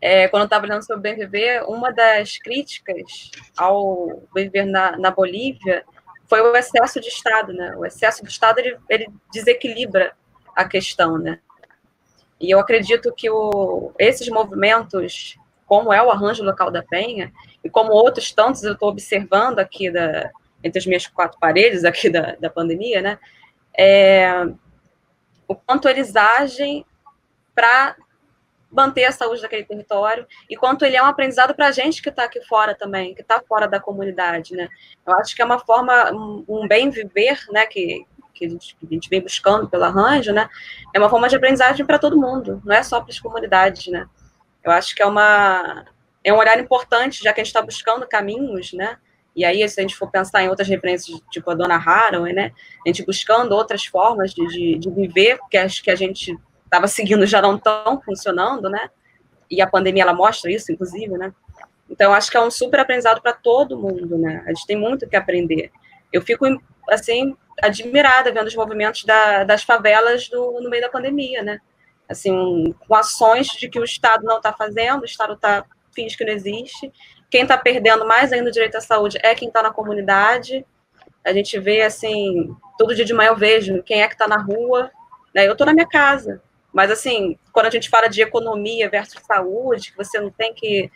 É, 0.00 0.28
quando 0.28 0.42
eu 0.42 0.46
estava 0.46 0.66
lendo 0.66 0.82
sobre 0.82 0.98
o 0.98 1.02
bem 1.02 1.14
viver, 1.14 1.62
uma 1.64 1.92
das 1.92 2.38
críticas 2.38 3.30
ao 3.56 4.22
bem 4.34 4.46
viver 4.46 4.64
na, 4.64 4.96
na, 4.96 5.10
Bolívia 5.10 5.84
foi 6.26 6.40
o 6.40 6.56
excesso 6.56 7.00
de 7.00 7.08
Estado, 7.08 7.52
né? 7.52 7.76
O 7.76 7.84
excesso 7.84 8.22
de 8.24 8.30
Estado 8.30 8.58
ele, 8.58 8.78
ele 8.88 9.08
desequilibra 9.32 10.16
a 10.56 10.64
questão, 10.64 11.18
né? 11.18 11.38
E 12.40 12.50
eu 12.50 12.58
acredito 12.58 13.12
que 13.14 13.28
o, 13.28 13.92
esses 13.98 14.28
movimentos 14.28 15.36
como 15.70 15.92
é 15.92 16.02
o 16.02 16.10
arranjo 16.10 16.42
local 16.42 16.68
da 16.68 16.82
Penha, 16.82 17.32
e 17.62 17.70
como 17.70 17.92
outros 17.92 18.32
tantos 18.32 18.64
eu 18.64 18.72
estou 18.72 18.88
observando 18.88 19.60
aqui 19.60 19.88
da, 19.88 20.28
entre 20.64 20.80
as 20.80 20.84
minhas 20.84 21.06
quatro 21.06 21.38
paredes 21.38 21.84
aqui 21.84 22.10
da, 22.10 22.34
da 22.40 22.50
pandemia, 22.50 23.00
né? 23.00 23.20
É, 23.78 24.48
o 25.46 25.54
quanto 25.54 25.88
eles 25.88 26.16
agem 26.16 26.84
para 27.54 27.94
manter 28.68 29.04
a 29.04 29.12
saúde 29.12 29.42
daquele 29.42 29.62
território 29.62 30.26
e 30.48 30.56
quanto 30.56 30.84
ele 30.84 30.96
é 30.96 31.02
um 31.04 31.06
aprendizado 31.06 31.54
para 31.54 31.68
a 31.68 31.70
gente 31.70 32.02
que 32.02 32.08
está 32.08 32.24
aqui 32.24 32.40
fora 32.48 32.74
também, 32.74 33.14
que 33.14 33.22
está 33.22 33.40
fora 33.40 33.68
da 33.68 33.78
comunidade, 33.78 34.56
né? 34.56 34.68
Eu 35.06 35.14
acho 35.18 35.36
que 35.36 35.42
é 35.42 35.44
uma 35.44 35.60
forma, 35.60 36.10
um, 36.10 36.44
um 36.48 36.66
bem 36.66 36.90
viver, 36.90 37.38
né? 37.52 37.64
Que, 37.66 38.04
que 38.34 38.44
a 38.44 38.48
gente, 38.48 38.76
a 38.82 38.92
gente, 38.92 39.08
vem 39.08 39.20
buscando 39.20 39.68
pelo 39.68 39.84
arranjo, 39.84 40.32
né? 40.32 40.50
É 40.92 40.98
uma 40.98 41.08
forma 41.08 41.28
de 41.28 41.36
aprendizagem 41.36 41.86
para 41.86 41.96
todo 41.96 42.20
mundo, 42.20 42.60
não 42.64 42.74
é 42.74 42.82
só 42.82 43.00
para 43.00 43.12
as 43.12 43.20
comunidades, 43.20 43.86
né? 43.86 44.08
Eu 44.64 44.72
acho 44.72 44.94
que 44.94 45.02
é 45.02 45.06
uma 45.06 45.86
é 46.22 46.32
um 46.32 46.36
olhar 46.36 46.58
importante, 46.58 47.22
já 47.22 47.32
que 47.32 47.40
a 47.40 47.44
gente 47.44 47.48
está 47.48 47.62
buscando 47.62 48.06
caminhos, 48.06 48.72
né? 48.72 48.98
E 49.34 49.44
aí, 49.44 49.66
se 49.68 49.80
a 49.80 49.82
gente 49.82 49.96
for 49.96 50.10
pensar 50.10 50.42
em 50.42 50.48
outras 50.48 50.68
referências, 50.68 51.20
tipo 51.30 51.50
a 51.50 51.54
Dona 51.54 51.76
Haraway, 51.76 52.32
né? 52.32 52.52
A 52.84 52.88
gente 52.88 53.04
buscando 53.04 53.52
outras 53.52 53.84
formas 53.86 54.34
de, 54.34 54.46
de, 54.48 54.78
de 54.78 54.90
viver, 54.90 55.38
que 55.50 55.56
acho 55.56 55.82
que 55.82 55.90
a 55.90 55.96
gente 55.96 56.36
estava 56.64 56.86
seguindo 56.86 57.26
já 57.26 57.40
não 57.40 57.56
estão 57.56 58.00
funcionando, 58.04 58.68
né? 58.68 58.90
E 59.50 59.62
a 59.62 59.66
pandemia, 59.66 60.02
ela 60.02 60.12
mostra 60.12 60.50
isso, 60.50 60.70
inclusive, 60.70 61.16
né? 61.16 61.32
Então, 61.88 62.12
acho 62.12 62.30
que 62.30 62.36
é 62.36 62.40
um 62.40 62.50
super 62.50 62.80
aprendizado 62.80 63.20
para 63.20 63.32
todo 63.32 63.78
mundo, 63.78 64.18
né? 64.18 64.44
A 64.46 64.52
gente 64.52 64.66
tem 64.66 64.76
muito 64.76 65.08
que 65.08 65.16
aprender. 65.16 65.70
Eu 66.12 66.22
fico, 66.22 66.46
assim, 66.88 67.36
admirada 67.60 68.32
vendo 68.32 68.46
os 68.46 68.54
movimentos 68.54 69.04
da, 69.04 69.44
das 69.44 69.62
favelas 69.62 70.28
do, 70.28 70.60
no 70.60 70.70
meio 70.70 70.82
da 70.82 70.88
pandemia, 70.88 71.42
né? 71.42 71.60
Assim, 72.10 72.74
com 72.86 72.94
ações 72.94 73.46
de 73.46 73.68
que 73.68 73.78
o 73.78 73.84
Estado 73.84 74.24
não 74.24 74.38
está 74.38 74.52
fazendo, 74.52 75.02
o 75.02 75.06
Estado 75.06 75.34
está 75.34 75.64
finge 75.94 76.16
que 76.16 76.24
não 76.24 76.32
existe. 76.32 76.92
Quem 77.30 77.42
está 77.42 77.56
perdendo 77.56 78.06
mais 78.06 78.32
ainda 78.32 78.48
o 78.48 78.52
direito 78.52 78.76
à 78.76 78.80
saúde 78.80 79.18
é 79.22 79.34
quem 79.34 79.48
está 79.48 79.62
na 79.62 79.72
comunidade. 79.72 80.66
A 81.24 81.32
gente 81.32 81.58
vê, 81.58 81.82
assim, 81.82 82.54
todo 82.76 82.94
dia 82.94 83.04
de 83.04 83.14
manhã 83.14 83.28
eu 83.28 83.36
vejo 83.36 83.82
quem 83.82 84.02
é 84.02 84.08
que 84.08 84.14
está 84.14 84.26
na 84.26 84.38
rua. 84.38 84.90
Né? 85.34 85.46
Eu 85.46 85.52
estou 85.52 85.66
na 85.66 85.72
minha 85.72 85.86
casa. 85.86 86.42
Mas, 86.72 86.90
assim, 86.90 87.38
quando 87.52 87.66
a 87.66 87.70
gente 87.70 87.88
fala 87.88 88.08
de 88.08 88.22
economia 88.22 88.88
versus 88.88 89.20
saúde, 89.24 89.92
que 89.92 89.96
você 89.96 90.18
não 90.20 90.30
tem 90.30 90.52
que. 90.54 90.90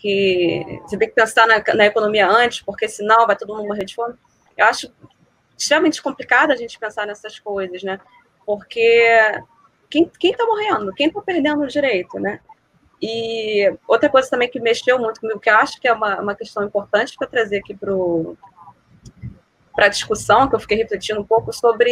que 0.00 0.80
você 0.82 0.96
tem 0.96 1.08
que 1.08 1.14
pensar 1.14 1.46
na, 1.46 1.62
na 1.74 1.86
economia 1.86 2.28
antes, 2.28 2.60
porque 2.60 2.88
senão 2.88 3.26
vai 3.26 3.36
todo 3.36 3.54
mundo 3.54 3.66
morrer 3.66 3.84
de 3.84 3.94
fome. 3.94 4.14
Eu 4.56 4.66
acho 4.66 4.92
extremamente 5.56 6.02
complicado 6.02 6.52
a 6.52 6.56
gente 6.56 6.78
pensar 6.78 7.06
nessas 7.06 7.38
coisas, 7.38 7.82
né? 7.82 7.98
Porque 8.44 9.40
quem 10.18 10.32
está 10.32 10.44
morrendo? 10.44 10.92
Quem 10.94 11.08
está 11.08 11.20
perdendo 11.20 11.62
o 11.62 11.68
direito, 11.68 12.18
né? 12.18 12.40
E 13.00 13.70
outra 13.86 14.08
coisa 14.08 14.30
também 14.30 14.48
que 14.48 14.58
mexeu 14.58 14.98
muito 14.98 15.20
comigo, 15.20 15.38
que 15.38 15.50
eu 15.50 15.56
acho 15.56 15.80
que 15.80 15.86
é 15.86 15.92
uma, 15.92 16.20
uma 16.20 16.34
questão 16.34 16.64
importante 16.64 17.14
para 17.16 17.26
trazer 17.26 17.58
aqui 17.58 17.76
para 19.74 19.86
a 19.86 19.88
discussão, 19.88 20.48
que 20.48 20.54
eu 20.54 20.60
fiquei 20.60 20.78
refletindo 20.78 21.20
um 21.20 21.24
pouco 21.24 21.52
sobre, 21.52 21.90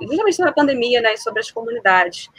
justamente 0.00 0.36
sobre 0.36 0.50
a 0.50 0.54
pandemia, 0.54 1.00
né, 1.00 1.14
e 1.14 1.18
sobre 1.18 1.40
as 1.40 1.50
comunidades. 1.50 2.30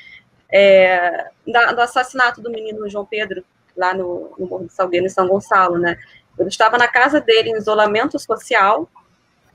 É, 0.52 1.30
da, 1.46 1.74
do 1.74 1.82
assassinato 1.82 2.42
do 2.42 2.50
menino 2.50 2.90
João 2.90 3.06
Pedro, 3.06 3.44
lá 3.76 3.94
no, 3.94 4.34
no 4.40 4.48
Morro 4.48 4.68
Salgueiro, 4.70 5.06
em 5.06 5.10
São 5.10 5.28
Gonçalo, 5.28 5.78
né? 5.78 5.98
Eu 6.40 6.48
estava 6.48 6.78
na 6.78 6.88
casa 6.88 7.20
dele, 7.20 7.50
em 7.50 7.58
isolamento 7.58 8.18
social, 8.18 8.90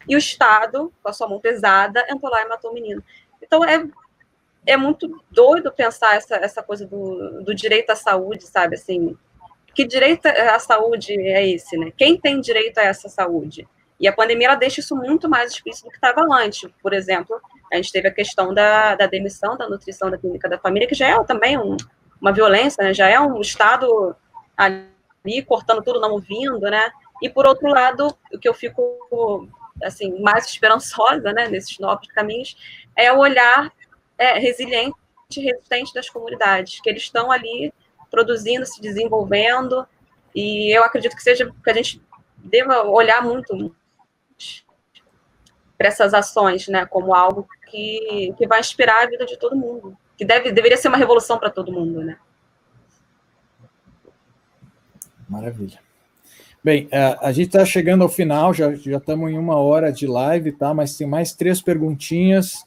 e 0.08 0.14
o 0.14 0.18
Estado, 0.18 0.92
com 1.02 1.08
a 1.08 1.12
sua 1.12 1.28
mão 1.28 1.40
pesada, 1.40 2.04
entrou 2.10 2.30
lá 2.30 2.42
e 2.42 2.48
matou 2.48 2.70
o 2.70 2.74
menino. 2.74 3.02
Então, 3.40 3.64
é, 3.64 3.84
é 4.66 4.76
muito 4.76 5.22
doido 5.30 5.72
pensar 5.72 6.16
essa, 6.16 6.36
essa 6.36 6.62
coisa 6.62 6.86
do, 6.86 7.42
do 7.42 7.54
direito 7.54 7.90
à 7.90 7.96
saúde, 7.96 8.46
sabe? 8.46 8.76
Assim, 8.76 9.16
que 9.74 9.84
direito 9.84 10.26
à 10.26 10.58
saúde 10.58 11.18
é 11.20 11.46
esse, 11.48 11.76
né? 11.76 11.92
Quem 11.96 12.18
tem 12.18 12.40
direito 12.40 12.78
a 12.78 12.82
essa 12.82 13.08
saúde? 13.08 13.66
E 13.98 14.08
a 14.08 14.12
pandemia 14.12 14.48
ela 14.48 14.56
deixa 14.56 14.80
isso 14.80 14.96
muito 14.96 15.28
mais 15.28 15.52
explícito 15.52 15.86
do 15.86 15.90
que 15.90 15.96
estava 15.96 16.22
antes. 16.22 16.68
Por 16.82 16.92
exemplo, 16.92 17.40
a 17.72 17.76
gente 17.76 17.92
teve 17.92 18.08
a 18.08 18.12
questão 18.12 18.52
da, 18.52 18.94
da 18.94 19.06
demissão 19.06 19.56
da 19.56 19.68
nutrição 19.68 20.10
da 20.10 20.18
clínica 20.18 20.48
da 20.48 20.58
família, 20.58 20.88
que 20.88 20.94
já 20.94 21.08
é 21.08 21.24
também 21.24 21.56
um, 21.56 21.76
uma 22.20 22.32
violência, 22.32 22.82
né? 22.82 22.92
já 22.92 23.08
é 23.08 23.20
um 23.20 23.40
Estado 23.40 24.14
ali 24.56 25.42
cortando 25.46 25.82
tudo, 25.82 26.00
não 26.00 26.12
ouvindo, 26.12 26.60
né? 26.62 26.90
E 27.22 27.28
por 27.28 27.46
outro 27.46 27.68
lado, 27.68 28.16
o 28.32 28.38
que 28.38 28.48
eu 28.48 28.54
fico 28.54 29.48
assim 29.82 30.20
mais 30.20 30.46
esperançosa, 30.50 31.32
né, 31.32 31.48
nesses 31.48 31.78
novos 31.78 32.08
caminhos, 32.08 32.56
é 32.96 33.12
olhar 33.12 33.72
é, 34.18 34.38
resiliente 34.38 34.96
e 35.36 35.40
resistente 35.40 35.94
das 35.94 36.08
comunidades, 36.08 36.80
que 36.80 36.90
eles 36.90 37.02
estão 37.02 37.30
ali 37.30 37.72
produzindo, 38.10 38.66
se 38.66 38.80
desenvolvendo, 38.80 39.86
e 40.34 40.76
eu 40.76 40.84
acredito 40.84 41.16
que 41.16 41.22
seja 41.22 41.50
que 41.62 41.70
a 41.70 41.74
gente 41.74 42.00
deva 42.36 42.82
olhar 42.82 43.22
muito 43.22 43.74
para 45.78 45.88
essas 45.88 46.14
ações, 46.14 46.68
né, 46.68 46.86
como 46.86 47.14
algo 47.14 47.46
que, 47.70 48.34
que 48.36 48.46
vai 48.46 48.60
inspirar 48.60 49.02
a 49.02 49.06
vida 49.06 49.24
de 49.24 49.36
todo 49.38 49.56
mundo, 49.56 49.96
que 50.16 50.24
deve, 50.24 50.52
deveria 50.52 50.76
ser 50.76 50.88
uma 50.88 50.96
revolução 50.96 51.38
para 51.38 51.50
todo 51.50 51.72
mundo, 51.72 52.04
né? 52.04 52.18
Maravilha. 55.28 55.80
Bem, 56.62 56.86
é, 56.92 57.18
a 57.20 57.32
gente 57.32 57.46
está 57.46 57.64
chegando 57.64 58.02
ao 58.02 58.08
final, 58.08 58.54
já, 58.54 58.72
já 58.74 58.98
estamos 58.98 59.30
em 59.30 59.38
uma 59.38 59.56
hora 59.56 59.90
de 59.90 60.06
live, 60.06 60.52
tá? 60.52 60.72
Mas 60.72 60.96
tem 60.96 61.06
mais 61.06 61.32
três 61.32 61.60
perguntinhas. 61.60 62.64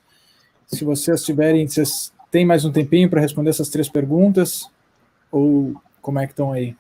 Se 0.68 0.84
vocês 0.84 1.24
tiverem, 1.24 1.68
vocês 1.68 2.12
têm 2.32 2.46
mais 2.46 2.66
um 2.66 2.72
tempinho 2.72 3.10
para 3.10 3.22
responder 3.22 3.50
essas 3.50 3.70
três 3.70 3.88
perguntas? 3.88 4.70
Ou 5.32 5.76
como 6.02 6.20
é 6.20 6.26
que 6.26 6.34
estão 6.34 6.52
aí? 6.52 6.76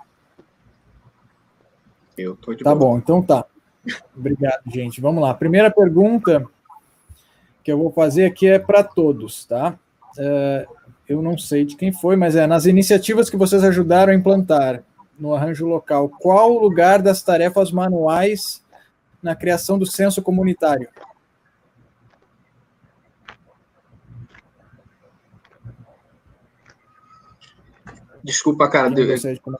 Eu 2.17 2.35
tô 2.35 2.53
de 2.53 2.63
Tá 2.63 2.73
boa. 2.73 2.91
bom, 2.91 2.97
então 2.97 3.21
tá. 3.21 3.45
Obrigado, 4.15 4.61
gente. 4.67 5.01
Vamos 5.01 5.21
lá. 5.21 5.33
Primeira 5.33 5.69
pergunta 5.69 6.45
que 7.63 7.71
eu 7.71 7.77
vou 7.77 7.91
fazer 7.91 8.25
aqui 8.25 8.47
é 8.47 8.59
para 8.59 8.83
todos, 8.83 9.45
tá? 9.45 9.77
É, 10.17 10.67
eu 11.07 11.21
não 11.21 11.37
sei 11.37 11.65
de 11.65 11.75
quem 11.75 11.91
foi, 11.91 12.15
mas 12.15 12.35
é 12.35 12.47
nas 12.47 12.65
iniciativas 12.65 13.29
que 13.29 13.37
vocês 13.37 13.63
ajudaram 13.63 14.13
a 14.13 14.15
implantar 14.15 14.83
no 15.19 15.33
arranjo 15.33 15.65
local, 15.65 16.09
qual 16.09 16.53
o 16.53 16.59
lugar 16.59 17.01
das 17.01 17.21
tarefas 17.23 17.71
manuais 17.71 18.61
na 19.23 19.35
criação 19.35 19.79
do 19.79 19.85
censo 19.85 20.21
comunitário? 20.21 20.89
Desculpa, 28.25 28.67
cara. 28.67 28.87
Eu, 28.87 28.93
de 28.93 29.39
começar? 29.39 29.59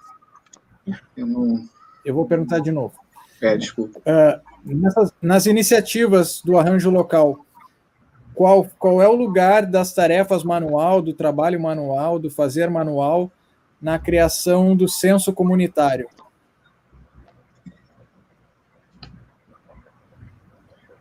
eu 1.15 1.27
não. 1.27 1.69
Eu 2.03 2.15
vou 2.15 2.25
perguntar 2.25 2.59
de 2.59 2.71
novo. 2.71 2.95
É, 3.39 3.55
desculpa. 3.55 3.99
Uh, 3.99 4.75
nessas, 4.75 5.13
nas 5.21 5.45
iniciativas 5.45 6.41
do 6.41 6.57
arranjo 6.57 6.89
local, 6.89 7.45
qual, 8.33 8.67
qual 8.79 9.03
é 9.03 9.07
o 9.07 9.15
lugar 9.15 9.67
das 9.67 9.93
tarefas 9.93 10.43
manual, 10.43 10.99
do 10.99 11.13
trabalho 11.13 11.61
manual, 11.61 12.17
do 12.17 12.31
fazer 12.31 12.67
manual 12.67 13.31
na 13.79 13.99
criação 13.99 14.75
do 14.75 14.89
censo 14.89 15.31
comunitário? 15.31 16.09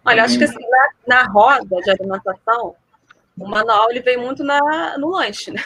Olha, 0.05 0.25
acho 0.25 0.37
que 0.37 0.45
assim, 0.45 0.69
na, 1.07 1.23
na, 1.23 1.27
roda 1.31 1.81
de 1.81 1.91
alimentação, 1.91 2.77
o 3.39 3.49
manual 3.49 3.91
ele 3.91 4.01
veio 4.01 4.21
muito 4.21 4.45
na, 4.45 4.99
no 4.99 5.09
lanche, 5.09 5.51
né? 5.51 5.62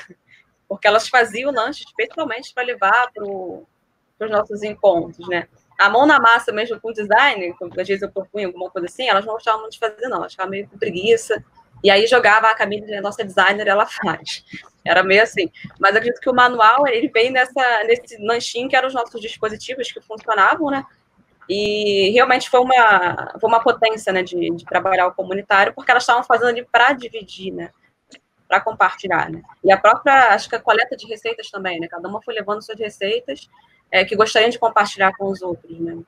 Porque 0.69 0.87
elas 0.87 1.09
faziam 1.09 1.51
o 1.51 1.55
lanche 1.55 1.85
especialmente 1.85 2.53
para 2.53 2.65
levar 2.65 3.11
para 3.13 3.25
os 3.25 4.31
nossos 4.31 4.63
encontros, 4.63 5.27
né? 5.29 5.49
A 5.79 5.89
mão 5.89 6.07
na 6.07 6.19
massa 6.21 6.53
mesmo 6.53 6.81
com 6.81 6.93
design, 6.93 7.55
às 7.63 7.89
vezes 7.89 8.03
eu 8.03 8.11
propunha 8.11 8.47
alguma 8.49 8.69
coisa 8.69 8.87
assim, 8.87 9.09
elas 9.09 9.25
não 9.25 9.35
gostavam 9.35 9.61
muito 9.61 9.75
de 9.75 9.79
fazer, 9.79 10.09
não. 10.09 10.19
Elas 10.19 10.33
ficavam 10.33 10.51
meio 10.51 10.69
com 10.69 10.77
preguiça. 10.77 11.43
E 11.83 11.91
aí 11.91 12.07
jogava 12.07 12.49
a 12.49 12.55
Camille, 12.55 12.97
a 12.97 13.01
nossa 13.01 13.25
designer, 13.25 13.69
ela 13.69 13.87
faz. 13.87 14.45
Era 14.85 15.05
meio 15.05 15.23
assim. 15.23 15.51
Mas 15.79 15.95
acredito 15.95 16.21
que 16.21 16.29
o 16.29 16.35
manual, 16.35 16.87
ele 16.87 17.09
vem 17.09 17.31
nessa, 17.31 17.85
nesse 17.85 18.17
lanchinho 18.21 18.69
que 18.69 18.75
eram 18.75 18.89
os 18.89 18.95
nossos 18.95 19.21
dispositivos 19.21 19.93
que 19.93 20.01
funcionavam, 20.01 20.71
né? 20.71 20.85
E 21.49 22.11
realmente 22.11 22.51
foi 22.51 22.61
uma, 22.61 23.33
foi 23.41 23.49
uma 23.49 23.63
potência, 23.63 24.13
né, 24.13 24.23
de, 24.23 24.51
de 24.51 24.65
trabalhar 24.67 25.07
o 25.07 25.15
comunitário, 25.15 25.73
porque 25.73 25.91
elas 25.91 26.03
estavam 26.03 26.23
fazendo 26.23 26.49
ali 26.49 26.67
para 26.71 26.93
dividir, 26.93 27.53
né? 27.53 27.71
Para 28.49 28.61
compartilhar, 28.61 29.31
né? 29.31 29.43
E 29.63 29.71
a 29.71 29.77
própria, 29.77 30.35
acho 30.35 30.49
que 30.49 30.57
a 30.57 30.61
coleta 30.61 30.97
de 30.97 31.07
receitas 31.07 31.51
também, 31.51 31.79
né? 31.79 31.87
Cada 31.87 32.09
uma 32.09 32.23
foi 32.23 32.35
levando 32.35 32.65
suas 32.65 32.79
receitas 32.79 33.49
é, 33.91 34.05
que 34.05 34.17
gostariam 34.17 34.51
de 34.51 34.59
compartilhar 34.59 35.13
com 35.17 35.27
os 35.27 35.43
outros, 35.43 35.79
né? 35.79 35.99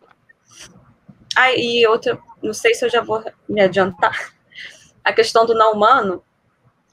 Ah, 1.37 1.53
e 1.53 1.87
outra, 1.87 2.19
não 2.43 2.53
sei 2.53 2.75
se 2.75 2.85
eu 2.85 2.91
já 2.91 3.03
vou 3.03 3.23
me 3.49 3.61
adiantar, 3.61 4.33
a 5.05 5.13
questão 5.13 5.47
do 5.47 5.55
não 5.55 5.73
humano, 5.73 6.25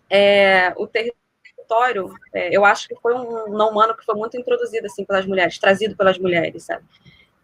é, 0.10 0.74
o 0.78 0.88
território, 0.88 2.14
é, 2.34 2.56
eu 2.56 2.64
acho 2.64 2.88
que 2.88 2.96
foi 2.96 3.14
um 3.14 3.50
não 3.50 3.70
humano 3.70 3.96
que 3.96 4.06
foi 4.06 4.16
muito 4.16 4.38
introduzido, 4.38 4.86
assim, 4.86 5.04
pelas 5.04 5.26
mulheres, 5.26 5.58
trazido 5.58 5.96
pelas 5.96 6.18
mulheres, 6.18 6.64
sabe? 6.64 6.84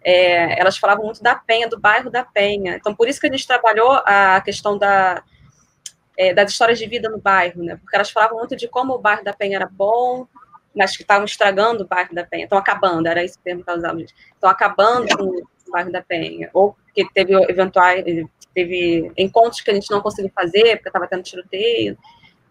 É, 0.06 0.60
elas 0.60 0.78
falavam 0.78 1.06
muito 1.06 1.24
da 1.24 1.36
Penha, 1.36 1.68
do 1.68 1.80
bairro 1.80 2.10
da 2.12 2.24
Penha, 2.24 2.76
então 2.76 2.93
por 2.93 3.08
isso 3.08 3.20
que 3.20 3.28
a 3.28 3.32
gente 3.32 3.47
trabalhou 3.47 3.91
a 4.06 4.39
questão 4.41 4.78
da, 4.78 5.24
é, 6.18 6.34
das 6.34 6.51
histórias 6.51 6.80
de 6.80 6.88
vida 6.88 7.09
no 7.09 7.20
bairro, 7.20 7.64
né? 7.64 7.76
Porque 7.78 7.95
elas 7.95 8.11
falavam 8.11 8.38
muito 8.38 8.55
de 8.55 8.68
como 8.68 8.93
o 8.93 8.99
bairro 8.99 9.24
da 9.24 9.34
Penha 9.34 9.57
era 9.57 9.70
bom, 9.72 10.28
mas 10.76 10.95
que 10.95 11.03
estavam 11.03 11.26
estragando 11.26 11.84
o 11.84 11.88
bairro 11.88 12.14
da 12.14 12.24
Penha, 12.24 12.45
estão 12.45 12.57
acabando, 12.57 13.07
era 13.07 13.24
esse 13.24 13.38
termo 13.39 13.64
que 13.64 13.70
elas 13.70 13.84
usavam, 13.84 14.01
estão 14.01 14.49
acabando 14.49 15.07
com 15.16 15.70
o 15.70 15.72
bairro 15.72 15.91
da 15.91 16.01
Penha, 16.01 16.49
ou 16.53 16.76
que 16.93 17.07
teve 17.14 17.34
eventuais, 17.49 18.03
teve 18.53 19.11
encontros 19.18 19.61
que 19.61 19.72
a 19.72 19.74
gente 19.74 19.89
não 19.91 20.01
conseguiu 20.01 20.32
fazer, 20.34 20.78
porque 20.78 20.89
estava 20.89 21.07
tendo 21.07 21.24
tiroteio, 21.24 21.97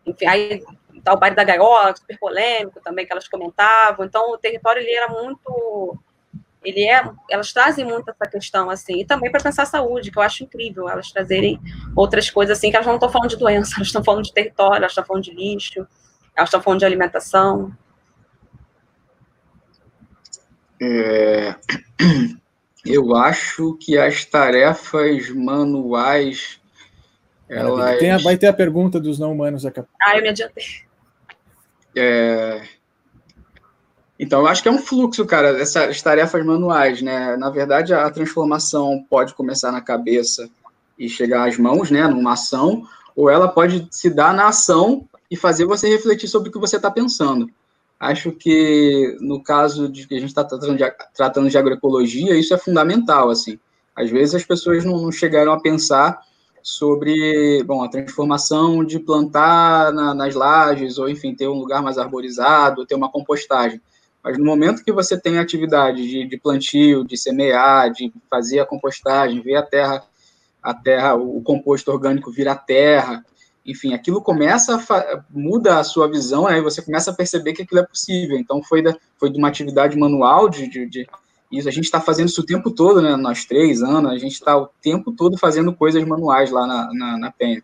enfim, 0.06 0.26
aí 0.26 0.62
tá 1.04 1.12
o 1.12 1.16
bairro 1.16 1.36
da 1.36 1.44
Gaiola, 1.44 1.96
super 1.96 2.18
polêmico 2.18 2.80
também, 2.80 3.06
que 3.06 3.12
elas 3.12 3.28
comentavam, 3.28 4.04
então 4.04 4.30
o 4.30 4.38
território 4.38 4.80
ele 4.80 4.92
era 4.92 5.08
muito, 5.08 5.98
ele 6.64 6.84
é, 6.84 7.02
elas 7.30 7.52
trazem 7.52 7.84
muito 7.84 8.10
essa 8.10 8.30
questão, 8.30 8.70
assim, 8.70 9.00
e 9.00 9.04
também 9.04 9.30
para 9.30 9.42
pensar 9.42 9.62
a 9.62 9.66
saúde, 9.66 10.10
que 10.10 10.18
eu 10.18 10.22
acho 10.22 10.44
incrível, 10.44 10.88
elas 10.88 11.10
trazerem 11.10 11.60
outras 11.96 12.30
coisas, 12.30 12.58
assim, 12.58 12.70
que 12.70 12.76
elas 12.76 12.86
não 12.86 12.94
estão 12.94 13.08
falando 13.08 13.30
de 13.30 13.36
doença, 13.36 13.74
elas 13.76 13.88
estão 13.88 14.04
falando 14.04 14.24
de 14.24 14.32
território, 14.32 14.76
elas 14.76 14.92
estão 14.92 15.04
falando 15.04 15.24
de 15.24 15.32
lixo, 15.32 15.86
elas 16.36 16.48
estão 16.48 16.62
falando 16.62 16.80
de 16.80 16.86
alimentação, 16.86 17.72
É, 20.82 21.54
eu 22.84 23.14
acho 23.14 23.76
que 23.78 23.96
as 23.96 24.24
tarefas 24.24 25.30
manuais. 25.30 26.60
Elas... 27.48 27.98
Tem 27.98 28.10
a, 28.10 28.18
vai 28.18 28.36
ter 28.36 28.48
a 28.48 28.52
pergunta 28.52 28.98
dos 28.98 29.18
não 29.18 29.32
humanos 29.32 29.62
daqui 29.62 29.78
a 29.78 29.82
pouco. 29.84 29.98
Ah, 30.02 30.16
eu 30.16 30.22
me 30.22 30.28
adiantei. 30.28 30.64
É... 31.96 32.62
Então, 34.22 34.38
eu 34.42 34.46
acho 34.46 34.62
que 34.62 34.68
é 34.68 34.72
um 34.72 34.78
fluxo, 34.78 35.26
cara, 35.26 35.48
essas 35.60 36.00
tarefas 36.00 36.46
manuais, 36.46 37.02
né? 37.02 37.36
Na 37.36 37.50
verdade, 37.50 37.92
a 37.92 38.08
transformação 38.08 39.04
pode 39.10 39.34
começar 39.34 39.72
na 39.72 39.80
cabeça 39.80 40.48
e 40.96 41.08
chegar 41.08 41.48
às 41.48 41.58
mãos, 41.58 41.90
né, 41.90 42.06
numa 42.06 42.34
ação, 42.34 42.84
ou 43.16 43.28
ela 43.28 43.48
pode 43.48 43.88
se 43.90 44.08
dar 44.08 44.32
na 44.32 44.46
ação 44.46 45.08
e 45.28 45.36
fazer 45.36 45.64
você 45.64 45.88
refletir 45.88 46.28
sobre 46.28 46.50
o 46.50 46.52
que 46.52 46.58
você 46.60 46.76
está 46.76 46.88
pensando. 46.88 47.50
Acho 47.98 48.30
que 48.30 49.16
no 49.20 49.42
caso 49.42 49.88
de 49.88 50.06
que 50.06 50.14
a 50.14 50.20
gente 50.20 50.28
está 50.28 50.44
tratando 50.44 50.76
de, 50.76 50.84
tratando 51.12 51.50
de 51.50 51.58
agroecologia, 51.58 52.38
isso 52.38 52.54
é 52.54 52.58
fundamental, 52.58 53.28
assim. 53.28 53.58
Às 53.96 54.08
vezes 54.08 54.36
as 54.36 54.44
pessoas 54.44 54.84
não, 54.84 55.02
não 55.02 55.10
chegaram 55.10 55.52
a 55.52 55.60
pensar 55.60 56.20
sobre, 56.62 57.64
bom, 57.64 57.82
a 57.82 57.88
transformação 57.88 58.84
de 58.84 59.00
plantar 59.00 59.92
na, 59.92 60.14
nas 60.14 60.32
lajes, 60.36 60.96
ou 60.96 61.08
enfim, 61.08 61.34
ter 61.34 61.48
um 61.48 61.58
lugar 61.58 61.82
mais 61.82 61.98
arborizado, 61.98 62.86
ter 62.86 62.94
uma 62.94 63.10
compostagem. 63.10 63.80
Mas 64.22 64.38
no 64.38 64.44
momento 64.44 64.84
que 64.84 64.92
você 64.92 65.18
tem 65.20 65.38
atividade 65.38 66.08
de, 66.08 66.26
de 66.26 66.36
plantio, 66.36 67.04
de 67.04 67.16
semear, 67.16 67.90
de 67.90 68.12
fazer 68.30 68.60
a 68.60 68.66
compostagem, 68.66 69.42
ver 69.42 69.56
a 69.56 69.62
terra 69.62 70.04
a 70.62 70.72
terra, 70.72 71.16
o 71.16 71.42
composto 71.42 71.90
orgânico 71.90 72.30
vira 72.30 72.54
terra, 72.54 73.24
enfim, 73.66 73.94
aquilo 73.94 74.22
começa 74.22 74.76
a 74.76 75.24
muda 75.30 75.78
a 75.78 75.84
sua 75.84 76.08
visão, 76.08 76.46
aí 76.46 76.60
você 76.60 76.80
começa 76.80 77.10
a 77.10 77.14
perceber 77.14 77.52
que 77.52 77.62
aquilo 77.62 77.80
é 77.80 77.86
possível. 77.86 78.36
Então 78.36 78.62
foi 78.62 78.80
da, 78.82 78.96
foi 79.18 79.30
de 79.30 79.38
uma 79.38 79.48
atividade 79.48 79.96
manual 79.96 80.48
de, 80.48 80.68
de, 80.68 80.86
de 80.86 81.08
isso 81.50 81.68
a 81.68 81.72
gente 81.72 81.84
está 81.84 82.00
fazendo 82.00 82.28
isso 82.28 82.40
o 82.40 82.46
tempo 82.46 82.70
todo, 82.70 83.02
né? 83.02 83.14
Nós 83.14 83.44
três 83.44 83.82
anos, 83.82 84.10
a 84.10 84.18
gente 84.18 84.32
está 84.32 84.56
o 84.56 84.68
tempo 84.80 85.12
todo 85.12 85.36
fazendo 85.36 85.74
coisas 85.74 86.02
manuais 86.04 86.50
lá 86.50 86.66
na, 86.66 86.94
na, 86.94 87.18
na 87.18 87.30
Penha. 87.30 87.62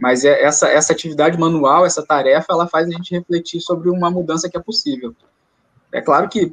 Mas 0.00 0.24
é, 0.24 0.42
essa, 0.42 0.68
essa 0.68 0.92
atividade 0.92 1.38
manual, 1.38 1.84
essa 1.84 2.04
tarefa, 2.04 2.46
ela 2.52 2.66
faz 2.66 2.88
a 2.88 2.90
gente 2.90 3.14
refletir 3.14 3.60
sobre 3.60 3.90
uma 3.90 4.10
mudança 4.10 4.48
que 4.48 4.56
é 4.56 4.60
possível. 4.60 5.14
É 5.92 6.00
claro 6.00 6.28
que 6.28 6.50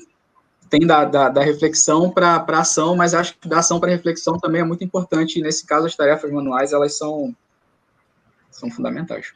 tem 0.70 0.86
da, 0.86 1.06
da, 1.06 1.30
da 1.30 1.42
reflexão 1.42 2.10
para 2.10 2.36
a 2.36 2.60
ação, 2.60 2.96
mas 2.96 3.14
acho 3.14 3.38
que 3.38 3.48
da 3.48 3.60
ação 3.60 3.80
para 3.80 3.92
reflexão 3.92 4.40
também 4.40 4.62
é 4.62 4.66
muito 4.66 4.84
importante. 4.84 5.40
E 5.40 5.42
nesse 5.42 5.66
caso, 5.66 5.86
as 5.86 5.96
tarefas 5.96 6.32
manuais, 6.32 6.74
elas 6.74 6.98
são 6.98 7.36
são 8.50 8.72
fundamentais. 8.72 9.34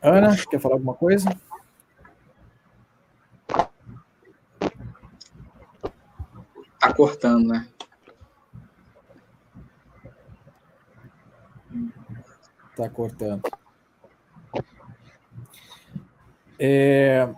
Ana, 0.00 0.36
quer 0.50 0.60
falar 0.60 0.74
alguma 0.74 0.94
coisa? 0.94 1.28
Tá 6.78 6.92
cortando, 6.94 7.48
né? 7.48 7.73
Tá 12.76 12.88
cortando. 12.88 13.42
É... 16.58 17.28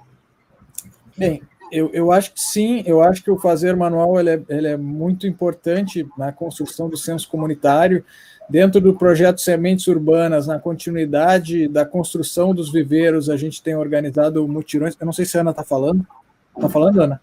Bem, 1.17 1.43
eu, 1.71 1.91
eu 1.93 2.13
acho 2.13 2.33
que 2.33 2.41
sim, 2.41 2.83
eu 2.87 3.03
acho 3.03 3.23
que 3.23 3.31
o 3.31 3.39
fazer 3.39 3.75
manual 3.75 4.19
ele 4.21 4.31
é, 4.31 4.43
ele 4.49 4.69
é 4.69 4.77
muito 4.77 5.27
importante 5.27 6.07
na 6.17 6.33
construção 6.33 6.89
do 6.89 6.97
senso 6.97 7.29
comunitário, 7.29 8.05
dentro 8.49 8.81
do 8.81 8.95
projeto 8.95 9.41
Sementes 9.41 9.87
Urbanas, 9.87 10.47
na 10.47 10.59
continuidade 10.59 11.67
da 11.67 11.85
construção 11.85 12.55
dos 12.55 12.71
viveiros, 12.71 13.29
a 13.29 13.37
gente 13.37 13.63
tem 13.63 13.75
organizado 13.75 14.47
mutirões, 14.47 14.97
eu 14.99 15.07
não 15.07 15.13
sei 15.13 15.25
se 15.25 15.37
a 15.37 15.41
Ana 15.41 15.51
está 15.51 15.65
falando, 15.65 16.07
está 16.55 16.69
falando, 16.69 17.01
Ana? 17.03 17.21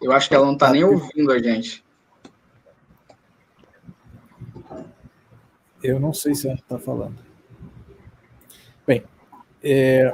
Eu 0.00 0.12
acho 0.12 0.28
que 0.28 0.34
ela 0.34 0.46
não 0.46 0.52
está 0.52 0.70
nem 0.70 0.84
ouvindo 0.84 1.32
a 1.32 1.38
gente. 1.38 1.84
Eu 5.82 6.00
não 6.00 6.12
sei 6.12 6.34
se 6.34 6.46
ela 6.46 6.56
está 6.56 6.78
falando. 6.78 7.18
Bem, 8.86 9.04
é... 9.62 10.10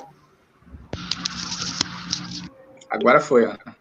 Agora 2.91 3.21
foi, 3.21 3.45
Ana. 3.45 3.77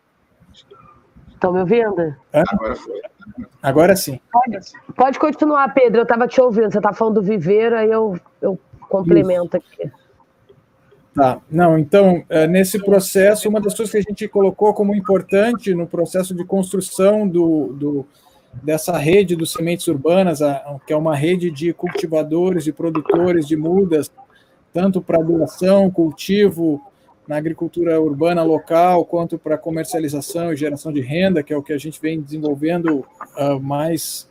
Estão 1.34 1.53
me 1.53 1.60
ouvindo? 1.60 2.15
É? 2.31 2.43
Agora 2.47 2.76
foi. 2.76 3.01
Agora 3.61 3.95
sim. 3.95 4.19
Pode, 4.31 4.60
pode 4.95 5.19
continuar, 5.19 5.73
Pedro. 5.73 5.99
Eu 5.99 6.03
estava 6.03 6.27
te 6.27 6.39
ouvindo. 6.39 6.72
Você 6.72 6.77
está 6.77 6.93
falando 6.93 7.15
do 7.15 7.22
viveiro, 7.22 7.76
aí 7.76 7.91
eu, 7.91 8.18
eu 8.41 8.57
complemento 8.89 9.57
Isso. 9.57 9.68
aqui. 9.68 9.91
Tá, 11.14 11.39
não, 11.49 11.77
então, 11.77 12.23
é, 12.27 12.47
nesse 12.47 12.80
processo, 12.80 13.47
uma 13.47 13.61
das 13.61 13.76
coisas 13.76 13.91
que 13.91 13.99
a 13.99 14.01
gente 14.01 14.27
colocou 14.27 14.73
como 14.73 14.95
importante 14.95 15.73
no 15.76 15.85
processo 15.85 16.34
de 16.34 16.43
construção 16.43 17.27
do, 17.27 17.68
do 17.73 18.07
dessa 18.61 18.97
rede 18.97 19.35
dos 19.35 19.51
sementes 19.51 19.88
urbanas, 19.88 20.39
que 20.85 20.93
é 20.93 20.97
uma 20.97 21.15
rede 21.15 21.49
de 21.49 21.73
cultivadores, 21.73 22.63
de 22.63 22.71
produtores 22.71 23.47
de 23.47 23.55
mudas, 23.55 24.11
tanto 24.73 25.01
para 25.01 25.21
doação, 25.21 25.89
cultivo 25.89 26.81
na 27.27 27.38
agricultura 27.38 28.01
urbana 28.01 28.43
local, 28.43 29.05
quanto 29.05 29.38
para 29.38 29.57
comercialização 29.57 30.51
e 30.51 30.57
geração 30.57 30.91
de 30.91 31.01
renda, 31.01 31.41
que 31.41 31.53
é 31.53 31.57
o 31.57 31.63
que 31.63 31.73
a 31.73 31.77
gente 31.77 31.99
vem 32.01 32.21
desenvolvendo 32.21 33.05
uh, 33.38 33.59
mais 33.61 34.27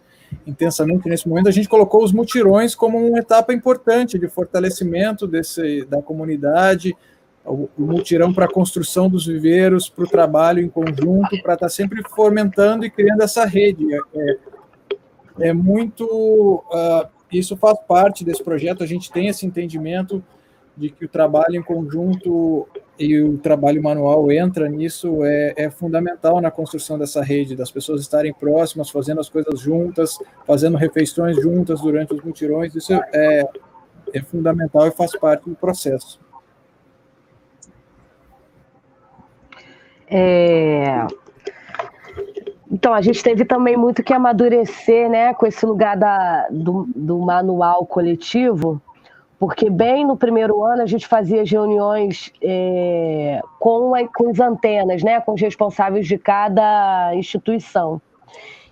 intensamente 0.47 1.09
nesse 1.09 1.29
momento, 1.29 1.49
a 1.49 1.53
gente 1.53 1.69
colocou 1.69 2.03
os 2.03 2.13
mutirões 2.13 2.75
como 2.75 2.99
uma 2.99 3.19
etapa 3.19 3.53
importante 3.53 4.19
de 4.19 4.29
fortalecimento 4.29 5.27
desse, 5.27 5.85
da 5.85 6.01
comunidade, 6.03 6.97
o, 7.45 7.69
mutirão 7.77 8.33
para 8.33 8.47
a 8.47 8.53
construção 8.53 9.09
dos 9.09 9.27
viveiros, 9.27 9.89
para 9.89 10.05
o 10.05 10.09
trabalho 10.09 10.61
em 10.61 10.69
conjunto, 10.69 11.31
para 11.43 11.55
estar 11.55 11.67
tá 11.67 11.69
sempre 11.69 12.03
fomentando 12.09 12.85
e 12.85 12.91
criando 12.91 13.23
essa 13.23 13.45
rede. 13.45 13.87
É, 13.95 13.99
é, 14.15 15.49
é 15.49 15.53
muito. 15.53 16.05
Uh, 16.05 17.09
isso 17.33 17.57
faz 17.57 17.79
parte 17.89 18.25
desse 18.25 18.43
projeto, 18.43 18.83
a 18.83 18.87
gente 18.87 19.11
tem 19.11 19.29
esse 19.29 19.47
entendimento 19.47 20.23
de 20.77 20.91
que 20.91 21.05
o 21.05 21.09
trabalho 21.09 21.57
em 21.57 21.63
conjunto 21.63 22.69
e 22.99 23.21
o 23.21 23.39
trabalho 23.39 23.83
manual 23.83 24.31
entra 24.31 24.69
nisso 24.69 25.25
é, 25.25 25.55
é, 25.57 25.71
fundamental 25.71 26.41
na 26.41 26.51
construção 26.51 26.99
dessa 26.99 27.23
rede, 27.23 27.57
das 27.57 27.71
pessoas 27.71 28.03
estarem 28.03 28.33
próximas, 28.33 28.91
fazendo 28.91 29.21
as 29.21 29.29
coisas 29.29 29.61
juntas, 29.61 30.19
fazendo 30.47 30.77
refeições 30.77 31.37
juntas 31.37 31.81
durante 31.81 32.15
os 32.15 32.23
mutirões, 32.23 32.75
isso 32.75 32.93
é, 32.93 33.45
é 34.13 34.23
fundamental 34.23 34.87
e 34.87 34.91
faz 34.91 35.17
parte 35.19 35.49
do 35.49 35.57
processo. 35.57 36.21
É... 40.13 41.07
Então, 42.71 42.93
a 42.93 43.01
gente 43.01 43.23
teve 43.23 43.45
também 43.45 43.77
muito 43.77 44.03
que 44.03 44.13
amadurecer 44.13 45.09
né, 45.09 45.35
com 45.35 45.47
esse 45.47 45.65
lugar 45.65 45.97
da, 45.97 46.47
do, 46.51 46.87
do 46.95 47.19
manual 47.19 47.85
coletivo, 47.85 48.81
porque 49.39 49.69
bem 49.69 50.07
no 50.07 50.17
primeiro 50.17 50.63
ano 50.65 50.83
a 50.83 50.87
gente 50.87 51.07
fazia 51.07 51.45
reuniões 51.45 52.33
é, 52.43 53.41
com, 53.59 53.95
a, 53.95 54.07
com 54.09 54.31
as 54.31 54.41
antenas, 54.41 55.03
né, 55.03 55.21
com 55.21 55.35
os 55.35 55.41
responsáveis 55.41 56.07
de 56.07 56.17
cada 56.17 57.15
instituição. 57.15 58.01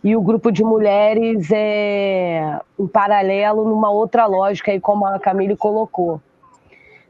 E 0.03 0.17
o 0.17 0.23
grupo 0.23 0.51
de 0.51 0.65
mulheres 0.65 1.51
é 1.53 2.59
em 2.79 2.87
paralelo 2.87 3.69
numa 3.69 3.91
outra 3.91 4.25
lógica, 4.25 4.73
aí 4.73 4.81
como 4.81 5.05
a 5.07 5.19
Camille 5.19 5.57
colocou. 5.57 6.21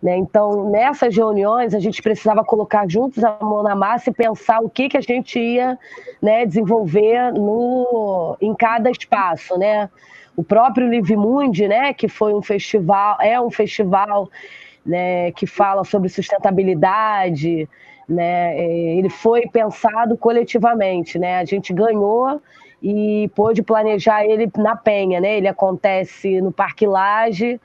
Né? 0.03 0.17
Então, 0.17 0.71
nessas 0.71 1.15
reuniões, 1.15 1.75
a 1.75 1.79
gente 1.79 2.03
precisava 2.03 2.43
colocar 2.43 2.89
juntos 2.89 3.23
a 3.23 3.37
mão 3.41 3.63
na 3.63 3.75
massa 3.75 4.11
e 4.11 4.15
pensar 4.15 4.61
o 4.61 4.71
que, 4.71 4.89
que 4.89 4.97
a 4.97 5.01
gente 5.01 5.39
ia 5.39 5.79
né, 6.23 6.47
desenvolver 6.47 7.33
no, 7.33 8.37
em 8.41 8.55
cada 8.55 8.91
espaço. 8.91 9.59
Né? 9.59 9.91
O 10.37 10.43
próprio 10.43 10.89
Live 10.89 11.17
Mundi, 11.17 11.69
né, 11.69 11.93
que 11.93 12.09
foi 12.09 12.33
um 12.33 12.41
festival, 12.41 13.19
é 13.21 13.39
um 13.41 13.51
festival 13.51 14.29
né, 14.85 15.33
que 15.33 15.47
fala 15.47 15.85
sobre 15.85 16.09
sustentabilidade, 16.09 17.69
né, 18.09 18.59
é, 18.59 18.97
ele 18.97 19.09
foi 19.09 19.47
pensado 19.49 20.17
coletivamente, 20.17 21.19
né, 21.19 21.39
a 21.39 21.45
gente 21.45 21.73
ganhou 21.73 22.41
e 22.83 23.31
pôde 23.37 23.63
planejar 23.63 24.25
ele 24.25 24.51
na 24.57 24.75
Penha, 24.75 25.21
né, 25.21 25.37
ele 25.37 25.47
acontece 25.47 26.41
no 26.41 26.51
Parque 26.51 26.87
Laje, 26.87 27.61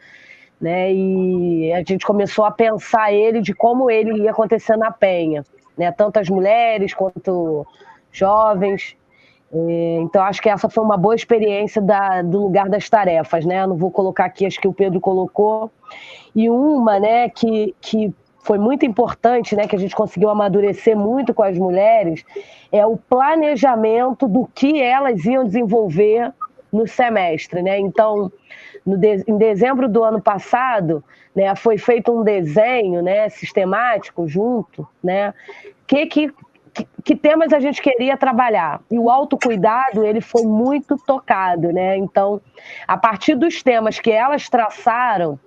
né? 0.60 0.94
E 0.94 1.74
a 1.74 1.80
gente 1.80 2.06
começou 2.06 2.46
a 2.46 2.52
pensar 2.52 3.12
ele 3.12 3.42
de 3.42 3.54
como 3.54 3.90
ele 3.90 4.24
ia 4.24 4.32
acontecer 4.32 4.78
na 4.78 4.92
Penha, 4.92 5.44
né? 5.78 5.92
Tanto 5.92 6.18
as 6.18 6.30
mulheres 6.30 6.94
quanto 6.94 7.66
jovens. 8.12 8.96
Então, 10.02 10.22
acho 10.24 10.42
que 10.42 10.50
essa 10.50 10.68
foi 10.68 10.84
uma 10.84 10.98
boa 10.98 11.16
experiência 11.16 11.82
da, 11.82 12.22
do 12.22 12.42
lugar 12.42 12.68
das 12.68 12.90
tarefas, 12.90 13.46
né? 13.46 13.66
Não 13.66 13.78
vou 13.78 13.92
colocar 13.92 14.26
aqui 14.26 14.46
as 14.46 14.58
que 14.58 14.68
o 14.68 14.74
Pedro 14.74 15.00
colocou. 15.00 15.72
E 16.36 16.50
uma, 16.50 17.00
né, 17.00 17.30
que, 17.30 17.74
que 17.80 18.14
foi 18.44 18.58
muito 18.58 18.86
importante, 18.86 19.56
né, 19.56 19.66
que 19.66 19.76
a 19.76 19.80
gente 19.80 19.96
conseguiu 19.96 20.30
amadurecer 20.30 20.98
muito 20.98 21.34
com 21.34 21.42
as 21.42 21.58
mulheres, 21.58 22.26
é 22.72 22.86
o 22.86 22.98
planejamento 22.98 24.28
do 24.28 24.48
que 24.54 24.82
elas 24.82 25.24
iam 25.26 25.46
desenvolver 25.46 26.34
no 26.72 26.86
semestre, 26.86 27.64
né? 27.64 27.80
Então, 27.80 28.32
de, 28.86 29.24
em 29.28 29.38
dezembro 29.38 29.90
do 29.90 30.04
ano 30.04 30.22
passado, 30.22 31.04
né, 31.36 31.56
foi 31.56 31.78
feito 31.78 32.12
um 32.12 32.24
desenho, 32.24 33.02
né, 33.02 33.30
sistemático 33.30 34.28
junto, 34.28 34.88
né? 35.04 35.34
Que 35.88 36.06
que 36.06 36.34
que 37.06 37.16
temas 37.16 37.54
a 37.54 37.60
gente 37.60 37.82
queria 37.82 38.18
trabalhar. 38.18 38.82
E 38.92 39.00
o 39.00 39.10
autocuidado, 39.10 40.04
ele 40.04 40.20
foi 40.20 40.44
muito 40.44 40.98
tocado, 40.98 41.72
né? 41.72 41.96
Então, 41.96 42.42
a 42.86 42.98
partir 42.98 43.36
dos 43.36 43.64
temas 43.64 43.98
que 43.98 44.12
elas 44.12 44.50
traçaram, 44.50 45.40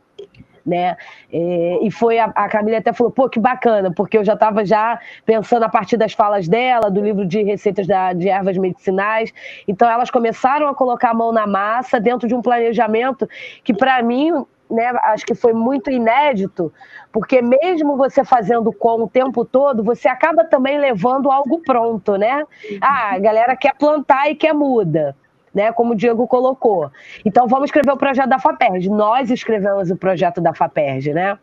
né? 0.69 0.97
É, 1.33 1.79
e 1.83 1.91
foi 1.91 2.19
a, 2.19 2.27
a 2.27 2.49
Camila 2.49 2.79
até 2.79 2.93
falou, 2.93 3.11
pô, 3.11 3.29
que 3.29 3.41
bacana, 3.41 3.93
porque 3.93 4.19
eu 4.19 4.25
já 4.25 4.35
estava 4.35 4.65
já 4.65 5.01
pensando 5.25 5.65
a 5.65 5.69
partir 5.69 5.97
das 5.97 6.13
falas 6.13 6.47
dela, 6.47 6.91
do 6.91 7.01
livro 7.01 7.27
de 7.27 7.43
receitas 7.43 7.87
da, 7.87 8.13
de 8.13 8.29
ervas 8.29 8.57
medicinais. 8.59 9.33
Então 9.67 9.91
elas 9.91 10.11
começaram 10.11 10.69
a 10.69 10.75
colocar 10.75 11.11
a 11.11 11.15
mão 11.15 11.33
na 11.33 11.47
massa 11.47 11.99
dentro 11.99 12.29
de 12.29 12.35
um 12.35 12.43
planejamento 12.43 13.29
que 13.65 13.75
para 13.75 14.03
mim 14.03 14.33
né, 14.71 14.87
acho 15.05 15.25
que 15.25 15.35
foi 15.35 15.55
muito 15.55 15.91
inédito, 15.91 16.73
porque 17.11 17.41
mesmo 17.41 17.97
você 17.97 18.23
fazendo 18.25 18.71
com 18.73 19.05
o 19.05 19.09
tempo 19.09 19.45
todo, 19.45 19.83
você 19.83 20.09
acaba 20.09 20.45
também 20.45 20.79
levando 20.79 21.31
algo 21.31 21.61
pronto, 21.65 22.17
né? 22.17 22.45
Ah, 22.81 23.15
a 23.15 23.19
galera 23.19 23.57
quer 23.57 23.75
plantar 23.75 24.31
e 24.31 24.35
quer 24.35 24.53
muda. 24.53 25.17
Né, 25.55 25.73
como 25.73 25.93
o 25.93 25.97
Diego 25.97 26.27
colocou. 26.27 26.91
Então 27.25 27.47
vamos 27.47 27.67
escrever 27.67 27.93
o 27.93 27.97
projeto 27.97 28.29
da 28.29 28.39
FAPERJ. 28.39 28.89
Nós 28.89 29.31
escrevemos 29.31 29.91
o 29.91 29.97
projeto 29.97 30.41
da 30.41 30.55
FAPERJ, 30.55 31.13
né? 31.13 31.39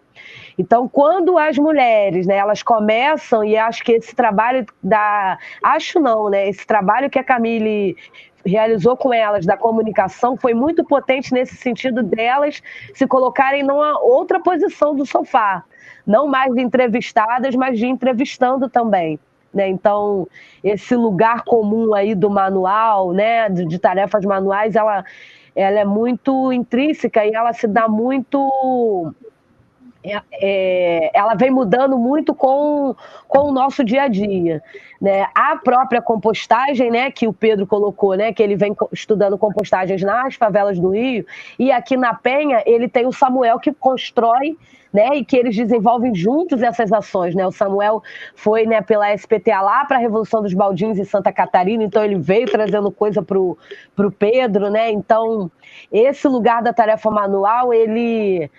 Então, 0.58 0.88
quando 0.88 1.38
as 1.38 1.58
mulheres, 1.58 2.26
né, 2.26 2.38
elas 2.38 2.64
começam, 2.64 3.44
e 3.44 3.58
acho 3.58 3.84
que 3.84 3.92
esse 3.92 4.16
trabalho 4.16 4.66
da. 4.82 5.38
Acho 5.62 6.00
não, 6.00 6.30
né? 6.30 6.48
Esse 6.48 6.66
trabalho 6.66 7.10
que 7.10 7.20
a 7.20 7.24
Camille 7.24 7.96
realizou 8.46 8.96
com 8.96 9.12
elas 9.12 9.46
da 9.46 9.58
comunicação 9.58 10.38
foi 10.38 10.54
muito 10.54 10.84
potente 10.84 11.34
nesse 11.34 11.56
sentido 11.56 12.04
delas 12.04 12.62
se 12.94 13.08
colocarem 13.08 13.64
numa 13.64 14.00
outra 14.00 14.40
posição 14.40 14.96
do 14.96 15.06
sofá. 15.06 15.64
Não 16.06 16.28
mais 16.28 16.54
de 16.54 16.62
entrevistadas, 16.62 17.56
mas 17.56 17.80
de 17.80 17.88
entrevistando 17.88 18.70
também. 18.70 19.20
Né? 19.56 19.70
Então, 19.70 20.28
esse 20.62 20.94
lugar 20.98 21.46
comum 21.46 21.96
aí 21.96 22.14
do 22.14 22.30
manual, 22.30 23.14
né, 23.14 23.50
de, 23.50 23.66
de 23.66 23.80
tarefas 23.80 24.26
manuais, 24.26 24.76
ela, 24.76 25.06
ela 25.56 25.80
é 25.80 25.86
muito 25.86 26.52
intrínseca 26.52 27.26
e 27.26 27.34
ela 27.34 27.54
se 27.54 27.66
dá 27.66 27.88
muito 27.88 29.16
é, 30.06 30.22
é, 30.34 31.12
ela 31.14 31.34
vem 31.34 31.50
mudando 31.50 31.98
muito 31.98 32.34
com, 32.34 32.96
com 33.28 33.50
o 33.50 33.52
nosso 33.52 33.84
dia 33.84 34.04
a 34.04 34.08
dia. 34.08 34.62
Né? 35.02 35.28
A 35.34 35.58
própria 35.58 36.02
compostagem, 36.02 36.92
né, 36.92 37.12
que 37.12 37.28
o 37.28 37.34
Pedro 37.34 37.66
colocou, 37.66 38.16
né, 38.16 38.32
que 38.32 38.42
ele 38.42 38.56
vem 38.56 38.76
estudando 38.92 39.38
compostagens 39.38 40.02
nas 40.02 40.36
favelas 40.36 40.80
do 40.80 40.90
Rio, 40.90 41.26
e 41.58 41.72
aqui 41.72 41.98
na 41.98 42.14
Penha 42.14 42.64
ele 42.66 42.88
tem 42.88 43.06
o 43.06 43.12
Samuel 43.12 43.60
que 43.60 43.74
constrói 43.74 44.58
né, 44.96 45.18
e 45.18 45.26
que 45.26 45.36
eles 45.36 45.54
desenvolvem 45.56 46.16
juntos 46.16 46.64
essas 46.64 46.94
ações. 46.94 47.36
Né? 47.36 47.46
O 47.46 47.52
Samuel 47.52 48.02
foi 48.34 48.66
né, 48.66 48.82
pela 48.82 49.14
SPTA 49.14 49.60
lá 49.60 49.84
para 49.84 49.98
a 49.98 50.00
Revolução 50.00 50.42
dos 50.42 50.54
Baldinhos 50.54 50.98
em 50.98 51.04
Santa 51.04 51.34
Catarina, 51.34 51.84
então 51.84 52.04
ele 52.04 52.18
veio 52.18 52.50
trazendo 52.50 52.90
coisa 52.90 53.22
para 53.22 53.38
o 53.38 54.12
Pedro. 54.18 54.70
Né? 54.70 54.92
Então, 54.92 55.52
esse 55.92 56.26
lugar 56.30 56.64
da 56.64 56.72
tarefa 56.72 57.12
manual, 57.12 57.74
ele 57.74 58.50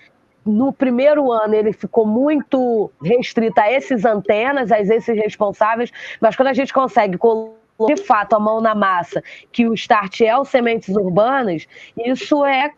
no 0.47 0.73
primeiro 0.73 1.31
ano 1.33 1.55
ele 1.55 1.73
ficou 1.73 2.07
muito 2.07 2.91
restrito 3.03 3.61
a 3.61 3.71
esses 3.71 4.05
antenas, 4.05 4.71
a 4.71 4.81
esses 4.81 5.17
responsáveis, 5.17 5.91
mas 6.21 6.37
quando 6.37 6.49
a 6.49 6.55
gente 6.55 6.73
consegue 6.73 7.19
colocar 7.19 7.57
de 7.85 7.97
fato 7.97 8.35
a 8.35 8.41
mão 8.41 8.61
na 8.61 8.75
massa, 8.75 9.23
que 9.53 9.67
o 9.67 9.75
start 9.75 10.23
é 10.23 10.37
o 10.37 10.45
sementes 10.45 10.95
urbanas, 10.97 11.67
isso 11.97 12.45
é 12.45 12.71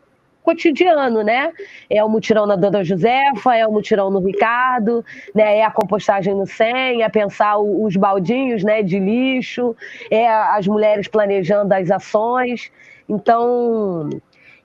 cotidiano, 0.43 1.23
né? 1.23 1.53
É 1.91 2.03
o 2.03 2.09
mutirão 2.09 2.47
na 2.47 2.57
Dona 2.57 2.83
Josefa, 2.83 3.55
é 3.55 3.67
o 3.67 3.71
mutirão 3.71 4.11
no 4.11 4.19
Ricardo, 4.21 5.05
né? 5.35 5.59
É 5.59 5.65
a 5.65 5.71
compostagem 5.71 6.35
no 6.35 6.47
SEM, 6.47 7.03
é 7.03 7.09
pensar 7.11 7.59
os 7.59 7.95
baldinhos, 7.97 8.65
né, 8.65 8.83
de 8.83 8.99
lixo, 8.99 9.77
é 10.11 10.27
as 10.27 10.67
mulheres 10.67 11.07
planejando 11.07 11.75
as 11.75 11.91
ações. 11.91 12.73
Então, 13.07 14.09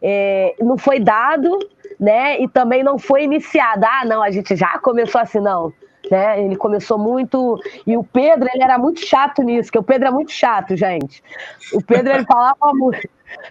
é, 0.01 0.55
não 0.59 0.77
foi 0.77 0.99
dado, 0.99 1.59
né? 1.99 2.41
E 2.41 2.47
também 2.47 2.83
não 2.83 2.97
foi 2.97 3.23
iniciada. 3.23 3.87
Ah, 3.87 4.05
não, 4.05 4.21
a 4.21 4.31
gente 4.31 4.55
já 4.55 4.77
começou 4.79 5.21
assim, 5.21 5.39
não. 5.39 5.73
Né? 6.09 6.43
Ele 6.43 6.55
começou 6.55 6.97
muito. 6.97 7.59
E 7.87 7.95
o 7.95 8.03
Pedro, 8.03 8.49
ele 8.53 8.63
era 8.63 8.77
muito 8.77 8.99
chato 8.99 9.41
nisso, 9.41 9.67
porque 9.67 9.79
o 9.79 9.83
Pedro 9.83 10.07
é 10.07 10.11
muito 10.11 10.31
chato, 10.31 10.75
gente. 10.75 11.23
O 11.73 11.83
Pedro, 11.83 12.13
ele 12.13 12.25
falava 12.25 12.73
muito. 12.73 13.07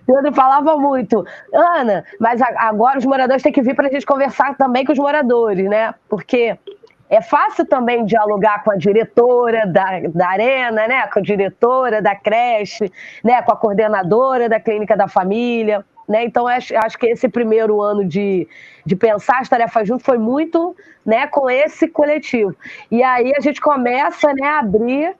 Pedro 0.06 0.32
falava 0.32 0.76
muito, 0.76 1.26
Ana, 1.52 2.04
mas 2.20 2.40
agora 2.40 2.98
os 2.98 3.04
moradores 3.04 3.42
têm 3.42 3.52
que 3.52 3.62
vir 3.62 3.74
para 3.74 3.88
a 3.88 3.90
gente 3.90 4.06
conversar 4.06 4.56
também 4.56 4.84
com 4.84 4.92
os 4.92 4.98
moradores, 4.98 5.68
né? 5.68 5.92
Porque 6.08 6.56
é 7.12 7.20
fácil 7.20 7.66
também 7.66 8.04
dialogar 8.06 8.64
com 8.64 8.72
a 8.72 8.76
diretora 8.76 9.66
da, 9.66 10.00
da 10.14 10.28
arena, 10.28 10.88
né? 10.88 11.06
Com 11.08 11.18
a 11.18 11.22
diretora 11.22 12.00
da 12.00 12.16
creche, 12.16 12.90
né? 13.22 13.42
Com 13.42 13.52
a 13.52 13.56
coordenadora 13.56 14.48
da 14.48 14.58
clínica 14.58 14.96
da 14.96 15.06
família. 15.06 15.84
Né? 16.08 16.24
Então, 16.24 16.46
acho, 16.46 16.98
que 16.98 17.06
esse 17.06 17.28
primeiro 17.28 17.80
ano 17.80 18.04
de, 18.04 18.46
de 18.84 18.96
pensar 18.96 19.38
as 19.38 19.48
tarefas 19.48 19.86
juntos 19.86 20.04
foi 20.04 20.18
muito 20.18 20.76
né, 21.04 21.26
com 21.26 21.48
esse 21.48 21.88
coletivo. 21.88 22.54
E 22.90 23.02
aí 23.02 23.32
a 23.36 23.40
gente 23.40 23.60
começa 23.60 24.32
né, 24.34 24.46
a 24.46 24.58
abrir 24.58 25.14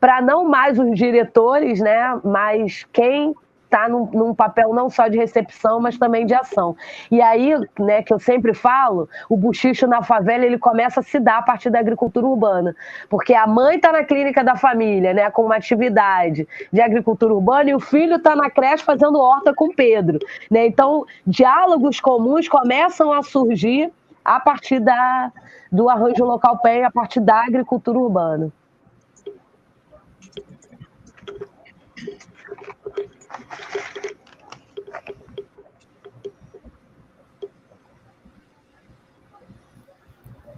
para 0.00 0.20
não 0.20 0.48
mais 0.48 0.78
os 0.78 0.94
diretores, 0.94 1.80
né, 1.80 2.20
mas 2.24 2.86
quem 2.92 3.34
está 3.76 3.88
num, 3.88 4.06
num, 4.06 4.34
papel 4.34 4.72
não 4.72 4.88
só 4.88 5.06
de 5.06 5.18
recepção, 5.18 5.80
mas 5.80 5.98
também 5.98 6.24
de 6.24 6.34
ação. 6.34 6.74
E 7.10 7.20
aí, 7.20 7.54
né, 7.78 8.02
que 8.02 8.12
eu 8.12 8.18
sempre 8.18 8.54
falo, 8.54 9.08
o 9.28 9.36
buchicho 9.36 9.86
na 9.86 10.02
favela 10.02 10.44
ele 10.44 10.58
começa 10.58 11.00
a 11.00 11.02
se 11.02 11.20
dar 11.20 11.38
a 11.38 11.42
partir 11.42 11.68
da 11.68 11.78
agricultura 11.78 12.26
urbana, 12.26 12.74
porque 13.10 13.34
a 13.34 13.46
mãe 13.46 13.76
está 13.76 13.92
na 13.92 14.02
clínica 14.02 14.42
da 14.42 14.56
família, 14.56 15.12
né, 15.12 15.30
com 15.30 15.42
uma 15.42 15.56
atividade 15.56 16.48
de 16.72 16.80
agricultura 16.80 17.34
urbana 17.34 17.70
e 17.70 17.74
o 17.74 17.80
filho 17.80 18.16
está 18.16 18.34
na 18.34 18.48
creche 18.48 18.82
fazendo 18.82 19.18
horta 19.18 19.52
com 19.54 19.68
Pedro, 19.68 20.18
né? 20.50 20.66
Então, 20.66 21.04
diálogos 21.26 22.00
comuns 22.00 22.48
começam 22.48 23.12
a 23.12 23.22
surgir 23.22 23.92
a 24.24 24.40
partir 24.40 24.80
da, 24.80 25.30
do 25.70 25.88
arranjo 25.88 26.24
local 26.24 26.58
pé, 26.58 26.84
a 26.84 26.90
partir 26.90 27.20
da 27.20 27.44
agricultura 27.44 27.98
urbana. 27.98 28.50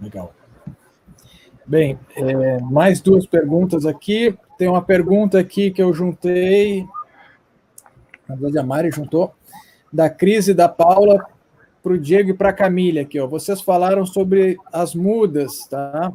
Legal. 0.01 0.33
Bem, 1.65 1.99
é, 2.15 2.59
mais 2.61 2.99
duas 3.01 3.25
perguntas 3.25 3.85
aqui. 3.85 4.35
Tem 4.57 4.67
uma 4.67 4.81
pergunta 4.81 5.39
aqui 5.39 5.71
que 5.71 5.81
eu 5.81 5.93
juntei, 5.93 6.85
na 8.27 8.35
verdade 8.35 8.57
a 8.57 8.63
Mari 8.63 8.91
juntou, 8.91 9.33
da 9.91 10.09
crise 10.09 10.53
da 10.53 10.67
Paula 10.67 11.25
para 11.81 11.93
o 11.93 11.97
Diego 11.97 12.31
e 12.31 12.33
para 12.33 12.49
a 12.49 12.53
Camila 12.53 13.01
aqui. 13.01 13.19
Ó. 13.19 13.27
Vocês 13.27 13.61
falaram 13.61 14.05
sobre 14.05 14.57
as 14.71 14.95
mudas, 14.95 15.67
tá? 15.67 16.11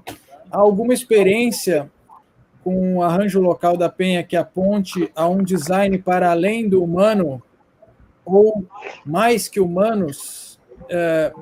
Há 0.51 0.59
alguma 0.59 0.93
experiência 0.93 1.91
com 2.63 2.97
o 2.97 3.03
arranjo 3.03 3.41
local 3.41 3.77
da 3.77 3.89
Penha 3.89 4.23
que 4.23 4.37
aponte 4.37 5.11
a 5.15 5.29
um 5.29 5.43
design 5.43 5.99
para 5.99 6.31
além 6.31 6.69
do 6.69 6.83
humano 6.83 7.43
ou 8.25 8.67
mais 9.05 9.49
que 9.49 9.61
humanos? 9.61 10.59
É, 10.89 11.33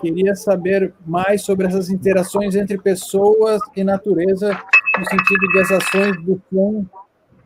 queria 0.00 0.34
saber 0.34 0.92
mais 1.06 1.42
sobre 1.42 1.66
essas 1.66 1.88
interações 1.90 2.54
entre 2.54 2.78
pessoas 2.78 3.60
e 3.74 3.82
natureza, 3.82 4.50
no 4.98 5.04
sentido 5.06 5.48
de 5.52 5.60
as 5.60 5.70
ações 5.70 6.24
do 6.24 6.40
som 6.52 6.86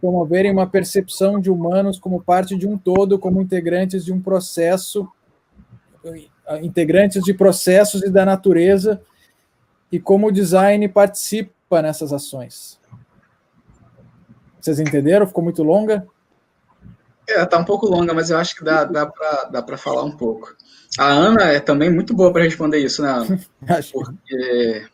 promoverem 0.00 0.52
uma 0.52 0.66
percepção 0.66 1.40
de 1.40 1.50
humanos 1.50 1.98
como 1.98 2.22
parte 2.22 2.56
de 2.56 2.66
um 2.66 2.78
todo, 2.78 3.18
como 3.18 3.40
integrantes 3.42 4.04
de 4.04 4.12
um 4.12 4.20
processo, 4.20 5.08
integrantes 6.62 7.22
de 7.22 7.34
processos 7.34 8.02
e 8.02 8.10
da 8.10 8.24
natureza, 8.24 9.02
e 9.90 9.98
como 9.98 10.28
o 10.28 10.32
design 10.32 10.88
participa 10.88 11.82
nessas 11.82 12.12
ações. 12.12 12.78
Vocês 14.60 14.78
entenderam? 14.78 15.26
Ficou 15.26 15.42
muito 15.42 15.62
longa? 15.62 16.06
É, 17.28 17.44
tá 17.44 17.58
um 17.58 17.64
pouco 17.64 17.86
longa, 17.86 18.14
mas 18.14 18.30
eu 18.30 18.38
acho 18.38 18.56
que 18.56 18.64
dá, 18.64 18.84
dá 18.84 19.62
para 19.62 19.76
falar 19.76 20.02
um 20.02 20.16
pouco. 20.16 20.56
A 20.98 21.06
Ana 21.06 21.44
é 21.52 21.60
também 21.60 21.90
muito 21.90 22.14
boa 22.14 22.32
para 22.32 22.42
responder 22.42 22.78
isso, 22.78 23.02
né, 23.02 23.10
Ana? 23.10 23.40
Porque 23.92 24.86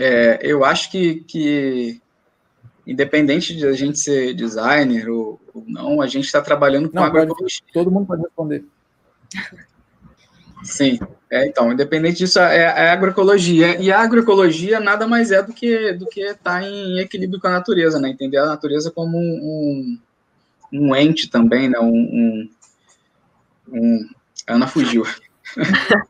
é, 0.00 0.38
eu 0.42 0.64
acho 0.64 0.90
que, 0.90 1.16
que, 1.24 2.00
independente 2.86 3.54
de 3.54 3.66
a 3.66 3.72
gente 3.72 3.98
ser 3.98 4.34
designer 4.34 5.08
ou, 5.10 5.40
ou 5.52 5.64
não, 5.66 6.00
a 6.00 6.06
gente 6.06 6.24
está 6.24 6.40
trabalhando 6.40 6.88
com 6.88 6.96
não, 6.96 7.04
agroecologia. 7.04 7.62
Todo 7.72 7.90
mundo 7.90 8.06
pode 8.06 8.22
responder. 8.22 8.64
Sim, 10.64 10.98
é, 11.30 11.46
então, 11.46 11.72
independente 11.72 12.18
disso, 12.18 12.40
é, 12.40 12.62
é 12.62 12.90
agroecologia. 12.90 13.80
E 13.80 13.92
a 13.92 14.00
agroecologia 14.00 14.80
nada 14.80 15.06
mais 15.06 15.30
é 15.30 15.42
do 15.42 15.52
que 15.52 15.92
do 15.92 16.06
que 16.06 16.20
estar 16.20 16.60
tá 16.60 16.62
em 16.62 16.98
equilíbrio 16.98 17.40
com 17.40 17.46
a 17.46 17.52
natureza, 17.52 18.00
né? 18.00 18.08
Entender 18.08 18.38
a 18.38 18.46
natureza 18.46 18.90
como 18.90 19.16
um, 19.16 19.20
um, 19.20 19.98
um 20.80 20.94
ente 20.94 21.28
também, 21.28 21.68
né? 21.68 21.78
Um, 21.78 22.48
um, 23.68 24.08
Ana 24.46 24.66
fugiu. 24.66 25.04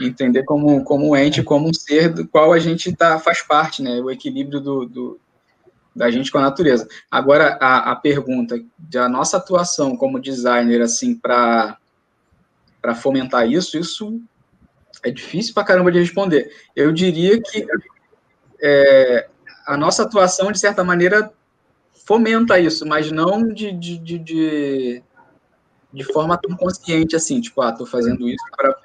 Entender 0.00 0.44
como, 0.44 0.84
como 0.84 1.10
um 1.10 1.16
ente, 1.16 1.42
como 1.42 1.68
um 1.68 1.74
ser 1.74 2.12
do 2.12 2.26
qual 2.26 2.52
a 2.52 2.58
gente 2.58 2.94
tá, 2.94 3.18
faz 3.18 3.42
parte, 3.42 3.82
né? 3.82 4.00
O 4.00 4.10
equilíbrio 4.10 4.60
do, 4.60 4.86
do 4.86 5.20
da 5.94 6.10
gente 6.10 6.30
com 6.30 6.38
a 6.38 6.42
natureza. 6.42 6.88
Agora, 7.10 7.58
a, 7.60 7.90
a 7.90 7.96
pergunta 7.96 8.62
da 8.78 9.08
nossa 9.08 9.36
atuação 9.36 9.96
como 9.96 10.20
designer, 10.20 10.80
assim, 10.80 11.14
para 11.16 11.76
fomentar 13.02 13.50
isso, 13.50 13.76
isso 13.76 14.22
é 15.02 15.10
difícil 15.10 15.52
para 15.52 15.64
caramba 15.64 15.90
de 15.90 15.98
responder. 15.98 16.52
Eu 16.74 16.92
diria 16.92 17.40
que 17.42 17.66
é, 18.62 19.28
a 19.66 19.76
nossa 19.76 20.04
atuação, 20.04 20.52
de 20.52 20.58
certa 20.58 20.84
maneira, 20.84 21.32
fomenta 22.08 22.58
isso, 22.58 22.86
mas 22.86 23.12
não 23.12 23.46
de, 23.46 23.70
de, 23.70 23.98
de, 23.98 24.18
de 24.18 25.02
de 25.90 26.04
forma 26.04 26.36
tão 26.36 26.56
consciente 26.56 27.16
assim, 27.16 27.40
tipo, 27.40 27.62
ah, 27.62 27.72
tô 27.72 27.86
fazendo 27.86 28.28
isso 28.28 28.44
para 28.56 28.76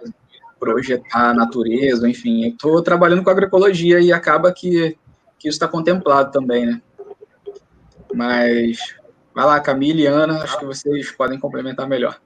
projetar 0.59 1.31
a 1.31 1.33
natureza, 1.33 2.07
enfim, 2.07 2.45
eu 2.45 2.57
tô 2.57 2.81
trabalhando 2.81 3.23
com 3.23 3.29
agroecologia 3.29 3.99
e 3.99 4.11
acaba 4.11 4.53
que, 4.53 4.97
que 5.37 5.49
isso 5.49 5.55
está 5.55 5.67
contemplado 5.67 6.31
também, 6.31 6.65
né? 6.65 6.81
Mas 8.13 8.77
Vai 9.33 9.45
lá, 9.45 9.59
Camille 9.59 10.03
e 10.03 10.07
Ana, 10.07 10.43
acho 10.43 10.59
que 10.59 10.65
vocês 10.65 11.11
podem 11.11 11.39
complementar 11.39 11.87
melhor. 11.87 12.19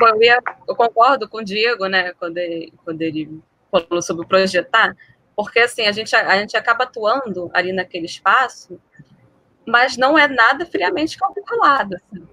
Eu, 0.00 0.22
ia, 0.22 0.38
eu, 0.66 0.74
concordo 0.74 1.28
com 1.28 1.38
o 1.38 1.44
Diego, 1.44 1.86
né, 1.86 2.14
quando 2.14 2.38
ele, 2.38 2.72
quando 2.82 3.02
ele 3.02 3.38
falou 3.70 4.00
sobre 4.00 4.26
projetar, 4.26 4.96
porque 5.36 5.58
assim, 5.58 5.86
a 5.86 5.92
gente, 5.92 6.16
a 6.16 6.38
gente 6.38 6.56
acaba 6.56 6.84
atuando 6.84 7.50
ali 7.52 7.72
naquele 7.72 8.06
espaço, 8.06 8.80
mas 9.68 9.96
não 9.96 10.18
é 10.18 10.26
nada 10.26 10.66
friamente 10.66 11.18
calculado. 11.18 11.96
Assim. 11.96 12.26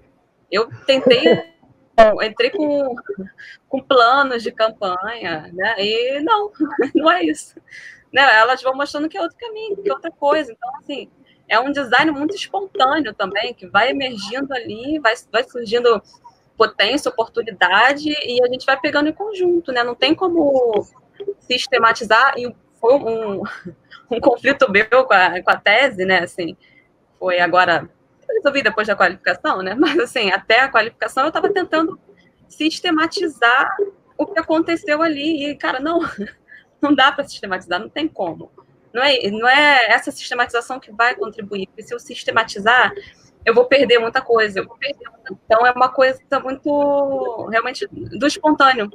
Eu 0.50 0.68
tentei, 0.84 1.22
entrei 2.24 2.50
com, 2.50 2.94
com 3.68 3.82
planos 3.82 4.42
de 4.42 4.50
campanha, 4.50 5.50
né, 5.52 5.74
e 5.78 6.20
não, 6.20 6.50
não 6.94 7.10
é 7.10 7.24
isso. 7.24 7.60
Né, 8.12 8.22
elas 8.38 8.62
vão 8.62 8.74
mostrando 8.74 9.08
que 9.08 9.18
é 9.18 9.22
outro 9.22 9.36
caminho, 9.36 9.76
que 9.76 9.88
é 9.88 9.92
outra 9.92 10.10
coisa. 10.10 10.50
Então, 10.50 10.70
assim, 10.76 11.10
é 11.48 11.60
um 11.60 11.70
design 11.70 12.10
muito 12.10 12.34
espontâneo 12.34 13.12
também, 13.14 13.52
que 13.52 13.66
vai 13.66 13.90
emergindo 13.90 14.52
ali, 14.54 14.98
vai, 14.98 15.14
vai 15.30 15.44
surgindo 15.44 16.02
potência, 16.56 17.10
oportunidade, 17.10 18.08
e 18.08 18.42
a 18.42 18.46
gente 18.48 18.64
vai 18.64 18.80
pegando 18.80 19.10
em 19.10 19.12
conjunto, 19.12 19.70
né? 19.72 19.84
Não 19.84 19.94
tem 19.94 20.14
como 20.14 20.86
sistematizar, 21.40 22.34
e 22.38 22.54
foi 22.80 22.94
um, 22.94 23.42
um 24.10 24.20
conflito 24.20 24.70
meu 24.70 25.04
com 25.04 25.12
a, 25.12 25.42
com 25.42 25.50
a 25.50 25.56
tese, 25.56 26.06
né? 26.06 26.20
Assim, 26.20 26.56
foi 27.18 27.40
agora, 27.40 27.88
resolvi 28.28 28.62
depois 28.62 28.86
da 28.86 28.96
qualificação, 28.96 29.62
né? 29.62 29.74
Mas, 29.74 29.98
assim, 29.98 30.30
até 30.30 30.60
a 30.60 30.68
qualificação 30.68 31.24
eu 31.24 31.28
estava 31.28 31.48
tentando 31.52 31.98
sistematizar 32.48 33.76
o 34.16 34.26
que 34.26 34.38
aconteceu 34.38 35.02
ali, 35.02 35.50
e, 35.50 35.56
cara, 35.56 35.80
não, 35.80 36.00
não 36.80 36.94
dá 36.94 37.12
para 37.12 37.24
sistematizar, 37.24 37.80
não 37.80 37.88
tem 37.88 38.08
como. 38.08 38.50
Não 38.92 39.02
é, 39.02 39.30
não 39.30 39.48
é 39.48 39.90
essa 39.90 40.10
sistematização 40.10 40.80
que 40.80 40.90
vai 40.90 41.14
contribuir, 41.14 41.66
porque 41.66 41.82
se 41.82 41.92
eu 41.92 41.98
sistematizar, 41.98 42.92
eu 43.44 43.54
vou 43.54 43.66
perder 43.66 43.98
muita 43.98 44.22
coisa. 44.22 44.66
Perder 44.66 45.10
Então, 45.44 45.66
é 45.66 45.70
uma 45.70 45.88
coisa 45.88 46.18
muito, 46.42 47.46
realmente, 47.50 47.86
do 47.90 48.26
espontâneo. 48.26 48.90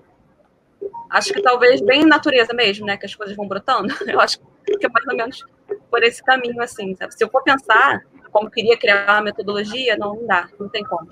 Acho 1.10 1.34
que 1.34 1.42
talvez 1.42 1.82
bem 1.82 2.04
natureza 2.06 2.54
mesmo, 2.54 2.86
né, 2.86 2.98
que 2.98 3.06
as 3.06 3.14
coisas 3.14 3.36
vão 3.36 3.48
brotando. 3.48 3.94
Eu 4.08 4.20
acho 4.20 4.40
que 4.40 4.86
é 4.86 4.90
mais 4.90 5.08
ou 5.08 5.16
menos 5.16 5.46
por 5.92 6.02
esse 6.02 6.24
caminho, 6.24 6.62
assim, 6.64 6.96
sabe? 6.96 7.14
Se 7.14 7.24
eu 7.24 7.30
for 7.30 7.44
pensar 7.44 8.02
como 8.32 8.50
queria 8.50 8.80
criar 8.80 9.06
uma 9.10 9.22
metodologia, 9.22 9.98
não, 9.98 10.16
não 10.16 10.26
dá, 10.26 10.48
não 10.58 10.70
tem 10.70 10.84
como. 10.86 11.08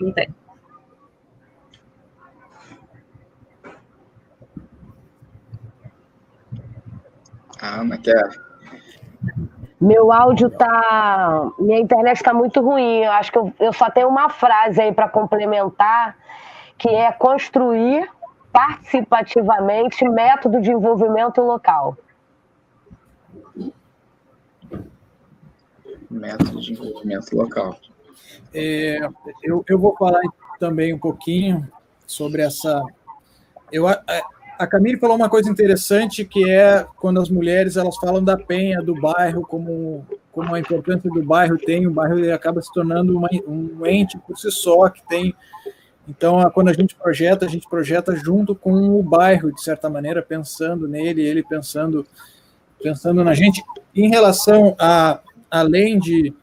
Não 0.00 0.12
tem. 0.12 0.32
A 7.60 7.80
Ana 7.80 7.98
quer. 7.98 8.28
Meu 9.80 10.12
áudio 10.12 10.48
tá. 10.50 11.50
Minha 11.58 11.80
internet 11.80 12.16
está 12.16 12.32
muito 12.32 12.60
ruim. 12.60 13.04
Eu 13.04 13.12
acho 13.12 13.32
que 13.32 13.38
eu, 13.38 13.52
eu 13.58 13.72
só 13.72 13.90
tenho 13.90 14.08
uma 14.08 14.28
frase 14.28 14.80
aí 14.80 14.92
para 14.92 15.08
complementar, 15.08 16.16
que 16.78 16.88
é 16.88 17.10
construir 17.12 18.08
participativamente 18.52 20.08
método 20.08 20.60
de 20.60 20.70
envolvimento 20.70 21.40
local. 21.40 21.96
Método 26.12 26.60
de 26.60 26.72
envolvimento 26.72 27.36
local. 27.36 27.78
É, 28.54 28.98
eu, 29.42 29.64
eu 29.68 29.78
vou 29.78 29.96
falar 29.96 30.20
também 30.58 30.92
um 30.92 30.98
pouquinho 30.98 31.66
sobre 32.06 32.42
essa. 32.42 32.82
Eu, 33.70 33.86
a 34.62 34.66
Camille 34.66 34.98
falou 34.98 35.16
uma 35.16 35.28
coisa 35.28 35.50
interessante 35.50 36.24
que 36.24 36.48
é 36.48 36.86
quando 36.96 37.20
as 37.20 37.28
mulheres 37.28 37.76
elas 37.76 37.96
falam 37.96 38.22
da 38.22 38.36
penha 38.36 38.80
do 38.80 38.94
bairro 38.94 39.42
como 39.42 40.06
como 40.30 40.54
a 40.54 40.60
importância 40.60 41.10
do 41.10 41.22
bairro 41.22 41.58
tem 41.58 41.86
o 41.86 41.90
bairro 41.90 42.32
acaba 42.32 42.62
se 42.62 42.72
tornando 42.72 43.16
uma, 43.16 43.28
um 43.46 43.84
ente 43.84 44.16
por 44.18 44.38
si 44.38 44.50
só 44.50 44.88
que 44.88 45.02
tem 45.08 45.34
então 46.08 46.48
quando 46.50 46.68
a 46.68 46.72
gente 46.72 46.94
projeta 46.94 47.44
a 47.44 47.48
gente 47.48 47.68
projeta 47.68 48.14
junto 48.14 48.54
com 48.54 48.98
o 48.98 49.02
bairro 49.02 49.52
de 49.52 49.62
certa 49.62 49.90
maneira 49.90 50.22
pensando 50.22 50.86
nele 50.86 51.22
ele 51.22 51.42
pensando 51.42 52.06
pensando 52.82 53.24
na 53.24 53.34
gente 53.34 53.62
em 53.94 54.08
relação 54.08 54.76
a 54.78 55.18
além 55.52 55.98
de 55.98 56.34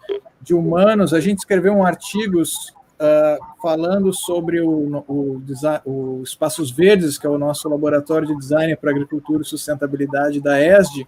de 0.42 0.54
humanos 0.54 1.14
a 1.14 1.20
gente 1.20 1.40
escreveu 1.40 1.74
um 1.74 1.86
artigos 1.86 2.74
uh, 3.00 3.62
falando 3.62 4.14
sobre 4.14 4.62
o, 4.62 5.04
o, 5.08 5.42
o, 5.86 6.22
Espaços 6.24 6.72
Verdes, 6.72 7.18
que 7.18 7.28
é 7.28 7.30
o 7.30 7.38
nosso 7.38 7.68
laboratório 7.70 8.28
de 8.28 8.38
design 8.38 8.76
para 8.76 8.92
agricultura 8.92 9.42
e 9.42 9.46
sustentabilidade 9.46 10.42
da 10.42 10.60
ESD, 10.60 11.06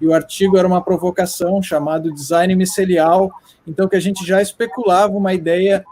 e 0.00 0.06
o 0.06 0.14
artigo 0.14 0.56
era 0.56 0.66
uma 0.66 0.82
provocação 0.82 1.62
chamado 1.62 2.12
design 2.12 2.54
micelial, 2.54 3.30
então 3.66 3.88
que 3.88 3.96
a 3.96 4.00
gente 4.00 4.24
já 4.26 4.40
especulava 4.40 5.12
uma 5.12 5.34
ideia 5.34 5.84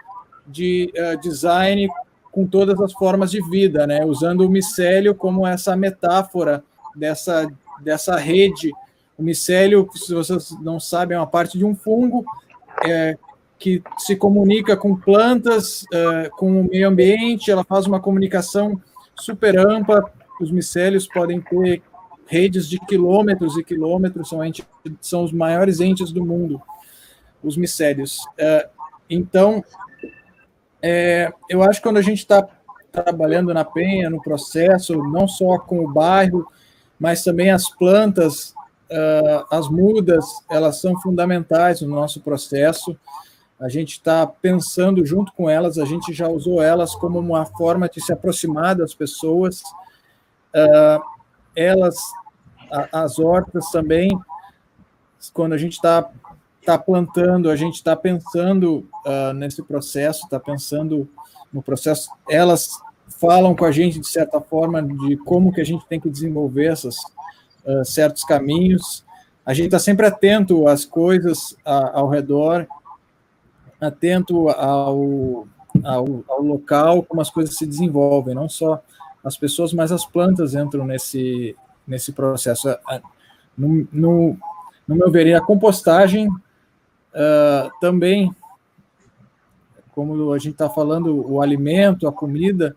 de 0.47 0.93
uh, 0.97 1.21
design 1.21 1.89
com 2.33 2.47
todas 2.47 2.81
as 2.81 2.93
formas 2.93 3.31
de 3.31 3.43
vida, 3.51 3.87
né, 3.87 4.05
usando 4.05 4.43
o 4.43 4.49
micélio 4.49 5.15
como 5.15 5.47
essa 5.47 5.77
metáfora 5.77 6.62
dessa, 6.97 7.51
dessa 7.83 8.17
rede. 8.17 8.73
O 9.21 9.23
micélio, 9.23 9.87
se 9.95 10.15
vocês 10.15 10.51
não 10.63 10.81
sabem, 10.81 11.15
é 11.15 11.21
uma 11.21 11.27
parte 11.27 11.59
de 11.59 11.65
um 11.67 11.75
fungo 11.75 12.25
é, 12.87 13.19
que 13.59 13.83
se 13.99 14.17
comunica 14.17 14.79
com 14.79 14.97
plantas, 14.97 15.83
uh, 15.83 16.31
com 16.39 16.63
o 16.63 16.65
meio 16.65 16.89
ambiente, 16.89 17.51
ela 17.51 17.63
faz 17.63 17.87
uma 17.87 18.01
comunicação 18.01 18.81
super 19.15 19.59
ampla. 19.59 20.11
Os 20.41 20.51
micélios 20.51 21.07
podem 21.07 21.39
ter 21.39 21.83
redes 22.27 22.67
de 22.67 22.81
quilômetros 22.81 23.59
e 23.59 23.63
quilômetros, 23.63 24.31
são, 24.31 24.43
entes, 24.43 24.65
são 25.03 25.23
os 25.23 25.33
maiores 25.33 25.81
entes 25.81 26.11
do 26.11 26.25
mundo, 26.25 26.59
os 27.43 27.59
micélios. 27.59 28.21
Uh, 28.39 28.71
então, 29.11 29.63
é, 30.81 31.31
eu 31.47 31.63
acho 31.63 31.81
que 31.81 31.87
quando 31.87 31.99
a 31.99 32.03
gente 32.03 32.21
está 32.21 32.49
trabalhando 32.91 33.53
na 33.53 33.67
penha, 33.67 34.09
no 34.09 34.23
processo, 34.23 34.97
não 34.97 35.29
só 35.29 35.59
com 35.59 35.85
o 35.85 35.93
bairro, 35.93 36.51
mas 36.99 37.23
também 37.23 37.51
as 37.51 37.69
plantas, 37.69 38.55
uh, 38.91 39.47
as 39.51 39.69
mudas, 39.69 40.25
elas 40.51 40.81
são 40.81 41.01
fundamentais 41.01 41.81
no 41.81 41.89
nosso 41.89 42.21
processo 42.21 42.97
a 43.61 43.69
gente 43.69 43.93
está 43.93 44.27
pensando 44.27 45.05
junto 45.05 45.33
com 45.35 45.49
elas, 45.49 45.77
a 45.77 45.85
gente 45.85 46.15
já 46.15 46.27
usou 46.27 46.62
elas 46.62 46.95
como 46.95 47.19
uma 47.19 47.45
forma 47.45 47.91
de 47.91 48.01
se 48.01 48.11
aproximar 48.11 48.75
das 48.75 48.95
pessoas. 48.95 49.61
Uh, 50.55 51.05
elas, 51.55 51.99
a, 52.73 53.03
as 53.03 53.19
hortas 53.19 53.71
também, 53.71 54.09
quando 55.35 55.53
a 55.53 55.59
gente 55.59 55.75
está 55.75 56.11
tá 56.65 56.79
plantando, 56.79 57.51
a 57.51 57.57
gente 57.57 57.75
está 57.75 57.95
pensando 57.95 58.89
uh, 59.05 59.35
nesse 59.35 59.62
processo, 59.62 60.25
está 60.25 60.41
pensando 60.41 61.07
no 61.53 61.62
processo, 61.62 62.09
elas 62.31 62.81
falam 63.21 63.55
com 63.55 63.67
a 63.67 63.73
gente, 63.73 64.01
de 64.01 64.09
certa 64.09 64.41
forma, 64.41 64.83
de 64.83 65.19
como 65.19 65.53
que 65.53 65.61
a 65.61 65.65
gente 65.65 65.85
tem 65.87 66.01
que 66.01 66.09
desenvolver 66.09 66.73
esses 66.73 66.97
uh, 67.65 67.85
certos 67.85 68.24
caminhos. 68.24 69.05
A 69.45 69.55
gente 69.55 69.66
está 69.66 69.78
sempre 69.78 70.07
atento 70.07 70.69
às 70.69 70.85
coisas 70.85 71.57
ao 71.65 72.09
redor 72.09 72.66
atento 73.81 74.49
ao, 74.51 75.47
ao, 75.82 76.24
ao, 76.28 76.43
local, 76.43 77.03
como 77.03 77.23
as 77.23 77.31
coisas 77.31 77.57
se 77.57 77.66
desenvolvem, 77.66 78.35
não 78.35 78.49
só 78.49 78.82
as 79.24 79.37
pessoas, 79.37 79.73
mas 79.73 79.91
as 79.91 80.05
plantas 80.05 80.55
entram 80.55 80.85
nesse, 80.85 81.57
nesse 81.87 82.12
processo. 82.12 82.69
No, 83.57 83.89
no, 83.91 84.37
no 84.87 84.97
meu 84.97 85.11
ver, 85.11 85.35
a 85.35 85.41
compostagem 85.41 86.28
uh, 86.28 87.70
também, 87.81 88.35
como 89.93 90.32
a 90.32 90.39
gente 90.39 90.53
está 90.53 90.69
falando, 90.69 91.31
o 91.31 91.41
alimento, 91.41 92.07
a 92.07 92.12
comida, 92.12 92.77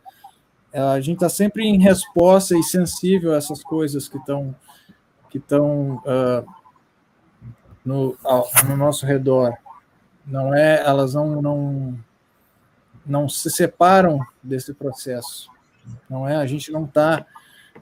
a 0.73 0.99
gente 0.99 1.17
está 1.17 1.29
sempre 1.29 1.65
em 1.65 1.79
resposta 1.79 2.57
e 2.57 2.63
sensível 2.63 3.33
a 3.33 3.37
essas 3.37 3.63
coisas 3.63 4.07
que 4.07 4.17
estão 4.17 4.55
que 5.33 5.39
estão 5.39 5.95
uh, 6.05 6.47
no, 7.83 8.15
no 8.67 8.77
nosso 8.77 9.03
redor 9.03 9.57
não 10.27 10.53
é, 10.53 10.79
elas 10.85 11.15
não, 11.15 11.41
não, 11.41 11.99
não 13.03 13.27
se 13.27 13.49
separam 13.49 14.19
desse 14.43 14.75
processo. 14.75 15.49
Não 16.07 16.29
é, 16.29 16.35
a 16.35 16.45
gente 16.45 16.71
não 16.71 16.85
está, 16.85 17.25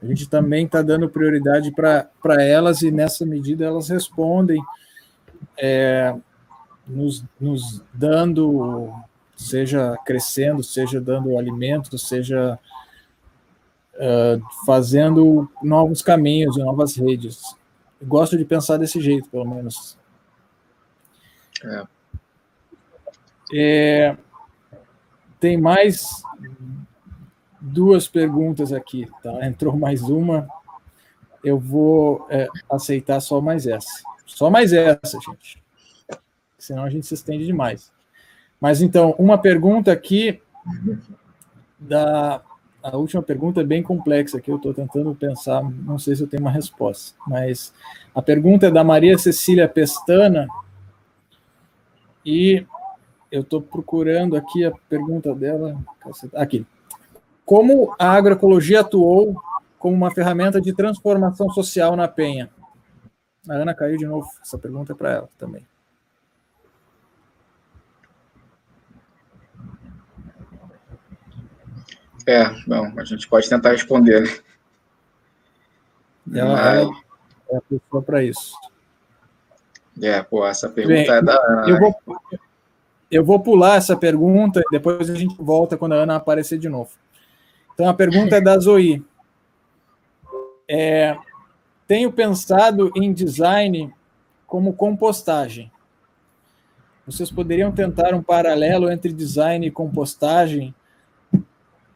a 0.02 0.06
gente 0.06 0.26
também 0.30 0.64
está 0.64 0.80
dando 0.80 1.10
prioridade 1.10 1.70
para 1.70 2.42
elas 2.42 2.80
e 2.80 2.90
nessa 2.90 3.26
medida 3.26 3.66
elas 3.66 3.90
respondem, 3.90 4.58
é, 5.58 6.16
nos, 6.86 7.22
nos 7.38 7.84
dando, 7.92 8.94
seja 9.36 9.94
crescendo, 10.06 10.62
seja 10.62 10.98
dando 10.98 11.36
alimento, 11.36 11.98
seja 11.98 12.58
uh, 13.94 14.42
fazendo 14.64 15.50
novos 15.62 16.02
caminhos 16.02 16.56
e 16.56 16.60
novas 16.60 16.96
redes. 16.96 17.56
gosto 18.02 18.36
de 18.36 18.44
pensar 18.44 18.76
desse 18.76 19.00
jeito, 19.00 19.28
pelo 19.28 19.44
menos. 19.44 19.96
É. 21.64 21.84
É, 23.54 24.16
tem 25.38 25.60
mais 25.60 26.22
duas 27.60 28.08
perguntas 28.08 28.72
aqui, 28.72 29.08
tá? 29.22 29.44
Entrou 29.46 29.76
mais 29.76 30.02
uma. 30.02 30.48
Eu 31.44 31.58
vou 31.58 32.26
é, 32.30 32.48
aceitar 32.70 33.20
só 33.20 33.40
mais 33.40 33.66
essa. 33.66 34.02
Só 34.24 34.48
mais 34.48 34.72
essa, 34.72 35.18
gente. 35.20 35.62
Senão 36.56 36.84
a 36.84 36.90
gente 36.90 37.06
se 37.06 37.14
estende 37.14 37.44
demais. 37.44 37.92
Mas 38.60 38.80
então, 38.80 39.14
uma 39.18 39.36
pergunta 39.36 39.90
aqui 39.90 40.40
da 41.78 42.40
a 42.82 42.96
última 42.96 43.22
pergunta 43.22 43.60
é 43.60 43.64
bem 43.64 43.82
complexa 43.82 44.40
que 44.40 44.50
eu 44.50 44.56
estou 44.56 44.74
tentando 44.74 45.14
pensar, 45.14 45.62
não 45.62 45.98
sei 45.98 46.16
se 46.16 46.22
eu 46.22 46.26
tenho 46.26 46.42
uma 46.42 46.50
resposta, 46.50 47.16
mas 47.26 47.72
a 48.14 48.20
pergunta 48.20 48.66
é 48.66 48.70
da 48.70 48.82
Maria 48.82 49.16
Cecília 49.16 49.68
Pestana 49.68 50.48
e 52.24 52.66
eu 53.30 53.42
estou 53.42 53.62
procurando 53.62 54.36
aqui 54.36 54.64
a 54.64 54.72
pergunta 54.88 55.34
dela. 55.34 55.78
Aqui. 56.34 56.66
Como 57.44 57.94
a 57.98 58.10
agroecologia 58.10 58.80
atuou 58.80 59.40
como 59.78 59.96
uma 59.96 60.10
ferramenta 60.10 60.60
de 60.60 60.72
transformação 60.72 61.48
social 61.50 61.96
na 61.96 62.06
Penha? 62.06 62.50
A 63.48 63.54
Ana 63.54 63.74
caiu 63.74 63.96
de 63.96 64.06
novo. 64.06 64.28
Essa 64.40 64.58
pergunta 64.58 64.92
é 64.92 64.94
para 64.94 65.12
ela 65.12 65.28
também. 65.38 65.66
É, 72.26 72.48
bom, 72.66 72.92
a 72.96 73.04
gente 73.04 73.28
pode 73.28 73.48
tentar 73.48 73.72
responder, 73.72 74.22
né? 76.24 76.40
Ela, 76.40 76.52
Mas... 76.52 76.78
ela 76.78 76.92
é 77.50 77.56
a 77.56 77.60
pessoa 77.60 78.02
para 78.02 78.22
isso. 78.22 78.54
É, 80.00 80.22
pô, 80.22 80.46
essa 80.46 80.68
pergunta 80.68 80.94
Bem, 80.94 81.10
é 81.10 81.22
da. 81.22 81.64
Eu 81.68 81.78
vou, 81.78 81.96
eu 83.10 83.24
vou 83.24 83.40
pular 83.40 83.76
essa 83.76 83.96
pergunta 83.96 84.60
e 84.60 84.70
depois 84.70 85.10
a 85.10 85.14
gente 85.14 85.36
volta 85.38 85.76
quando 85.76 85.92
a 85.92 85.96
Ana 85.96 86.16
aparecer 86.16 86.58
de 86.58 86.68
novo. 86.68 86.90
Então 87.74 87.88
a 87.88 87.94
pergunta 87.94 88.36
é 88.36 88.40
da 88.40 88.58
Zoe. 88.58 89.04
É, 90.68 91.16
tenho 91.86 92.10
pensado 92.10 92.90
em 92.96 93.12
design 93.12 93.92
como 94.46 94.72
compostagem. 94.72 95.70
Vocês 97.04 97.30
poderiam 97.30 97.72
tentar 97.72 98.14
um 98.14 98.22
paralelo 98.22 98.90
entre 98.90 99.12
design 99.12 99.66
e 99.66 99.70
compostagem 99.70 100.74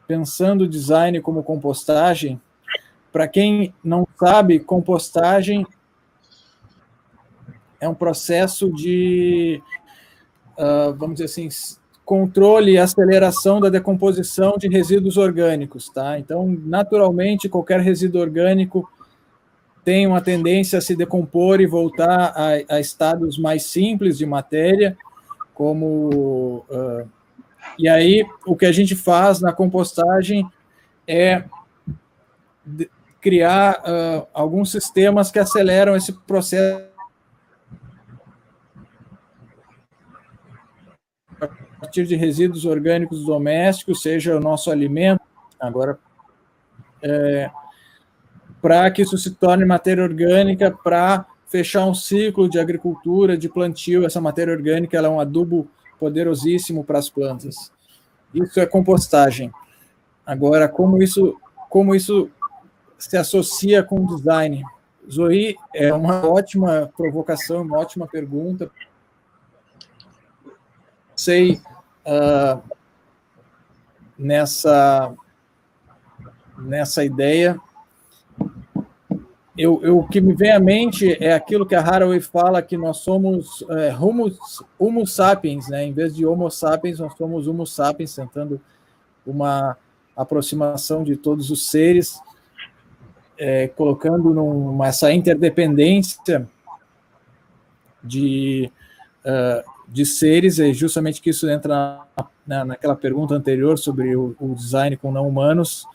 pensando 0.07 0.61
o 0.61 0.67
design 0.67 1.19
como 1.21 1.43
compostagem. 1.43 2.39
Para 3.11 3.27
quem 3.27 3.73
não 3.83 4.07
sabe, 4.17 4.59
compostagem 4.59 5.65
é 7.79 7.87
um 7.87 7.93
processo 7.93 8.71
de, 8.71 9.61
uh, 10.57 10.93
vamos 10.93 11.15
dizer 11.15 11.25
assim, 11.25 11.49
controle 12.05 12.71
e 12.71 12.77
aceleração 12.77 13.59
da 13.59 13.69
decomposição 13.69 14.55
de 14.57 14.67
resíduos 14.67 15.17
orgânicos, 15.17 15.89
tá? 15.89 16.17
Então, 16.17 16.47
naturalmente, 16.63 17.49
qualquer 17.49 17.81
resíduo 17.81 18.21
orgânico 18.21 18.89
tem 19.83 20.07
uma 20.07 20.21
tendência 20.21 20.79
a 20.79 20.81
se 20.81 20.95
decompor 20.95 21.61
e 21.61 21.65
voltar 21.65 22.33
a, 22.35 22.75
a 22.75 22.79
estados 22.79 23.37
mais 23.37 23.65
simples 23.65 24.17
de 24.17 24.25
matéria, 24.25 24.97
como 25.53 26.63
uh, 26.69 27.07
e 27.77 27.87
aí, 27.87 28.25
o 28.45 28.55
que 28.55 28.65
a 28.65 28.71
gente 28.71 28.95
faz 28.95 29.39
na 29.39 29.53
compostagem 29.53 30.49
é 31.07 31.43
criar 33.21 33.81
uh, 33.81 34.27
alguns 34.33 34.71
sistemas 34.71 35.31
que 35.31 35.39
aceleram 35.39 35.95
esse 35.95 36.13
processo 36.13 36.87
a 41.41 41.81
partir 41.81 42.05
de 42.05 42.15
resíduos 42.15 42.65
orgânicos 42.65 43.23
domésticos, 43.23 44.01
seja 44.01 44.35
o 44.35 44.39
nosso 44.39 44.71
alimento, 44.71 45.21
agora, 45.59 45.99
é, 47.01 47.51
para 48.59 48.89
que 48.89 49.03
isso 49.03 49.15
se 49.17 49.31
torne 49.35 49.63
matéria 49.63 50.03
orgânica, 50.03 50.71
para 50.71 51.25
fechar 51.45 51.85
um 51.85 51.93
ciclo 51.93 52.49
de 52.49 52.59
agricultura, 52.59 53.37
de 53.37 53.47
plantio. 53.47 54.05
Essa 54.05 54.19
matéria 54.19 54.53
orgânica 54.53 54.97
ela 54.97 55.07
é 55.07 55.11
um 55.11 55.19
adubo 55.19 55.69
poderosíssimo 55.99 56.83
para 56.83 56.99
as 56.99 57.09
plantas. 57.09 57.71
Isso 58.33 58.59
é 58.59 58.65
compostagem. 58.65 59.51
Agora, 60.25 60.67
como 60.67 61.01
isso, 61.01 61.39
como 61.69 61.95
isso 61.95 62.29
se 62.97 63.17
associa 63.17 63.83
com 63.83 64.05
design? 64.05 64.63
Zoe, 65.09 65.55
é 65.73 65.93
uma 65.93 66.27
ótima 66.27 66.91
provocação, 66.95 67.61
uma 67.61 67.79
ótima 67.79 68.05
pergunta. 68.07 68.69
Sei 71.15 71.61
uh, 72.05 72.61
nessa 74.17 75.13
nessa 76.57 77.05
ideia 77.05 77.59
eu, 79.57 79.79
eu, 79.83 79.99
o 79.99 80.07
que 80.07 80.21
me 80.21 80.33
vem 80.33 80.51
à 80.51 80.59
mente 80.59 81.17
é 81.23 81.33
aquilo 81.33 81.65
que 81.65 81.73
a 81.73 81.81
Haraway 81.81 82.19
fala, 82.19 82.61
que 82.61 82.77
nós 82.77 82.97
somos 82.97 83.65
é, 83.69 83.95
homo, 83.95 84.31
homo 84.77 85.07
sapiens, 85.07 85.67
né? 85.67 85.83
em 85.83 85.91
vez 85.91 86.15
de 86.15 86.25
homo 86.25 86.49
sapiens, 86.51 86.99
nós 86.99 87.13
somos 87.17 87.47
homo 87.47 87.65
sapiens, 87.65 88.13
tentando 88.13 88.61
uma 89.25 89.75
aproximação 90.15 91.03
de 91.03 91.15
todos 91.15 91.49
os 91.49 91.69
seres, 91.69 92.19
é, 93.37 93.67
colocando 93.67 94.33
numa, 94.33 94.87
essa 94.87 95.11
interdependência 95.11 96.47
de, 98.03 98.71
uh, 99.25 99.69
de 99.87 100.05
seres, 100.05 100.59
é 100.59 100.71
justamente 100.71 101.21
que 101.21 101.31
isso 101.31 101.49
entra 101.49 102.01
na, 102.45 102.65
naquela 102.65 102.95
pergunta 102.95 103.35
anterior 103.35 103.77
sobre 103.77 104.15
o, 104.15 104.35
o 104.39 104.55
design 104.55 104.95
com 104.97 105.11
não 105.11 105.27
humanos, 105.27 105.85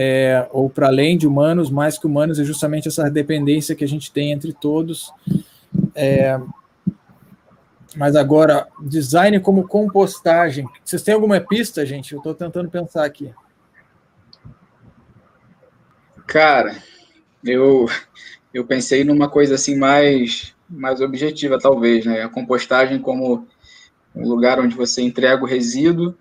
é, 0.00 0.46
ou 0.52 0.70
para 0.70 0.86
além 0.86 1.18
de 1.18 1.26
humanos, 1.26 1.70
mais 1.70 1.98
que 1.98 2.06
humanos, 2.06 2.38
é 2.38 2.44
justamente 2.44 2.86
essa 2.86 3.10
dependência 3.10 3.74
que 3.74 3.82
a 3.82 3.88
gente 3.88 4.12
tem 4.12 4.30
entre 4.30 4.52
todos. 4.52 5.12
É, 5.92 6.40
mas 7.96 8.14
agora, 8.14 8.68
design 8.80 9.40
como 9.40 9.66
compostagem. 9.66 10.68
Vocês 10.84 11.02
têm 11.02 11.14
alguma 11.14 11.40
pista, 11.40 11.84
gente? 11.84 12.12
Eu 12.12 12.18
estou 12.18 12.32
tentando 12.32 12.70
pensar 12.70 13.04
aqui. 13.04 13.34
Cara, 16.28 16.76
eu, 17.42 17.86
eu 18.54 18.64
pensei 18.64 19.02
numa 19.02 19.28
coisa 19.28 19.56
assim 19.56 19.76
mais, 19.76 20.54
mais 20.70 21.00
objetiva, 21.00 21.58
talvez, 21.58 22.06
né? 22.06 22.22
A 22.22 22.28
compostagem 22.28 23.00
como 23.00 23.48
um 24.14 24.28
lugar 24.28 24.60
onde 24.60 24.76
você 24.76 25.02
entrega 25.02 25.42
o 25.42 25.46
resíduo 25.46 26.16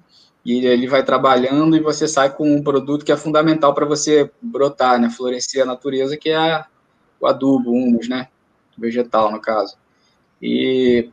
e 0.47 0.65
ele 0.65 0.87
vai 0.87 1.03
trabalhando 1.03 1.75
e 1.75 1.81
você 1.81 2.07
sai 2.07 2.33
com 2.33 2.49
um 2.49 2.63
produto 2.63 3.03
que 3.03 3.11
é 3.11 3.17
fundamental 3.17 3.73
para 3.73 3.85
você 3.85 4.31
brotar, 4.41 4.97
né, 4.97 5.09
florescer 5.09 5.61
a 5.61 5.65
natureza, 5.65 6.15
que 6.15 6.29
é 6.29 6.37
a, 6.37 6.65
o 7.19 7.27
adubo, 7.27 7.73
humus, 7.73 8.07
né, 8.07 8.29
vegetal 8.77 9.29
no 9.29 9.41
caso. 9.41 9.77
E 10.41 11.09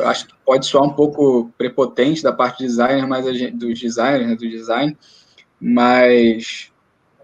acho 0.00 0.26
que 0.26 0.34
pode 0.44 0.66
soar 0.66 0.84
um 0.84 0.92
pouco 0.92 1.50
prepotente 1.56 2.22
da 2.22 2.30
parte 2.30 2.58
de 2.58 2.66
designer, 2.66 3.06
mas 3.06 3.24
gente, 3.34 3.56
dos 3.56 3.80
designers, 3.80 4.28
né, 4.28 4.36
do 4.36 4.46
design, 4.46 4.94
mas 5.58 6.70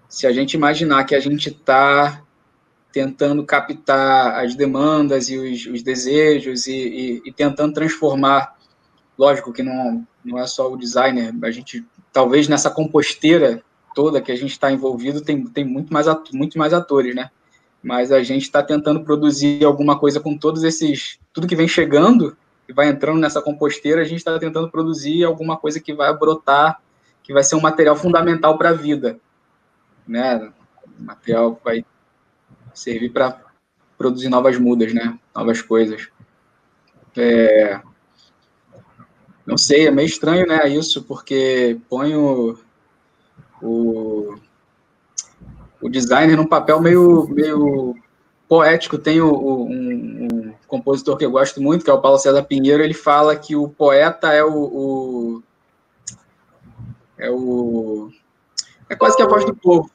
se 0.09 0.27
a 0.27 0.33
gente 0.33 0.55
imaginar 0.55 1.05
que 1.05 1.15
a 1.15 1.21
gente 1.21 1.51
está 1.51 2.25
tentando 2.91 3.45
captar 3.45 4.43
as 4.43 4.55
demandas 4.55 5.29
e 5.29 5.37
os, 5.37 5.67
os 5.67 5.83
desejos 5.83 6.67
e, 6.67 6.73
e, 6.73 7.23
e, 7.27 7.33
tentando 7.33 7.75
transformar, 7.75 8.57
lógico 9.19 9.53
que 9.53 9.63
não 9.63 10.07
não 10.25 10.39
é 10.39 10.47
só 10.47 10.73
o 10.73 10.77
designer, 10.77 11.35
a 11.43 11.51
gente, 11.51 11.85
talvez 12.13 12.49
nessa 12.49 12.71
composteira 12.71 13.63
toda 13.95 14.21
que 14.21 14.33
a 14.33 14.37
gente 14.37 14.51
está 14.51 14.73
envolvido, 14.73 15.21
tem, 15.21 15.45
tem 15.47 15.65
muito, 15.65 15.93
mais 15.93 16.07
muito 16.33 16.59
mais 16.59 16.73
atores, 16.73 17.15
né? 17.15 17.31
Mas 17.83 18.11
a 18.11 18.23
gente 18.23 18.43
está 18.43 18.63
tentando 18.63 19.05
produzir 19.05 19.65
alguma 19.65 19.99
coisa 19.99 20.19
com 20.19 20.37
todos 20.37 20.65
esses, 20.65 21.19
tudo 21.33 21.47
que 21.47 21.55
vem 21.55 21.69
chegando 21.69 22.37
e 22.69 22.73
vai 22.73 22.89
entrando 22.89 23.21
nessa 23.21 23.41
composteira, 23.41 24.01
a 24.01 24.05
gente 24.05 24.19
está 24.19 24.39
tentando 24.39 24.71
produzir 24.71 25.23
alguma 25.23 25.57
coisa 25.57 25.79
que 25.79 25.95
vai 25.95 26.17
brotar, 26.17 26.81
que 27.23 27.33
vai 27.33 27.43
ser 27.43 27.57
um 27.57 27.61
material 27.61 27.95
fundamental 27.95 28.59
para 28.59 28.71
a 28.71 28.75
vida, 28.75 29.19
né? 30.07 30.51
Material 30.99 31.61
vai 31.65 31.85
servir 32.73 33.11
para 33.11 33.41
produzir 33.97 34.29
novas 34.29 34.59
mudas, 34.59 34.93
né? 34.93 35.19
Novas 35.35 35.63
coisas. 35.63 36.09
É, 37.17 37.81
não 39.47 39.59
sei, 39.59 39.87
é 39.87 39.91
meio 39.91 40.07
estranho, 40.07 40.47
né, 40.47 40.69
isso, 40.69 41.03
porque 41.03 41.79
põe 41.89 42.15
o, 42.17 42.59
o, 43.61 44.35
o 45.81 45.89
designer 45.89 46.37
num 46.37 46.47
papel 46.47 46.81
meio, 46.81 47.29
meio 47.29 47.95
poético. 48.49 48.97
Tem 48.97 49.21
o, 49.21 49.35
um, 49.35 50.29
um, 50.33 50.55
compositor 50.67 51.17
que 51.17 51.25
eu 51.25 51.31
gosto 51.31 51.61
muito, 51.61 51.85
que 51.85 51.91
é 51.91 51.95
o 51.95 52.01
Paulo 52.01 52.19
César 52.19 52.43
Pinheiro, 52.43 52.83
ele 52.83 52.95
fala 52.95 53.37
que 53.37 53.55
o 53.55 53.69
poeta 53.69 54.33
é 54.33 54.43
o, 54.43 54.53
o 54.53 55.43
é 57.17 57.31
o 57.31 58.11
é 58.89 58.97
quase 58.97 59.17
que 59.17 59.23
a 59.23 59.27
voz 59.27 59.45
do 59.45 59.55
povo. 59.55 59.91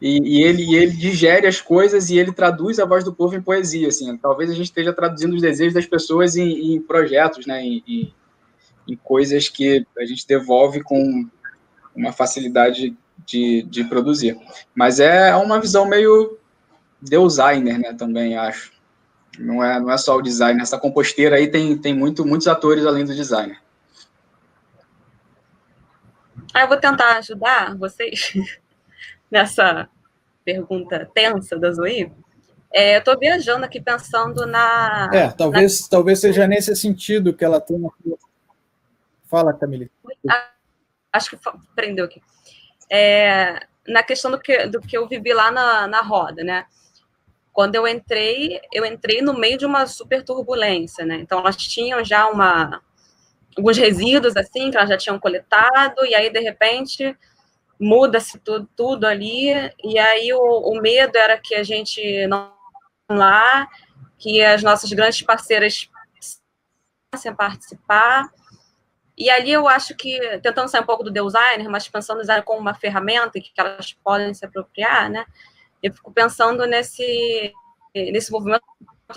E, 0.00 0.18
e, 0.18 0.42
ele, 0.42 0.74
ele 0.74 0.92
digere 0.92 1.46
as 1.46 1.60
coisas 1.60 2.10
e 2.10 2.18
ele 2.18 2.32
traduz 2.32 2.78
a 2.78 2.84
voz 2.84 3.02
do 3.04 3.14
povo 3.14 3.34
em 3.34 3.40
poesia, 3.40 3.88
assim. 3.88 4.16
Talvez 4.18 4.50
a 4.50 4.54
gente 4.54 4.66
esteja 4.66 4.92
traduzindo 4.92 5.34
os 5.34 5.40
desejos 5.40 5.72
das 5.72 5.86
pessoas 5.86 6.36
em, 6.36 6.74
em 6.74 6.80
projetos, 6.80 7.46
né, 7.46 7.62
em, 7.62 7.82
em 7.86 8.14
em 8.86 8.96
coisas 8.96 9.48
que 9.48 9.86
a 9.98 10.04
gente 10.04 10.26
devolve 10.26 10.82
com 10.82 11.28
uma 11.94 12.12
facilidade 12.12 12.96
de, 13.24 13.62
de 13.62 13.84
produzir. 13.84 14.38
Mas 14.74 15.00
é 15.00 15.34
uma 15.36 15.60
visão 15.60 15.86
meio 15.86 16.38
designer, 17.00 17.78
né, 17.78 17.92
também, 17.94 18.36
acho. 18.36 18.72
Não 19.38 19.62
é, 19.62 19.80
não 19.80 19.90
é 19.90 19.98
só 19.98 20.16
o 20.16 20.22
design. 20.22 20.60
Essa 20.60 20.78
composteira 20.78 21.36
aí 21.36 21.48
tem, 21.48 21.76
tem 21.76 21.94
muito, 21.94 22.24
muitos 22.24 22.46
atores 22.46 22.86
além 22.86 23.04
do 23.04 23.14
designer. 23.14 23.58
Ah, 26.52 26.62
eu 26.62 26.68
vou 26.68 26.76
tentar 26.76 27.18
ajudar 27.18 27.76
vocês 27.76 28.32
nessa 29.30 29.88
pergunta 30.44 31.10
tensa 31.12 31.58
da 31.58 31.72
Zoe. 31.72 32.12
É, 32.72 32.96
eu 32.96 32.98
estou 32.98 33.18
viajando 33.18 33.64
aqui 33.64 33.80
pensando 33.80 34.46
na. 34.46 35.10
É, 35.12 35.28
talvez, 35.30 35.82
na... 35.82 35.88
talvez 35.88 36.20
seja 36.20 36.46
nesse 36.46 36.74
sentido 36.76 37.32
que 37.32 37.44
ela 37.44 37.60
tem. 37.60 37.80
Fala, 39.34 39.52
Camille. 39.52 39.90
Ah, 40.30 40.48
acho 41.12 41.30
que 41.30 41.38
prendeu 41.74 42.04
aqui. 42.04 42.22
É, 42.88 43.66
na 43.84 44.00
questão 44.00 44.30
do 44.30 44.38
que, 44.38 44.68
do 44.68 44.80
que 44.80 44.96
eu 44.96 45.08
vivi 45.08 45.32
lá 45.32 45.50
na, 45.50 45.88
na 45.88 46.02
roda, 46.02 46.44
né? 46.44 46.66
Quando 47.52 47.74
eu 47.74 47.88
entrei, 47.88 48.60
eu 48.72 48.86
entrei 48.86 49.22
no 49.22 49.36
meio 49.36 49.58
de 49.58 49.66
uma 49.66 49.88
super 49.88 50.22
turbulência, 50.22 51.04
né? 51.04 51.16
Então, 51.16 51.40
elas 51.40 51.56
tinham 51.56 52.04
já 52.04 52.28
uma, 52.28 52.80
alguns 53.56 53.76
resíduos, 53.76 54.36
assim, 54.36 54.70
que 54.70 54.76
elas 54.76 54.88
já 54.88 54.96
tinham 54.96 55.18
coletado, 55.18 56.06
e 56.06 56.14
aí, 56.14 56.30
de 56.30 56.38
repente, 56.38 57.18
muda-se 57.76 58.38
tudo, 58.38 58.68
tudo 58.76 59.04
ali, 59.04 59.48
e 59.82 59.98
aí 59.98 60.32
o, 60.32 60.38
o 60.40 60.80
medo 60.80 61.18
era 61.18 61.36
que 61.38 61.56
a 61.56 61.64
gente 61.64 62.24
não 62.28 62.52
lá, 63.10 63.68
que 64.16 64.40
as 64.44 64.62
nossas 64.62 64.92
grandes 64.92 65.22
parceiras 65.22 65.90
a 67.12 67.34
participar. 67.34 68.32
E 69.16 69.30
ali 69.30 69.52
eu 69.52 69.68
acho 69.68 69.94
que, 69.94 70.18
tentando 70.38 70.68
sair 70.68 70.82
um 70.82 70.86
pouco 70.86 71.04
do 71.04 71.10
designer, 71.10 71.68
mas 71.68 71.88
pensando 71.88 72.16
no 72.16 72.22
design 72.22 72.42
como 72.42 72.60
uma 72.60 72.74
ferramenta 72.74 73.40
que 73.40 73.52
elas 73.56 73.92
podem 73.92 74.34
se 74.34 74.44
apropriar, 74.44 75.08
né? 75.08 75.24
Eu 75.82 75.92
fico 75.92 76.12
pensando 76.12 76.66
nesse, 76.66 77.52
nesse 77.94 78.32
movimento 78.32 78.64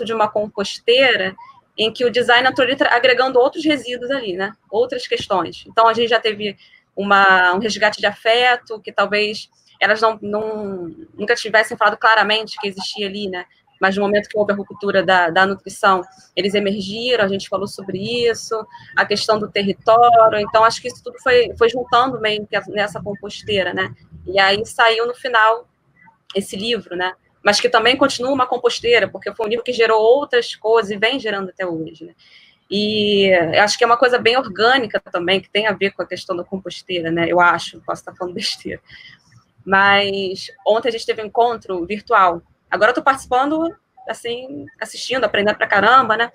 de 0.04 0.12
uma 0.12 0.28
composteira 0.28 1.34
em 1.76 1.92
que 1.92 2.04
o 2.04 2.10
design 2.10 2.48
entrou 2.48 2.66
agregando 2.90 3.38
outros 3.38 3.64
resíduos 3.64 4.10
ali, 4.10 4.36
né? 4.36 4.52
Outras 4.70 5.06
questões. 5.06 5.64
Então, 5.66 5.88
a 5.88 5.94
gente 5.94 6.08
já 6.08 6.20
teve 6.20 6.56
uma, 6.94 7.54
um 7.54 7.58
resgate 7.58 8.00
de 8.00 8.06
afeto, 8.06 8.80
que 8.80 8.92
talvez 8.92 9.48
elas 9.80 10.00
não, 10.00 10.18
não, 10.20 10.88
nunca 11.14 11.34
tivessem 11.36 11.76
falado 11.76 11.96
claramente 11.96 12.58
que 12.60 12.68
existia 12.68 13.06
ali, 13.06 13.28
né? 13.28 13.46
Mas 13.80 13.96
no 13.96 14.02
momento 14.02 14.28
que 14.28 14.38
houve 14.38 14.52
a 14.52 14.56
ruptura 14.56 15.02
da, 15.02 15.30
da 15.30 15.46
nutrição, 15.46 16.02
eles 16.34 16.54
emergiram, 16.54 17.24
a 17.24 17.28
gente 17.28 17.48
falou 17.48 17.66
sobre 17.66 17.98
isso, 17.98 18.66
a 18.96 19.04
questão 19.04 19.38
do 19.38 19.50
território, 19.50 20.38
então 20.40 20.64
acho 20.64 20.80
que 20.80 20.88
isso 20.88 21.02
tudo 21.02 21.18
foi, 21.20 21.54
foi 21.56 21.68
juntando 21.68 22.20
meio 22.20 22.46
nessa 22.68 23.00
composteira, 23.00 23.72
né? 23.72 23.94
E 24.26 24.38
aí 24.38 24.64
saiu 24.66 25.06
no 25.06 25.14
final 25.14 25.68
esse 26.34 26.56
livro, 26.56 26.96
né? 26.96 27.12
Mas 27.42 27.60
que 27.60 27.68
também 27.68 27.96
continua 27.96 28.32
uma 28.32 28.46
composteira, 28.46 29.08
porque 29.08 29.32
foi 29.32 29.46
um 29.46 29.48
livro 29.48 29.64
que 29.64 29.72
gerou 29.72 30.00
outras 30.00 30.54
coisas 30.54 30.90
e 30.90 30.96
vem 30.96 31.18
gerando 31.18 31.50
até 31.50 31.66
hoje, 31.66 32.04
né? 32.04 32.14
E 32.70 33.32
acho 33.62 33.78
que 33.78 33.84
é 33.84 33.86
uma 33.86 33.96
coisa 33.96 34.18
bem 34.18 34.36
orgânica 34.36 35.00
também, 35.00 35.40
que 35.40 35.48
tem 35.48 35.66
a 35.66 35.72
ver 35.72 35.92
com 35.92 36.02
a 36.02 36.06
questão 36.06 36.36
da 36.36 36.44
composteira, 36.44 37.10
né? 37.10 37.26
Eu 37.26 37.40
acho, 37.40 37.80
posso 37.80 38.02
estar 38.02 38.14
falando 38.14 38.34
besteira. 38.34 38.80
Mas 39.64 40.50
ontem 40.66 40.88
a 40.88 40.92
gente 40.92 41.06
teve 41.06 41.22
um 41.22 41.26
encontro 41.26 41.84
virtual 41.86 42.42
Agora 42.70 42.90
eu 42.90 42.92
estou 42.92 43.04
participando, 43.04 43.74
assim, 44.08 44.66
assistindo, 44.80 45.24
aprendendo 45.24 45.56
pra 45.56 45.66
caramba, 45.66 46.16
né? 46.16 46.32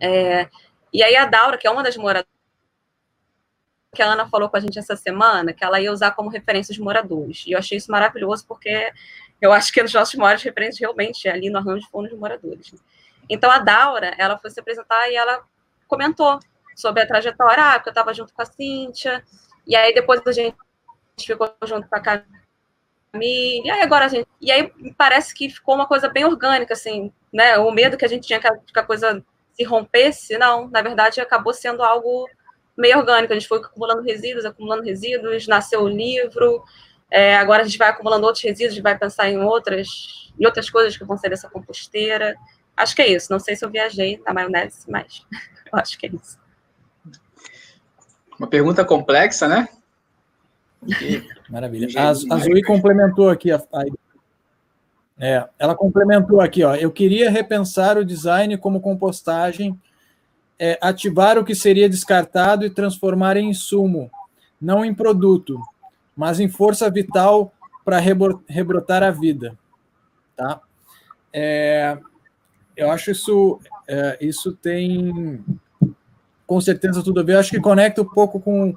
É, 0.00 0.48
e 0.92 1.02
aí 1.02 1.16
a 1.16 1.26
Daura, 1.26 1.56
que 1.56 1.66
é 1.66 1.70
uma 1.70 1.82
das 1.82 1.96
moradoras, 1.96 2.28
que 3.94 4.02
a 4.02 4.06
Ana 4.06 4.28
falou 4.28 4.48
com 4.48 4.56
a 4.56 4.60
gente 4.60 4.78
essa 4.78 4.96
semana, 4.96 5.52
que 5.52 5.64
ela 5.64 5.80
ia 5.80 5.92
usar 5.92 6.10
como 6.10 6.28
referência 6.28 6.72
os 6.72 6.78
moradores. 6.78 7.44
E 7.46 7.52
eu 7.52 7.58
achei 7.58 7.78
isso 7.78 7.90
maravilhoso, 7.90 8.44
porque 8.46 8.92
eu 9.40 9.52
acho 9.52 9.72
que 9.72 9.82
os 9.82 9.92
nossos 9.92 10.14
maiores 10.16 10.42
referências 10.42 10.80
realmente 10.80 11.28
ali 11.28 11.48
no 11.48 11.58
arranjo 11.58 11.86
foram 11.90 12.08
os 12.08 12.18
moradores. 12.18 12.74
Então 13.28 13.50
a 13.50 13.58
Daura, 13.58 14.14
ela 14.18 14.36
foi 14.38 14.50
se 14.50 14.60
apresentar 14.60 15.08
e 15.10 15.16
ela 15.16 15.42
comentou 15.86 16.40
sobre 16.76 17.02
a 17.02 17.06
trajetória, 17.06 17.62
ah, 17.62 17.74
porque 17.74 17.88
eu 17.88 17.92
estava 17.92 18.12
junto 18.12 18.34
com 18.34 18.42
a 18.42 18.46
Cíntia, 18.46 19.24
e 19.66 19.76
aí 19.76 19.94
depois 19.94 20.20
a 20.26 20.32
gente 20.32 20.56
ficou 21.20 21.54
junto 21.64 21.88
com 21.88 21.96
a 21.96 22.00
família, 23.14 23.76
e 23.76 23.82
agora 23.82 24.06
a 24.06 24.08
gente. 24.08 24.26
E 24.40 24.50
aí 24.50 24.70
parece 24.98 25.32
que 25.32 25.48
ficou 25.48 25.76
uma 25.76 25.86
coisa 25.86 26.08
bem 26.08 26.24
orgânica, 26.24 26.74
assim, 26.74 27.12
né? 27.32 27.56
O 27.58 27.70
medo 27.70 27.96
que 27.96 28.04
a 28.04 28.08
gente 28.08 28.26
tinha 28.26 28.40
que 28.40 28.48
a 28.48 28.82
coisa 28.82 29.24
se 29.52 29.62
rompesse, 29.62 30.36
não, 30.36 30.68
na 30.68 30.82
verdade 30.82 31.20
acabou 31.20 31.54
sendo 31.54 31.82
algo 31.82 32.28
meio 32.76 32.98
orgânico. 32.98 33.32
A 33.32 33.38
gente 33.38 33.48
foi 33.48 33.58
acumulando 33.58 34.02
resíduos, 34.02 34.44
acumulando 34.44 34.82
resíduos, 34.82 35.46
nasceu 35.46 35.82
o 35.82 35.88
livro. 35.88 36.62
É, 37.10 37.36
agora 37.36 37.62
a 37.62 37.64
gente 37.64 37.78
vai 37.78 37.88
acumulando 37.88 38.26
outros 38.26 38.42
resíduos, 38.42 38.72
a 38.72 38.74
gente 38.74 38.82
vai 38.82 38.98
pensar 38.98 39.30
em 39.30 39.38
outras, 39.38 40.32
em 40.38 40.44
outras 40.44 40.68
coisas 40.68 40.96
que 40.96 41.04
vão 41.04 41.16
ser 41.16 41.28
dessa 41.28 41.48
composteira. 41.48 42.34
Acho 42.76 42.96
que 42.96 43.02
é 43.02 43.08
isso. 43.08 43.30
Não 43.30 43.38
sei 43.38 43.54
se 43.54 43.64
eu 43.64 43.70
viajei 43.70 44.20
na 44.26 44.34
maionese, 44.34 44.90
mas 44.90 45.24
acho 45.72 45.96
que 45.96 46.06
é 46.06 46.10
isso. 46.10 46.42
Uma 48.36 48.48
pergunta 48.48 48.84
complexa, 48.84 49.46
né? 49.46 49.68
Maravilha. 51.54 51.86
A, 51.96 52.08
a 52.08 52.12
Zoe 52.14 52.64
complementou 52.64 53.30
aqui 53.30 53.52
a, 53.52 53.62
a, 53.72 53.84
é, 55.16 55.48
ela 55.56 55.76
complementou 55.76 56.40
aqui, 56.40 56.64
ó. 56.64 56.74
Eu 56.74 56.90
queria 56.90 57.30
repensar 57.30 57.96
o 57.96 58.04
design 58.04 58.58
como 58.58 58.80
compostagem, 58.80 59.80
é, 60.58 60.76
ativar 60.80 61.38
o 61.38 61.44
que 61.44 61.54
seria 61.54 61.88
descartado 61.88 62.66
e 62.66 62.70
transformar 62.70 63.36
em 63.36 63.50
insumo, 63.50 64.10
não 64.60 64.84
em 64.84 64.92
produto, 64.92 65.60
mas 66.16 66.40
em 66.40 66.48
força 66.48 66.90
vital 66.90 67.52
para 67.84 68.00
rebrotar 68.48 69.04
a 69.04 69.12
vida, 69.12 69.56
tá? 70.34 70.60
É, 71.32 71.96
eu 72.76 72.90
acho 72.90 73.12
isso, 73.12 73.60
é, 73.86 74.18
isso 74.20 74.52
tem 74.54 75.44
com 76.44 76.60
certeza 76.60 77.00
tudo 77.00 77.20
a 77.20 77.22
ver. 77.22 77.34
Eu 77.34 77.38
acho 77.38 77.50
que 77.50 77.60
conecta 77.60 78.02
um 78.02 78.08
pouco 78.08 78.40
com 78.40 78.76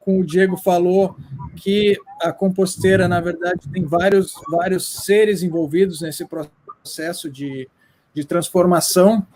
com 0.00 0.18
o 0.18 0.24
Diego 0.24 0.56
falou 0.56 1.14
que 1.56 1.96
a 2.20 2.32
composteira, 2.32 3.06
na 3.06 3.20
verdade, 3.20 3.68
tem 3.70 3.84
vários, 3.84 4.32
vários 4.50 5.04
seres 5.04 5.42
envolvidos 5.42 6.00
nesse 6.00 6.26
processo 6.26 7.30
de, 7.30 7.68
de 8.14 8.24
transformação. 8.24 9.26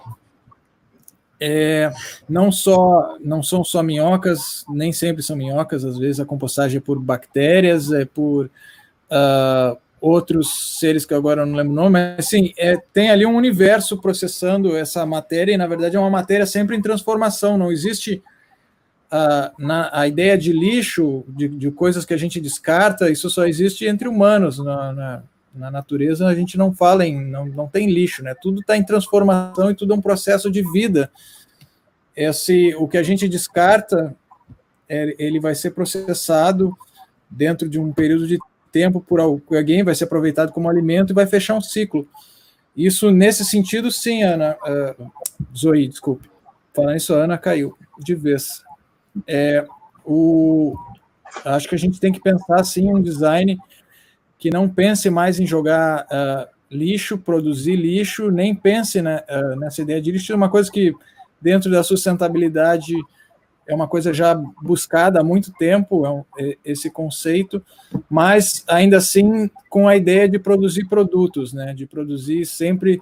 É, 1.39 1.93
não 2.29 2.51
só 2.51 3.19
não 3.21 3.43
são 3.43 3.63
só 3.63 3.83
minhocas, 3.83 4.65
nem 4.69 4.93
sempre 4.93 5.23
são 5.23 5.37
minhocas, 5.37 5.85
às 5.85 5.99
vezes 5.99 6.21
a 6.21 6.25
compostagem 6.25 6.79
é 6.79 6.81
por 6.81 6.99
bactérias, 6.99 7.93
é 7.93 8.07
por 8.07 8.47
uh, 8.47 9.77
outros 10.01 10.79
seres 10.79 11.05
que 11.05 11.13
agora 11.13 11.45
não 11.45 11.57
lembro 11.57 11.73
o 11.73 11.77
nome, 11.77 11.91
mas 11.91 12.27
assim, 12.27 12.55
é, 12.57 12.77
tem 12.93 13.11
ali 13.11 13.27
um 13.27 13.37
universo 13.37 13.99
processando 13.99 14.77
essa 14.77 15.05
matéria, 15.05 15.53
e 15.53 15.57
na 15.59 15.67
verdade 15.67 15.97
é 15.97 16.01
uma 16.01 16.09
matéria 16.09 16.47
sempre 16.47 16.77
em 16.77 16.81
transformação, 16.81 17.59
não 17.59 17.71
existe 17.71 18.23
a, 19.11 19.53
na, 19.59 19.91
a 19.93 20.09
ideia 20.09 20.37
de 20.37 20.53
lixo, 20.53 21.25
de, 21.29 21.49
de, 21.49 21.71
coisas 21.71 22.05
que 22.05 22.15
a 22.15 22.17
gente 22.17 22.41
descarta, 22.41 23.11
isso 23.11 23.31
só 23.31 23.47
existe 23.47 23.87
entre 23.87 24.09
humanos. 24.09 24.59
Na, 24.59 24.93
na, 24.93 25.23
na 25.55 25.71
natureza 25.71 26.27
a 26.27 26.35
gente 26.35 26.59
não 26.59 26.75
fala 26.75 27.07
em, 27.07 27.25
não, 27.25 27.47
não 27.47 27.69
tem 27.69 27.91
lixo, 27.91 28.23
né? 28.23 28.35
Tudo 28.41 28.61
está 28.61 28.77
em 28.77 28.85
transformação 28.85 29.71
e 29.71 29.75
tudo 29.75 29.93
é 29.95 29.97
um 29.97 30.03
processo 30.03 30.51
de 30.51 30.63
vida. 30.73 31.11
Esse, 32.17 32.75
o 32.77 32.89
que 32.89 32.97
a 32.97 33.03
gente 33.03 33.29
descarta, 33.29 34.15
é, 34.89 35.15
ele 35.19 35.41
vai 35.41 35.55
ser 35.55 35.71
processado 35.71 36.77
dentro 37.31 37.69
de 37.69 37.79
um 37.79 37.93
período 37.93 38.27
de 38.27 38.39
tempo 38.73 39.01
por 39.01 39.21
alguém, 39.21 39.85
vai 39.85 39.95
ser 39.95 40.05
aproveitado 40.05 40.51
como 40.51 40.69
alimento 40.69 41.13
e 41.13 41.15
vai 41.15 41.27
fechar 41.27 41.55
um 41.55 41.61
ciclo. 41.61 42.09
Isso, 42.77 43.13
nesse 43.13 43.45
sentido, 43.45 43.91
sim, 43.93 44.25
Ana. 44.25 44.57
Uh, 44.99 45.11
Zoe, 45.57 45.87
desculpe. 45.87 46.29
Falando 46.75 46.97
isso, 46.97 47.15
a 47.15 47.19
Ana 47.19 47.39
caiu 47.39 47.79
de 48.01 48.17
vez. 48.17 48.64
É, 49.27 49.67
o, 50.05 50.77
acho 51.45 51.69
que 51.69 51.75
a 51.75 51.79
gente 51.79 52.01
tem 52.01 52.13
que 52.13 52.21
pensar 52.21 52.61
assim 52.61 52.93
um 52.93 53.01
design 53.01 53.59
que 54.39 54.51
não 54.51 54.69
pense 54.69 55.09
mais 55.09 55.41
em 55.41 55.47
jogar 55.47 56.05
uh, 56.05 56.47
lixo, 56.71 57.17
produzir 57.17 57.77
lixo, 57.77 58.31
nem 58.31 58.55
pense 58.55 59.01
né, 59.01 59.23
uh, 59.31 59.57
nessa 59.59 59.83
ideia 59.83 60.01
de 60.01 60.13
lixo. 60.13 60.33
É 60.33 60.37
uma 60.37 60.51
coisa 60.51 60.71
que 60.71 60.95
dentro 61.41 61.71
da 61.71 61.83
sustentabilidade 61.83 62.95
é 63.67 63.75
uma 63.75 63.89
coisa 63.89 64.13
já 64.13 64.35
buscada 64.35 65.21
há 65.21 65.25
muito 65.25 65.53
tempo, 65.53 66.05
é 66.05 66.11
um, 66.11 66.25
é, 66.39 66.59
esse 66.65 66.91
conceito, 66.91 67.65
mas 68.11 68.63
ainda 68.69 68.99
assim 68.99 69.51
com 69.71 69.89
a 69.89 69.97
ideia 69.97 70.29
de 70.29 70.39
produzir 70.39 70.87
produtos, 70.87 71.53
né, 71.53 71.73
de 71.73 71.87
produzir 71.87 72.45
sempre 72.45 73.01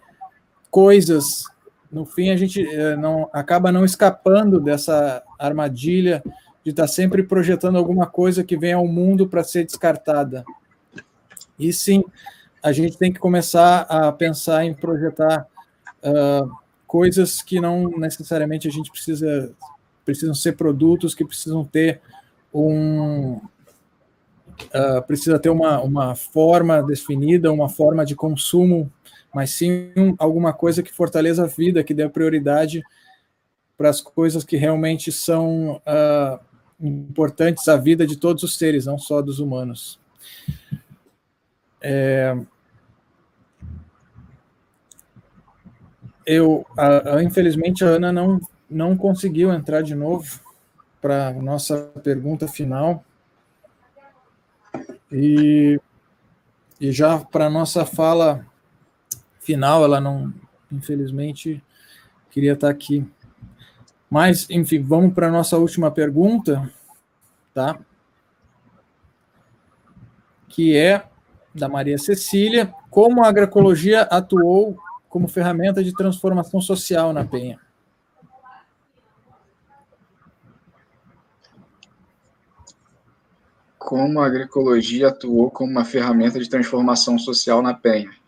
coisas 0.70 1.44
no 1.92 2.06
fim 2.06 2.30
a 2.30 2.36
gente 2.36 2.66
eh, 2.66 2.96
não 2.96 3.28
acaba 3.32 3.70
não 3.70 3.84
escapando 3.84 4.58
dessa 4.58 5.22
armadilha 5.38 6.22
de 6.64 6.70
estar 6.70 6.84
tá 6.84 6.88
sempre 6.88 7.22
projetando 7.22 7.76
alguma 7.76 8.06
coisa 8.06 8.42
que 8.42 8.56
vem 8.56 8.72
ao 8.72 8.86
mundo 8.86 9.28
para 9.28 9.44
ser 9.44 9.64
descartada. 9.64 10.42
E 11.58 11.70
sim, 11.72 12.02
a 12.62 12.72
gente 12.72 12.96
tem 12.96 13.12
que 13.12 13.20
começar 13.20 13.80
a 13.82 14.10
pensar 14.10 14.64
em 14.64 14.72
projetar 14.72 15.46
uh, 16.02 16.50
coisas 16.86 17.42
que 17.42 17.60
não 17.60 17.90
necessariamente 17.98 18.66
a 18.66 18.70
gente 18.70 18.90
precisa 18.90 19.52
precisam 20.04 20.34
ser 20.34 20.56
produtos 20.56 21.14
que 21.14 21.24
precisam 21.24 21.64
ter 21.64 22.00
um 22.52 23.34
uh, 23.34 25.02
precisa 25.06 25.38
ter 25.38 25.50
uma, 25.50 25.80
uma 25.80 26.14
forma 26.14 26.82
definida, 26.82 27.52
uma 27.52 27.68
forma 27.68 28.04
de 28.04 28.16
consumo 28.16 28.90
mas 29.34 29.50
sim 29.50 29.92
alguma 30.18 30.52
coisa 30.52 30.82
que 30.82 30.92
fortaleça 30.92 31.44
a 31.44 31.46
vida, 31.46 31.84
que 31.84 31.94
dê 31.94 32.08
prioridade 32.08 32.82
para 33.76 33.88
as 33.88 34.00
coisas 34.00 34.44
que 34.44 34.56
realmente 34.56 35.10
são 35.10 35.76
uh, 35.76 36.38
importantes 36.80 37.66
à 37.68 37.76
vida 37.76 38.06
de 38.06 38.16
todos 38.16 38.42
os 38.42 38.56
seres, 38.56 38.86
não 38.86 38.98
só 38.98 39.22
dos 39.22 39.38
humanos. 39.38 39.98
É, 41.80 42.36
eu, 46.24 46.64
a, 46.76 47.16
a, 47.16 47.22
infelizmente, 47.22 47.84
a 47.84 47.88
Ana 47.88 48.12
não, 48.12 48.40
não 48.70 48.96
conseguiu 48.96 49.52
entrar 49.52 49.82
de 49.82 49.94
novo 49.94 50.40
para 51.00 51.32
nossa 51.32 51.90
pergunta 52.02 52.46
final. 52.46 53.04
E, 55.10 55.78
e 56.80 56.92
já 56.92 57.18
para 57.18 57.50
nossa 57.50 57.84
fala 57.84 58.46
final, 59.42 59.84
ela 59.84 60.00
não, 60.00 60.32
infelizmente, 60.70 61.62
queria 62.30 62.52
estar 62.52 62.70
aqui. 62.70 63.06
Mas, 64.08 64.48
enfim, 64.48 64.82
vamos 64.82 65.12
para 65.12 65.28
a 65.28 65.30
nossa 65.30 65.58
última 65.58 65.90
pergunta, 65.90 66.70
tá? 67.52 67.78
Que 70.48 70.76
é 70.76 71.06
da 71.54 71.68
Maria 71.68 71.98
Cecília. 71.98 72.72
Como 72.88 73.24
a 73.24 73.28
agroecologia 73.28 74.02
atuou 74.02 74.78
como 75.08 75.28
ferramenta 75.28 75.82
de 75.82 75.92
transformação 75.92 76.60
social 76.60 77.12
na 77.12 77.24
Penha? 77.24 77.58
Como 83.78 84.20
a 84.20 84.26
agroecologia 84.26 85.08
atuou 85.08 85.50
como 85.50 85.72
uma 85.72 85.84
ferramenta 85.84 86.38
de 86.38 86.48
transformação 86.48 87.18
social 87.18 87.60
na 87.60 87.74
Penha? 87.74 88.21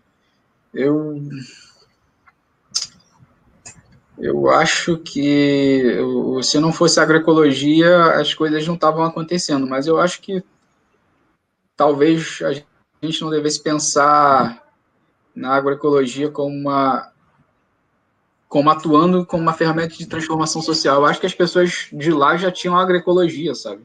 Eu 0.74 1.22
eu 4.18 4.48
acho 4.48 4.98
que 4.98 5.98
se 6.42 6.58
não 6.58 6.72
fosse 6.72 7.00
agroecologia, 7.00 8.20
as 8.20 8.32
coisas 8.32 8.66
não 8.66 8.74
estavam 8.74 9.04
acontecendo, 9.04 9.66
mas 9.66 9.86
eu 9.86 9.98
acho 9.98 10.20
que 10.20 10.42
talvez 11.76 12.40
a 12.42 12.52
gente 13.04 13.20
não 13.20 13.30
devesse 13.30 13.62
pensar 13.62 14.62
na 15.34 15.54
agroecologia 15.54 16.30
como 16.30 16.54
uma 16.54 17.10
como 18.48 18.70
atuando 18.70 19.26
como 19.26 19.42
uma 19.42 19.52
ferramenta 19.52 19.96
de 19.96 20.06
transformação 20.06 20.62
social. 20.62 20.96
Eu 20.96 21.06
acho 21.06 21.18
que 21.18 21.26
as 21.26 21.34
pessoas 21.34 21.88
de 21.92 22.12
lá 22.12 22.36
já 22.36 22.52
tinham 22.52 22.78
agroecologia, 22.78 23.52
sabe? 23.54 23.82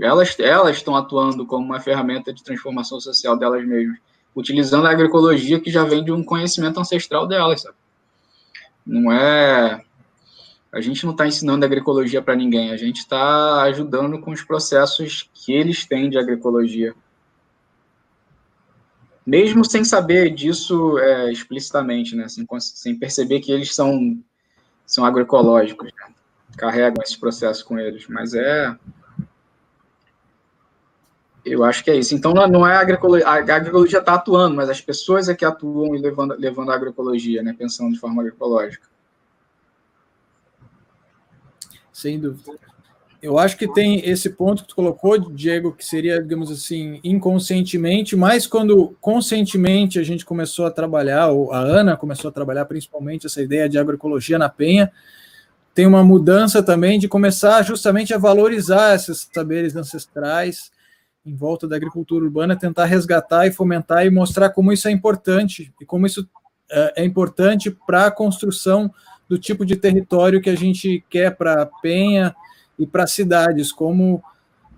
Elas 0.00 0.36
elas 0.40 0.78
estão 0.78 0.96
atuando 0.96 1.46
como 1.46 1.64
uma 1.64 1.78
ferramenta 1.78 2.32
de 2.32 2.42
transformação 2.42 3.00
social 3.00 3.36
delas 3.38 3.64
mesmas, 3.64 3.98
utilizando 4.34 4.86
a 4.86 4.90
agroecologia 4.90 5.60
que 5.60 5.70
já 5.70 5.84
vem 5.84 6.04
de 6.04 6.12
um 6.12 6.22
conhecimento 6.22 6.80
ancestral 6.80 7.26
delas, 7.26 7.62
sabe? 7.62 7.76
Não 8.86 9.12
é 9.12 9.82
a 10.72 10.80
gente 10.80 11.04
não 11.04 11.10
está 11.10 11.26
ensinando 11.26 11.64
agroecologia 11.64 12.22
para 12.22 12.36
ninguém, 12.36 12.70
a 12.70 12.76
gente 12.76 12.98
está 12.98 13.62
ajudando 13.62 14.20
com 14.20 14.30
os 14.30 14.42
processos 14.42 15.28
que 15.34 15.52
eles 15.52 15.84
têm 15.84 16.08
de 16.08 16.16
agroecologia 16.16 16.94
mesmo 19.30 19.64
sem 19.64 19.84
saber 19.84 20.30
disso 20.30 20.98
é, 20.98 21.30
explicitamente, 21.30 22.16
né? 22.16 22.28
Sem, 22.28 22.44
sem, 22.58 22.98
perceber 22.98 23.38
que 23.38 23.52
eles 23.52 23.74
são, 23.74 24.18
são 24.84 25.04
agroecológicos, 25.04 25.92
né? 25.92 26.14
carregam 26.56 27.00
esse 27.00 27.16
processo 27.16 27.64
com 27.64 27.78
eles, 27.78 28.06
mas 28.08 28.34
é. 28.34 28.76
Eu 31.44 31.64
acho 31.64 31.82
que 31.82 31.90
é 31.90 31.96
isso. 31.96 32.14
Então, 32.14 32.34
não 32.34 32.66
é 32.66 32.74
a 32.74 32.80
agroecologia, 32.80 33.26
a 33.26 33.34
agroecologia 33.34 33.98
está 33.98 34.14
atuando, 34.14 34.56
mas 34.56 34.68
as 34.68 34.80
pessoas 34.80 35.28
é 35.28 35.34
que 35.34 35.44
atuam 35.44 35.94
e 35.94 35.98
levando, 35.98 36.34
levando 36.38 36.70
a 36.70 36.74
agroecologia, 36.74 37.42
né? 37.42 37.54
Pensando 37.58 37.92
de 37.92 37.98
forma 37.98 38.20
agroecológica. 38.22 38.86
Sem 41.92 42.18
dúvida. 42.18 42.52
Eu 43.22 43.38
acho 43.38 43.56
que 43.58 43.68
tem 43.68 44.00
esse 44.08 44.30
ponto 44.30 44.62
que 44.62 44.68
tu 44.68 44.74
colocou, 44.74 45.18
Diego, 45.18 45.72
que 45.72 45.84
seria, 45.84 46.22
digamos 46.22 46.50
assim, 46.50 46.98
inconscientemente, 47.04 48.16
mas 48.16 48.46
quando 48.46 48.96
conscientemente 48.98 49.98
a 49.98 50.02
gente 50.02 50.24
começou 50.24 50.64
a 50.64 50.70
trabalhar, 50.70 51.28
ou 51.28 51.52
a 51.52 51.58
Ana 51.58 51.98
começou 51.98 52.30
a 52.30 52.32
trabalhar 52.32 52.64
principalmente 52.64 53.26
essa 53.26 53.42
ideia 53.42 53.68
de 53.68 53.78
agroecologia 53.78 54.38
na 54.38 54.48
Penha, 54.48 54.90
tem 55.74 55.86
uma 55.86 56.02
mudança 56.02 56.62
também 56.62 56.98
de 56.98 57.08
começar 57.08 57.62
justamente 57.62 58.14
a 58.14 58.18
valorizar 58.18 58.94
esses 58.94 59.28
saberes 59.30 59.76
ancestrais 59.76 60.72
em 61.24 61.34
volta 61.34 61.68
da 61.68 61.76
agricultura 61.76 62.24
urbana, 62.24 62.56
tentar 62.56 62.86
resgatar 62.86 63.46
e 63.46 63.52
fomentar 63.52 64.06
e 64.06 64.10
mostrar 64.10 64.50
como 64.50 64.72
isso 64.72 64.88
é 64.88 64.90
importante 64.90 65.72
e 65.80 65.84
como 65.84 66.06
isso 66.06 66.28
é, 66.70 67.02
é 67.02 67.04
importante 67.04 67.70
para 67.70 68.06
a 68.06 68.10
construção 68.10 68.92
do 69.28 69.38
tipo 69.38 69.64
de 69.64 69.76
território 69.76 70.40
que 70.40 70.50
a 70.50 70.56
gente 70.56 71.04
quer 71.08 71.36
para 71.36 71.66
Penha, 71.82 72.34
e 72.80 72.86
para 72.86 73.06
cidades, 73.06 73.70
como 73.70 74.24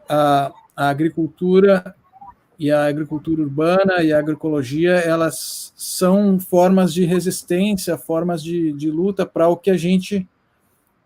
a, 0.09 0.53
a 0.75 0.89
agricultura 0.89 1.95
e 2.59 2.69
a 2.69 2.87
agricultura 2.87 3.43
urbana 3.43 4.03
e 4.03 4.13
a 4.13 4.19
agroecologia, 4.19 4.95
elas 4.95 5.73
são 5.77 6.39
formas 6.41 6.93
de 6.93 7.05
resistência, 7.05 7.97
formas 7.97 8.43
de, 8.43 8.73
de 8.73 8.91
luta 8.91 9.25
para 9.25 9.47
o 9.47 9.57
que 9.57 9.71
a 9.71 9.77
gente 9.77 10.29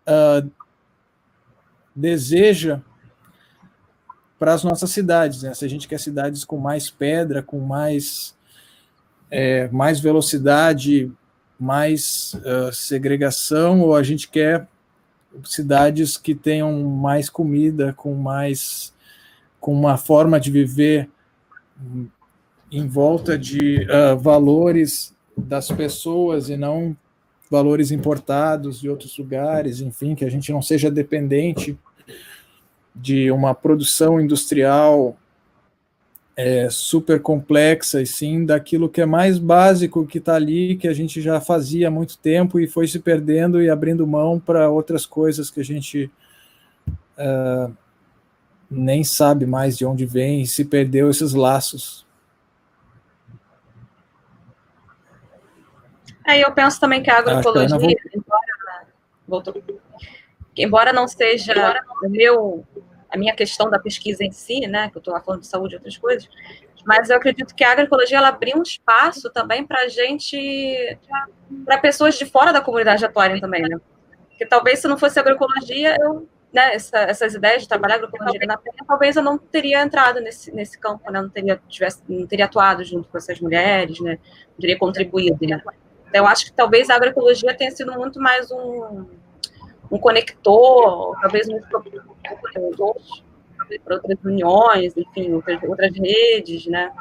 uh, 0.07 0.49
deseja 1.95 2.81
para 4.39 4.53
as 4.53 4.63
nossas 4.63 4.91
cidades. 4.91 5.43
Né? 5.43 5.53
Se 5.53 5.65
a 5.65 5.67
gente 5.67 5.87
quer 5.87 5.99
cidades 5.99 6.43
com 6.43 6.57
mais 6.57 6.89
pedra, 6.89 7.41
com 7.41 7.59
mais, 7.59 8.35
é, 9.29 9.67
mais 9.69 9.99
velocidade, 9.99 11.11
mais 11.59 12.35
uh, 12.35 12.71
segregação, 12.73 13.81
ou 13.81 13.95
a 13.95 14.03
gente 14.03 14.29
quer 14.29 14.67
cidades 15.43 16.17
que 16.17 16.35
tenham 16.35 16.83
mais 16.83 17.29
comida, 17.29 17.93
com 17.93 18.13
mais 18.13 18.93
com 19.59 19.73
uma 19.73 19.97
forma 19.97 20.39
de 20.39 20.51
viver 20.51 21.09
em 22.71 22.87
volta 22.87 23.37
de 23.37 23.85
uh, 23.85 24.17
valores 24.17 25.15
das 25.35 25.69
pessoas 25.71 26.49
e 26.49 26.57
não 26.57 26.95
valores 27.49 27.91
importados 27.91 28.79
de 28.79 28.89
outros 28.89 29.17
lugares, 29.17 29.79
enfim, 29.79 30.15
que 30.15 30.25
a 30.25 30.29
gente 30.29 30.51
não 30.51 30.61
seja 30.61 30.91
dependente 30.91 31.77
de 32.99 33.31
uma 33.31 33.53
produção 33.53 34.19
industrial 34.19 35.17
é, 36.37 36.69
super 36.69 37.19
complexa, 37.19 37.99
e 37.99 38.05
sim 38.05 38.45
daquilo 38.45 38.87
que 38.87 39.01
é 39.01 39.07
mais 39.07 39.39
básico 39.39 40.05
que 40.05 40.19
está 40.19 40.35
ali, 40.35 40.75
que 40.75 40.87
a 40.87 40.93
gente 40.93 41.19
já 41.19 41.41
fazia 41.41 41.87
há 41.87 41.91
muito 41.91 42.15
tempo 42.19 42.59
e 42.59 42.67
foi 42.67 42.87
se 42.87 42.99
perdendo 42.99 43.59
e 43.59 43.71
abrindo 43.71 44.05
mão 44.05 44.39
para 44.39 44.69
outras 44.69 45.03
coisas 45.03 45.49
que 45.49 45.59
a 45.59 45.65
gente 45.65 46.11
uh, 47.17 47.75
nem 48.69 49.03
sabe 49.03 49.47
mais 49.47 49.75
de 49.75 49.83
onde 49.83 50.05
vem 50.05 50.43
e 50.43 50.47
se 50.47 50.63
perdeu 50.63 51.09
esses 51.09 51.33
laços. 51.33 52.05
Aí 56.23 56.41
eu 56.41 56.51
penso 56.51 56.79
também 56.79 57.01
que 57.01 57.09
a 57.09 57.17
agroecologia, 57.17 57.97
embora, 58.13 58.87
voltou, 59.27 59.63
embora 60.55 60.93
não 60.93 61.07
seja 61.07 61.81
o 62.03 62.09
meu 62.09 62.65
a 63.09 63.17
minha 63.17 63.35
questão 63.35 63.69
da 63.69 63.79
pesquisa 63.79 64.23
em 64.23 64.31
si, 64.31 64.61
né, 64.67 64.89
que 64.89 64.97
eu 64.97 64.99
estou 64.99 65.19
falando 65.21 65.41
de 65.41 65.47
saúde 65.47 65.75
e 65.75 65.77
outras 65.77 65.97
coisas, 65.97 66.29
mas 66.85 67.09
eu 67.09 67.17
acredito 67.17 67.53
que 67.53 67.63
a 67.63 67.71
agroecologia 67.71 68.17
ela 68.17 68.29
abriu 68.29 68.57
um 68.57 68.63
espaço 68.63 69.29
também 69.29 69.65
para 69.65 69.81
a 69.83 69.87
gente, 69.89 70.97
para 71.65 71.77
pessoas 71.77 72.17
de 72.17 72.25
fora 72.25 72.53
da 72.53 72.61
comunidade 72.61 73.03
atuarem 73.03 73.41
também, 73.41 73.61
né? 73.63 73.77
Porque 74.29 74.45
talvez 74.45 74.79
se 74.79 74.87
não 74.87 74.97
fosse 74.97 75.19
agroecologia, 75.19 75.97
eu, 75.99 76.27
né, 76.53 76.75
essa, 76.75 76.99
essas 76.99 77.33
ideias 77.33 77.63
de 77.63 77.67
trabalhar 77.67 77.95
agroecologia 77.95 78.47
na 78.47 78.57
penha, 78.57 78.75
talvez 78.87 79.17
eu 79.17 79.23
não 79.23 79.37
teria 79.37 79.81
entrado 79.81 80.21
nesse, 80.21 80.49
nesse 80.55 80.79
campo, 80.79 81.11
né? 81.11 81.21
Não 81.21 81.29
teria, 81.29 81.59
tivesse, 81.67 82.01
não 82.07 82.25
teria 82.25 82.45
atuado 82.45 82.83
junto 82.85 83.09
com 83.09 83.17
essas 83.17 83.39
mulheres, 83.41 83.99
né? 83.99 84.17
Não 84.51 84.61
teria 84.61 84.77
contribuído, 84.77 85.45
né? 85.45 85.61
Então, 86.07 86.23
eu 86.23 86.27
acho 86.27 86.45
que 86.45 86.53
talvez 86.53 86.89
a 86.89 86.95
agroecologia 86.95 87.53
tenha 87.53 87.71
sido 87.71 87.91
muito 87.93 88.17
mais 88.21 88.49
um 88.49 89.07
um 89.91 89.97
conector, 89.97 91.17
talvez 91.21 91.47
um 91.49 91.59
para 93.83 93.95
outras 93.95 94.17
uniões, 94.23 94.95
enfim, 94.95 95.33
outras, 95.33 95.61
outras 95.63 95.91
redes, 95.97 96.67
né? 96.67 96.91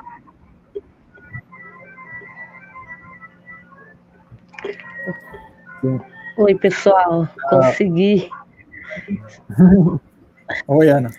Oi, 6.37 6.55
pessoal, 6.57 7.29
consegui. 7.49 8.29
Oi, 10.67 10.89
Ana. 10.89 11.11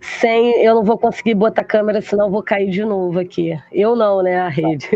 Sem, 0.00 0.62
eu 0.62 0.74
não 0.74 0.84
vou 0.84 0.98
conseguir 0.98 1.34
botar 1.34 1.62
a 1.62 1.64
câmera, 1.64 2.02
senão 2.02 2.26
eu 2.26 2.30
vou 2.30 2.42
cair 2.42 2.70
de 2.70 2.84
novo 2.84 3.18
aqui. 3.18 3.58
Eu 3.72 3.96
não, 3.96 4.22
né? 4.22 4.38
A 4.38 4.48
rede. 4.48 4.90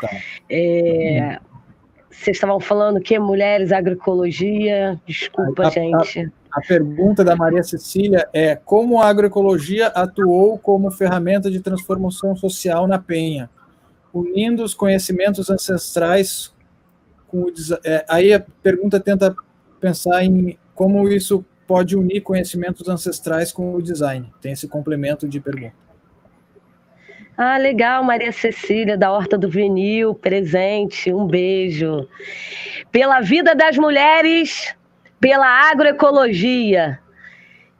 Tá. 0.00 0.10
É, 0.50 1.40
vocês 2.18 2.36
estavam 2.36 2.58
falando 2.58 3.00
que 3.00 3.18
mulheres, 3.18 3.72
agroecologia. 3.72 5.00
Desculpa, 5.06 5.66
a, 5.66 5.70
gente. 5.70 6.32
A, 6.50 6.58
a, 6.58 6.60
pergunta 6.62 7.22
da 7.22 7.36
Maria 7.36 7.62
Cecília 7.62 8.28
é 8.32 8.56
como 8.56 9.00
a 9.00 9.06
agroecologia 9.06 9.88
atuou 9.88 10.58
como 10.58 10.90
ferramenta 10.90 11.50
de 11.50 11.60
transformação 11.60 12.34
social 12.34 12.86
na 12.86 12.98
Penha. 12.98 13.50
unindo 14.12 14.64
os 14.64 14.72
conhecimentos 14.72 15.50
ancestrais 15.50 16.52
com 17.28 17.42
o 17.42 17.52
é, 17.84 18.04
aí 18.08 18.32
a 18.32 18.40
pergunta 18.40 18.98
tenta 18.98 19.34
pensar 19.78 20.24
em 20.24 20.58
como 20.74 21.08
isso 21.08 21.44
pode 21.66 21.96
unir 21.96 22.22
conhecimentos 22.22 22.88
ancestrais 22.88 23.52
com 23.52 23.74
o 23.74 23.82
design. 23.82 24.32
Tem 24.40 24.52
esse 24.52 24.66
complemento 24.66 25.28
de 25.28 25.40
pergunta. 25.40 25.85
Ah, 27.38 27.58
legal, 27.58 28.02
Maria 28.02 28.32
Cecília, 28.32 28.96
da 28.96 29.12
Horta 29.12 29.36
do 29.36 29.46
Vinil, 29.46 30.14
presente, 30.14 31.12
um 31.12 31.26
beijo. 31.26 32.08
Pela 32.90 33.20
vida 33.20 33.54
das 33.54 33.76
mulheres, 33.76 34.74
pela 35.20 35.46
agroecologia. 35.70 36.98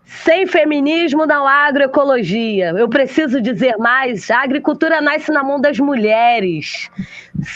Sem 0.04 0.46
feminismo 0.46 1.24
não 1.24 1.48
há 1.48 1.68
agroecologia. 1.68 2.74
Eu 2.76 2.86
preciso 2.86 3.40
dizer 3.40 3.78
mais: 3.78 4.30
a 4.30 4.42
agricultura 4.42 5.00
nasce 5.00 5.32
na 5.32 5.42
mão 5.42 5.58
das 5.58 5.78
mulheres. 5.78 6.90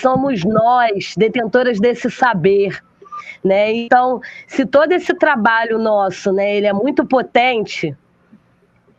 Somos 0.00 0.42
nós, 0.42 1.14
detentoras 1.18 1.78
desse 1.78 2.10
saber. 2.10 2.82
Né? 3.44 3.72
Então, 3.72 4.22
se 4.46 4.64
todo 4.64 4.92
esse 4.92 5.14
trabalho 5.14 5.78
nosso 5.78 6.32
né, 6.32 6.56
ele 6.56 6.66
é 6.66 6.72
muito 6.72 7.04
potente, 7.04 7.94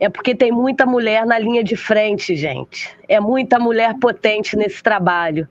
é 0.02 0.08
porque 0.08 0.34
tem 0.34 0.50
muita 0.50 0.84
mulher 0.84 1.24
na 1.24 1.38
linha 1.38 1.62
de 1.62 1.76
frente, 1.76 2.34
gente. 2.34 2.90
É 3.08 3.20
muita 3.20 3.56
mulher 3.56 3.94
potente 4.00 4.56
nesse 4.56 4.82
trabalho. 4.82 5.46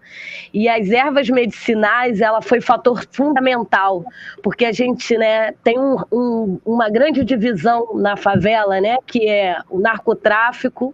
E 0.54 0.68
as 0.68 0.90
ervas 0.90 1.30
medicinais, 1.30 2.20
ela 2.20 2.42
foi 2.42 2.60
fator 2.60 3.02
fundamental, 3.14 4.04
porque 4.44 4.66
a 4.66 4.74
gente 4.74 5.18
né, 5.18 5.54
tem 5.64 5.80
um, 5.80 5.96
um, 6.12 6.60
uma 6.66 6.90
grande 6.90 7.24
divisão 7.24 7.96
na 7.96 8.18
favela, 8.18 8.82
né, 8.82 8.98
que 9.08 9.26
é 9.26 9.58
o 9.70 9.80
narcotráfico, 9.80 10.94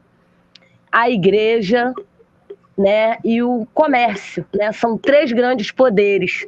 a 0.92 1.10
igreja 1.10 1.96
né, 2.78 3.18
e 3.26 3.42
o 3.42 3.66
comércio. 3.74 4.46
Né? 4.54 4.72
São 4.72 5.00
três 5.00 5.32
grandes 5.32 5.72
poderes 5.72 6.46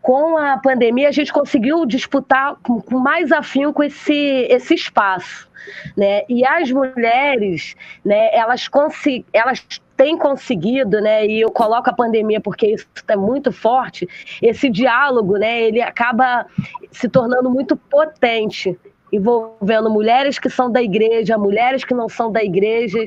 com 0.00 0.36
a 0.36 0.58
pandemia, 0.58 1.08
a 1.08 1.12
gente 1.12 1.32
conseguiu 1.32 1.86
disputar 1.86 2.56
com, 2.62 2.82
mais 2.98 3.30
afinco 3.30 3.84
esse, 3.84 4.46
esse 4.50 4.74
espaço. 4.74 5.48
Né? 5.96 6.22
E 6.28 6.44
as 6.44 6.70
mulheres, 6.70 7.74
né, 8.04 8.34
elas, 8.34 8.68
consegu 8.68 9.24
elas 9.32 9.64
têm 9.96 10.16
conseguido, 10.16 11.00
né, 11.00 11.26
e 11.26 11.40
eu 11.40 11.50
coloco 11.50 11.88
a 11.88 11.92
pandemia 11.92 12.40
porque 12.40 12.66
isso 12.66 12.86
é 13.06 13.16
muito 13.16 13.52
forte, 13.52 14.08
esse 14.40 14.68
diálogo, 14.68 15.36
né, 15.36 15.62
ele 15.62 15.80
acaba 15.80 16.46
se 16.90 17.08
tornando 17.08 17.48
muito 17.50 17.76
potente 17.76 18.76
envolvendo 19.12 19.90
mulheres 19.90 20.38
que 20.38 20.48
são 20.48 20.72
da 20.72 20.82
igreja, 20.82 21.36
mulheres 21.36 21.84
que 21.84 21.92
não 21.92 22.08
são 22.08 22.32
da 22.32 22.42
igreja, 22.42 22.98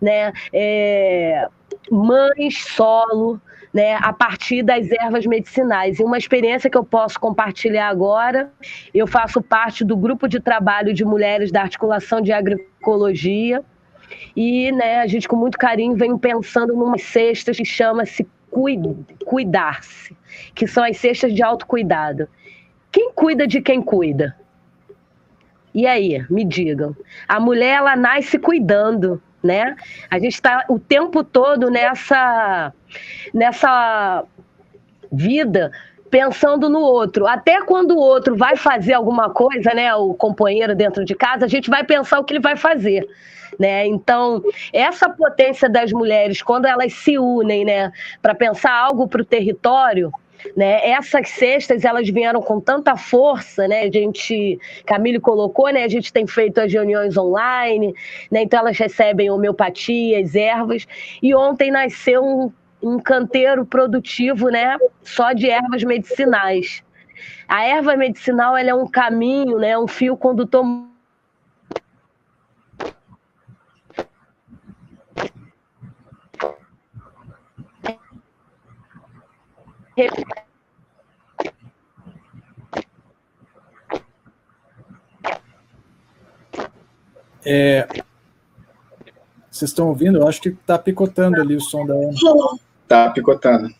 né, 0.00 0.32
é, 0.52 1.48
mães 1.90 2.64
solo, 2.64 3.40
né, 3.72 3.96
a 4.00 4.12
partir 4.12 4.62
das 4.62 4.90
ervas 4.90 5.24
medicinais. 5.26 5.98
E 5.98 6.04
uma 6.04 6.18
experiência 6.18 6.68
que 6.68 6.76
eu 6.76 6.84
posso 6.84 7.18
compartilhar 7.18 7.88
agora, 7.88 8.52
eu 8.92 9.06
faço 9.06 9.40
parte 9.40 9.84
do 9.84 9.96
grupo 9.96 10.28
de 10.28 10.40
trabalho 10.40 10.92
de 10.92 11.04
mulheres 11.04 11.50
da 11.50 11.62
articulação 11.62 12.20
de 12.20 12.32
agroecologia, 12.32 13.64
e 14.36 14.70
né, 14.72 15.00
a 15.00 15.06
gente 15.06 15.26
com 15.26 15.36
muito 15.36 15.56
carinho 15.56 15.96
vem 15.96 16.18
pensando 16.18 16.74
numa 16.74 16.98
cestas 16.98 17.56
que 17.56 17.64
chama-se 17.64 18.26
Cuidar-se, 19.24 20.14
que 20.54 20.66
são 20.66 20.84
as 20.84 20.98
cestas 20.98 21.34
de 21.34 21.42
autocuidado. 21.42 22.28
Quem 22.90 23.10
cuida 23.14 23.46
de 23.46 23.62
quem 23.62 23.80
cuida? 23.80 24.36
E 25.74 25.86
aí, 25.86 26.22
me 26.28 26.44
digam. 26.44 26.94
A 27.26 27.40
mulher, 27.40 27.76
ela 27.76 27.96
nasce 27.96 28.38
cuidando, 28.38 29.22
né? 29.42 29.76
A 30.10 30.18
gente 30.18 30.34
está 30.34 30.64
o 30.68 30.78
tempo 30.78 31.24
todo 31.24 31.70
nessa, 31.70 32.72
nessa 33.34 34.24
vida 35.10 35.70
pensando 36.10 36.68
no 36.68 36.80
outro. 36.80 37.26
Até 37.26 37.62
quando 37.62 37.92
o 37.92 37.98
outro 37.98 38.36
vai 38.36 38.54
fazer 38.54 38.92
alguma 38.92 39.30
coisa, 39.30 39.72
né, 39.72 39.94
o 39.94 40.12
companheiro 40.12 40.74
dentro 40.74 41.04
de 41.04 41.14
casa, 41.14 41.46
a 41.46 41.48
gente 41.48 41.70
vai 41.70 41.84
pensar 41.84 42.20
o 42.20 42.24
que 42.24 42.34
ele 42.34 42.40
vai 42.40 42.54
fazer. 42.54 43.08
Né? 43.58 43.86
Então, 43.86 44.42
essa 44.72 45.08
potência 45.08 45.68
das 45.68 45.90
mulheres, 45.90 46.42
quando 46.42 46.66
elas 46.66 46.92
se 46.92 47.18
unem 47.18 47.64
né, 47.64 47.92
para 48.20 48.34
pensar 48.34 48.72
algo 48.72 49.08
para 49.08 49.22
o 49.22 49.24
território, 49.24 50.12
né? 50.56 50.88
Essas 50.90 51.28
cestas 51.30 51.84
elas 51.84 52.08
vieram 52.08 52.40
com 52.40 52.60
tanta 52.60 52.96
força, 52.96 53.66
né? 53.68 53.82
A 53.82 53.90
gente, 53.90 54.58
Camille 54.86 55.20
colocou, 55.20 55.70
né? 55.70 55.84
A 55.84 55.88
gente 55.88 56.12
tem 56.12 56.26
feito 56.26 56.58
as 56.58 56.72
reuniões 56.72 57.16
online, 57.16 57.94
né? 58.30 58.42
Então 58.42 58.60
elas 58.60 58.78
recebem 58.78 59.30
homeopatias, 59.30 60.34
ervas. 60.34 60.86
E 61.22 61.34
ontem 61.34 61.70
nasceu 61.70 62.24
um, 62.24 62.52
um 62.82 62.98
canteiro 62.98 63.64
produtivo, 63.64 64.48
né? 64.48 64.76
Só 65.02 65.32
de 65.32 65.48
ervas 65.48 65.82
medicinais. 65.82 66.82
A 67.48 67.64
erva 67.64 67.96
medicinal 67.96 68.56
ela 68.56 68.70
é 68.70 68.74
um 68.74 68.86
caminho, 68.86 69.58
né? 69.58 69.76
Um 69.78 69.88
fio 69.88 70.16
condutor 70.16 70.64
É, 87.44 87.86
vocês 89.50 89.70
estão 89.70 89.88
ouvindo? 89.88 90.18
Eu 90.18 90.28
acho 90.28 90.40
que 90.40 90.50
está 90.50 90.78
picotando 90.78 91.40
ali 91.40 91.56
o 91.56 91.60
som 91.60 91.84
da 91.84 91.94
Ana. 91.94 92.12
Está 92.82 93.10
picotando. 93.10 93.74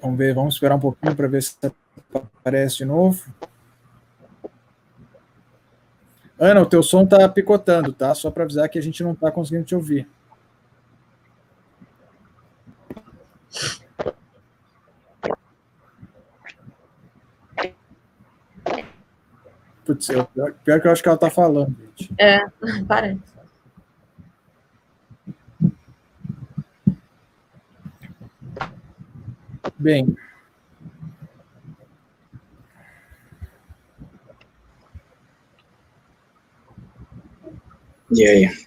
Vamos 0.00 0.18
ver, 0.18 0.34
vamos 0.34 0.54
esperar 0.54 0.74
um 0.74 0.80
pouquinho 0.80 1.14
para 1.14 1.28
ver 1.28 1.42
se 1.42 1.56
aparece 2.12 2.78
de 2.78 2.84
novo. 2.84 3.22
Ana, 6.38 6.60
o 6.60 6.66
teu 6.66 6.82
som 6.82 7.04
está 7.04 7.28
picotando, 7.28 7.92
tá? 7.92 8.12
Só 8.14 8.28
para 8.28 8.42
avisar 8.42 8.68
que 8.68 8.78
a 8.78 8.82
gente 8.82 9.02
não 9.04 9.12
está 9.12 9.30
conseguindo 9.30 9.64
te 9.64 9.76
ouvir. 9.76 10.08
Putz, 20.02 20.10
é 20.10 20.24
pior, 20.24 20.54
pior 20.64 20.80
que 20.80 20.88
eu 20.88 20.92
acho 20.92 21.02
que 21.02 21.08
ela 21.08 21.18
tá 21.18 21.30
falando, 21.30 21.76
gente. 21.78 22.12
É, 22.18 22.40
parece. 22.88 23.20
Bem. 29.78 30.16
E 38.10 38.26
aí? 38.26 38.66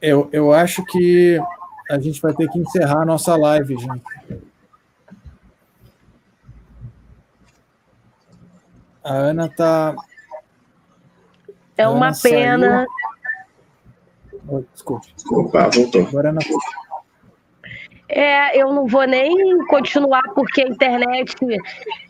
Eu, 0.00 0.28
eu 0.32 0.52
acho 0.52 0.84
que 0.84 1.38
a 1.90 1.98
gente 1.98 2.20
vai 2.20 2.32
ter 2.34 2.48
que 2.48 2.58
encerrar 2.58 3.02
a 3.02 3.06
nossa 3.06 3.36
live, 3.36 3.76
gente. 3.76 4.02
A 9.04 9.12
Ana 9.12 9.48
tá. 9.48 9.94
É 11.76 11.88
uma 11.88 12.08
Ana 12.08 12.16
pena. 12.22 12.86
Oh, 14.48 14.62
desculpa. 14.72 15.06
Opa, 15.30 15.68
voltou. 15.68 16.06
Agora 16.06 16.30
Ana 16.30 16.40
é, 18.14 18.60
eu 18.60 18.74
não 18.74 18.86
vou 18.86 19.06
nem 19.06 19.64
continuar 19.68 20.22
porque 20.34 20.60
a 20.60 20.68
internet 20.68 21.34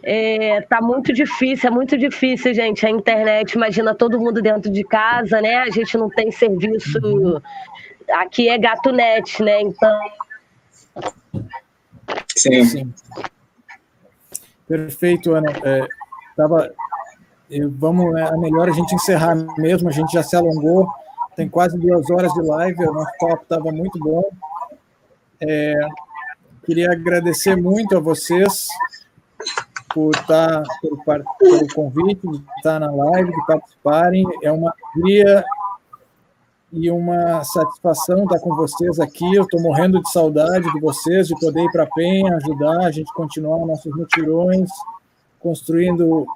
é, 0.03 0.61
tá 0.63 0.81
muito 0.83 1.13
difícil, 1.13 1.69
é 1.69 1.73
muito 1.73 1.97
difícil, 1.97 2.53
gente. 2.53 2.85
A 2.85 2.91
internet, 2.91 3.53
imagina 3.53 3.95
todo 3.95 4.19
mundo 4.19 4.43
dentro 4.43 4.69
de 4.69 4.83
casa, 4.83 5.41
né? 5.41 5.59
A 5.59 5.71
gente 5.71 5.97
não 5.97 6.11
tem 6.11 6.33
serviço. 6.33 7.41
Aqui 8.15 8.49
é 8.49 8.59
gato 8.59 8.91
net, 8.91 9.41
né? 9.45 9.61
Então. 9.61 10.01
Sim. 12.37 12.65
Sim. 12.65 12.95
Perfeito, 14.67 15.33
Ana. 15.33 15.53
É, 15.63 15.87
tava, 16.37 16.73
vamos, 17.79 18.15
é 18.17 18.37
melhor 18.37 18.69
a 18.69 18.73
gente 18.73 18.95
encerrar 18.95 19.35
mesmo, 19.59 19.89
a 19.89 19.93
gente 19.93 20.13
já 20.13 20.23
se 20.23 20.37
alongou, 20.37 20.89
tem 21.37 21.49
quase 21.49 21.79
duas 21.79 22.11
horas 22.11 22.33
de 22.33 22.43
live, 22.43 22.87
o 22.87 22.93
nosso 22.93 23.13
papo 23.19 23.43
estava 23.43 23.73
muito 23.73 23.99
bom. 23.99 24.25
É, 25.41 25.75
queria 26.65 26.93
agradecer 26.93 27.57
muito 27.57 27.97
a 27.97 28.01
vocês 28.01 28.69
por 29.93 30.15
estar, 30.15 30.63
tá, 30.63 30.79
pelo, 30.81 30.99
pelo 31.39 31.75
convite, 31.75 32.27
de 32.27 32.43
estar 32.57 32.79
na 32.79 32.91
live, 32.91 33.33
de 33.33 33.47
participarem. 33.47 34.25
É 34.43 34.53
uma 34.53 34.75
alegria 34.95 35.45
e 36.73 36.91
uma 36.91 37.45
satisfação 37.45 38.25
estar 38.25 38.41
com 38.41 38.55
vocês 38.55 38.99
aqui. 38.99 39.35
Eu 39.35 39.43
estou 39.43 39.61
morrendo 39.61 40.01
de 40.01 40.11
saudade 40.11 40.73
de 40.73 40.81
vocês, 40.81 41.29
de 41.29 41.39
poder 41.39 41.63
ir 41.63 41.71
para 41.71 41.85
a 41.85 41.91
Penha, 41.91 42.37
ajudar 42.37 42.87
a 42.87 42.91
gente 42.91 43.13
continuar 43.13 43.67
nossos 43.67 43.95
mutirões, 43.95 44.71
construindo 45.43 46.27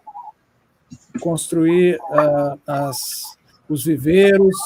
construir 1.21 1.99
uh, 2.11 2.59
as, 2.67 3.37
os 3.69 3.85
viveiros, 3.85 4.57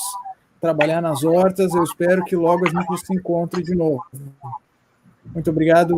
trabalhar 0.60 1.00
nas 1.00 1.22
hortas. 1.22 1.74
Eu 1.74 1.84
espero 1.84 2.24
que 2.24 2.34
logo 2.34 2.66
a 2.66 2.70
gente 2.70 3.06
se 3.06 3.14
encontre 3.14 3.62
de 3.62 3.74
novo. 3.74 4.04
Muito 5.32 5.50
obrigado, 5.50 5.96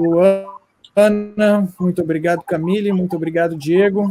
Ana. 0.94 1.69
Muito 1.81 2.02
obrigado, 2.02 2.43
Camille. 2.43 2.93
Muito 2.93 3.16
obrigado, 3.16 3.56
Diego. 3.56 4.10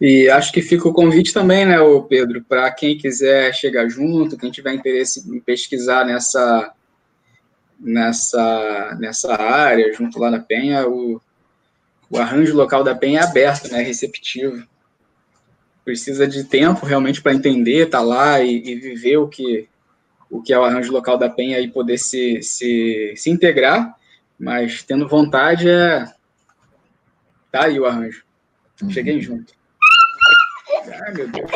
E 0.00 0.28
acho 0.28 0.52
que 0.52 0.60
fica 0.60 0.88
o 0.88 0.92
convite 0.92 1.32
também, 1.32 1.64
né, 1.64 1.76
Pedro, 2.08 2.42
para 2.42 2.70
quem 2.72 2.98
quiser 2.98 3.54
chegar 3.54 3.88
junto, 3.88 4.36
quem 4.36 4.50
tiver 4.50 4.74
interesse 4.74 5.20
em 5.30 5.40
pesquisar 5.40 6.04
nessa 6.04 6.72
nessa 7.78 8.96
nessa 8.98 9.40
área, 9.40 9.92
junto 9.92 10.18
lá 10.18 10.28
na 10.28 10.40
Penha, 10.40 10.88
o, 10.88 11.20
o 12.12 12.18
arranjo 12.18 12.54
local 12.54 12.84
da 12.84 12.94
Penha 12.94 13.20
é 13.20 13.22
aberto, 13.24 13.72
né, 13.72 13.80
receptivo. 13.80 14.62
Precisa 15.82 16.28
de 16.28 16.44
tempo 16.44 16.84
realmente 16.84 17.22
para 17.22 17.32
entender, 17.32 17.86
estar 17.86 17.98
tá 17.98 18.04
lá 18.04 18.40
e, 18.42 18.54
e, 18.54 18.74
viver 18.76 19.16
o 19.16 19.26
que 19.26 19.66
o 20.30 20.42
que 20.42 20.52
é 20.52 20.58
o 20.58 20.64
arranjo 20.64 20.92
local 20.92 21.18
da 21.18 21.28
Penha 21.28 21.58
e 21.58 21.70
poder 21.70 21.98
se, 21.98 22.42
se, 22.42 23.14
se 23.16 23.30
integrar, 23.30 23.94
mas 24.38 24.82
tendo 24.82 25.08
vontade 25.08 25.68
é 25.68 26.06
tá 27.50 27.64
aí 27.64 27.80
o 27.80 27.86
arranjo. 27.86 28.24
Cheguei 28.90 29.20
junto. 29.20 29.54
Ai, 31.04 31.12
meu 31.14 31.28
Deus. 31.28 31.50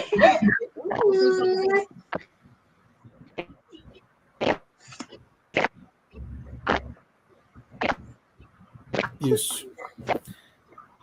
Isso. 9.20 9.66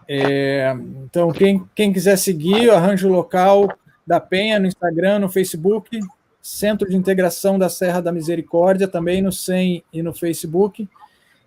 É, 0.08 0.76
então, 1.06 1.32
quem, 1.32 1.64
quem 1.74 1.94
quiser 1.94 2.18
seguir 2.18 2.68
o 2.68 2.74
Arranjo 2.74 3.08
Local 3.08 3.68
da 4.06 4.20
Penha 4.20 4.60
no 4.60 4.68
Instagram, 4.68 5.20
no 5.20 5.30
Facebook, 5.30 6.00
Centro 6.42 6.90
de 6.90 6.96
Integração 6.96 7.58
da 7.58 7.70
Serra 7.70 8.02
da 8.02 8.12
Misericórdia, 8.12 8.88
também 8.88 9.22
no 9.22 9.32
SEM 9.32 9.84
e 9.94 10.02
no 10.04 10.14
Facebook. 10.14 10.90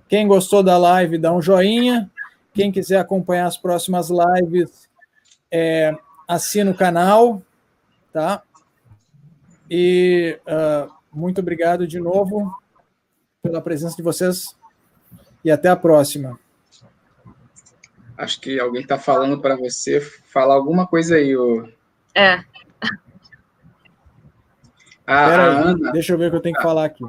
Quem 0.09 0.27
gostou 0.27 0.63
da 0.63 0.79
live, 0.79 1.19
dá 1.19 1.33
um 1.33 1.43
joinha. 1.43 2.11
Quem 2.55 2.73
quiser 2.73 2.99
acompanhar 2.99 3.47
as 3.47 3.59
próximas 3.59 4.09
lives, 4.09 4.89
é, 5.51 5.95
assina 6.27 6.71
o 6.71 6.77
canal, 6.77 7.43
tá? 8.13 8.43
E 9.71 10.39
uh, 10.47 10.91
muito 11.13 11.41
obrigado 11.41 11.87
de 11.87 12.01
novo 12.01 12.51
pela 13.43 13.61
presença 13.61 13.97
de 13.97 14.03
vocês 14.03 14.57
e 15.45 15.51
até 15.51 15.69
a 15.69 15.77
próxima. 15.77 16.39
Acho 18.17 18.41
que 18.41 18.59
alguém 18.59 18.83
está 18.83 18.99
falando 18.99 19.41
para 19.41 19.57
você 19.57 20.01
falar 20.01 20.55
alguma 20.55 20.87
coisa 20.87 21.17
aí, 21.17 21.37
ô. 21.37 21.69
É. 22.15 22.43
Ah, 25.07 25.27
a 25.27 25.47
Ana. 25.69 25.93
Deixa 25.93 26.13
eu 26.13 26.19
ver 26.19 26.29
o 26.29 26.31
que 26.31 26.37
eu 26.37 26.41
tenho 26.41 26.57
que 26.57 26.63
falar 26.63 26.87
aqui. 26.87 27.05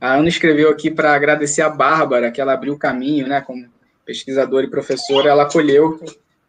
A 0.00 0.14
Ana 0.14 0.28
escreveu 0.28 0.70
aqui 0.70 0.90
para 0.90 1.14
agradecer 1.14 1.62
a 1.62 1.70
Bárbara, 1.70 2.30
que 2.30 2.40
ela 2.40 2.52
abriu 2.52 2.74
o 2.74 2.78
caminho, 2.78 3.26
né, 3.26 3.40
como 3.40 3.66
pesquisadora 4.04 4.66
e 4.66 4.70
professora, 4.70 5.30
ela 5.30 5.44
acolheu 5.44 5.98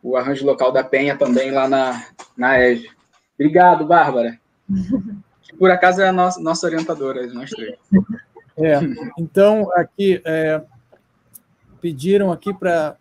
o 0.04 0.18
arranjo 0.18 0.46
local 0.46 0.72
da 0.72 0.84
Penha 0.84 1.18
também 1.18 1.52
lá 1.52 1.68
na, 1.68 2.06
na 2.38 2.60
EG. 2.62 2.90
Obrigado, 3.34 3.86
Bárbara. 3.86 4.40
Que 5.42 5.56
por 5.58 5.72
acaso 5.72 6.02
é 6.02 6.10
a 6.10 6.12
nossa, 6.12 6.40
nossa 6.42 6.68
orientadora, 6.68 7.26
nós 7.28 7.50
três. 7.50 7.76
É, 8.58 8.80
então, 9.18 9.72
aqui, 9.74 10.22
é, 10.26 10.62
pediram 11.86 12.32
aqui 12.32 12.52
para 12.52 12.98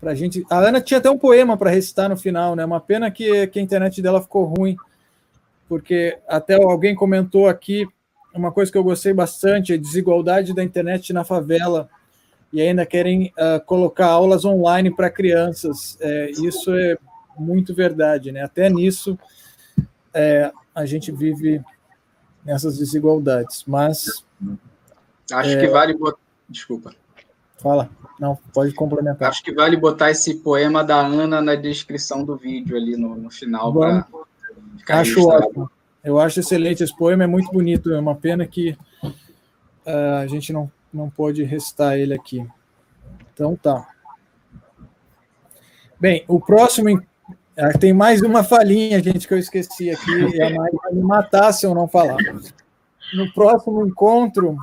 a 0.00 0.14
gente. 0.14 0.46
A 0.48 0.60
Ana 0.60 0.80
tinha 0.80 0.98
até 0.98 1.10
um 1.10 1.18
poema 1.18 1.56
para 1.56 1.68
recitar 1.68 2.08
no 2.08 2.16
final, 2.16 2.54
né? 2.54 2.64
Uma 2.64 2.80
pena 2.80 3.10
que, 3.10 3.48
que 3.48 3.58
a 3.58 3.62
internet 3.62 4.00
dela 4.00 4.22
ficou 4.22 4.44
ruim, 4.44 4.76
porque 5.68 6.16
até 6.28 6.54
alguém 6.54 6.94
comentou 6.94 7.48
aqui 7.48 7.88
uma 8.32 8.52
coisa 8.52 8.70
que 8.70 8.78
eu 8.78 8.84
gostei 8.84 9.12
bastante: 9.12 9.72
a 9.72 9.76
desigualdade 9.76 10.54
da 10.54 10.62
internet 10.62 11.12
na 11.12 11.24
favela 11.24 11.90
e 12.52 12.62
ainda 12.62 12.86
querem 12.86 13.32
uh, 13.36 13.60
colocar 13.66 14.06
aulas 14.06 14.44
online 14.44 14.94
para 14.94 15.10
crianças. 15.10 15.98
É, 16.00 16.30
isso 16.30 16.72
é 16.72 16.96
muito 17.36 17.74
verdade, 17.74 18.30
né? 18.30 18.44
Até 18.44 18.70
nisso 18.70 19.18
é, 20.14 20.52
a 20.72 20.86
gente 20.86 21.10
vive 21.10 21.60
nessas 22.44 22.78
desigualdades. 22.78 23.64
Mas 23.66 24.24
acho 25.32 25.50
é... 25.50 25.60
que 25.60 25.66
vale 25.66 25.98
desculpa. 26.48 26.94
Fala, 27.60 27.90
não 28.18 28.38
pode 28.54 28.72
complementar. 28.74 29.28
Acho 29.28 29.42
que 29.42 29.52
vale 29.52 29.76
botar 29.76 30.10
esse 30.10 30.36
poema 30.36 30.82
da 30.82 30.96
Ana 30.96 31.42
na 31.42 31.54
descrição 31.54 32.24
do 32.24 32.36
vídeo 32.36 32.76
ali 32.76 32.96
no, 32.96 33.14
no 33.14 33.30
final 33.30 33.72
para 33.72 34.06
Acho 34.88 35.28
ótimo. 35.28 35.70
Eu 36.02 36.18
acho 36.18 36.40
excelente 36.40 36.82
esse 36.82 36.96
poema, 36.96 37.24
é 37.24 37.26
muito 37.26 37.52
bonito. 37.52 37.92
É 37.92 37.98
uma 37.98 38.14
pena 38.14 38.46
que 38.46 38.70
uh, 39.02 40.22
a 40.22 40.26
gente 40.26 40.52
não 40.52 40.70
não 40.92 41.08
pôde 41.08 41.44
recitar 41.44 41.96
ele 41.96 42.14
aqui. 42.14 42.44
Então 43.32 43.56
tá. 43.56 43.88
Bem, 45.98 46.24
o 46.26 46.40
próximo. 46.40 47.02
Ah, 47.56 47.76
tem 47.78 47.92
mais 47.92 48.22
uma 48.22 48.42
falhinha, 48.42 49.02
gente, 49.02 49.28
que 49.28 49.34
eu 49.34 49.38
esqueci 49.38 49.90
aqui, 49.90 50.10
e 50.10 50.42
a 50.42 50.48
Mari 50.48 50.76
vai 50.82 50.92
me 50.94 51.02
matar 51.02 51.52
se 51.52 51.66
eu 51.66 51.74
não 51.74 51.86
falar. 51.86 52.16
No 53.12 53.30
próximo 53.34 53.86
encontro, 53.86 54.56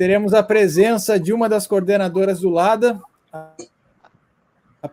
teremos 0.00 0.32
a 0.32 0.42
presença 0.42 1.20
de 1.20 1.30
uma 1.30 1.46
das 1.46 1.66
coordenadoras 1.66 2.40
do 2.40 2.48
LADA, 2.48 2.98
a 3.30 4.88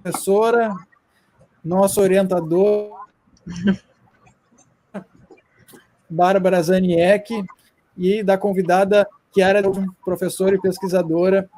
professora, 0.00 0.72
nosso 1.64 2.00
orientador, 2.00 3.04
Bárbara 6.08 6.62
Zaniek, 6.62 7.44
e 7.98 8.22
da 8.22 8.38
convidada 8.38 9.08
era 9.36 9.60
professora 10.04 10.54
e 10.54 10.60
pesquisadora 10.60 11.50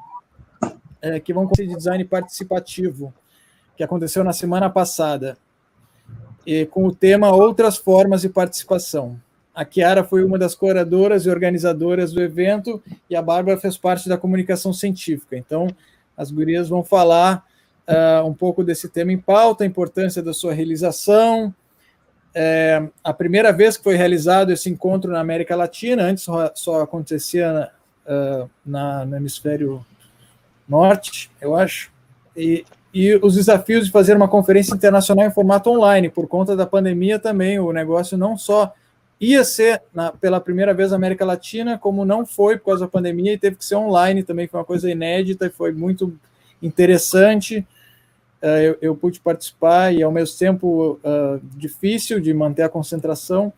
é, 0.99 1.19
que 1.19 1.35
vão 1.35 1.47
conseguir 1.47 1.75
design 1.75 2.03
participativo, 2.03 3.13
que 3.77 3.83
aconteceu 3.83 4.23
na 4.23 4.33
semana 4.33 4.71
passada, 4.71 5.37
e, 6.43 6.65
com 6.65 6.87
o 6.87 6.95
tema 6.95 7.31
Outras 7.31 7.77
Formas 7.77 8.21
de 8.21 8.29
Participação. 8.29 9.21
A 9.55 9.65
Chiara 9.65 10.03
foi 10.03 10.23
uma 10.23 10.37
das 10.37 10.53
curadoras 10.53 11.25
e 11.25 11.29
organizadoras 11.29 12.11
do 12.11 12.21
evento 12.21 12.83
e 13.09 13.15
a 13.15 13.21
Bárbara 13.21 13.57
fez 13.57 13.77
parte 13.77 14.09
da 14.09 14.17
comunicação 14.17 14.73
científica. 14.73 15.37
Então, 15.37 15.67
as 16.17 16.29
gurias 16.29 16.67
vão 16.67 16.83
falar 16.83 17.45
uh, 17.87 18.25
um 18.27 18.33
pouco 18.33 18.63
desse 18.63 18.89
tema 18.89 19.13
em 19.13 19.17
pauta, 19.17 19.63
a 19.63 19.67
importância 19.67 20.21
da 20.21 20.33
sua 20.33 20.53
realização, 20.53 21.53
é, 22.37 22.85
a 23.01 23.13
primeira 23.13 23.53
vez 23.53 23.77
que 23.77 23.83
foi 23.83 23.95
realizado 23.95 24.51
esse 24.51 24.69
encontro 24.69 25.09
na 25.09 25.21
América 25.21 25.55
Latina, 25.55 26.03
antes 26.03 26.25
só 26.55 26.81
acontecia 26.81 27.71
uh, 28.05 28.49
na, 28.65 29.05
no 29.05 29.15
hemisfério 29.15 29.85
norte, 30.67 31.31
eu 31.39 31.55
acho, 31.55 31.93
e, 32.35 32.65
e 32.93 33.15
os 33.15 33.35
desafios 33.35 33.85
de 33.85 33.91
fazer 33.91 34.17
uma 34.17 34.27
conferência 34.27 34.75
internacional 34.75 35.25
em 35.25 35.31
formato 35.31 35.69
online, 35.69 36.09
por 36.09 36.27
conta 36.27 36.57
da 36.57 36.65
pandemia 36.65 37.17
também, 37.17 37.57
o 37.57 37.71
negócio 37.71 38.17
não 38.17 38.37
só 38.37 38.73
ia 39.19 39.43
ser 39.43 39.81
na, 39.93 40.11
pela 40.11 40.41
primeira 40.41 40.73
vez 40.73 40.91
na 40.91 40.97
América 40.97 41.25
Latina, 41.25 41.77
como 41.77 42.05
não 42.05 42.25
foi 42.25 42.57
por 42.57 42.65
causa 42.65 42.85
da 42.85 42.91
pandemia 42.91 43.33
e 43.33 43.37
teve 43.37 43.55
que 43.55 43.65
ser 43.65 43.75
online 43.75 44.23
também, 44.23 44.47
foi 44.47 44.59
uma 44.59 44.65
coisa 44.65 44.89
inédita 44.89 45.45
e 45.45 45.49
foi 45.49 45.71
muito 45.71 46.17
interessante. 46.61 47.65
Uh, 48.41 48.61
eu, 48.61 48.77
eu, 48.81 48.95
pude 48.95 49.19
participar 49.19 49.93
e 49.93 50.03
ao 50.03 50.11
mesmo 50.11 50.37
tempo 50.37 50.99
uh, 51.03 51.39
difícil 51.55 52.19
de 52.19 52.33
manter 52.33 52.63
a 52.63 52.69
concentração. 52.69 53.51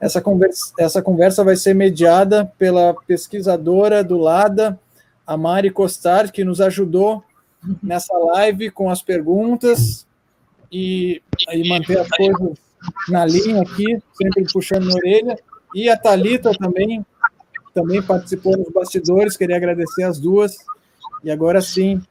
Essa 0.00 0.20
conversa, 0.20 0.72
essa 0.78 1.02
conversa 1.02 1.44
vai 1.44 1.56
ser 1.56 1.74
mediada 1.74 2.46
pela 2.58 2.94
pesquisadora 3.06 4.02
do 4.02 4.16
LADA, 4.16 4.78
a 5.26 5.36
Mari 5.36 5.70
Costar, 5.70 6.32
que 6.32 6.44
nos 6.44 6.60
ajudou 6.60 7.22
nessa 7.82 8.16
live 8.16 8.70
com 8.70 8.90
as 8.90 9.02
perguntas 9.02 10.06
e, 10.70 11.22
e 11.52 11.68
manter 11.68 11.98
as 11.98 12.08
coisas 12.08 12.58
na 13.08 13.24
linha 13.24 13.62
aqui, 13.62 14.02
sempre 14.14 14.44
puxando 14.52 14.86
na 14.86 14.94
orelha. 14.94 15.38
E 15.74 15.88
a 15.88 15.96
Talita 15.96 16.52
também 16.58 17.04
também 17.74 18.02
participou 18.02 18.56
nos 18.56 18.68
bastidores, 18.68 19.36
queria 19.36 19.56
agradecer 19.56 20.02
as 20.02 20.18
duas. 20.18 20.56
E 21.24 21.30
agora 21.30 21.60
sim, 21.60 22.02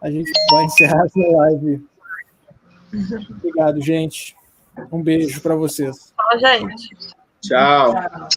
a 0.00 0.10
gente 0.10 0.30
vai 0.50 0.64
encerrar 0.64 1.06
essa 1.06 1.18
live. 1.18 1.86
Obrigado, 3.30 3.80
gente. 3.80 4.36
Um 4.92 5.02
beijo 5.02 5.40
para 5.40 5.54
vocês. 5.54 6.12
Tchau, 6.14 6.38
gente. 6.38 6.88
Tchau. 7.40 8.28